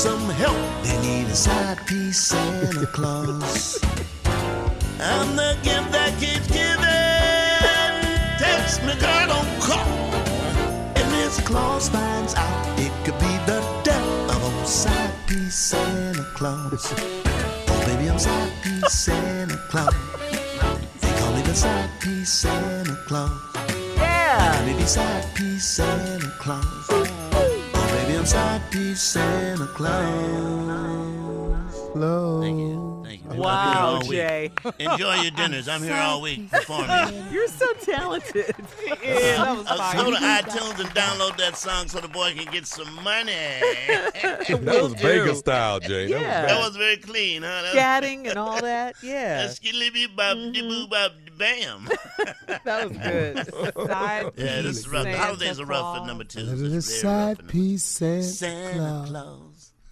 some 0.00 0.30
help. 0.30 0.56
They 0.82 0.98
need 1.02 1.26
a 1.26 1.36
side 1.36 1.86
piece 1.86 2.18
Santa 2.18 2.86
Claus. 2.86 3.78
I'm 4.98 5.36
the 5.36 5.58
gift 5.62 5.92
that 5.92 6.18
keeps 6.18 6.46
giving. 6.48 6.88
Text 8.40 8.82
me, 8.82 8.94
girl, 8.96 9.26
don't 9.28 9.60
call. 9.60 9.92
And 10.96 11.06
Miss 11.12 11.38
Claus 11.40 11.90
finds 11.90 12.34
out 12.34 12.78
it 12.78 12.92
could 13.04 13.18
be 13.18 13.34
the 13.44 13.60
death 13.84 14.30
of 14.30 14.42
old 14.42 14.66
side 14.66 15.12
piece 15.26 15.54
Santa 15.54 16.24
Claus. 16.34 16.94
Oh, 17.68 17.82
baby, 17.84 18.08
I'm 18.08 18.18
side 18.18 18.52
piece 18.62 18.94
Santa 18.94 19.58
Claus. 19.68 19.94
They 21.02 21.12
call 21.20 21.32
me 21.34 21.42
the 21.42 21.54
side 21.54 21.90
piece 22.00 22.32
Santa 22.32 22.96
Claus. 23.06 23.38
Yeah. 23.96 24.64
Baby, 24.64 24.86
side 24.86 25.26
piece 25.34 25.66
Santa 25.66 26.32
Claus. 26.38 27.09
Oh, 28.20 28.22
baby, 28.22 28.26
I'm 28.26 28.26
side 28.26 28.70
piece 28.70 29.00
Santa 29.00 29.66
Claus. 29.68 29.96
Love. 31.94 32.42
Thank 32.42 32.58
you. 32.58 32.99
Thank 33.30 33.36
you. 33.36 33.42
Wow, 33.42 33.60
I'm 33.60 33.74
here 33.74 33.82
all 33.82 33.98
week. 34.00 34.10
Jay. 34.10 34.84
Enjoy 34.84 35.14
your 35.22 35.30
dinners. 35.30 35.68
I'm 35.68 35.82
here 35.82 35.94
all 35.94 36.20
week 36.20 36.50
performing. 36.50 37.24
You're 37.32 37.48
so 37.48 37.72
talented. 37.74 38.54
yeah, 39.02 39.44
that 39.44 39.56
was 39.56 39.66
Uh, 39.66 39.76
fine. 39.76 39.96
go 40.04 40.10
to 40.10 40.16
iTunes 40.16 40.80
and 40.80 40.88
download 40.90 41.36
that 41.38 41.56
song 41.56 41.88
so 41.88 42.00
the 42.00 42.08
boy 42.08 42.32
can 42.34 42.50
get 42.52 42.66
some 42.66 42.92
money. 43.02 43.32
That 44.60 44.82
was 44.82 44.94
Vegas 44.94 45.38
style, 45.40 45.80
Jay. 45.80 46.06
That 46.08 46.12
was 46.14 46.22
Yeah. 46.22 46.46
That 46.46 46.60
was 46.60 46.76
very 46.76 46.96
clean, 46.96 47.42
huh? 47.42 47.48
That 47.48 47.62
was- 47.62 47.74
Scatting 48.10 48.28
and 48.28 48.38
all 48.38 48.60
that. 48.60 48.96
Yeah. 49.02 49.48
Skilly 49.48 49.90
bop 50.16 50.36
boo 50.36 50.86
bop 50.88 51.12
bam. 51.38 51.88
That 52.64 52.88
was 52.88 52.96
good. 52.98 53.86
Side 53.88 54.32
Yeah, 54.36 54.62
this 54.62 54.78
is 54.78 54.88
rough. 54.88 55.04
The 55.04 55.16
holidays 55.16 55.60
are 55.60 55.64
rough 55.66 55.98
for 55.98 56.06
number 56.06 56.24
two. 56.24 56.40
Little 56.40 56.74
It's 56.78 57.00
side 57.00 57.46
piece 57.48 57.82
Santa, 57.84 58.22
Santa 58.24 58.74
Claus. 58.78 59.08
Claus. 59.08 59.40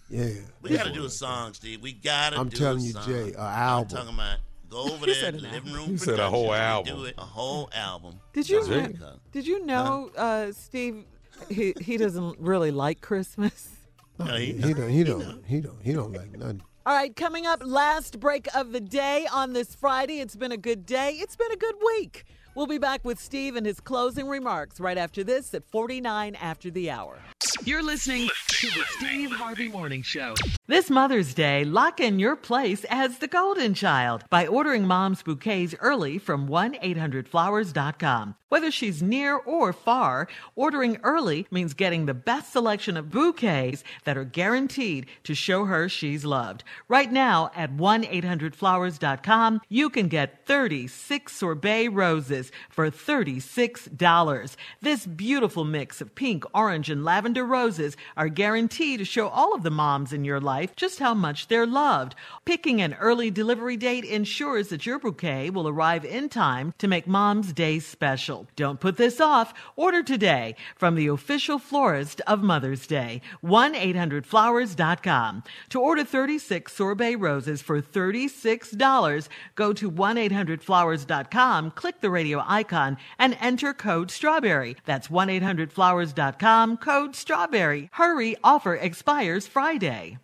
Yeah. 0.09 0.29
We 0.61 0.71
gotta 0.71 0.91
do 0.91 1.05
a 1.05 1.09
song, 1.09 1.53
Steve. 1.53 1.81
We 1.81 1.93
gotta 1.93 2.39
I'm 2.39 2.49
do 2.49 2.57
telling 2.57 2.81
a 2.81 2.85
you, 2.85 2.91
song. 2.93 3.05
Jay, 3.05 3.33
a 3.33 3.39
I'm 3.41 3.57
album. 3.61 3.97
talking 3.97 4.13
about 4.15 4.37
go 4.69 4.83
over 4.93 5.05
there 5.05 5.15
said 5.15 5.31
to 5.33 5.37
an 5.37 5.43
the 5.43 5.49
living 5.51 5.69
album. 5.69 5.73
room. 5.73 5.91
You 5.91 5.97
said 5.97 6.19
a 6.19 6.29
whole 6.29 6.53
album. 6.53 6.95
Do 6.97 7.03
it, 7.05 7.15
a 7.17 7.21
whole 7.21 7.69
album. 7.73 8.19
Did 8.33 8.49
you 8.49 8.63
Santa 8.63 9.19
did 9.31 9.45
you 9.47 9.65
know 9.65 10.09
uh, 10.17 10.51
Steve 10.51 11.05
he 11.49 11.73
he 11.81 11.97
doesn't 11.97 12.39
really 12.39 12.71
like 12.71 13.01
Christmas? 13.01 13.69
No, 14.17 14.25
he- 14.35 14.51
He 14.53 14.73
don't. 14.73 14.89
He 14.89 15.03
don't. 15.05 15.45
He 15.45 15.61
don't. 15.61 15.81
He 15.81 15.93
don't 15.93 16.11
like 16.11 16.31
nothing. 16.37 16.61
All 16.85 16.93
right, 16.95 17.15
coming 17.15 17.45
up 17.45 17.61
last 17.63 18.19
break 18.19 18.47
of 18.55 18.71
the 18.71 18.81
day 18.81 19.27
on 19.31 19.53
this 19.53 19.75
Friday. 19.75 20.19
It's 20.19 20.35
been 20.35 20.51
a 20.51 20.57
good 20.57 20.85
day. 20.85 21.11
It's 21.13 21.35
been 21.35 21.51
a 21.51 21.55
good 21.55 21.75
week. 21.85 22.25
We'll 22.59 22.67
be 22.67 22.77
back 22.77 23.05
with 23.05 23.21
Steve 23.21 23.55
and 23.55 23.65
his 23.65 23.79
closing 23.79 24.27
remarks 24.27 24.81
right 24.81 24.97
after 24.97 25.23
this 25.23 25.53
at 25.53 25.63
49 25.71 26.35
after 26.35 26.69
the 26.69 26.91
hour. 26.91 27.17
You're 27.63 27.81
listening 27.81 28.27
to 28.49 28.67
the 28.67 28.83
Steve 28.97 29.31
Harvey 29.31 29.69
Morning 29.69 30.01
Show. 30.01 30.33
This 30.67 30.89
Mother's 30.89 31.33
Day, 31.33 31.63
lock 31.63 32.01
in 32.01 32.19
your 32.19 32.35
place 32.35 32.85
as 32.89 33.19
the 33.19 33.27
golden 33.27 33.73
child 33.73 34.25
by 34.29 34.45
ordering 34.45 34.85
mom's 34.85 35.23
bouquets 35.23 35.73
early 35.79 36.17
from 36.17 36.49
1-800-Flowers.com. 36.49 38.35
Whether 38.49 38.71
she's 38.71 39.01
near 39.01 39.35
or 39.37 39.71
far, 39.73 40.27
ordering 40.55 40.99
early 41.03 41.47
means 41.51 41.73
getting 41.73 42.05
the 42.05 42.13
best 42.13 42.51
selection 42.51 42.97
of 42.97 43.09
bouquets 43.09 43.83
that 44.03 44.17
are 44.17 44.25
guaranteed 44.25 45.05
to 45.23 45.33
show 45.33 45.65
her 45.65 45.87
she's 45.87 46.25
loved. 46.25 46.63
Right 46.87 47.11
now 47.11 47.51
at 47.55 47.77
1-800-Flowers.com, 47.77 49.61
you 49.69 49.89
can 49.89 50.07
get 50.07 50.45
36 50.45 51.35
sorbet 51.35 51.87
roses 51.89 52.48
for 52.69 52.89
$36. 52.89 54.55
This 54.81 55.05
beautiful 55.05 55.65
mix 55.65 56.01
of 56.01 56.15
pink, 56.15 56.45
orange, 56.53 56.89
and 56.89 57.03
lavender 57.03 57.45
roses 57.45 57.97
are 58.15 58.29
guaranteed 58.29 58.99
to 58.99 59.05
show 59.05 59.27
all 59.27 59.53
of 59.53 59.63
the 59.63 59.71
moms 59.71 60.13
in 60.13 60.23
your 60.23 60.39
life 60.39 60.75
just 60.75 60.99
how 60.99 61.13
much 61.13 61.47
they're 61.47 61.65
loved. 61.65 62.15
Picking 62.45 62.81
an 62.81 62.93
early 62.95 63.31
delivery 63.31 63.77
date 63.77 64.05
ensures 64.05 64.69
that 64.69 64.85
your 64.85 64.99
bouquet 64.99 65.49
will 65.49 65.67
arrive 65.67 66.05
in 66.05 66.29
time 66.29 66.73
to 66.77 66.87
make 66.87 67.07
mom's 67.07 67.53
day 67.53 67.79
special. 67.79 68.47
Don't 68.55 68.79
put 68.79 68.97
this 68.97 69.21
off. 69.21 69.53
Order 69.75 70.03
today 70.03 70.55
from 70.75 70.95
the 70.95 71.07
official 71.07 71.59
florist 71.59 72.21
of 72.27 72.41
Mother's 72.41 72.87
Day, 72.87 73.21
1-800-Flowers.com. 73.43 75.43
To 75.69 75.79
order 75.79 76.03
36 76.03 76.73
sorbet 76.73 77.15
roses 77.15 77.61
for 77.61 77.81
$36, 77.81 79.27
go 79.55 79.73
to 79.73 79.91
1-800-Flowers.com, 79.91 81.71
click 81.71 82.01
the 82.01 82.09
radio 82.09 82.38
icon, 82.45 82.97
and 83.17 83.37
enter 83.39 83.73
code 83.73 84.09
STRAWBERRY. 84.09 84.77
That's 84.85 85.07
1-800-Flowers.com, 85.07 86.77
code 86.77 87.15
STRAWBERRY. 87.15 87.89
Hurry, 87.93 88.35
offer 88.43 88.75
expires 88.75 89.47
Friday. 89.47 90.17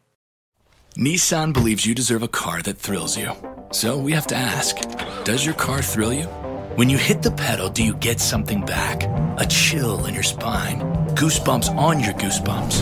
Nissan 0.98 1.52
believes 1.52 1.86
you 1.86 1.94
deserve 1.94 2.24
a 2.24 2.28
car 2.30 2.62
that 2.62 2.78
thrills 2.78 3.18
you. 3.18 3.32
So 3.72 3.98
we 3.98 4.14
have 4.14 4.28
to 4.28 4.36
ask 4.36 4.78
Does 5.26 5.46
your 5.46 5.56
car 5.56 5.82
thrill 5.82 6.14
you? 6.14 6.26
When 6.76 6.90
you 6.90 6.98
hit 6.98 7.22
the 7.22 7.32
pedal, 7.32 7.70
do 7.70 7.84
you 7.84 7.96
get 7.96 8.20
something 8.20 8.66
back? 8.66 9.04
A 9.40 9.46
chill 9.46 10.06
in 10.06 10.14
your 10.14 10.24
spine, 10.24 10.80
goosebumps 11.16 11.76
on 11.76 12.00
your 12.00 12.14
goosebumps. 12.14 12.82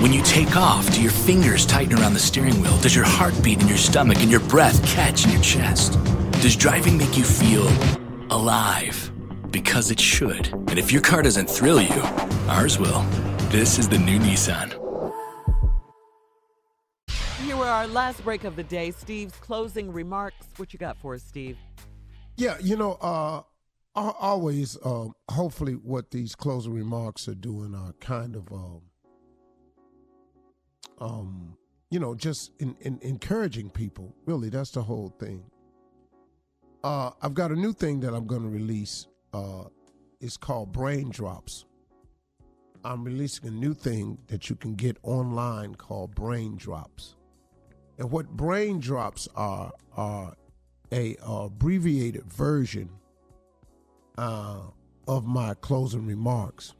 When 0.00 0.12
you 0.12 0.22
take 0.22 0.56
off, 0.56 0.92
do 0.92 1.00
your 1.00 1.12
fingers 1.12 1.66
tighten 1.66 1.98
around 1.98 2.14
the 2.14 2.20
steering 2.20 2.60
wheel? 2.60 2.76
Does 2.80 2.94
your 2.94 3.04
heart 3.04 3.34
beat 3.42 3.60
in 3.62 3.68
your 3.68 3.78
stomach 3.78 4.18
and 4.20 4.30
your 4.30 4.40
breath 4.40 4.84
catch 4.86 5.24
in 5.24 5.30
your 5.30 5.42
chest? 5.42 5.98
Does 6.40 6.56
driving 6.56 6.98
make 6.98 7.16
you 7.16 7.24
feel 7.24 7.66
alive? 8.30 9.10
Because 9.50 9.90
it 9.90 10.00
should. 10.00 10.52
And 10.52 10.78
if 10.78 10.92
your 10.92 11.02
car 11.02 11.22
doesn't 11.22 11.48
thrill 11.48 11.80
you, 11.80 12.02
ours 12.48 12.78
will. 12.78 13.02
This 13.50 13.78
is 13.78 13.88
the 13.88 13.98
new 13.98 14.18
Nissan. 14.18 14.72
Here 17.44 17.56
are 17.56 17.64
our 17.64 17.86
last 17.86 18.22
break 18.24 18.44
of 18.44 18.56
the 18.56 18.64
day. 18.64 18.90
Steve's 18.90 19.36
closing 19.36 19.92
remarks. 19.92 20.46
What 20.56 20.72
you 20.72 20.78
got 20.78 20.98
for 20.98 21.14
us, 21.14 21.22
Steve? 21.22 21.56
Yeah, 22.36 22.56
you 22.60 22.76
know, 22.76 22.98
uh, 23.00 23.42
always, 23.94 24.76
um, 24.84 25.14
hopefully, 25.30 25.72
what 25.72 26.10
these 26.10 26.34
closing 26.34 26.74
remarks 26.74 27.28
are 27.28 27.34
doing 27.34 27.74
are 27.74 27.92
kind 28.00 28.36
of, 28.36 28.52
um, 28.52 28.82
um, 30.98 31.56
you 31.90 31.98
know, 31.98 32.14
just 32.14 32.50
in, 32.58 32.76
in 32.80 32.98
encouraging 33.00 33.70
people. 33.70 34.14
Really, 34.26 34.48
that's 34.48 34.70
the 34.70 34.82
whole 34.82 35.14
thing. 35.18 35.44
Uh, 36.84 37.10
I've 37.20 37.34
got 37.34 37.50
a 37.50 37.56
new 37.56 37.72
thing 37.72 38.00
that 38.00 38.14
I'm 38.14 38.26
going 38.26 38.42
to 38.42 38.48
release. 38.48 39.06
Uh, 39.32 39.64
it's 40.20 40.36
called 40.36 40.72
Brain 40.72 41.10
Drops. 41.10 41.64
I'm 42.84 43.02
releasing 43.02 43.48
a 43.48 43.50
new 43.50 43.74
thing 43.74 44.18
that 44.28 44.48
you 44.48 44.56
can 44.56 44.74
get 44.74 44.96
online 45.02 45.74
called 45.74 46.14
Brain 46.14 46.56
Drops. 46.56 47.16
And 47.98 48.10
what 48.10 48.28
Brain 48.28 48.78
Drops 48.78 49.28
are 49.34 49.72
are 49.96 50.34
a 50.92 51.16
uh, 51.16 51.46
abbreviated 51.46 52.24
version 52.32 52.88
uh, 54.18 54.60
of 55.08 55.26
my 55.26 55.54
closing 55.54 56.06
remarks, 56.06 56.74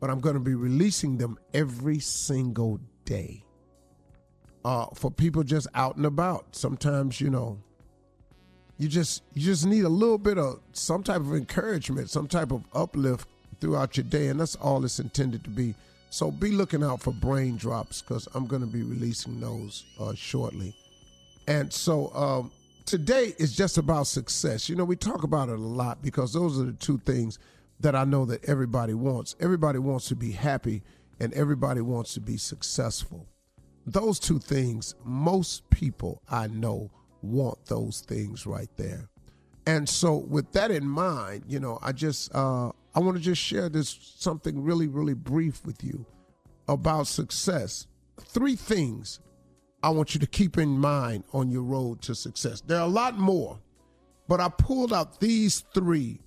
but 0.00 0.10
I'm 0.10 0.20
going 0.20 0.34
to 0.34 0.40
be 0.40 0.54
releasing 0.54 1.18
them 1.18 1.38
every 1.52 1.98
single 1.98 2.80
day 3.04 3.44
uh, 4.64 4.86
for 4.94 5.10
people 5.10 5.42
just 5.42 5.66
out 5.74 5.96
and 5.96 6.06
about. 6.06 6.56
Sometimes, 6.56 7.20
you 7.20 7.30
know, 7.30 7.58
you 8.78 8.88
just 8.88 9.22
you 9.34 9.42
just 9.42 9.66
need 9.66 9.84
a 9.84 9.88
little 9.88 10.18
bit 10.18 10.38
of 10.38 10.60
some 10.72 11.02
type 11.02 11.20
of 11.20 11.34
encouragement, 11.34 12.10
some 12.10 12.28
type 12.28 12.52
of 12.52 12.62
uplift 12.72 13.28
throughout 13.60 13.96
your 13.96 14.04
day, 14.04 14.28
and 14.28 14.40
that's 14.40 14.54
all 14.56 14.84
it's 14.84 15.00
intended 15.00 15.44
to 15.44 15.50
be. 15.50 15.74
So 16.10 16.30
be 16.30 16.52
looking 16.52 16.82
out 16.82 17.02
for 17.02 17.12
brain 17.12 17.56
drops 17.56 18.00
because 18.00 18.28
I'm 18.34 18.46
going 18.46 18.62
to 18.62 18.68
be 18.68 18.82
releasing 18.82 19.40
those 19.40 19.84
uh, 20.00 20.14
shortly. 20.14 20.74
And 21.46 21.72
so 21.72 22.12
um, 22.14 22.52
today 22.86 23.34
is 23.38 23.54
just 23.54 23.76
about 23.76 24.06
success. 24.06 24.68
You 24.68 24.76
know, 24.76 24.84
we 24.84 24.96
talk 24.96 25.22
about 25.22 25.48
it 25.48 25.58
a 25.58 25.62
lot 25.62 26.00
because 26.00 26.32
those 26.32 26.58
are 26.58 26.64
the 26.64 26.72
two 26.72 26.98
things 26.98 27.38
that 27.80 27.94
I 27.94 28.04
know 28.04 28.24
that 28.26 28.44
everybody 28.48 28.94
wants. 28.94 29.36
Everybody 29.40 29.78
wants 29.78 30.08
to 30.08 30.16
be 30.16 30.32
happy 30.32 30.82
and 31.20 31.32
everybody 31.34 31.80
wants 31.80 32.14
to 32.14 32.20
be 32.20 32.36
successful. 32.36 33.26
Those 33.86 34.18
two 34.18 34.38
things, 34.38 34.94
most 35.04 35.68
people 35.70 36.22
I 36.30 36.46
know 36.46 36.90
want 37.22 37.64
those 37.66 38.00
things 38.00 38.46
right 38.46 38.70
there. 38.76 39.08
And 39.66 39.88
so 39.88 40.16
with 40.16 40.52
that 40.52 40.70
in 40.70 40.88
mind, 40.88 41.44
you 41.46 41.60
know, 41.60 41.78
I 41.82 41.92
just 41.92 42.34
uh 42.34 42.70
I 42.94 43.00
want 43.00 43.16
to 43.16 43.22
just 43.22 43.40
share 43.42 43.68
this 43.68 43.96
something 44.16 44.62
really 44.62 44.88
really 44.88 45.14
brief 45.14 45.64
with 45.64 45.84
you 45.84 46.06
about 46.68 47.06
success. 47.06 47.86
Three 48.20 48.56
things 48.56 49.20
I 49.82 49.90
want 49.90 50.14
you 50.14 50.20
to 50.20 50.26
keep 50.26 50.58
in 50.58 50.70
mind 50.70 51.24
on 51.32 51.50
your 51.50 51.62
road 51.62 52.02
to 52.02 52.14
success. 52.14 52.60
There 52.60 52.78
are 52.78 52.86
a 52.86 52.90
lot 52.90 53.16
more, 53.16 53.58
but 54.26 54.40
I 54.40 54.48
pulled 54.48 54.92
out 54.92 55.20
these 55.20 55.60
three 55.72 56.20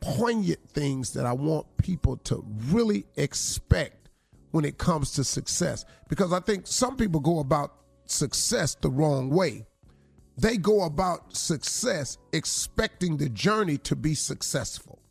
poignant 0.00 0.70
things 0.70 1.12
that 1.12 1.26
I 1.26 1.32
want 1.32 1.66
people 1.76 2.16
to 2.18 2.44
really 2.68 3.04
expect 3.16 4.10
when 4.50 4.64
it 4.64 4.78
comes 4.78 5.12
to 5.12 5.24
success. 5.24 5.84
Because 6.08 6.32
I 6.32 6.40
think 6.40 6.66
some 6.66 6.96
people 6.96 7.20
go 7.20 7.40
about 7.40 7.74
success 8.06 8.74
the 8.80 8.90
wrong 8.90 9.30
way. 9.30 9.66
They 10.40 10.56
go 10.56 10.84
about 10.84 11.36
success 11.36 12.16
expecting 12.32 13.18
the 13.18 13.28
journey 13.28 13.76
to 13.78 13.94
be 13.94 14.14
successful. 14.14 15.02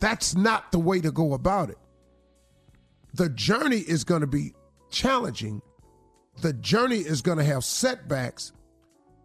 That's 0.00 0.34
not 0.34 0.70
the 0.70 0.78
way 0.78 1.00
to 1.00 1.10
go 1.10 1.32
about 1.32 1.70
it. 1.70 1.78
The 3.14 3.30
journey 3.30 3.78
is 3.78 4.04
going 4.04 4.20
to 4.20 4.26
be 4.26 4.52
challenging. 4.90 5.62
The 6.42 6.52
journey 6.52 6.98
is 6.98 7.22
going 7.22 7.38
to 7.38 7.44
have 7.44 7.64
setbacks. 7.64 8.52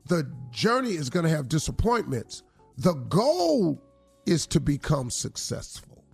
The 0.08 0.32
journey 0.52 0.92
is 0.92 1.10
going 1.10 1.26
to 1.26 1.32
have 1.32 1.50
disappointments. 1.50 2.44
The 2.78 2.94
goal 2.94 3.84
is 4.26 4.48
to 4.48 4.62
become 4.62 5.10
successful. 5.10 6.06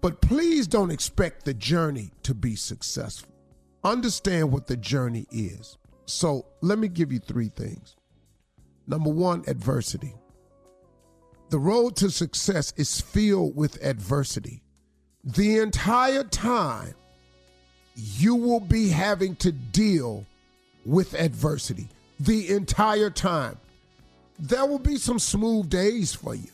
But 0.00 0.22
please 0.22 0.66
don't 0.66 0.90
expect 0.90 1.44
the 1.44 1.52
journey 1.52 2.10
to 2.22 2.32
be 2.32 2.56
successful. 2.56 3.34
Understand 3.84 4.50
what 4.50 4.66
the 4.66 4.78
journey 4.78 5.26
is. 5.30 5.76
So 6.12 6.44
let 6.60 6.78
me 6.78 6.88
give 6.88 7.10
you 7.10 7.18
three 7.18 7.48
things. 7.48 7.96
Number 8.86 9.08
one, 9.08 9.44
adversity. 9.46 10.14
The 11.48 11.58
road 11.58 11.96
to 11.96 12.10
success 12.10 12.74
is 12.76 13.00
filled 13.00 13.56
with 13.56 13.82
adversity. 13.82 14.62
The 15.24 15.58
entire 15.58 16.24
time, 16.24 16.94
you 17.94 18.34
will 18.34 18.60
be 18.60 18.90
having 18.90 19.36
to 19.36 19.52
deal 19.52 20.26
with 20.84 21.14
adversity. 21.14 21.88
The 22.20 22.50
entire 22.50 23.10
time. 23.10 23.58
There 24.38 24.66
will 24.66 24.78
be 24.78 24.98
some 24.98 25.18
smooth 25.18 25.70
days 25.70 26.12
for 26.14 26.34
you, 26.34 26.50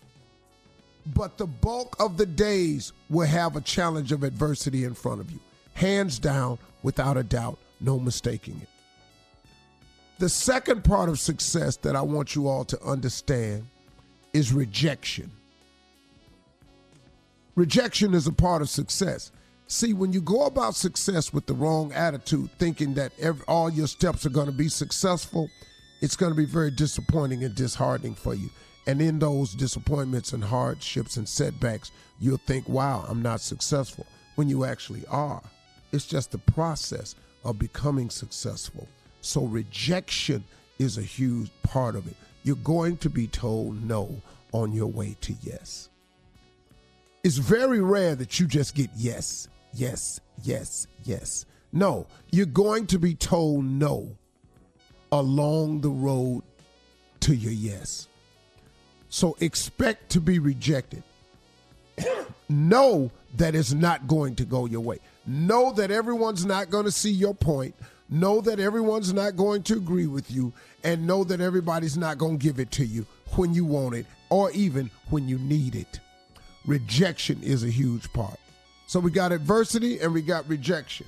but 1.15 1.37
the 1.37 1.47
bulk 1.47 1.97
of 1.99 2.17
the 2.17 2.27
days 2.27 2.93
will 3.11 3.27
have 3.27 3.57
a 3.57 3.61
challenge 3.61 4.13
of 4.13 4.23
adversity 4.23 4.85
in 4.85 4.95
front 4.95 5.21
of 5.21 5.33
you. 5.33 5.41
Hands 5.75 6.17
down, 6.21 6.59
without 6.85 7.17
a 7.17 7.25
doubt, 7.25 7.59
no 7.81 7.99
mistaking 7.99 8.61
it. 8.63 8.69
The 10.19 10.29
second 10.29 10.83
part 10.83 11.09
of 11.09 11.21
success 11.21 11.77
that 11.79 11.95
I 11.95 12.03
want 12.03 12.35
you 12.35 12.49
all 12.49 12.65
to 12.65 12.83
understand 12.83 13.67
is 14.33 14.53
rejection. 14.53 15.31
Rejection 17.55 18.15
is 18.15 18.27
a 18.27 18.33
part 18.33 18.61
of 18.61 18.69
success. 18.69 19.31
See, 19.69 19.93
when 19.93 20.13
you 20.13 20.21
go 20.21 20.47
about 20.47 20.75
success 20.75 21.33
with 21.33 21.47
the 21.47 21.55
wrong 21.55 21.93
attitude, 21.93 22.51
thinking 22.59 22.95
that 22.95 23.13
every, 23.21 23.45
all 23.47 23.71
your 23.71 23.87
steps 23.87 24.27
are 24.27 24.31
going 24.31 24.47
to 24.47 24.53
be 24.53 24.69
successful, 24.69 25.49
it's 26.01 26.17
going 26.17 26.33
to 26.33 26.37
be 26.37 26.47
very 26.47 26.73
disappointing 26.73 27.45
and 27.45 27.55
disheartening 27.55 28.15
for 28.15 28.35
you. 28.35 28.51
And 28.89 29.01
in 29.01 29.21
those 29.21 29.55
disappointments 29.55 30.33
and 30.33 30.43
hardships 30.43 31.17
and 31.17 31.29
setbacks, 31.29 31.93
you'll 32.19 32.39
think, 32.39 32.69
wow, 32.69 33.05
I'm 33.09 33.23
not 33.23 33.41
successful, 33.41 34.07
when 34.35 34.49
you 34.49 34.65
actually 34.65 35.05
are. 35.07 35.43
It's 35.93 36.07
just 36.07 36.33
the 36.33 36.39
process 36.39 37.15
of 37.45 37.59
becoming 37.59 38.11
successful. 38.11 38.89
So 39.21 39.43
rejection 39.43 40.45
is 40.79 40.99
a 40.99 41.03
huge 41.03 41.51
part 41.63 41.97
of 41.97 42.07
it. 42.07 42.15
you're 42.45 42.57
going 42.57 42.97
to 42.99 43.11
be 43.11 43.27
told 43.27 43.83
no 43.87 44.23
on 44.53 44.73
your 44.73 44.87
way 44.87 45.17
to 45.21 45.35
yes. 45.43 45.89
It's 47.25 47.37
very 47.37 47.81
rare 47.81 48.15
that 48.15 48.39
you 48.41 48.47
just 48.47 48.75
get 48.75 48.91
yes, 48.97 49.49
yes, 49.75 50.21
yes, 50.43 50.87
yes. 51.05 51.45
No, 51.73 52.07
you're 52.31 52.47
going 52.47 52.87
to 52.87 52.99
be 52.99 53.15
told 53.15 53.65
no 53.65 54.09
along 55.13 55.81
the 55.81 55.91
road 55.91 56.43
to 57.21 57.35
your 57.35 57.53
yes. 57.53 58.09
So 59.11 59.37
expect 59.41 60.11
to 60.11 60.21
be 60.21 60.39
rejected. 60.39 61.03
know 62.49 63.11
that 63.37 63.55
it's 63.55 63.73
not 63.73 64.07
going 64.07 64.37
to 64.37 64.45
go 64.45 64.67
your 64.67 64.81
way. 64.81 65.01
Know 65.27 65.73
that 65.73 65.91
everyone's 65.91 66.47
not 66.47 66.71
going 66.71 66.85
to 66.85 66.91
see 66.91 67.11
your 67.11 67.35
point. 67.35 67.75
Know 68.11 68.41
that 68.41 68.59
everyone's 68.59 69.13
not 69.13 69.37
going 69.37 69.63
to 69.65 69.75
agree 69.75 70.07
with 70.07 70.31
you. 70.31 70.53
And 70.85 71.07
know 71.07 71.25
that 71.25 71.41
everybody's 71.41 71.97
not 71.97 72.19
going 72.19 72.39
to 72.39 72.43
give 72.43 72.59
it 72.59 72.71
to 72.73 72.85
you 72.85 73.07
when 73.37 73.53
you 73.53 73.65
want 73.65 73.95
it 73.95 74.07
or 74.31 74.51
even 74.53 74.91
when 75.11 75.29
you 75.29 75.39
need 75.39 75.75
it. 75.75 76.01
Rejection 76.67 77.43
is 77.43 77.65
a 77.65 77.71
huge 77.71 78.13
part. 78.13 78.39
So 78.87 79.01
we 79.01 79.11
got 79.11 79.33
adversity 79.33 80.01
and 80.01 80.15
we 80.15 80.23
got 80.23 80.49
rejection. 80.49 81.07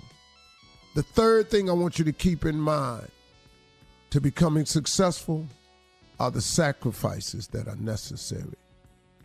The 0.94 1.02
third 1.02 1.50
thing 1.50 1.70
I 1.70 1.72
want 1.72 1.98
you 1.98 2.04
to 2.04 2.12
keep 2.12 2.44
in 2.44 2.58
mind 2.58 3.08
to 4.10 4.20
becoming 4.20 4.66
successful 4.66 5.46
are 6.18 6.30
the 6.30 6.40
sacrifices 6.40 7.46
that 7.48 7.68
are 7.68 7.76
necessary. 7.76 8.56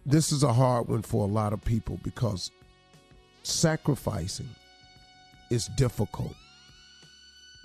This 0.06 0.32
is 0.32 0.44
a 0.44 0.54
hard 0.54 0.88
one 0.88 1.02
for 1.02 1.24
a 1.24 1.32
lot 1.32 1.52
of 1.52 1.66
people 1.66 2.00
because 2.04 2.52
sacrificing 3.44 4.50
is 5.50 5.68
difficult. 5.76 6.36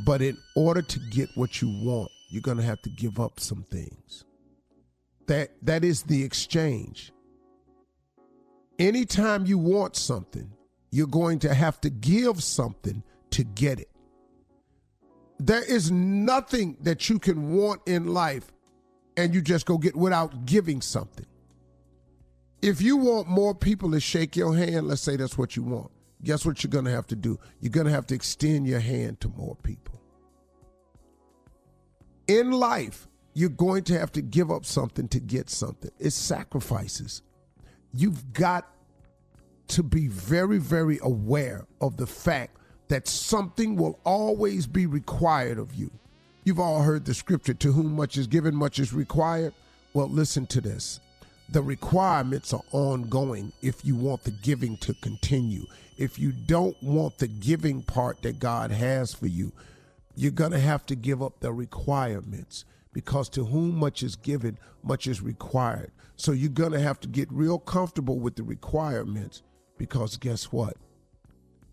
But 0.04 0.22
in 0.22 0.36
order 0.56 0.82
to 0.82 0.98
get 1.10 1.30
what 1.34 1.60
you 1.60 1.68
want, 1.84 2.10
you're 2.28 2.42
going 2.42 2.56
to 2.56 2.62
have 2.62 2.80
to 2.82 2.90
give 2.90 3.18
up 3.18 3.40
some 3.40 3.64
things. 3.70 4.24
That 5.26 5.50
that 5.62 5.84
is 5.84 6.02
the 6.02 6.22
exchange. 6.22 7.12
Anytime 8.78 9.46
you 9.46 9.58
want 9.58 9.96
something, 9.96 10.52
you're 10.90 11.06
going 11.06 11.38
to 11.40 11.54
have 11.54 11.80
to 11.82 11.90
give 11.90 12.42
something 12.42 13.02
to 13.30 13.44
get 13.44 13.80
it. 13.80 13.90
There 15.38 15.62
is 15.62 15.90
nothing 15.90 16.76
that 16.82 17.08
you 17.08 17.18
can 17.18 17.52
want 17.52 17.82
in 17.86 18.08
life 18.08 18.52
and 19.16 19.34
you 19.34 19.40
just 19.40 19.66
go 19.66 19.78
get 19.78 19.96
without 19.96 20.46
giving 20.46 20.80
something. 20.80 21.26
If 22.62 22.82
you 22.82 22.96
want 22.96 23.28
more 23.28 23.54
people 23.54 23.90
to 23.92 24.00
shake 24.00 24.36
your 24.36 24.54
hand, 24.54 24.88
let's 24.88 25.00
say 25.00 25.16
that's 25.16 25.38
what 25.38 25.56
you 25.56 25.62
want, 25.62 25.90
guess 26.22 26.44
what 26.44 26.62
you're 26.62 26.70
going 26.70 26.84
to 26.84 26.90
have 26.90 27.06
to 27.08 27.16
do? 27.16 27.38
You're 27.60 27.70
going 27.70 27.86
to 27.86 27.92
have 27.92 28.06
to 28.08 28.14
extend 28.14 28.66
your 28.66 28.80
hand 28.80 29.20
to 29.20 29.28
more 29.28 29.56
people. 29.62 29.89
In 32.30 32.52
life, 32.52 33.08
you're 33.34 33.48
going 33.48 33.82
to 33.82 33.98
have 33.98 34.12
to 34.12 34.22
give 34.22 34.52
up 34.52 34.64
something 34.64 35.08
to 35.08 35.18
get 35.18 35.50
something. 35.50 35.90
It's 35.98 36.14
sacrifices. 36.14 37.22
You've 37.92 38.32
got 38.32 38.70
to 39.66 39.82
be 39.82 40.06
very, 40.06 40.58
very 40.58 41.00
aware 41.02 41.66
of 41.80 41.96
the 41.96 42.06
fact 42.06 42.56
that 42.86 43.08
something 43.08 43.74
will 43.74 43.98
always 44.04 44.68
be 44.68 44.86
required 44.86 45.58
of 45.58 45.74
you. 45.74 45.90
You've 46.44 46.60
all 46.60 46.82
heard 46.82 47.04
the 47.04 47.14
scripture 47.14 47.54
to 47.54 47.72
whom 47.72 47.96
much 47.96 48.16
is 48.16 48.28
given, 48.28 48.54
much 48.54 48.78
is 48.78 48.92
required. 48.92 49.52
Well, 49.92 50.08
listen 50.08 50.46
to 50.46 50.60
this. 50.60 51.00
The 51.48 51.62
requirements 51.62 52.52
are 52.52 52.62
ongoing 52.70 53.52
if 53.60 53.84
you 53.84 53.96
want 53.96 54.22
the 54.22 54.30
giving 54.30 54.76
to 54.76 54.94
continue. 54.94 55.66
If 55.98 56.16
you 56.16 56.30
don't 56.30 56.80
want 56.80 57.18
the 57.18 57.26
giving 57.26 57.82
part 57.82 58.22
that 58.22 58.38
God 58.38 58.70
has 58.70 59.12
for 59.12 59.26
you, 59.26 59.52
you're 60.20 60.30
going 60.30 60.52
to 60.52 60.60
have 60.60 60.84
to 60.84 60.94
give 60.94 61.22
up 61.22 61.40
the 61.40 61.50
requirements 61.50 62.66
because 62.92 63.30
to 63.30 63.42
whom 63.42 63.74
much 63.74 64.02
is 64.02 64.16
given, 64.16 64.58
much 64.82 65.06
is 65.06 65.22
required. 65.22 65.92
So 66.16 66.32
you're 66.32 66.50
going 66.50 66.72
to 66.72 66.80
have 66.80 67.00
to 67.00 67.08
get 67.08 67.32
real 67.32 67.58
comfortable 67.58 68.18
with 68.18 68.36
the 68.36 68.42
requirements 68.42 69.42
because 69.78 70.18
guess 70.18 70.52
what? 70.52 70.76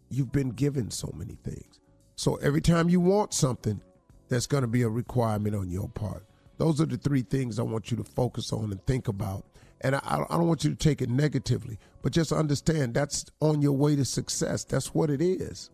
You've 0.10 0.32
been 0.32 0.52
given 0.52 0.92
so 0.92 1.14
many 1.14 1.38
things. 1.44 1.82
So 2.16 2.36
every 2.38 2.62
time 2.62 2.88
you 2.88 3.02
want 3.02 3.34
something, 3.34 3.82
that's 4.30 4.48
going 4.48 4.62
to 4.62 4.68
be 4.68 4.84
a 4.84 4.90
requirement 4.90 5.54
on 5.54 5.70
your 5.70 5.90
part. 5.90 6.24
Those 6.58 6.80
are 6.80 6.86
the 6.86 6.98
three 6.98 7.24
things 7.24 7.60
I 7.60 7.64
want 7.64 7.92
you 7.92 7.98
to 7.98 8.04
focus 8.06 8.54
on 8.54 8.72
and 8.72 8.86
think 8.86 9.10
about. 9.10 9.44
And 9.82 9.96
I, 9.96 10.00
I 10.30 10.38
don't 10.38 10.48
want 10.48 10.64
you 10.64 10.70
to 10.70 10.76
take 10.78 11.02
it 11.02 11.10
negatively, 11.10 11.80
but 12.02 12.14
just 12.14 12.32
understand 12.32 12.94
that's 12.94 13.26
on 13.42 13.62
your 13.62 13.74
way 13.74 13.98
to 13.98 14.06
success. 14.06 14.64
That's 14.64 14.94
what 14.94 15.10
it 15.10 15.22
is. 15.22 15.70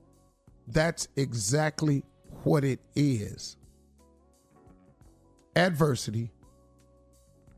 That's 0.67 1.07
exactly 1.15 2.03
what 2.43 2.63
it 2.63 2.79
is 2.95 3.57
adversity, 5.55 6.31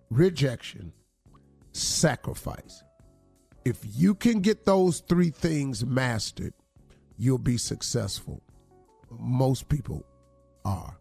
rejection, 0.09 0.91
sacrifice. 1.71 2.83
If 3.63 3.79
you 3.95 4.13
can 4.15 4.41
get 4.41 4.65
those 4.65 4.99
three 4.99 5.29
things 5.29 5.85
mastered, 5.85 6.53
you'll 7.17 7.37
be 7.37 7.57
successful. 7.57 8.43
Most 9.09 9.69
people 9.69 10.05
are 10.65 10.97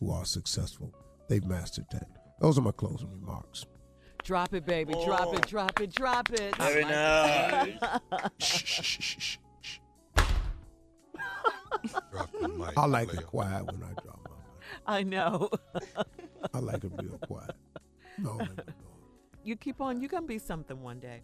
who 0.00 0.10
are 0.10 0.24
successful. 0.24 0.92
They've 1.28 1.44
mastered 1.44 1.86
that. 1.92 2.08
Those 2.40 2.58
are 2.58 2.62
my 2.62 2.72
closing 2.72 3.10
remarks. 3.10 3.64
Drop 4.22 4.54
it, 4.54 4.66
baby. 4.66 4.94
Drop 5.04 5.34
it, 5.34 5.46
drop 5.46 5.80
it, 5.80 5.94
drop 5.94 6.30
it. 6.32 6.56
Very 6.56 6.84
nice. 6.84 7.78
shh, 8.38 8.64
shh, 8.64 8.82
shh, 8.82 9.00
shh, 9.00 9.16
shh. 9.18 9.36
I 12.76 12.86
like 12.86 13.12
it 13.12 13.26
quiet 13.26 13.66
when 13.66 13.82
I 13.82 13.92
drop 14.02 14.20
my 14.28 14.30
mic. 14.30 14.80
I 14.86 15.02
know. 15.02 15.50
I 16.52 16.58
like 16.58 16.84
it 16.84 16.92
real 17.00 17.18
quiet. 17.26 17.54
No, 18.18 18.36
no, 18.36 18.44
no. 18.44 18.62
You 19.42 19.56
keep 19.56 19.80
on. 19.80 20.00
You're 20.00 20.08
going 20.08 20.24
to 20.24 20.28
be 20.28 20.38
something 20.38 20.82
one 20.82 21.00
day. 21.00 21.22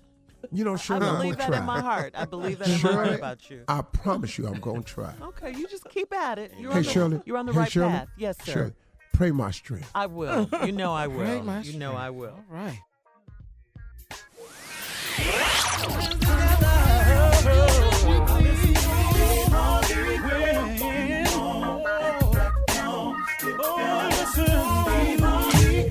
You 0.53 0.65
know, 0.65 0.77
Shirley, 0.77 1.07
I 1.07 1.11
I'm 1.11 1.17
believe 1.17 1.37
gonna 1.37 1.51
that 1.51 1.57
try. 1.57 1.59
in 1.59 1.67
my 1.67 1.81
heart. 1.81 2.15
I 2.17 2.25
believe 2.25 2.59
that 2.61 2.69
in 2.69 2.83
my 2.83 2.93
heart 2.93 3.15
about 3.15 3.51
you. 3.51 3.63
I 3.69 3.83
promise 3.83 4.39
you, 4.39 4.47
I'm 4.47 4.59
gonna 4.59 4.83
try. 4.83 5.13
Okay, 5.21 5.53
you 5.55 5.69
just 5.69 5.89
keep 5.91 6.15
at 6.15 6.39
it. 6.39 6.53
You're 6.59 6.73
hey, 6.73 6.79
on 6.79 6.83
the, 6.83 6.91
Shirley. 6.91 7.21
You're 7.27 7.37
on 7.37 7.47
the 7.47 7.53
hey, 7.53 7.59
right 7.59 7.71
Shirley, 7.71 7.91
path. 7.91 8.09
Yes, 8.17 8.37
sir. 8.43 8.53
Shirley, 8.53 8.73
pray 9.13 9.33
my 9.33 9.51
strength. 9.51 9.91
I 9.95 10.07
will. 10.07 10.49
You 10.65 10.73
know 10.73 10.95
I 10.95 11.09
will. 11.09 11.27
Pray 11.27 11.43
my 11.43 11.61
you 11.61 11.79
know 11.79 11.93
I 11.93 12.11
will. 12.11 12.31
All 12.31 12.45
right. 12.49 12.81